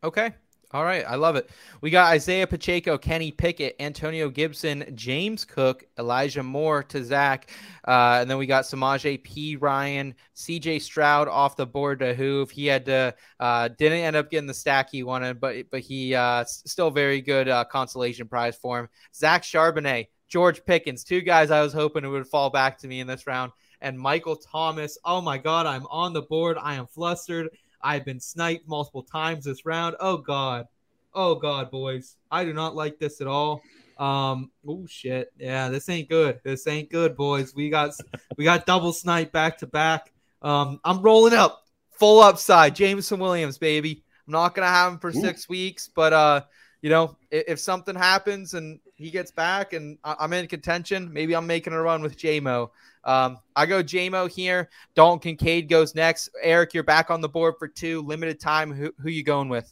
Okay. 0.03 0.33
All 0.75 0.83
right, 0.83 1.05
I 1.07 1.15
love 1.15 1.38
it. 1.38 1.49
We 1.79 1.89
got 1.89 2.11
Isaiah 2.11 2.47
Pacheco, 2.47 2.97
Kenny 2.97 3.31
Pickett, 3.31 3.77
Antonio 3.79 4.29
Gibson, 4.29 4.91
James 4.93 5.45
Cook, 5.45 5.86
Elijah 5.97 6.43
Moore 6.43 6.83
to 6.83 7.01
Zach, 7.01 7.49
uh, 7.88 8.17
and 8.19 8.29
then 8.29 8.38
we 8.38 8.45
got 8.45 8.65
Samaje 8.65 9.57
Ryan, 9.61 10.13
C.J. 10.33 10.79
Stroud 10.79 11.27
off 11.29 11.55
the 11.55 11.65
board 11.65 11.99
to 11.99 12.13
Hoove. 12.13 12.51
He 12.51 12.65
had 12.65 12.86
to 12.88 13.15
uh, 13.39 13.69
didn't 13.69 13.99
end 13.99 14.17
up 14.17 14.29
getting 14.29 14.47
the 14.47 14.53
stack 14.53 14.89
he 14.89 15.03
wanted, 15.03 15.39
but 15.39 15.69
but 15.69 15.79
he 15.79 16.13
uh, 16.13 16.43
still 16.45 16.91
very 16.91 17.21
good 17.21 17.47
uh, 17.47 17.63
consolation 17.63 18.27
prize 18.27 18.57
for 18.57 18.79
him. 18.79 18.89
Zach 19.13 19.43
Charbonnet, 19.43 20.07
George 20.27 20.65
Pickens, 20.65 21.03
two 21.03 21.21
guys 21.21 21.51
I 21.51 21.61
was 21.61 21.73
hoping 21.73 22.09
would 22.09 22.27
fall 22.27 22.49
back 22.49 22.79
to 22.79 22.88
me 22.88 22.99
in 22.99 23.07
this 23.07 23.27
round, 23.27 23.53
and 23.82 23.97
Michael 23.97 24.36
Thomas. 24.36 24.97
Oh 25.03 25.21
my 25.21 25.38
God, 25.38 25.65
I'm 25.65 25.86
on 25.88 26.13
the 26.13 26.21
board. 26.21 26.57
I 26.61 26.76
am 26.76 26.88
flustered. 26.88 27.49
I've 27.82 28.05
been 28.05 28.19
sniped 28.19 28.67
multiple 28.67 29.03
times 29.03 29.45
this 29.45 29.65
round. 29.65 29.95
Oh 29.99 30.17
god. 30.17 30.67
Oh 31.13 31.36
god, 31.36 31.71
boys. 31.71 32.17
I 32.32 32.43
do 32.43 32.53
not 32.53 32.76
like 32.76 32.99
this 32.99 33.21
at 33.21 33.28
all. 33.28 33.61
Um, 33.97 34.51
oh 34.67 34.86
shit. 34.88 35.32
Yeah, 35.38 35.69
this 35.69 35.88
ain't 35.89 36.09
good. 36.09 36.39
This 36.43 36.67
ain't 36.67 36.89
good, 36.89 37.15
boys. 37.15 37.55
We 37.55 37.69
got 37.69 37.91
we 38.38 38.43
got 38.43 38.65
double 38.65 38.91
snipe 38.91 39.32
back 39.32 39.59
to 39.59 39.67
back. 39.67 40.11
Um, 40.41 40.80
I'm 40.84 41.01
rolling 41.01 41.34
up. 41.34 41.63
Full 41.91 42.19
upside. 42.19 42.76
Jameson 42.76 43.19
Williams, 43.19 43.57
baby. 43.57 44.03
I'm 44.28 44.34
not 44.34 44.55
gonna 44.55 44.67
have 44.67 44.93
him 44.93 44.99
for 44.99 45.09
Ooh. 45.09 45.13
six 45.21 45.47
weeks, 45.47 45.89
but 45.93 46.11
uh, 46.11 46.41
you 46.82 46.89
know, 46.89 47.15
if, 47.32 47.43
if, 47.47 47.59
something 47.59 47.95
happens 47.95 48.53
and 48.53 48.80
he 48.95 49.09
gets 49.09 49.32
back 49.32 49.73
and 49.73 49.97
I, 50.03 50.23
am 50.23 50.34
in 50.34 50.47
contention, 50.47 51.11
maybe 51.11 51.36
I'm 51.36 51.47
making 51.47 51.73
a 51.73 51.82
run 51.82 52.01
with 52.01 52.17
JMO. 52.17 52.69
Um, 53.06 53.38
I 53.56 53.66
go 53.66 53.84
JMO 53.84 54.30
here. 54.30 54.70
Dalton 54.95 55.20
Kincaid 55.20 55.70
goes 55.70 55.95
next. 55.95 56.30
Eric, 56.41 56.74
you're 56.74 56.84
back 56.84 57.12
on 57.12 57.22
the 57.22 57.30
board 57.30 57.56
for 57.60 57.68
two. 57.68 58.01
Limited 58.01 58.39
time. 58.39 58.72
Who 58.72 58.91
who 58.99 59.10
you 59.10 59.24
going 59.24 59.49
with? 59.49 59.72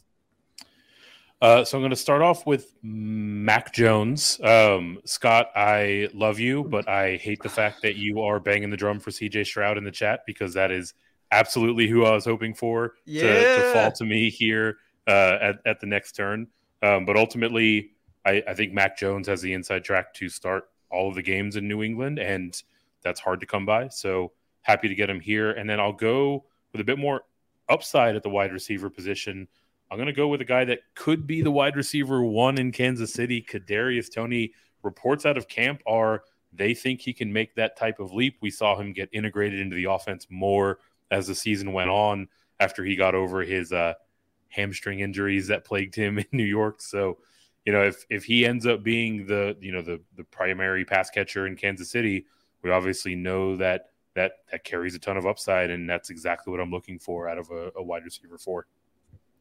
Uh, 1.42 1.64
so 1.64 1.76
I'm 1.76 1.82
going 1.82 1.90
to 1.90 1.96
start 1.96 2.22
off 2.22 2.46
with 2.46 2.74
Mac 2.82 3.74
Jones. 3.74 4.40
Um, 4.42 5.00
Scott, 5.04 5.50
I 5.54 6.08
love 6.14 6.38
you, 6.38 6.64
but 6.64 6.88
I 6.88 7.16
hate 7.16 7.42
the 7.42 7.50
fact 7.50 7.82
that 7.82 7.96
you 7.96 8.22
are 8.22 8.40
banging 8.40 8.70
the 8.70 8.78
drum 8.78 8.98
for 8.98 9.10
CJ 9.10 9.44
Stroud 9.44 9.76
in 9.76 9.84
the 9.84 9.90
chat 9.90 10.20
because 10.26 10.54
that 10.54 10.70
is 10.70 10.94
absolutely 11.32 11.86
who 11.86 12.04
I 12.04 12.12
was 12.12 12.24
hoping 12.24 12.54
for 12.54 12.94
yeah. 13.04 13.22
to, 13.22 13.56
to, 13.56 13.72
fall 13.74 13.92
to 13.92 14.04
me 14.04 14.30
here 14.30 14.78
uh, 15.06 15.36
at, 15.40 15.56
at 15.66 15.80
the 15.80 15.86
next 15.86 16.12
turn. 16.12 16.46
Um, 16.82 17.04
but 17.04 17.16
ultimately, 17.16 17.90
I, 18.24 18.42
I 18.48 18.54
think 18.54 18.72
Mac 18.72 18.96
Jones 18.96 19.26
has 19.28 19.42
the 19.42 19.52
inside 19.52 19.84
track 19.84 20.14
to 20.14 20.30
start 20.30 20.70
all 20.90 21.10
of 21.10 21.14
the 21.14 21.22
games 21.22 21.56
in 21.56 21.68
New 21.68 21.82
England, 21.82 22.20
and– 22.20 22.62
that's 23.04 23.20
hard 23.20 23.40
to 23.40 23.46
come 23.46 23.66
by. 23.66 23.88
So 23.88 24.32
happy 24.62 24.88
to 24.88 24.94
get 24.94 25.10
him 25.10 25.20
here. 25.20 25.52
And 25.52 25.68
then 25.68 25.78
I'll 25.78 25.92
go 25.92 26.44
with 26.72 26.80
a 26.80 26.84
bit 26.84 26.98
more 26.98 27.22
upside 27.68 28.16
at 28.16 28.22
the 28.22 28.30
wide 28.30 28.52
receiver 28.52 28.90
position. 28.90 29.46
I'm 29.90 29.98
going 29.98 30.06
to 30.06 30.12
go 30.12 30.28
with 30.28 30.40
a 30.40 30.46
guy 30.46 30.64
that 30.64 30.80
could 30.94 31.26
be 31.26 31.42
the 31.42 31.50
wide 31.50 31.76
receiver 31.76 32.24
one 32.24 32.58
in 32.58 32.72
Kansas 32.72 33.12
City. 33.12 33.42
Kadarius 33.42 34.12
Toney. 34.12 34.52
reports 34.82 35.24
out 35.24 35.36
of 35.36 35.48
camp 35.48 35.82
are 35.86 36.22
they 36.52 36.74
think 36.74 37.00
he 37.00 37.12
can 37.12 37.32
make 37.32 37.54
that 37.54 37.76
type 37.76 38.00
of 38.00 38.12
leap. 38.12 38.38
We 38.40 38.50
saw 38.50 38.76
him 38.76 38.92
get 38.92 39.08
integrated 39.12 39.60
into 39.60 39.76
the 39.76 39.84
offense 39.84 40.26
more 40.30 40.78
as 41.10 41.26
the 41.26 41.34
season 41.34 41.72
went 41.72 41.90
on 41.90 42.28
after 42.60 42.84
he 42.84 42.96
got 42.96 43.14
over 43.14 43.42
his 43.42 43.72
uh, 43.72 43.94
hamstring 44.48 45.00
injuries 45.00 45.48
that 45.48 45.64
plagued 45.64 45.94
him 45.94 46.18
in 46.18 46.26
New 46.32 46.44
York. 46.44 46.80
So, 46.80 47.18
you 47.64 47.72
know, 47.72 47.82
if 47.82 48.04
if 48.10 48.24
he 48.24 48.46
ends 48.46 48.66
up 48.66 48.82
being 48.82 49.26
the 49.26 49.56
you 49.60 49.72
know 49.72 49.82
the 49.82 50.00
the 50.16 50.24
primary 50.24 50.84
pass 50.84 51.10
catcher 51.10 51.46
in 51.46 51.56
Kansas 51.56 51.90
City, 51.90 52.26
we 52.64 52.70
obviously 52.70 53.14
know 53.14 53.56
that 53.56 53.90
that 54.14 54.32
that 54.50 54.64
carries 54.64 54.94
a 54.94 54.98
ton 54.98 55.16
of 55.16 55.26
upside, 55.26 55.70
and 55.70 55.88
that's 55.88 56.10
exactly 56.10 56.50
what 56.50 56.60
I'm 56.60 56.70
looking 56.70 56.98
for 56.98 57.28
out 57.28 57.38
of 57.38 57.50
a, 57.50 57.70
a 57.76 57.82
wide 57.82 58.04
receiver 58.04 58.38
four. 58.38 58.66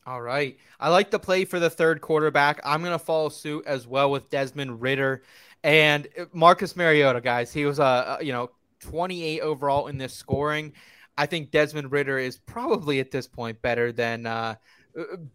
All 0.05 0.21
right. 0.21 0.57
I 0.79 0.89
like 0.89 1.11
the 1.11 1.19
play 1.19 1.45
for 1.45 1.59
the 1.59 1.69
third 1.69 2.01
quarterback. 2.01 2.59
I'm 2.65 2.81
going 2.81 2.91
to 2.91 2.99
follow 2.99 3.29
suit 3.29 3.65
as 3.65 3.87
well 3.87 4.11
with 4.11 4.29
Desmond 4.29 4.81
Ridder 4.81 5.23
and 5.63 6.09
uh, 6.19 6.25
Marcus 6.33 6.75
Mariota, 6.75 7.21
guys. 7.21 7.53
He 7.53 7.65
was 7.65 7.79
a, 7.79 8.17
a 8.19 8.23
you 8.23 8.33
know 8.33 8.51
28 8.81 9.39
overall 9.39 9.87
in 9.87 9.97
this 9.97 10.13
scoring. 10.13 10.73
I 11.17 11.25
think 11.25 11.51
Desmond 11.51 11.91
Ridder 11.91 12.17
is 12.17 12.37
probably 12.37 12.99
at 12.99 13.11
this 13.11 13.27
point 13.27 13.61
better 13.61 13.91
than 13.91 14.25
uh, 14.25 14.55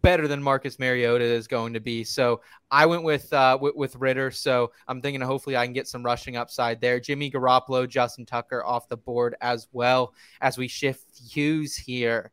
better 0.01 0.27
than 0.27 0.41
Marcus 0.41 0.79
Mariota 0.79 1.23
is 1.23 1.47
going 1.47 1.73
to 1.73 1.79
be. 1.79 2.03
So 2.03 2.41
I 2.71 2.85
went 2.85 3.03
with, 3.03 3.31
uh, 3.33 3.57
with, 3.59 3.75
with 3.75 3.95
Ridder. 3.95 4.31
So 4.31 4.71
I'm 4.87 5.01
thinking 5.01 5.21
hopefully 5.21 5.57
I 5.57 5.65
can 5.65 5.73
get 5.73 5.87
some 5.87 6.03
rushing 6.03 6.37
upside 6.37 6.81
there. 6.81 6.99
Jimmy 6.99 7.29
Garoppolo, 7.29 7.87
Justin 7.87 8.25
Tucker 8.25 8.63
off 8.63 8.87
the 8.87 8.97
board 8.97 9.35
as 9.41 9.67
well 9.71 10.13
as 10.41 10.57
we 10.57 10.67
shift 10.67 11.19
Hughes 11.31 11.75
here. 11.75 12.31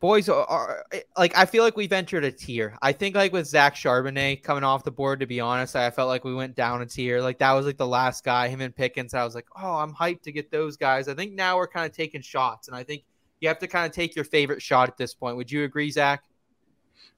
Boys 0.00 0.28
are, 0.28 0.44
are 0.46 0.84
like 1.16 1.38
I 1.38 1.44
feel 1.44 1.62
like 1.62 1.76
we've 1.76 1.92
entered 1.92 2.24
a 2.24 2.32
tier. 2.32 2.76
I 2.82 2.90
think 2.90 3.14
like 3.14 3.32
with 3.32 3.46
Zach 3.46 3.76
Charbonnet 3.76 4.42
coming 4.42 4.64
off 4.64 4.82
the 4.82 4.90
board. 4.90 5.20
To 5.20 5.26
be 5.26 5.38
honest, 5.38 5.76
I 5.76 5.88
felt 5.92 6.08
like 6.08 6.24
we 6.24 6.34
went 6.34 6.56
down 6.56 6.82
a 6.82 6.86
tier. 6.86 7.20
Like 7.20 7.38
that 7.38 7.52
was 7.52 7.66
like 7.66 7.76
the 7.76 7.86
last 7.86 8.24
guy, 8.24 8.48
him 8.48 8.60
and 8.60 8.74
Pickens. 8.74 9.14
I 9.14 9.22
was 9.22 9.36
like, 9.36 9.46
oh, 9.56 9.74
I'm 9.74 9.94
hyped 9.94 10.22
to 10.22 10.32
get 10.32 10.50
those 10.50 10.76
guys. 10.76 11.06
I 11.06 11.14
think 11.14 11.34
now 11.34 11.56
we're 11.56 11.68
kind 11.68 11.88
of 11.88 11.96
taking 11.96 12.20
shots, 12.20 12.66
and 12.66 12.76
I 12.76 12.82
think 12.82 13.04
you 13.42 13.48
have 13.48 13.58
to 13.58 13.66
kind 13.66 13.84
of 13.84 13.92
take 13.92 14.14
your 14.14 14.24
favorite 14.24 14.62
shot 14.62 14.88
at 14.88 14.96
this 14.96 15.12
point. 15.12 15.36
Would 15.36 15.50
you 15.50 15.64
agree, 15.64 15.90
Zach? 15.90 16.22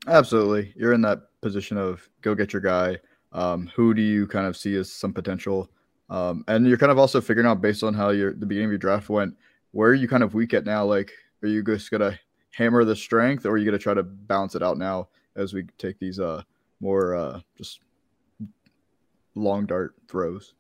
Absolutely. 0.09 0.73
You're 0.75 0.95
in 0.95 1.03
that 1.03 1.21
position 1.43 1.77
of 1.77 2.09
go 2.23 2.35
get 2.35 2.53
your 2.53 2.63
guy. 2.63 2.99
Um, 3.33 3.71
who 3.77 3.93
do 3.93 4.01
you 4.01 4.27
kind 4.27 4.47
of 4.47 4.57
see 4.57 4.75
as 4.77 4.91
some 4.91 5.13
potential? 5.13 5.71
Um, 6.09 6.43
and 6.49 6.67
you're 6.67 6.79
kind 6.79 6.93
of 6.93 6.99
also 6.99 7.21
figuring 7.21 7.47
out 7.47 7.61
based 7.61 7.83
on 7.83 7.93
how 7.93 8.09
your 8.11 8.33
the 8.33 8.47
beginning 8.47 8.67
of 8.67 8.73
your 8.73 8.79
draft 8.79 9.11
went, 9.11 9.37
where 9.73 9.91
are 9.91 9.95
you 9.95 10.09
kind 10.09 10.23
of 10.23 10.35
weak 10.35 10.55
at 10.55 10.65
now? 10.65 10.85
Like, 10.85 11.13
are 11.43 11.49
you 11.49 11.63
just 11.63 11.91
gonna 11.91 12.19
hammer 12.53 12.85
the 12.85 12.97
strength, 12.97 13.45
or 13.45 13.51
are 13.51 13.57
you 13.59 13.65
gonna 13.65 13.79
try 13.79 13.93
to 13.93 14.03
balance 14.03 14.55
it 14.55 14.63
out 14.63 14.79
now 14.79 15.09
as 15.37 15.53
we 15.53 15.65
take 15.79 15.99
these 15.99 16.21
uh 16.21 16.43
more 16.81 17.15
uh 17.15 17.41
just 17.59 17.81
long 19.35 19.67
dart 19.67 19.95
throws? 20.09 20.55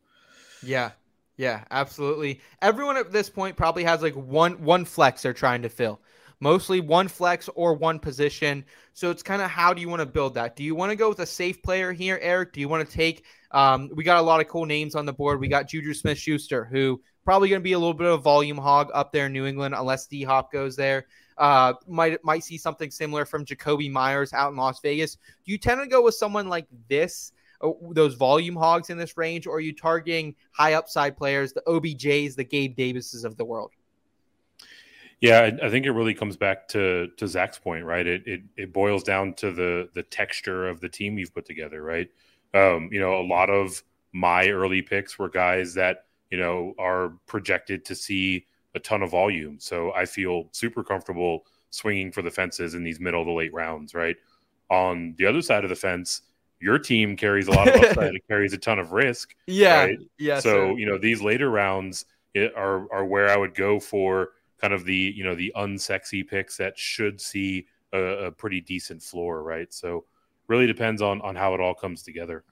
Yeah, 0.63 0.91
yeah, 1.37 1.65
absolutely. 1.71 2.41
Everyone 2.63 2.97
at 2.97 3.13
this 3.13 3.29
point 3.29 3.57
probably 3.57 3.85
has 3.85 4.03
like 4.03 4.15
one 4.15 4.63
one 4.63 4.85
flex 4.85 5.23
they're 5.23 5.33
trying 5.33 5.63
to 5.63 5.69
fill. 5.69 6.01
Mostly 6.41 6.81
one 6.81 7.09
flex 7.09 7.49
or 7.55 7.75
one 7.75 7.99
position. 7.99 8.65
So 8.93 9.11
it's 9.11 9.23
kind 9.23 9.41
of 9.41 9.51
how 9.51 9.73
do 9.73 9.81
you 9.81 9.89
want 9.89 10.01
to 10.01 10.07
build 10.07 10.35
that? 10.35 10.57
Do 10.57 10.65
you 10.65 10.75
want 10.75 10.91
to 10.91 10.97
go 10.97 11.09
with 11.09 11.21
a 11.21 11.27
safe 11.27 11.63
player 11.63 11.93
here, 11.93 12.19
Eric? 12.21 12.53
Do 12.53 12.61
you 12.61 12.69
want 12.69 12.89
to 12.89 12.95
take 12.95 13.25
um, 13.55 13.89
we 13.95 14.03
got 14.03 14.19
a 14.19 14.23
lot 14.23 14.41
of 14.41 14.49
cool 14.49 14.67
names 14.67 14.97
on 14.97 15.07
the 15.07 15.13
board. 15.13 15.39
We 15.39 15.47
got 15.47 15.69
Juju 15.69 15.95
Smith 15.95 16.19
Schuster, 16.19 16.65
who 16.65 17.01
probably 17.25 17.49
going 17.49 17.61
to 17.61 17.65
be 17.65 17.73
a 17.73 17.79
little 17.79 17.95
bit 17.95 18.09
of 18.09 18.15
a 18.15 18.23
volume 18.23 18.59
hog 18.59 18.91
up 18.93 19.13
there 19.13 19.27
in 19.27 19.33
New 19.33 19.47
England 19.47 19.75
unless 19.77 20.09
D 20.09 20.25
Hop 20.25 20.53
goes 20.53 20.75
there. 20.75 21.07
Uh, 21.39 21.75
might 21.87 22.23
might 22.25 22.45
see 22.45 22.59
something 22.59 22.91
similar 22.91 23.25
from 23.25 23.45
Jakobi 23.45 23.91
Meyers 23.91 24.33
out 24.33 24.51
in 24.51 24.57
Las 24.57 24.81
Vegas. 24.81 25.17
Do 25.45 25.53
you 25.53 25.59
tend 25.59 25.81
to 25.81 25.87
go 25.87 26.03
with 26.03 26.17
someone 26.17 26.49
like 26.49 26.67
this, 26.89 27.33
those 27.93 28.15
volume 28.15 28.57
hogs 28.57 28.91
in 28.91 28.99
this 28.99 29.17
range, 29.17 29.47
or 29.47 29.57
are 29.57 29.61
you 29.61 29.73
targeting 29.73 30.35
high 30.53 30.75
upside 30.75 31.17
players, 31.17 31.53
the 31.53 31.63
OBJs, 31.67 32.37
the 32.37 32.45
Gabe 32.45 32.77
Davises 32.77 33.25
of 33.25 33.37
the 33.37 33.45
world? 33.45 33.71
Yeah, 35.21 35.41
I, 35.41 35.67
I 35.67 35.71
think 35.71 35.87
it 35.87 35.93
really 35.93 36.15
comes 36.15 36.37
back 36.37 36.69
to 36.69 37.09
to 37.17 37.27
Zach's 37.27 37.59
point, 37.59 37.85
right? 37.85 38.07
It, 38.07 38.27
it 38.27 38.43
it 38.57 38.73
boils 38.73 39.03
down 39.03 39.35
to 39.35 39.53
the 39.53 39.89
the 39.95 40.03
texture 40.03 40.69
of 40.69 40.81
the 40.81 40.89
team 40.89 41.19
you've 41.19 41.35
put 41.35 41.47
together, 41.47 41.83
right? 41.83 42.11
Um, 42.53 42.89
you 42.93 43.01
know, 43.01 43.21
a 43.21 43.27
lot 43.27 43.51
of 43.51 43.83
my 44.13 44.49
early 44.49 44.83
picks 44.83 45.19
were 45.19 45.29
guys 45.29 45.75
that 45.75 46.07
you 46.31 46.39
know 46.39 46.75
are 46.79 47.15
projected 47.27 47.85
to 47.87 47.95
see 47.95 48.47
a 48.75 48.81
ton 48.81 49.03
of 49.03 49.11
volume. 49.11 49.59
So 49.61 49.93
I 49.93 50.05
feel 50.05 50.49
super 50.53 50.83
comfortable 50.83 51.47
swinging 51.71 52.13
for 52.13 52.23
the 52.23 52.31
fences 52.31 52.75
in 52.75 52.85
these 52.85 53.01
middle 53.01 53.25
to 53.25 53.33
late 53.33 53.53
rounds, 53.53 53.95
right? 53.95 54.17
On 54.71 55.15
the 55.17 55.27
other 55.27 55.43
side 55.43 55.65
of 55.65 55.71
the 55.71 55.77
fence, 55.77 56.23
your 56.65 56.79
team 56.79 57.17
carries 57.17 57.47
a 57.47 57.51
lot 57.51 57.69
of 57.69 57.75
upside. 57.77 58.15
it 58.19 58.23
carries 58.27 58.53
a 58.55 58.59
ton 58.59 58.79
of 58.79 58.93
risk. 58.93 59.35
Yeah. 59.47 59.85
Right? 59.85 59.99
Yeah. 60.19 60.41
so 60.41 60.51
sir. 60.51 60.79
you 60.79 60.87
know 60.87 60.99
these 60.99 61.21
later 61.21 61.51
rounds 61.51 62.07
it, 62.33 62.55
are 62.57 62.91
are 62.93 63.05
where 63.05 63.29
I 63.29 63.37
would 63.37 63.55
go 63.55 63.79
for 63.79 64.31
kind 64.61 64.73
of 64.73 64.85
the 64.85 65.13
you 65.17 65.25
know 65.25 65.35
the 65.35 65.53
unsexy 65.57 66.27
picks 66.27 66.57
that 66.57 66.79
should 66.79 67.21
see 67.21 67.67
a, 67.93 68.27
a 68.27 68.31
pretty 68.33 68.61
decent 68.61 69.03
floor, 69.03 69.43
right? 69.43 69.73
So 69.73 70.05
really 70.49 70.67
depends 70.67 71.03
on 71.03 71.21
on 71.21 71.37
how 71.37 71.55
it 71.55 71.61
all 71.61 71.75
comes 71.75 72.03
together. 72.03 72.45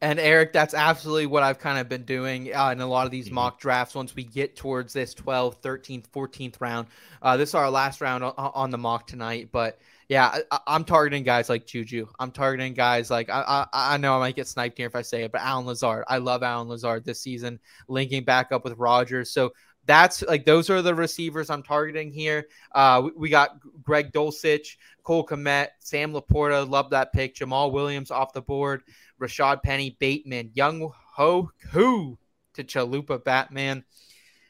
And 0.00 0.20
Eric, 0.20 0.52
that's 0.52 0.74
absolutely 0.74 1.26
what 1.26 1.42
I've 1.42 1.58
kind 1.58 1.76
of 1.78 1.88
been 1.88 2.04
doing 2.04 2.54
uh, 2.54 2.70
in 2.70 2.80
a 2.80 2.86
lot 2.86 3.04
of 3.06 3.10
these 3.10 3.28
Mhm. 3.28 3.32
mock 3.32 3.58
drafts. 3.60 3.96
Once 3.96 4.14
we 4.14 4.22
get 4.22 4.54
towards 4.54 4.92
this 4.92 5.12
12th, 5.12 5.60
13th, 5.60 6.06
14th 6.12 6.60
round, 6.60 6.86
uh, 7.20 7.36
this 7.36 7.48
is 7.48 7.54
our 7.56 7.68
last 7.68 8.00
round 8.00 8.22
on, 8.22 8.32
on 8.36 8.70
the 8.70 8.78
mock 8.78 9.08
tonight. 9.08 9.48
But 9.50 9.80
yeah, 10.08 10.38
I, 10.50 10.58
I'm 10.66 10.84
targeting 10.84 11.22
guys 11.22 11.48
like 11.48 11.66
Juju. 11.66 12.06
I'm 12.18 12.30
targeting 12.30 12.72
guys 12.72 13.10
like 13.10 13.28
I, 13.28 13.66
I 13.72 13.94
I 13.94 13.96
know 13.98 14.16
I 14.16 14.18
might 14.18 14.36
get 14.36 14.48
sniped 14.48 14.78
here 14.78 14.86
if 14.86 14.96
I 14.96 15.02
say 15.02 15.24
it, 15.24 15.32
but 15.32 15.42
Allen 15.42 15.66
Lazard. 15.66 16.04
I 16.08 16.16
love 16.18 16.42
Allen 16.42 16.68
Lazard 16.68 17.04
this 17.04 17.20
season, 17.20 17.60
linking 17.88 18.24
back 18.24 18.50
up 18.50 18.64
with 18.64 18.78
Rodgers. 18.78 19.30
So 19.30 19.52
that's 19.84 20.22
like 20.22 20.46
those 20.46 20.70
are 20.70 20.80
the 20.80 20.94
receivers 20.94 21.50
I'm 21.50 21.62
targeting 21.62 22.10
here. 22.10 22.48
Uh, 22.72 23.02
we, 23.04 23.10
we 23.16 23.28
got 23.28 23.58
Greg 23.82 24.10
Dulcich, 24.12 24.76
Cole 25.02 25.26
Kmet, 25.26 25.68
Sam 25.80 26.12
Laporta. 26.12 26.68
Love 26.68 26.90
that 26.90 27.12
pick. 27.12 27.34
Jamaal 27.34 27.72
Williams 27.72 28.10
off 28.10 28.32
the 28.32 28.42
board. 28.42 28.82
Rashaad 29.20 29.62
Penny, 29.62 29.96
Bateman, 29.98 30.52
Young 30.54 30.90
Ho 31.14 31.50
Who 31.72 32.18
to 32.54 32.64
Chalupa 32.64 33.22
Batman. 33.22 33.84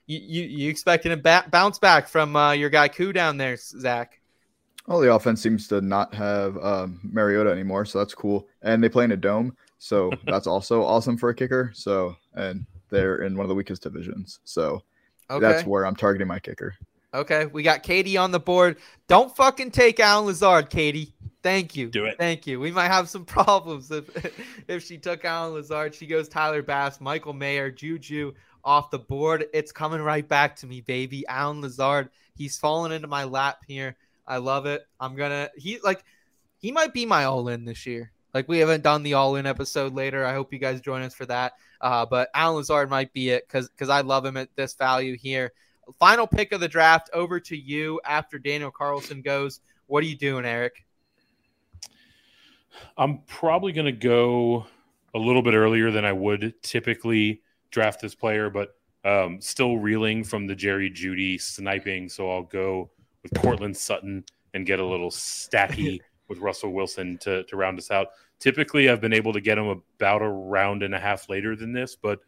You, 0.07 0.21
you, 0.21 0.43
you 0.45 0.71
expecting 0.71 1.13
a 1.13 1.45
bounce 1.51 1.79
back 1.79 2.09
from 2.09 2.37
uh, 2.37 2.53
your 2.53 2.71
guy 2.71 2.89
Koo 2.89 3.13
down 3.13 3.37
there, 3.37 3.57
Zach? 3.57 4.18
Well, 4.89 5.01
the 5.01 5.13
offense 5.15 5.43
seems 5.43 5.69
to 5.69 5.83
not 5.83 6.15
have 6.15 6.57
um, 6.59 6.99
Mariota 7.05 7.51
anymore, 7.51 7.85
so 7.85 7.99
that's 7.99 8.15
cool. 8.15 8.49
And 8.63 8.83
they 8.83 8.89
play 8.89 9.05
in 9.05 9.13
a 9.13 9.17
dome, 9.19 9.55
so 9.79 10.11
that's 10.27 10.47
also 10.47 10.83
awesome 10.83 11.19
for 11.19 11.29
a 11.29 11.35
kicker. 11.35 11.71
So, 11.75 12.17
and 12.35 12.65
they're 12.89 13.17
in 13.23 13.37
one 13.37 13.45
of 13.45 13.49
the 13.51 13.55
weakest 13.55 13.83
divisions, 13.83 14.41
so 14.45 14.83
Okay. 15.31 15.41
that's 15.47 15.67
where 15.67 15.85
I'm 15.85 15.95
targeting 15.95 16.27
my 16.27 16.39
kicker. 16.39 16.75
Okay. 17.13 17.45
We 17.47 17.63
got 17.63 17.83
Katie 17.83 18.17
on 18.17 18.31
the 18.31 18.41
board. 18.41 18.79
Don't 19.09 19.35
fucking 19.37 19.73
take 19.73 20.01
Allen 20.01 20.25
Lazard, 20.25 20.71
Katie. 20.71 21.13
Thank 21.43 21.77
you. 21.77 21.91
Do 21.91 22.07
it. 22.07 22.17
Thank 22.19 22.47
you. 22.47 22.59
We 22.59 22.71
might 22.71 22.89
have 22.89 23.11
some 23.11 23.25
problems 23.27 23.91
if 23.91 24.09
if 24.69 24.83
she 24.85 24.97
took 24.97 25.27
Allen 25.27 25.53
Lazard. 25.53 25.95
She 25.95 26.07
goes 26.07 26.31
Tyler 26.31 26.63
Bass, 26.63 26.99
Michael 27.01 27.35
Mayer, 27.35 27.71
Juju 27.71 28.33
off 28.65 28.91
the 28.91 28.99
board. 28.99 29.47
It's 29.53 29.71
coming 29.71 30.01
right 30.01 30.27
back 30.27 30.57
to 30.57 30.67
me, 30.67 30.81
baby. 30.81 31.27
Alan 31.29 31.61
Lazard. 31.61 32.09
He's 32.35 32.57
fallen 32.57 32.93
into 32.93 33.09
my 33.09 33.25
lap 33.25 33.59
here. 33.67 33.97
I 34.29 34.37
love 34.37 34.67
it. 34.67 34.87
I'm 35.01 35.17
gonna 35.17 35.49
he 35.57 35.81
like 35.83 36.05
he 36.59 36.71
might 36.71 36.93
be 36.93 37.07
my 37.07 37.25
all 37.25 37.49
in 37.49 37.65
this 37.65 37.87
year. 37.87 38.13
Like 38.35 38.47
we 38.47 38.59
haven't 38.59 38.85
done 38.85 39.03
the 39.03 39.15
all 39.15 39.37
in 39.37 39.47
episode 39.47 39.95
later. 39.95 40.25
I 40.25 40.35
hope 40.35 40.53
you 40.53 40.59
guys 40.59 40.81
join 40.81 41.03
us 41.03 41.15
for 41.15 41.27
that. 41.27 41.55
Uh, 41.81 42.05
but 42.05 42.29
Allen 42.35 42.57
Lazard 42.57 42.91
might 42.91 43.13
be 43.13 43.31
it 43.31 43.49
because 43.49 43.69
because 43.71 43.89
I 43.89 44.03
love 44.03 44.25
him 44.25 44.37
at 44.37 44.55
this 44.55 44.75
value 44.75 45.17
here. 45.17 45.53
Final 45.99 46.27
pick 46.27 46.53
of 46.53 46.61
the 46.61 46.69
draft 46.69 47.09
over 47.15 47.41
to 47.41 47.57
you 47.57 48.01
after 48.05 48.39
Daniel 48.39 48.71
Carlson 48.71 49.23
goes. 49.23 49.61
What 49.87 50.05
are 50.05 50.07
you 50.07 50.17
doing, 50.17 50.45
Eric? 50.45 50.85
I'm 52.99 53.21
probably 53.27 53.73
going 53.73 53.87
to 53.87 53.93
go 53.93 54.67
a 55.15 55.19
little 55.19 55.41
bit 55.41 55.55
earlier 55.55 55.91
than 55.91 56.05
I 56.05 56.13
would 56.13 56.55
typically 56.63 57.41
draft 57.71 58.03
this 58.03 58.15
player, 58.15 58.51
but 58.51 58.77
um, 59.05 59.41
still 59.41 59.79
reeling 59.79 60.25
from 60.25 60.47
the 60.47 60.55
Jerry 60.55 60.91
Jeudy 60.91 61.41
sniping. 61.41 62.11
So 62.11 62.31
I'll 62.31 62.43
go 62.43 62.91
with 63.31 63.43
Courtland 63.43 63.77
Sutton 63.77 64.25
and 64.55 64.67
get 64.67 64.79
a 64.79 64.85
little 64.85 65.11
stacky 65.11 66.01
with 66.29 66.39
Russell 66.39 66.73
Wilson 66.73 67.19
to, 67.19 67.45
to 67.45 67.57
round 67.57 67.79
us 67.79 67.91
out. 67.91 68.09
Typically, 68.39 68.89
I've 68.89 69.01
been 69.01 69.13
able 69.13 69.33
to 69.33 69.41
get 69.41 69.59
him 69.59 69.67
about 69.67 70.23
a 70.23 70.29
round 70.29 70.83
and 70.83 70.95
a 70.95 71.01
half 71.01 71.29
later 71.29 71.57
than 71.57 71.73
this, 71.73 71.97
but 71.97 72.21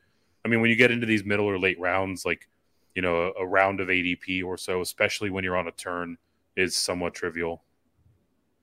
I 0.44 0.48
mean, 0.48 0.60
when 0.60 0.70
you 0.70 0.76
get 0.76 0.90
into 0.90 1.06
these 1.06 1.24
middle 1.24 1.46
or 1.46 1.58
late 1.58 1.78
rounds, 1.78 2.24
like 2.24 2.48
you 2.94 3.02
know, 3.02 3.32
a, 3.38 3.42
a 3.42 3.46
round 3.46 3.80
of 3.80 3.88
ADP 3.88 4.44
or 4.44 4.56
so, 4.56 4.80
especially 4.80 5.30
when 5.30 5.44
you're 5.44 5.56
on 5.56 5.68
a 5.68 5.72
turn, 5.72 6.16
is 6.56 6.76
somewhat 6.76 7.14
trivial. 7.14 7.62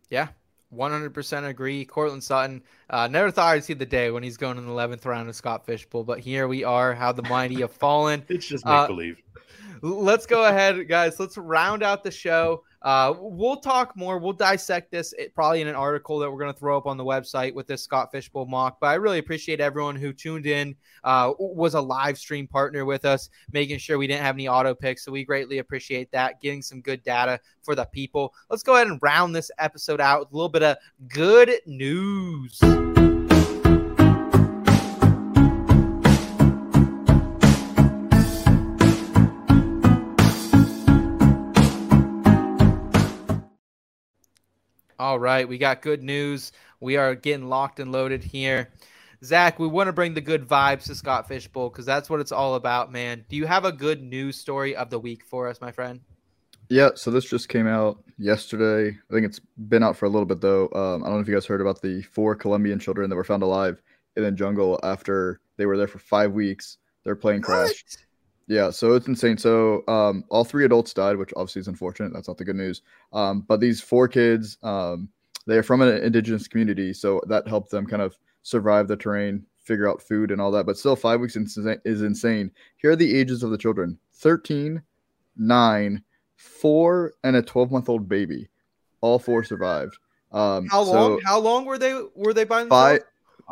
Yeah, 0.09 0.29
100% 0.75 1.47
agree. 1.47 1.85
Courtland 1.85 2.23
Sutton. 2.23 2.61
Uh, 2.89 3.07
never 3.07 3.31
thought 3.31 3.53
I'd 3.53 3.63
see 3.63 3.73
the 3.73 3.85
day 3.85 4.11
when 4.11 4.23
he's 4.23 4.38
going 4.38 4.57
in 4.57 4.65
the 4.65 4.71
11th 4.71 5.05
round 5.05 5.29
of 5.29 5.35
Scott 5.35 5.65
Fishbowl, 5.65 6.03
but 6.03 6.19
here 6.19 6.47
we 6.47 6.63
are. 6.63 6.93
How 6.93 7.11
the 7.11 7.23
mighty 7.23 7.61
have 7.61 7.71
fallen. 7.71 8.23
It's 8.29 8.47
just 8.47 8.65
Uh, 8.65 8.81
make 8.81 8.88
believe. 8.88 9.21
Let's 9.82 10.25
go 10.25 10.45
ahead, 10.45 10.88
guys. 10.88 11.19
Let's 11.19 11.38
round 11.38 11.84
out 11.84 12.03
the 12.03 12.11
show. 12.11 12.63
Uh, 12.82 13.13
we'll 13.19 13.57
talk 13.57 13.95
more. 13.97 14.17
We'll 14.19 14.34
dissect 14.34 14.91
this 14.91 15.13
eh, 15.17 15.28
probably 15.34 15.61
in 15.61 15.67
an 15.67 15.75
article 15.75 16.19
that 16.19 16.32
we're 16.32 16.39
going 16.39 16.53
to 16.53 16.59
throw 16.59 16.78
up 16.78 16.86
on 16.86 16.95
the 16.95 17.03
website 17.03 17.53
with 17.53 17.67
this 17.67 17.84
Scott 17.84 18.11
Fishbowl 18.11 18.45
mock. 18.45 18.80
But 18.80 18.88
I 18.88 18.93
really 18.95 19.17
appreciate 19.17 19.59
everyone 19.59 19.95
who 19.95 20.13
tuned 20.13 20.45
in, 20.45 20.75
uh, 21.03 21.34
was 21.39 21.73
a 21.73 21.82
live 21.82 22.17
stream 22.17 22.47
partner 22.47 22.86
with 22.86 23.03
us, 23.03 23.30
making 23.51 23.80
sure 23.80 23.97
we 23.97 24.07
didn't 24.07 24.23
have 24.23 24.36
any 24.36 24.47
auto 24.47 24.73
picks. 24.73 25.03
So 25.03 25.11
we 25.11 25.25
greatly 25.25 25.57
appreciate 25.57 26.11
that, 26.11 26.39
getting 26.39 26.61
some 26.61 26.82
good 26.82 27.03
data 27.03 27.39
for 27.63 27.75
the 27.75 27.86
people. 27.86 28.34
Let's 28.49 28.63
go 28.63 28.75
ahead 28.75 28.88
and 28.88 28.99
round 29.01 29.36
this 29.36 29.51
episode 29.57 29.99
out 29.99 30.19
with 30.19 30.32
a 30.32 30.36
little 30.36 30.49
bit 30.49 30.63
of 30.63 30.78
good 31.09 31.51
news. 31.65 32.59
All 45.07 45.19
right, 45.19 45.47
we 45.47 45.57
got 45.57 45.81
good 45.81 46.03
news. 46.03 46.51
We 46.81 46.97
are 46.97 47.15
getting 47.15 47.47
locked 47.47 47.79
and 47.79 47.93
loaded 47.93 48.25
here. 48.25 48.67
Zach, 49.23 49.57
we 49.57 49.65
want 49.65 49.87
to 49.87 49.93
bring 49.93 50.13
the 50.13 50.19
good 50.19 50.45
vibes 50.45 50.83
to 50.87 50.95
Scott 50.95 51.29
Fishbowl 51.29 51.69
because 51.69 51.85
that's 51.85 52.09
what 52.09 52.19
it's 52.19 52.33
all 52.33 52.55
about, 52.55 52.91
man. 52.91 53.23
Do 53.29 53.37
you 53.37 53.47
have 53.47 53.63
a 53.63 53.71
good 53.71 54.03
news 54.03 54.35
story 54.35 54.75
of 54.75 54.89
the 54.89 54.99
week 54.99 55.23
for 55.23 55.47
us, 55.47 55.61
my 55.61 55.71
friend? 55.71 56.01
Yeah, 56.67 56.89
so 56.95 57.09
this 57.09 57.23
just 57.23 57.47
came 57.47 57.67
out 57.67 58.03
yesterday. 58.17 58.99
I 59.09 59.13
think 59.13 59.25
it's 59.25 59.39
been 59.69 59.81
out 59.81 59.95
for 59.95 60.07
a 60.07 60.09
little 60.09 60.25
bit 60.25 60.41
though. 60.41 60.65
Um, 60.75 61.05
I 61.05 61.07
don't 61.07 61.15
know 61.15 61.19
if 61.21 61.27
you 61.29 61.35
guys 61.35 61.45
heard 61.45 61.61
about 61.61 61.81
the 61.81 62.01
four 62.01 62.35
Colombian 62.35 62.77
children 62.77 63.09
that 63.09 63.15
were 63.15 63.23
found 63.23 63.43
alive 63.43 63.81
in 64.17 64.23
the 64.23 64.31
jungle 64.33 64.77
after 64.83 65.39
they 65.55 65.65
were 65.65 65.77
there 65.77 65.88
for 65.88 65.99
five 65.99 66.34
weeks. 66.34 66.79
Their 67.05 67.15
plane 67.15 67.41
crashed. 67.41 67.99
Yeah, 68.48 68.69
so 68.69 68.94
it's 68.94 69.07
insane. 69.07 69.38
So 69.38 69.84
um, 69.88 70.24
all 70.30 70.45
three 70.45 70.64
adults 70.64 70.94
died, 70.94 71.18
which 71.18 71.34
obviously 71.36 71.60
is 71.60 71.68
unfortunate. 71.68 72.14
That's 72.14 72.30
not 72.30 72.38
the 72.38 72.45
good 72.45 72.56
news. 72.56 72.82
Um, 73.11 73.41
but 73.48 73.60
these 73.60 73.82
four 73.82 74.07
kids, 74.07 74.57
um, 74.64 75.10
they 75.45 75.57
are 75.57 75.64
from 75.64 75.82
an 75.82 76.02
indigenous 76.02 76.48
community, 76.48 76.94
so 76.94 77.22
that 77.28 77.48
helped 77.48 77.72
them 77.72 77.86
kind 77.86 78.02
of 78.02 78.18
survive 78.44 78.88
the 78.88 78.95
terrain, 78.95 79.45
figure 79.64 79.90
out 79.90 80.02
food 80.02 80.32
and 80.32 80.40
all 80.40 80.52
that. 80.52 80.65
But 80.65 80.78
still, 80.78 80.95
five 80.95 81.19
weeks 81.19 81.36
is 81.36 82.02
insane. 82.02 82.52
Here 82.78 82.91
are 82.91 82.95
the 82.95 83.18
ages 83.18 83.44
of 83.44 83.52
the 83.52 83.57
children: 83.57 83.98
13, 84.14 84.82
9, 85.36 86.03
4, 86.38 87.14
and 87.26 87.36
a 87.36 87.41
12 87.41 87.72
month 87.72 87.90
old 87.90 88.07
baby. 88.07 88.48
All 89.02 89.19
four 89.19 89.44
survived. 89.44 89.98
Um, 90.32 90.68
How 90.68 90.84
so 90.84 90.91
long? 90.91 91.22
how 91.24 91.40
long 91.40 91.65
were 91.65 91.78
they? 91.78 92.02
Were 92.15 92.34
they 92.34 92.44
by 92.45 92.65
Five, 92.65 93.02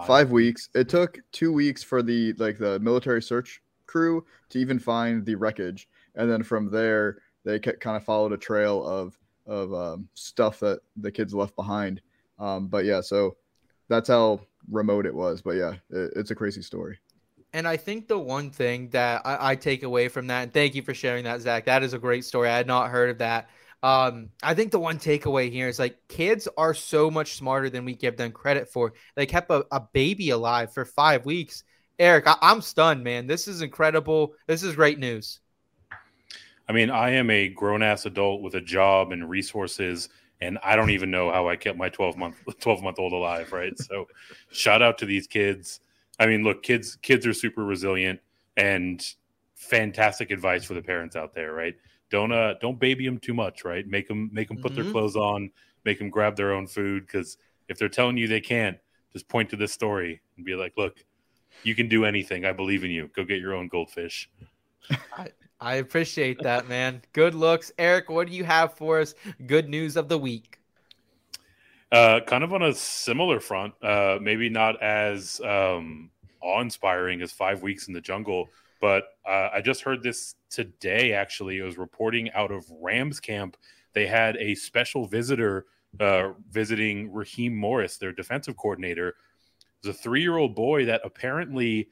five 0.08 0.32
weeks. 0.32 0.70
It 0.74 0.90
took 0.90 1.20
two 1.32 1.54
weeks 1.54 1.84
for 1.84 2.02
the 2.02 2.34
like 2.34 2.58
the 2.58 2.80
military 2.80 3.22
search 3.22 3.62
crew 3.96 4.26
to 4.50 4.60
even 4.60 4.78
find 4.78 5.26
the 5.26 5.36
wreckage, 5.36 5.88
and 6.16 6.30
then 6.30 6.44
from 6.44 6.70
there 6.70 7.20
they 7.46 7.60
kind 7.60 7.96
of 7.96 8.04
followed 8.04 8.34
a 8.34 8.38
trail 8.38 8.86
of 8.86 9.18
of 9.46 9.74
um, 9.74 10.10
stuff 10.16 10.60
that 10.60 10.80
the 10.98 11.12
kids 11.12 11.34
left 11.34 11.56
behind. 11.56 12.02
Um, 12.40 12.68
but 12.68 12.84
yeah, 12.84 13.02
so 13.02 13.38
that's 13.88 14.10
how 14.10 14.42
remote 14.70 15.06
it 15.06 15.16
was. 15.16 15.42
But 15.42 15.52
yeah, 15.52 15.74
it, 15.92 16.14
it's 16.16 16.32
a 16.32 16.36
crazy 16.36 16.62
story. 16.62 17.00
And 17.54 17.66
I 17.66 17.78
think 17.78 18.10
the 18.10 18.20
one 18.20 18.50
thing 18.52 18.90
that 18.90 19.22
I, 19.24 19.52
I 19.52 19.56
take 19.56 19.84
away 19.84 20.10
from 20.10 20.28
that, 20.28 20.44
and 20.44 20.54
thank 20.54 20.76
you 20.76 20.82
for 20.82 20.94
sharing 20.94 21.24
that, 21.24 21.40
Zach. 21.40 21.66
That 21.66 21.84
is 21.84 21.94
a 21.94 22.00
great 22.00 22.26
story. 22.26 22.50
I 22.50 22.58
had 22.58 22.68
not 22.68 22.90
heard 22.90 23.12
of 23.12 23.20
that. 23.20 23.50
Um, 23.82 24.30
I 24.44 24.56
think 24.56 24.72
the 24.72 24.80
one 24.80 24.98
takeaway 24.98 25.52
here 25.52 25.70
is 25.70 25.80
like 25.80 25.96
kids 26.10 26.50
are 26.58 26.74
so 26.74 27.10
much 27.10 27.36
smarter 27.36 27.70
than 27.70 27.86
we 27.86 27.94
give 27.96 28.18
them 28.18 28.32
credit 28.32 28.68
for. 28.68 28.94
They 29.16 29.26
kept 29.26 29.52
a, 29.52 29.66
a 29.72 29.80
baby 29.94 30.32
alive 30.32 30.74
for 30.74 30.84
five 30.84 31.26
weeks. 31.26 31.64
Eric, 32.00 32.28
I- 32.28 32.38
I'm 32.42 32.62
stunned, 32.62 33.04
man. 33.04 33.28
This 33.28 33.48
is 33.48 33.62
incredible. 33.62 34.36
This 34.48 34.64
is 34.64 34.76
great 34.76 35.00
news. 35.00 35.40
I 36.68 36.74
mean, 36.74 36.90
I 36.90 37.12
am 37.12 37.30
a 37.30 37.48
grown 37.50 37.84
ass 37.84 38.06
adult 38.06 38.42
with 38.42 38.56
a 38.56 38.62
job 38.62 39.12
and 39.12 39.30
resources, 39.30 40.10
and 40.42 40.58
I 40.64 40.76
don't 40.76 40.90
even 40.90 41.12
know 41.12 41.32
how 41.32 41.48
I 41.48 41.56
kept 41.56 41.78
my 41.78 41.90
12 41.90 42.18
month 42.18 42.38
12 42.60 42.82
month 42.82 43.00
old 43.00 43.14
alive, 43.14 43.52
right? 43.52 43.78
So, 43.78 44.08
shout 44.52 44.82
out 44.82 44.98
to 45.00 45.06
these 45.06 45.28
kids. 45.28 45.80
I 46.20 46.26
mean, 46.26 46.44
look, 46.44 46.64
kids 46.64 46.96
kids 47.02 47.26
are 47.28 47.34
super 47.34 47.64
resilient 47.64 48.20
and 48.58 49.06
fantastic 49.56 50.32
advice 50.32 50.64
for 50.66 50.74
the 50.74 50.82
parents 50.82 51.16
out 51.16 51.34
there, 51.34 51.54
right? 51.54 51.76
Don't 52.10 52.32
uh 52.32 52.56
don't 52.62 52.80
baby 52.80 53.06
them 53.06 53.20
too 53.20 53.34
much, 53.34 53.64
right? 53.64 53.86
Make 53.88 54.08
them 54.08 54.30
make 54.34 54.48
them 54.48 54.58
put 54.58 54.72
Mhm. 54.72 54.76
their 54.76 54.86
clothes 54.86 55.16
on, 55.16 55.52
make 55.84 56.00
them 56.00 56.10
grab 56.10 56.36
their 56.36 56.54
own 56.54 56.68
food 56.68 57.06
because 57.06 57.38
if 57.68 57.78
they're 57.78 57.90
telling 57.90 58.18
you 58.18 58.28
they 58.28 58.42
can't, 58.42 58.78
just 59.14 59.28
point 59.28 59.50
to 59.50 59.56
this 59.56 59.72
story 59.72 60.22
and 60.38 60.46
be 60.46 60.56
like, 60.56 60.74
look, 60.78 61.04
you 61.64 61.76
can 61.76 61.88
do 61.88 62.06
anything. 62.06 62.46
I 62.46 62.52
believe 62.52 62.84
in 62.84 62.92
you. 62.92 63.10
Go 63.16 63.24
get 63.24 63.40
your 63.40 63.54
own 63.54 63.68
goldfish. 63.68 64.30
I 65.60 65.76
appreciate 65.76 66.42
that, 66.44 66.68
man. 66.68 67.02
Good 67.14 67.34
looks. 67.34 67.72
Eric, 67.78 68.10
what 68.10 68.28
do 68.28 68.34
you 68.34 68.44
have 68.44 68.74
for 68.74 69.00
us? 69.00 69.16
Good 69.48 69.70
news 69.70 69.96
of 69.96 70.10
the 70.10 70.18
week. 70.18 70.60
Uh, 71.92 72.20
kind 72.28 72.44
of 72.44 72.52
on 72.54 72.62
a 72.62 72.74
similar 72.74 73.40
front, 73.40 73.74
uh, 73.82 74.18
maybe 74.22 74.50
not 74.50 74.82
as 74.82 75.40
um, 75.42 76.10
awe-inspiring 76.42 77.22
as 77.22 77.32
Five 77.32 77.62
Weeks 77.62 77.88
in 77.88 77.94
the 77.94 78.02
Jungle, 78.02 78.50
but 78.82 79.06
uh, 79.26 79.50
I 79.54 79.62
just 79.62 79.82
heard 79.82 80.04
this 80.04 80.36
today. 80.50 81.14
Actually, 81.14 81.58
it 81.58 81.64
was 81.64 81.78
reporting 81.78 82.30
out 82.34 82.52
of 82.52 82.66
Rams 82.82 83.20
camp. 83.20 83.56
They 83.94 84.08
had 84.08 84.36
a 84.38 84.56
special 84.56 85.08
visitor 85.08 85.68
uh, 86.00 86.32
visiting 86.52 87.14
Raheem 87.14 87.56
Morris, 87.56 87.98
their 87.98 88.12
defensive 88.12 88.58
coordinator. 88.58 89.16
It 89.86 89.90
was 89.90 89.98
a 89.98 90.02
three-year-old 90.02 90.56
boy 90.56 90.86
that 90.86 91.02
apparently 91.04 91.90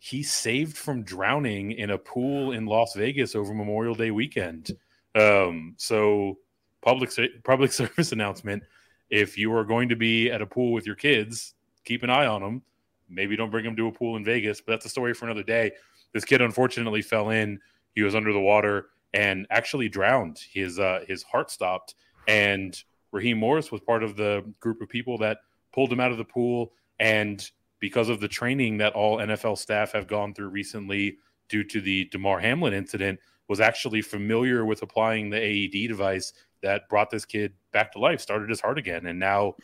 he 0.00 0.24
saved 0.24 0.76
from 0.76 1.04
drowning 1.04 1.70
in 1.70 1.90
a 1.90 1.98
pool 1.98 2.50
in 2.50 2.66
Las 2.66 2.94
Vegas 2.94 3.36
over 3.36 3.54
Memorial 3.54 3.94
Day 3.94 4.10
weekend. 4.10 4.72
Um, 5.14 5.74
so, 5.76 6.38
public 6.80 7.12
public 7.44 7.70
service 7.80 8.10
announcement: 8.10 8.64
if 9.08 9.38
you 9.38 9.54
are 9.54 9.64
going 9.64 9.88
to 9.90 9.96
be 9.96 10.32
at 10.32 10.42
a 10.42 10.46
pool 10.46 10.72
with 10.72 10.84
your 10.84 10.96
kids, 10.96 11.54
keep 11.84 12.02
an 12.02 12.10
eye 12.10 12.26
on 12.26 12.42
them. 12.42 12.62
Maybe 13.08 13.36
don't 13.36 13.50
bring 13.50 13.64
them 13.64 13.76
to 13.76 13.86
a 13.86 13.92
pool 13.92 14.16
in 14.16 14.24
Vegas, 14.24 14.60
but 14.60 14.72
that's 14.72 14.86
a 14.86 14.88
story 14.88 15.14
for 15.14 15.26
another 15.26 15.44
day. 15.44 15.70
This 16.12 16.24
kid 16.24 16.40
unfortunately 16.40 17.02
fell 17.02 17.30
in. 17.30 17.60
He 17.94 18.02
was 18.02 18.16
under 18.16 18.32
the 18.32 18.40
water 18.40 18.86
and 19.14 19.46
actually 19.50 19.88
drowned. 19.88 20.40
His 20.52 20.80
uh, 20.80 21.04
his 21.06 21.22
heart 21.22 21.52
stopped, 21.52 21.94
and 22.26 22.76
Raheem 23.12 23.38
Morris 23.38 23.70
was 23.70 23.80
part 23.80 24.02
of 24.02 24.16
the 24.16 24.44
group 24.58 24.80
of 24.80 24.88
people 24.88 25.18
that 25.18 25.38
pulled 25.72 25.92
him 25.92 26.00
out 26.00 26.10
of 26.10 26.18
the 26.18 26.24
pool. 26.24 26.72
And 26.98 27.44
because 27.80 28.08
of 28.08 28.20
the 28.20 28.28
training 28.28 28.78
that 28.78 28.92
all 28.92 29.18
NFL 29.18 29.58
staff 29.58 29.92
have 29.92 30.06
gone 30.06 30.34
through 30.34 30.48
recently 30.48 31.18
due 31.48 31.64
to 31.64 31.80
the 31.80 32.06
Damar 32.06 32.40
Hamlin 32.40 32.72
incident, 32.72 33.18
was 33.48 33.60
actually 33.60 34.02
familiar 34.02 34.64
with 34.64 34.82
applying 34.82 35.28
the 35.28 35.36
AED 35.36 35.88
device 35.88 36.32
that 36.62 36.88
brought 36.88 37.10
this 37.10 37.24
kid 37.24 37.52
back 37.72 37.92
to 37.92 37.98
life, 37.98 38.20
started 38.20 38.48
his 38.48 38.60
heart 38.60 38.78
again, 38.78 39.06
and 39.06 39.18
now 39.18 39.54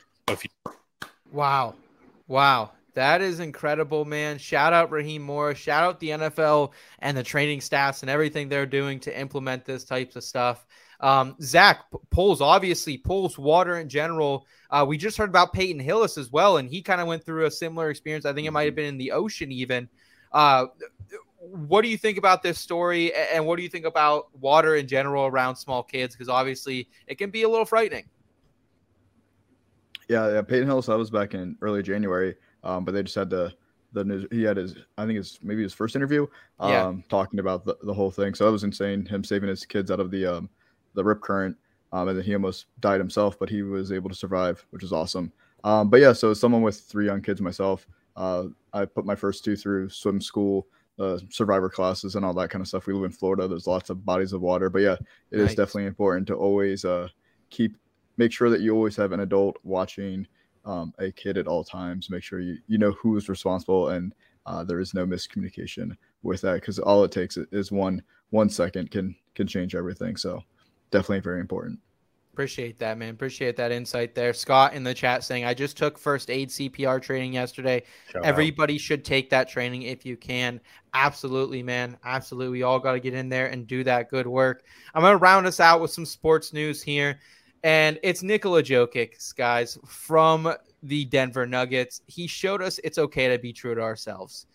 Wow. 1.30 1.74
Wow. 2.26 2.72
That 2.94 3.22
is 3.22 3.38
incredible, 3.38 4.05
man. 4.05 4.38
Shout 4.38 4.72
out 4.72 4.90
Raheem 4.90 5.22
Morris. 5.22 5.59
Shout 5.59 5.84
out 5.84 6.00
the 6.00 6.10
NFL 6.10 6.72
and 6.98 7.16
the 7.16 7.22
training 7.22 7.60
staffs 7.60 8.02
and 8.02 8.10
everything 8.10 8.48
they're 8.48 8.66
doing 8.66 8.98
to 9.00 9.18
implement 9.18 9.64
this 9.64 9.84
types 9.84 10.16
of 10.16 10.24
stuff. 10.24 10.66
Um, 11.00 11.36
Zach, 11.40 11.90
p- 11.92 11.98
pools, 12.10 12.40
obviously, 12.40 12.98
pools, 12.98 13.38
water 13.38 13.78
in 13.78 13.88
general. 13.88 14.46
Uh, 14.70 14.84
we 14.86 14.98
just 14.98 15.16
heard 15.16 15.28
about 15.28 15.52
Peyton 15.52 15.80
Hillis 15.80 16.18
as 16.18 16.30
well, 16.32 16.56
and 16.56 16.68
he 16.68 16.82
kind 16.82 17.00
of 17.00 17.06
went 17.06 17.24
through 17.24 17.46
a 17.46 17.50
similar 17.50 17.90
experience. 17.90 18.26
I 18.26 18.32
think 18.32 18.46
it 18.46 18.50
might 18.50 18.64
have 18.64 18.74
been 18.74 18.86
in 18.86 18.98
the 18.98 19.12
ocean, 19.12 19.52
even. 19.52 19.88
Uh, 20.32 20.66
what 21.40 21.82
do 21.82 21.88
you 21.88 21.96
think 21.96 22.18
about 22.18 22.42
this 22.42 22.58
story? 22.58 23.14
And 23.14 23.46
what 23.46 23.56
do 23.56 23.62
you 23.62 23.68
think 23.68 23.86
about 23.86 24.36
water 24.38 24.76
in 24.76 24.86
general 24.88 25.26
around 25.26 25.56
small 25.56 25.82
kids? 25.82 26.14
Because 26.14 26.28
obviously, 26.28 26.88
it 27.06 27.16
can 27.16 27.30
be 27.30 27.44
a 27.44 27.48
little 27.48 27.64
frightening. 27.64 28.04
Yeah, 30.08 30.32
yeah. 30.32 30.42
Peyton 30.42 30.66
Hillis, 30.66 30.86
that 30.86 30.98
was 30.98 31.10
back 31.10 31.34
in 31.34 31.56
early 31.62 31.82
January. 31.82 32.34
Um, 32.64 32.84
but 32.84 32.92
they 32.92 33.02
just 33.02 33.14
had 33.14 33.30
the 33.30 33.54
the 33.92 34.04
news. 34.04 34.26
He 34.30 34.42
had 34.42 34.56
his, 34.56 34.74
I 34.98 35.06
think 35.06 35.16
his 35.16 35.38
maybe 35.42 35.62
his 35.62 35.72
first 35.72 35.96
interview, 35.96 36.26
um, 36.60 36.70
Yeah. 36.70 36.92
talking 37.08 37.38
about 37.38 37.64
the, 37.64 37.76
the 37.82 37.94
whole 37.94 38.10
thing. 38.10 38.34
So 38.34 38.44
that 38.44 38.52
was 38.52 38.64
insane. 38.64 39.06
Him 39.06 39.24
saving 39.24 39.48
his 39.48 39.64
kids 39.64 39.90
out 39.90 40.00
of 40.00 40.10
the 40.10 40.26
um 40.26 40.50
the 40.94 41.05
rip 41.05 41.20
current, 41.20 41.56
um, 41.93 42.09
and 42.09 42.19
then 42.19 42.24
he 42.24 42.35
almost 42.35 42.66
died 42.81 43.01
himself, 43.01 43.39
but 43.39 43.48
he 43.48 43.62
was 43.62 43.93
able 43.93 44.09
to 44.09 44.15
survive, 44.15 44.65
which 44.70 44.82
is 44.82 44.93
awesome. 44.93 45.32
Um, 45.65 45.90
but 45.90 46.01
yeah, 46.01 46.12
so 46.12 46.35
someone 46.35 46.62
with 46.62 46.81
three 46.81 47.06
young 47.06 47.23
kids 47.23 47.40
myself, 47.40 47.86
uh, 48.16 48.44
I 48.73 48.85
put 48.85 49.05
my 49.06 49.15
first 49.15 49.44
two 49.44 49.56
through 49.56 49.89
swim 49.90 50.20
school, 50.20 50.66
uh, 50.98 51.19
survivor 51.31 51.69
classes, 51.69 52.15
and 52.15 52.24
all 52.24 52.35
that 52.35 52.51
kind 52.51 52.60
of 52.60 52.69
stuff. 52.69 52.86
We 52.86 52.94
live 52.94 53.05
in 53.05 53.12
Florida. 53.12 53.48
There's 53.48 53.66
lots 53.66 53.90
of 53.90 54.05
bodies 54.05 54.32
of 54.32 54.40
water, 54.40 54.70
but 54.70 54.82
yeah, 54.82 54.97
it 55.31 55.40
is 55.40 55.47
Nice. 55.48 55.55
definitely 55.56 55.86
important 55.86 56.27
to 56.28 56.35
always 56.35 56.85
uh 56.85 57.09
keep 57.51 57.77
make 58.16 58.32
sure 58.32 58.51
that 58.51 58.60
you 58.60 58.74
always 58.74 58.97
have 58.97 59.12
an 59.12 59.20
adult 59.20 59.56
watching 59.62 60.27
um, 60.65 60.93
a 60.98 61.10
kid 61.12 61.39
at 61.39 61.47
all 61.47 61.65
times. 61.65 62.10
Make 62.10 62.23
sure 62.23 62.40
you, 62.40 62.59
you 62.66 62.78
know 62.78 62.93
who 62.93 63.16
is 63.16 63.28
responsible 63.28 63.89
and 63.90 64.12
uh, 64.47 64.65
there 64.65 64.81
is 64.81 64.94
no 64.94 65.06
miscommunication 65.06 65.97
with 66.23 66.40
that 66.40 66.55
because 66.55 66.78
all 66.78 67.05
it 67.05 67.12
takes 67.12 67.36
is 67.36 67.70
one 67.70 68.02
one 68.31 68.51
second 68.51 68.90
can 68.90 69.15
can 69.35 69.47
change 69.47 69.74
everything. 69.74 70.16
So 70.16 70.43
definitely 70.90 71.20
very 71.20 71.40
important. 71.40 71.81
Appreciate 72.39 72.78
that, 72.78 72.98
man. 72.98 73.10
Appreciate 73.10 73.56
that 73.56 73.73
insight 73.73 74.15
there. 74.15 74.32
Scott 74.32 74.73
in 74.73 74.85
the 74.85 74.94
chat 74.94 75.24
saying, 75.24 75.44
I 75.44 75.55
just 75.55 75.77
took 75.77 75.98
first 75.98 76.31
aid 76.31 76.51
CPR 76.51 77.02
training 77.02 77.32
yesterday. 77.32 77.82
shout 78.12 78.23
out. 78.23 78.27
Everybody 78.27 78.78
should 78.78 79.05
take 79.05 79.28
that 79.31 79.48
training 79.48 79.82
if 79.82 80.06
you 80.06 80.16
can. 80.16 80.60
Absolutely, 80.94 81.65
man. 81.65 81.97
Absolutely. 82.05 82.59
We 82.59 82.62
all 82.62 82.78
got 82.78 82.93
to 82.93 83.01
get 83.01 83.12
in 83.12 83.28
there 83.28 83.48
and 83.48 83.66
do 83.66 83.82
that 83.82 84.09
good 84.09 84.28
work. 84.28 84.62
I'm 84.94 85.02
going 85.02 85.15
to 85.15 85.16
round 85.16 85.48
us 85.48 85.59
out 85.59 85.81
with 85.81 85.90
some 85.90 86.06
sports 86.06 86.52
news 86.52 86.81
here. 86.81 87.19
And 87.65 87.98
it's 88.05 88.23
Nikola 88.23 88.62
Jokic, 88.62 89.35
guys, 89.35 89.77
from 89.85 90.55
the 90.85 91.06
Denver 91.06 91.44
Nuggets. 91.44 92.02
He 92.06 92.28
showed 92.28 92.62
us 92.62 92.78
it's 92.85 92.98
okay 92.98 93.28
to 93.28 93.39
be 93.39 93.52
true 93.52 93.74
to 93.74 93.81
ourselves. 93.81 94.47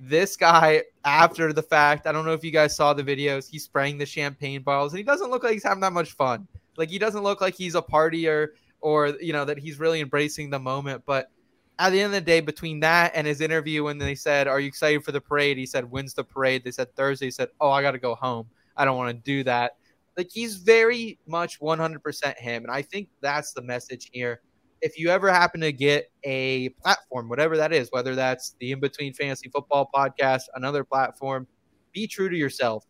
This 0.00 0.36
guy, 0.36 0.82
after 1.04 1.52
the 1.52 1.62
fact, 1.62 2.06
I 2.06 2.12
don't 2.12 2.24
know 2.24 2.32
if 2.32 2.44
you 2.44 2.50
guys 2.50 2.76
saw 2.76 2.92
the 2.92 3.02
videos, 3.02 3.48
he's 3.48 3.64
spraying 3.64 3.98
the 3.98 4.06
champagne 4.06 4.62
bottles 4.62 4.92
and 4.92 4.98
he 4.98 5.04
doesn't 5.04 5.30
look 5.30 5.42
like 5.42 5.54
he's 5.54 5.64
having 5.64 5.80
that 5.80 5.92
much 5.92 6.12
fun. 6.12 6.46
Like 6.76 6.90
he 6.90 6.98
doesn't 6.98 7.22
look 7.22 7.40
like 7.40 7.54
he's 7.54 7.74
a 7.74 7.82
partier 7.82 8.48
or, 8.80 9.08
you 9.20 9.32
know, 9.32 9.44
that 9.44 9.58
he's 9.58 9.78
really 9.78 10.00
embracing 10.00 10.50
the 10.50 10.58
moment. 10.58 11.02
But 11.06 11.30
at 11.78 11.90
the 11.90 12.00
end 12.00 12.06
of 12.06 12.12
the 12.12 12.20
day, 12.20 12.40
between 12.40 12.80
that 12.80 13.12
and 13.14 13.26
his 13.26 13.40
interview, 13.40 13.84
when 13.84 13.98
they 13.98 14.14
said, 14.14 14.48
Are 14.48 14.60
you 14.60 14.68
excited 14.68 15.04
for 15.04 15.12
the 15.12 15.20
parade? 15.20 15.56
He 15.56 15.66
said, 15.66 15.90
When's 15.90 16.14
the 16.14 16.24
parade? 16.24 16.64
They 16.64 16.70
said 16.70 16.94
Thursday. 16.94 17.26
He 17.26 17.30
said, 17.30 17.48
Oh, 17.60 17.70
I 17.70 17.82
got 17.82 17.92
to 17.92 17.98
go 17.98 18.14
home. 18.14 18.48
I 18.76 18.84
don't 18.84 18.96
want 18.96 19.16
to 19.16 19.22
do 19.22 19.44
that. 19.44 19.76
Like 20.16 20.30
he's 20.32 20.56
very 20.56 21.18
much 21.26 21.60
100% 21.60 22.38
him. 22.38 22.62
And 22.64 22.72
I 22.72 22.82
think 22.82 23.08
that's 23.20 23.52
the 23.52 23.62
message 23.62 24.08
here. 24.12 24.40
If 24.82 24.98
you 24.98 25.08
ever 25.08 25.30
happen 25.30 25.60
to 25.62 25.72
get 25.72 26.10
a 26.24 26.68
platform, 26.82 27.28
whatever 27.28 27.56
that 27.56 27.72
is, 27.72 27.88
whether 27.90 28.14
that's 28.14 28.54
the 28.60 28.72
In 28.72 28.80
Between 28.80 29.12
Fantasy 29.14 29.48
Football 29.48 29.90
podcast, 29.94 30.42
another 30.54 30.84
platform, 30.84 31.46
be 31.92 32.06
true 32.06 32.28
to 32.28 32.36
yourself. 32.36 32.84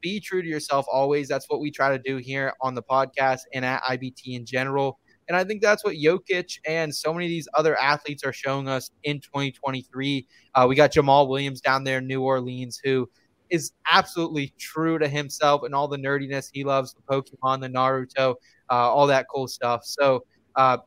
Be 0.00 0.20
true 0.20 0.42
to 0.42 0.48
yourself 0.48 0.86
always. 0.92 1.28
That's 1.28 1.48
what 1.48 1.60
we 1.60 1.70
try 1.70 1.96
to 1.96 2.02
do 2.02 2.16
here 2.16 2.52
on 2.60 2.74
the 2.74 2.82
podcast 2.82 3.40
and 3.54 3.64
at 3.64 3.82
IBT 3.84 4.36
in 4.36 4.44
general. 4.44 4.98
And 5.28 5.36
I 5.36 5.44
think 5.44 5.60
that's 5.60 5.84
what 5.84 5.94
Jokic 5.94 6.58
and 6.66 6.94
so 6.94 7.12
many 7.12 7.26
of 7.26 7.30
these 7.30 7.48
other 7.54 7.78
athletes 7.78 8.24
are 8.24 8.32
showing 8.32 8.68
us 8.68 8.90
in 9.04 9.20
2023. 9.20 10.26
Uh, 10.54 10.66
we 10.68 10.74
got 10.74 10.92
Jamaal 10.92 11.28
Williams 11.28 11.60
down 11.60 11.84
there 11.84 11.98
in 11.98 12.06
New 12.06 12.22
Orleans, 12.22 12.80
who 12.82 13.08
is 13.50 13.72
absolutely 13.90 14.52
true 14.58 14.98
to 14.98 15.08
himself 15.08 15.62
and 15.64 15.74
all 15.74 15.88
the 15.88 15.96
nerdiness 15.96 16.50
he 16.52 16.64
loves 16.64 16.94
the 16.94 17.02
Pokemon, 17.02 17.60
the 17.60 17.68
Naruto, 17.68 18.34
uh, 18.70 18.74
all 18.74 19.06
that 19.06 19.26
cool 19.32 19.48
stuff. 19.48 19.84
So 19.84 20.24
uh, 20.56 20.78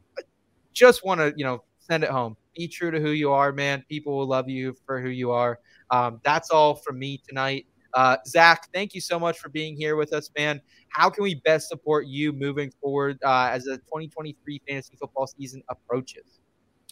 just 0.73 1.06
want 1.06 1.19
to, 1.19 1.34
you 1.35 1.43
know, 1.45 1.64
send 1.80 2.03
it 2.03 2.10
home. 2.10 2.35
Be 2.56 2.68
true 2.68 2.91
to 2.91 2.99
who 2.99 3.11
you 3.11 3.31
are, 3.31 3.52
man. 3.52 3.84
People 3.89 4.18
will 4.18 4.27
love 4.27 4.49
you 4.49 4.76
for 4.85 5.02
who 5.02 5.10
you 5.10 5.31
are. 5.31 5.60
Um, 5.89 6.19
that's 6.23 6.49
all 6.49 6.76
from 6.76 6.99
me 6.99 7.22
tonight. 7.27 7.65
Uh, 7.93 8.18
Zach, 8.26 8.68
thank 8.73 8.93
you 8.93 9.02
so 9.02 9.19
much 9.19 9.39
for 9.39 9.49
being 9.49 9.76
here 9.76 9.95
with 9.95 10.14
us, 10.14 10.30
man. 10.38 10.61
How 10.89 11.10
can 11.10 11.23
we 11.23 11.35
best 11.35 11.68
support 11.68 12.07
you 12.07 12.31
moving 12.31 12.72
forward 12.81 13.18
uh, 13.26 13.49
as 13.52 13.65
the 13.65 13.77
2023 13.77 14.61
fantasy 14.68 14.95
football 14.98 15.27
season 15.27 15.61
approaches? 15.69 16.39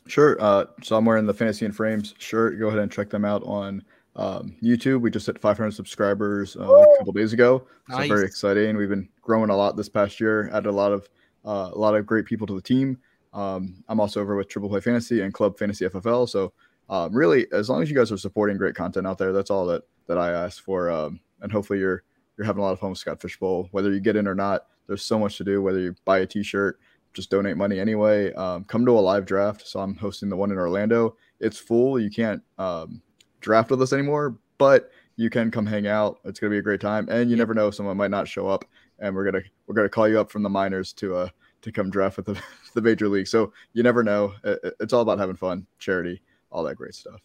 Sure. 0.07 0.37
Uh, 0.41 0.65
so 0.81 0.97
I'm 0.97 1.05
wearing 1.05 1.25
the 1.25 1.33
Fantasy 1.33 1.65
In 1.65 1.71
Frames 1.71 2.15
shirt. 2.17 2.59
Go 2.59 2.67
ahead 2.67 2.79
and 2.79 2.91
check 2.91 3.09
them 3.09 3.25
out 3.25 3.43
on 3.43 3.83
um, 4.15 4.55
YouTube. 4.61 5.01
We 5.01 5.11
just 5.11 5.25
hit 5.27 5.39
500 5.39 5.71
subscribers 5.71 6.55
uh, 6.57 6.63
a 6.63 6.97
couple 6.97 7.13
days 7.13 7.33
ago, 7.33 7.65
so 7.89 7.97
Nice. 7.97 8.09
very 8.09 8.25
exciting. 8.25 8.75
We've 8.75 8.89
been 8.89 9.07
growing 9.21 9.49
a 9.49 9.55
lot 9.55 9.77
this 9.77 9.89
past 9.89 10.19
year. 10.19 10.49
Added 10.51 10.67
a 10.67 10.71
lot 10.71 10.91
of 10.91 11.09
uh, 11.45 11.69
a 11.73 11.77
lot 11.77 11.95
of 11.95 12.05
great 12.05 12.25
people 12.25 12.45
to 12.47 12.55
the 12.55 12.61
team. 12.61 12.97
Um, 13.33 13.83
I'm 13.87 13.99
also 13.99 14.21
over 14.21 14.35
with 14.35 14.47
Triple 14.47 14.69
Play 14.69 14.81
Fantasy 14.81 15.21
and 15.21 15.33
Club 15.33 15.57
Fantasy 15.57 15.85
FFL. 15.85 16.27
So 16.27 16.53
um, 16.89 17.15
really, 17.15 17.47
as 17.51 17.69
long 17.69 17.81
as 17.81 17.89
you 17.89 17.95
guys 17.95 18.11
are 18.11 18.17
supporting 18.17 18.57
great 18.57 18.75
content 18.75 19.05
out 19.05 19.17
there, 19.17 19.31
that's 19.31 19.51
all 19.51 19.65
that 19.67 19.83
that 20.07 20.17
I 20.17 20.31
ask 20.31 20.63
for. 20.63 20.89
Um, 20.89 21.19
and 21.41 21.51
hopefully 21.51 21.79
you're 21.79 22.03
you're 22.37 22.45
having 22.45 22.61
a 22.61 22.65
lot 22.65 22.73
of 22.73 22.79
fun 22.79 22.89
with 22.89 22.99
Scott 22.99 23.21
Fishbowl, 23.21 23.67
whether 23.71 23.91
you 23.91 23.99
get 23.99 24.15
in 24.15 24.27
or 24.27 24.35
not. 24.35 24.65
There's 24.87 25.03
so 25.03 25.19
much 25.19 25.37
to 25.37 25.43
do. 25.43 25.61
Whether 25.61 25.79
you 25.79 25.95
buy 26.05 26.19
a 26.19 26.25
T-shirt, 26.25 26.79
just 27.13 27.29
donate 27.29 27.57
money 27.57 27.79
anyway. 27.79 28.33
Um, 28.33 28.63
come 28.63 28.85
to 28.85 28.91
a 28.91 28.99
live 28.99 29.25
draft. 29.25 29.67
So 29.67 29.79
I'm 29.79 29.95
hosting 29.95 30.29
the 30.29 30.35
one 30.35 30.51
in 30.51 30.57
Orlando. 30.57 31.15
It's 31.39 31.59
full. 31.59 31.99
You 31.99 32.09
can't 32.09 32.41
um, 32.57 33.01
draft 33.41 33.69
with 33.69 33.81
us 33.81 33.93
anymore, 33.93 34.37
but 34.57 34.89
you 35.15 35.29
can 35.29 35.51
come 35.51 35.65
hang 35.65 35.85
out. 35.85 36.19
It's 36.23 36.39
gonna 36.39 36.51
be 36.51 36.59
a 36.59 36.63
great 36.63 36.79
time, 36.79 37.07
and 37.09 37.29
you 37.29 37.35
never 37.35 37.53
know, 37.53 37.71
someone 37.71 37.97
might 37.97 38.09
not 38.09 38.27
show 38.27 38.47
up, 38.47 38.63
and 38.99 39.13
we're 39.13 39.25
gonna 39.25 39.43
we're 39.67 39.75
gonna 39.75 39.89
call 39.89 40.07
you 40.07 40.19
up 40.19 40.31
from 40.31 40.43
the 40.43 40.49
minors 40.49 40.93
to 40.93 41.15
uh 41.15 41.29
to 41.61 41.71
come 41.71 41.89
draft 41.89 42.17
with 42.17 42.25
the, 42.25 42.41
the 42.73 42.81
major 42.81 43.07
league. 43.07 43.27
So 43.27 43.53
you 43.73 43.83
never 43.83 44.03
know. 44.03 44.33
It's 44.43 44.93
all 44.93 45.01
about 45.01 45.19
having 45.19 45.35
fun, 45.35 45.65
charity, 45.77 46.21
all 46.51 46.63
that 46.63 46.75
great 46.75 46.95
stuff. 46.95 47.21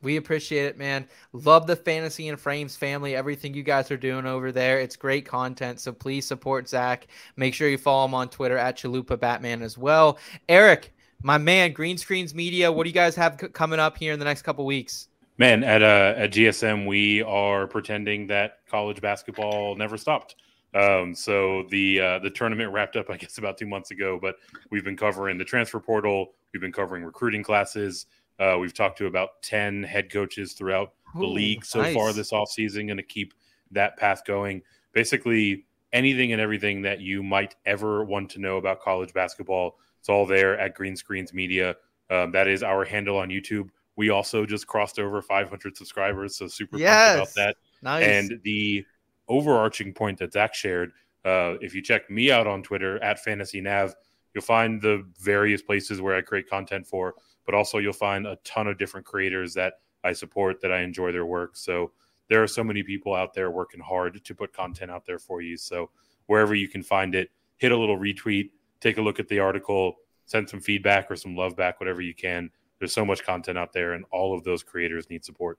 We 0.00 0.16
appreciate 0.16 0.66
it, 0.66 0.78
man. 0.78 1.08
Love 1.32 1.66
the 1.66 1.74
Fantasy 1.74 2.28
In 2.28 2.36
Frames 2.36 2.76
family, 2.76 3.16
everything 3.16 3.52
you 3.52 3.64
guys 3.64 3.90
are 3.90 3.96
doing 3.96 4.26
over 4.26 4.52
there. 4.52 4.78
It's 4.80 4.94
great 4.94 5.26
content. 5.26 5.80
So 5.80 5.92
please 5.92 6.24
support 6.24 6.68
Zach. 6.68 7.08
Make 7.36 7.52
sure 7.52 7.68
you 7.68 7.78
follow 7.78 8.04
him 8.04 8.14
on 8.14 8.28
Twitter 8.28 8.56
at 8.56 8.78
Chalupa 8.78 9.18
Batman 9.18 9.60
as 9.60 9.76
well. 9.76 10.18
Eric, 10.48 10.92
my 11.22 11.36
man, 11.36 11.72
Green 11.72 11.98
Screens 11.98 12.32
Media, 12.32 12.70
what 12.70 12.84
do 12.84 12.90
you 12.90 12.94
guys 12.94 13.16
have 13.16 13.38
c- 13.40 13.48
coming 13.48 13.80
up 13.80 13.98
here 13.98 14.12
in 14.12 14.20
the 14.20 14.24
next 14.24 14.42
couple 14.42 14.64
weeks? 14.64 15.08
Man, 15.36 15.64
at 15.64 15.82
uh, 15.82 16.14
at 16.16 16.32
GSM, 16.32 16.86
we 16.86 17.22
are 17.22 17.66
pretending 17.66 18.26
that 18.28 18.58
college 18.68 19.00
basketball 19.00 19.74
never 19.76 19.96
stopped. 19.96 20.36
Um, 20.74 21.14
so 21.14 21.64
the 21.70 22.00
uh, 22.00 22.18
the 22.18 22.30
tournament 22.30 22.72
wrapped 22.72 22.96
up, 22.96 23.10
I 23.10 23.16
guess, 23.16 23.38
about 23.38 23.58
two 23.58 23.66
months 23.66 23.90
ago. 23.90 24.18
But 24.20 24.36
we've 24.70 24.84
been 24.84 24.96
covering 24.96 25.38
the 25.38 25.44
transfer 25.44 25.80
portal. 25.80 26.34
We've 26.52 26.60
been 26.60 26.72
covering 26.72 27.04
recruiting 27.04 27.42
classes. 27.42 28.06
Uh, 28.38 28.56
we've 28.60 28.74
talked 28.74 28.98
to 28.98 29.06
about 29.06 29.42
10 29.42 29.82
head 29.82 30.12
coaches 30.12 30.52
throughout 30.52 30.92
the 31.16 31.26
league 31.26 31.64
so 31.64 31.80
nice. 31.82 31.94
far 31.94 32.12
this 32.12 32.30
offseason, 32.30 32.86
going 32.86 32.96
to 32.96 33.02
keep 33.02 33.34
that 33.72 33.96
path 33.96 34.24
going. 34.24 34.62
Basically, 34.92 35.66
anything 35.92 36.32
and 36.32 36.40
everything 36.40 36.82
that 36.82 37.00
you 37.00 37.22
might 37.22 37.56
ever 37.66 38.04
want 38.04 38.30
to 38.30 38.40
know 38.40 38.56
about 38.56 38.80
college 38.80 39.12
basketball, 39.12 39.78
it's 39.98 40.08
all 40.08 40.24
there 40.24 40.58
at 40.58 40.74
Green 40.74 40.94
Screens 40.94 41.32
Media. 41.32 41.74
Um, 42.10 42.30
that 42.32 42.46
is 42.46 42.62
our 42.62 42.84
handle 42.84 43.16
on 43.16 43.28
YouTube. 43.28 43.70
We 43.96 44.10
also 44.10 44.46
just 44.46 44.66
crossed 44.66 45.00
over 45.00 45.20
500 45.20 45.76
subscribers, 45.76 46.36
so 46.36 46.46
super 46.46 46.78
pumped 46.78 46.84
about 46.84 47.34
that. 47.34 47.56
Nice. 47.82 48.04
And 48.04 48.40
the 48.44 48.84
overarching 49.28 49.92
point 49.92 50.18
that 50.18 50.32
Zach 50.32 50.54
shared, 50.54 50.92
uh, 51.24 51.54
if 51.60 51.74
you 51.74 51.82
check 51.82 52.10
me 52.10 52.30
out 52.30 52.46
on 52.46 52.62
Twitter 52.62 53.02
at 53.02 53.22
Fantasy 53.22 53.60
Nav, 53.60 53.94
you'll 54.34 54.42
find 54.42 54.80
the 54.80 55.04
various 55.20 55.62
places 55.62 56.00
where 56.00 56.16
I 56.16 56.20
create 56.20 56.48
content 56.48 56.86
for, 56.86 57.14
but 57.44 57.54
also 57.54 57.78
you'll 57.78 57.92
find 57.92 58.26
a 58.26 58.38
ton 58.44 58.66
of 58.66 58.78
different 58.78 59.06
creators 59.06 59.54
that 59.54 59.74
I 60.04 60.12
support 60.12 60.60
that 60.60 60.72
I 60.72 60.80
enjoy 60.80 61.12
their 61.12 61.26
work. 61.26 61.56
So 61.56 61.92
there 62.28 62.42
are 62.42 62.46
so 62.46 62.62
many 62.62 62.82
people 62.82 63.14
out 63.14 63.34
there 63.34 63.50
working 63.50 63.80
hard 63.80 64.22
to 64.24 64.34
put 64.34 64.52
content 64.52 64.90
out 64.90 65.06
there 65.06 65.18
for 65.18 65.40
you. 65.40 65.56
So 65.56 65.90
wherever 66.26 66.54
you 66.54 66.68
can 66.68 66.82
find 66.82 67.14
it, 67.14 67.30
hit 67.56 67.72
a 67.72 67.76
little 67.76 67.98
retweet, 67.98 68.50
take 68.80 68.98
a 68.98 69.02
look 69.02 69.18
at 69.18 69.28
the 69.28 69.40
article, 69.40 69.96
send 70.26 70.48
some 70.48 70.60
feedback 70.60 71.10
or 71.10 71.16
some 71.16 71.34
love 71.34 71.56
back, 71.56 71.80
whatever 71.80 72.00
you 72.00 72.14
can. 72.14 72.50
There's 72.78 72.92
so 72.92 73.04
much 73.04 73.24
content 73.24 73.58
out 73.58 73.72
there, 73.72 73.94
and 73.94 74.04
all 74.12 74.36
of 74.36 74.44
those 74.44 74.62
creators 74.62 75.10
need 75.10 75.24
support. 75.24 75.58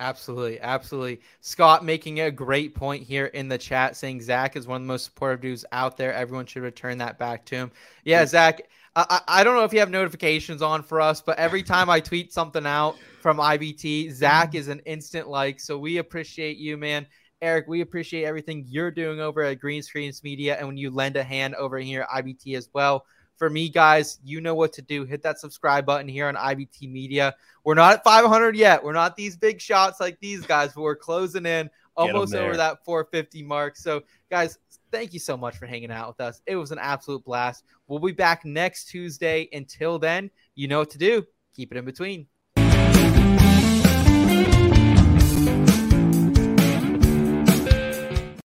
Absolutely, 0.00 0.60
absolutely. 0.60 1.20
Scott 1.40 1.84
making 1.84 2.20
a 2.20 2.30
great 2.30 2.74
point 2.74 3.04
here 3.04 3.26
in 3.26 3.48
the 3.48 3.56
chat, 3.56 3.96
saying 3.96 4.20
Zach 4.22 4.56
is 4.56 4.66
one 4.66 4.76
of 4.80 4.82
the 4.82 4.92
most 4.92 5.04
supportive 5.04 5.40
dudes 5.40 5.64
out 5.70 5.96
there. 5.96 6.12
Everyone 6.12 6.46
should 6.46 6.62
return 6.62 6.98
that 6.98 7.18
back 7.18 7.44
to 7.46 7.54
him. 7.54 7.70
Yeah, 8.04 8.26
Zach. 8.26 8.62
I, 8.96 9.20
I 9.26 9.44
don't 9.44 9.56
know 9.56 9.64
if 9.64 9.72
you 9.72 9.80
have 9.80 9.90
notifications 9.90 10.62
on 10.62 10.82
for 10.82 11.00
us, 11.00 11.20
but 11.20 11.38
every 11.38 11.62
time 11.62 11.90
I 11.90 12.00
tweet 12.00 12.32
something 12.32 12.66
out 12.66 12.96
from 13.20 13.38
IBT, 13.38 14.12
Zach 14.12 14.54
is 14.54 14.68
an 14.68 14.80
instant 14.80 15.28
like. 15.28 15.60
So 15.60 15.78
we 15.78 15.98
appreciate 15.98 16.56
you, 16.58 16.76
man. 16.76 17.06
Eric, 17.40 17.66
we 17.68 17.80
appreciate 17.80 18.24
everything 18.24 18.64
you're 18.68 18.90
doing 18.90 19.20
over 19.20 19.42
at 19.42 19.60
Green 19.60 19.82
Screens 19.82 20.22
Media 20.24 20.56
and 20.56 20.66
when 20.66 20.76
you 20.76 20.90
lend 20.90 21.16
a 21.16 21.24
hand 21.24 21.54
over 21.56 21.78
here 21.78 22.02
at 22.02 22.24
IBT 22.24 22.56
as 22.56 22.68
well. 22.72 23.04
For 23.36 23.50
me, 23.50 23.68
guys, 23.68 24.18
you 24.22 24.40
know 24.40 24.54
what 24.54 24.72
to 24.74 24.82
do. 24.82 25.04
Hit 25.04 25.22
that 25.22 25.40
subscribe 25.40 25.84
button 25.84 26.08
here 26.08 26.28
on 26.28 26.36
IBT 26.36 26.90
Media. 26.90 27.34
We're 27.64 27.74
not 27.74 27.94
at 27.94 28.04
500 28.04 28.56
yet. 28.56 28.82
We're 28.82 28.92
not 28.92 29.16
these 29.16 29.36
big 29.36 29.60
shots 29.60 30.00
like 30.00 30.18
these 30.20 30.46
guys, 30.46 30.72
but 30.72 30.82
we're 30.82 30.96
closing 30.96 31.46
in 31.46 31.68
almost 31.96 32.34
over 32.34 32.56
that 32.56 32.84
450 32.84 33.42
mark. 33.42 33.76
So, 33.76 34.02
guys, 34.30 34.58
thank 34.92 35.12
you 35.12 35.18
so 35.18 35.36
much 35.36 35.56
for 35.56 35.66
hanging 35.66 35.90
out 35.90 36.08
with 36.08 36.20
us. 36.20 36.42
It 36.46 36.56
was 36.56 36.70
an 36.70 36.78
absolute 36.78 37.24
blast. 37.24 37.64
We'll 37.88 37.98
be 37.98 38.12
back 38.12 38.44
next 38.44 38.86
Tuesday. 38.86 39.48
Until 39.52 39.98
then, 39.98 40.30
you 40.54 40.68
know 40.68 40.78
what 40.78 40.90
to 40.90 40.98
do. 40.98 41.24
Keep 41.54 41.72
it 41.72 41.78
in 41.78 41.84
between. 41.84 42.26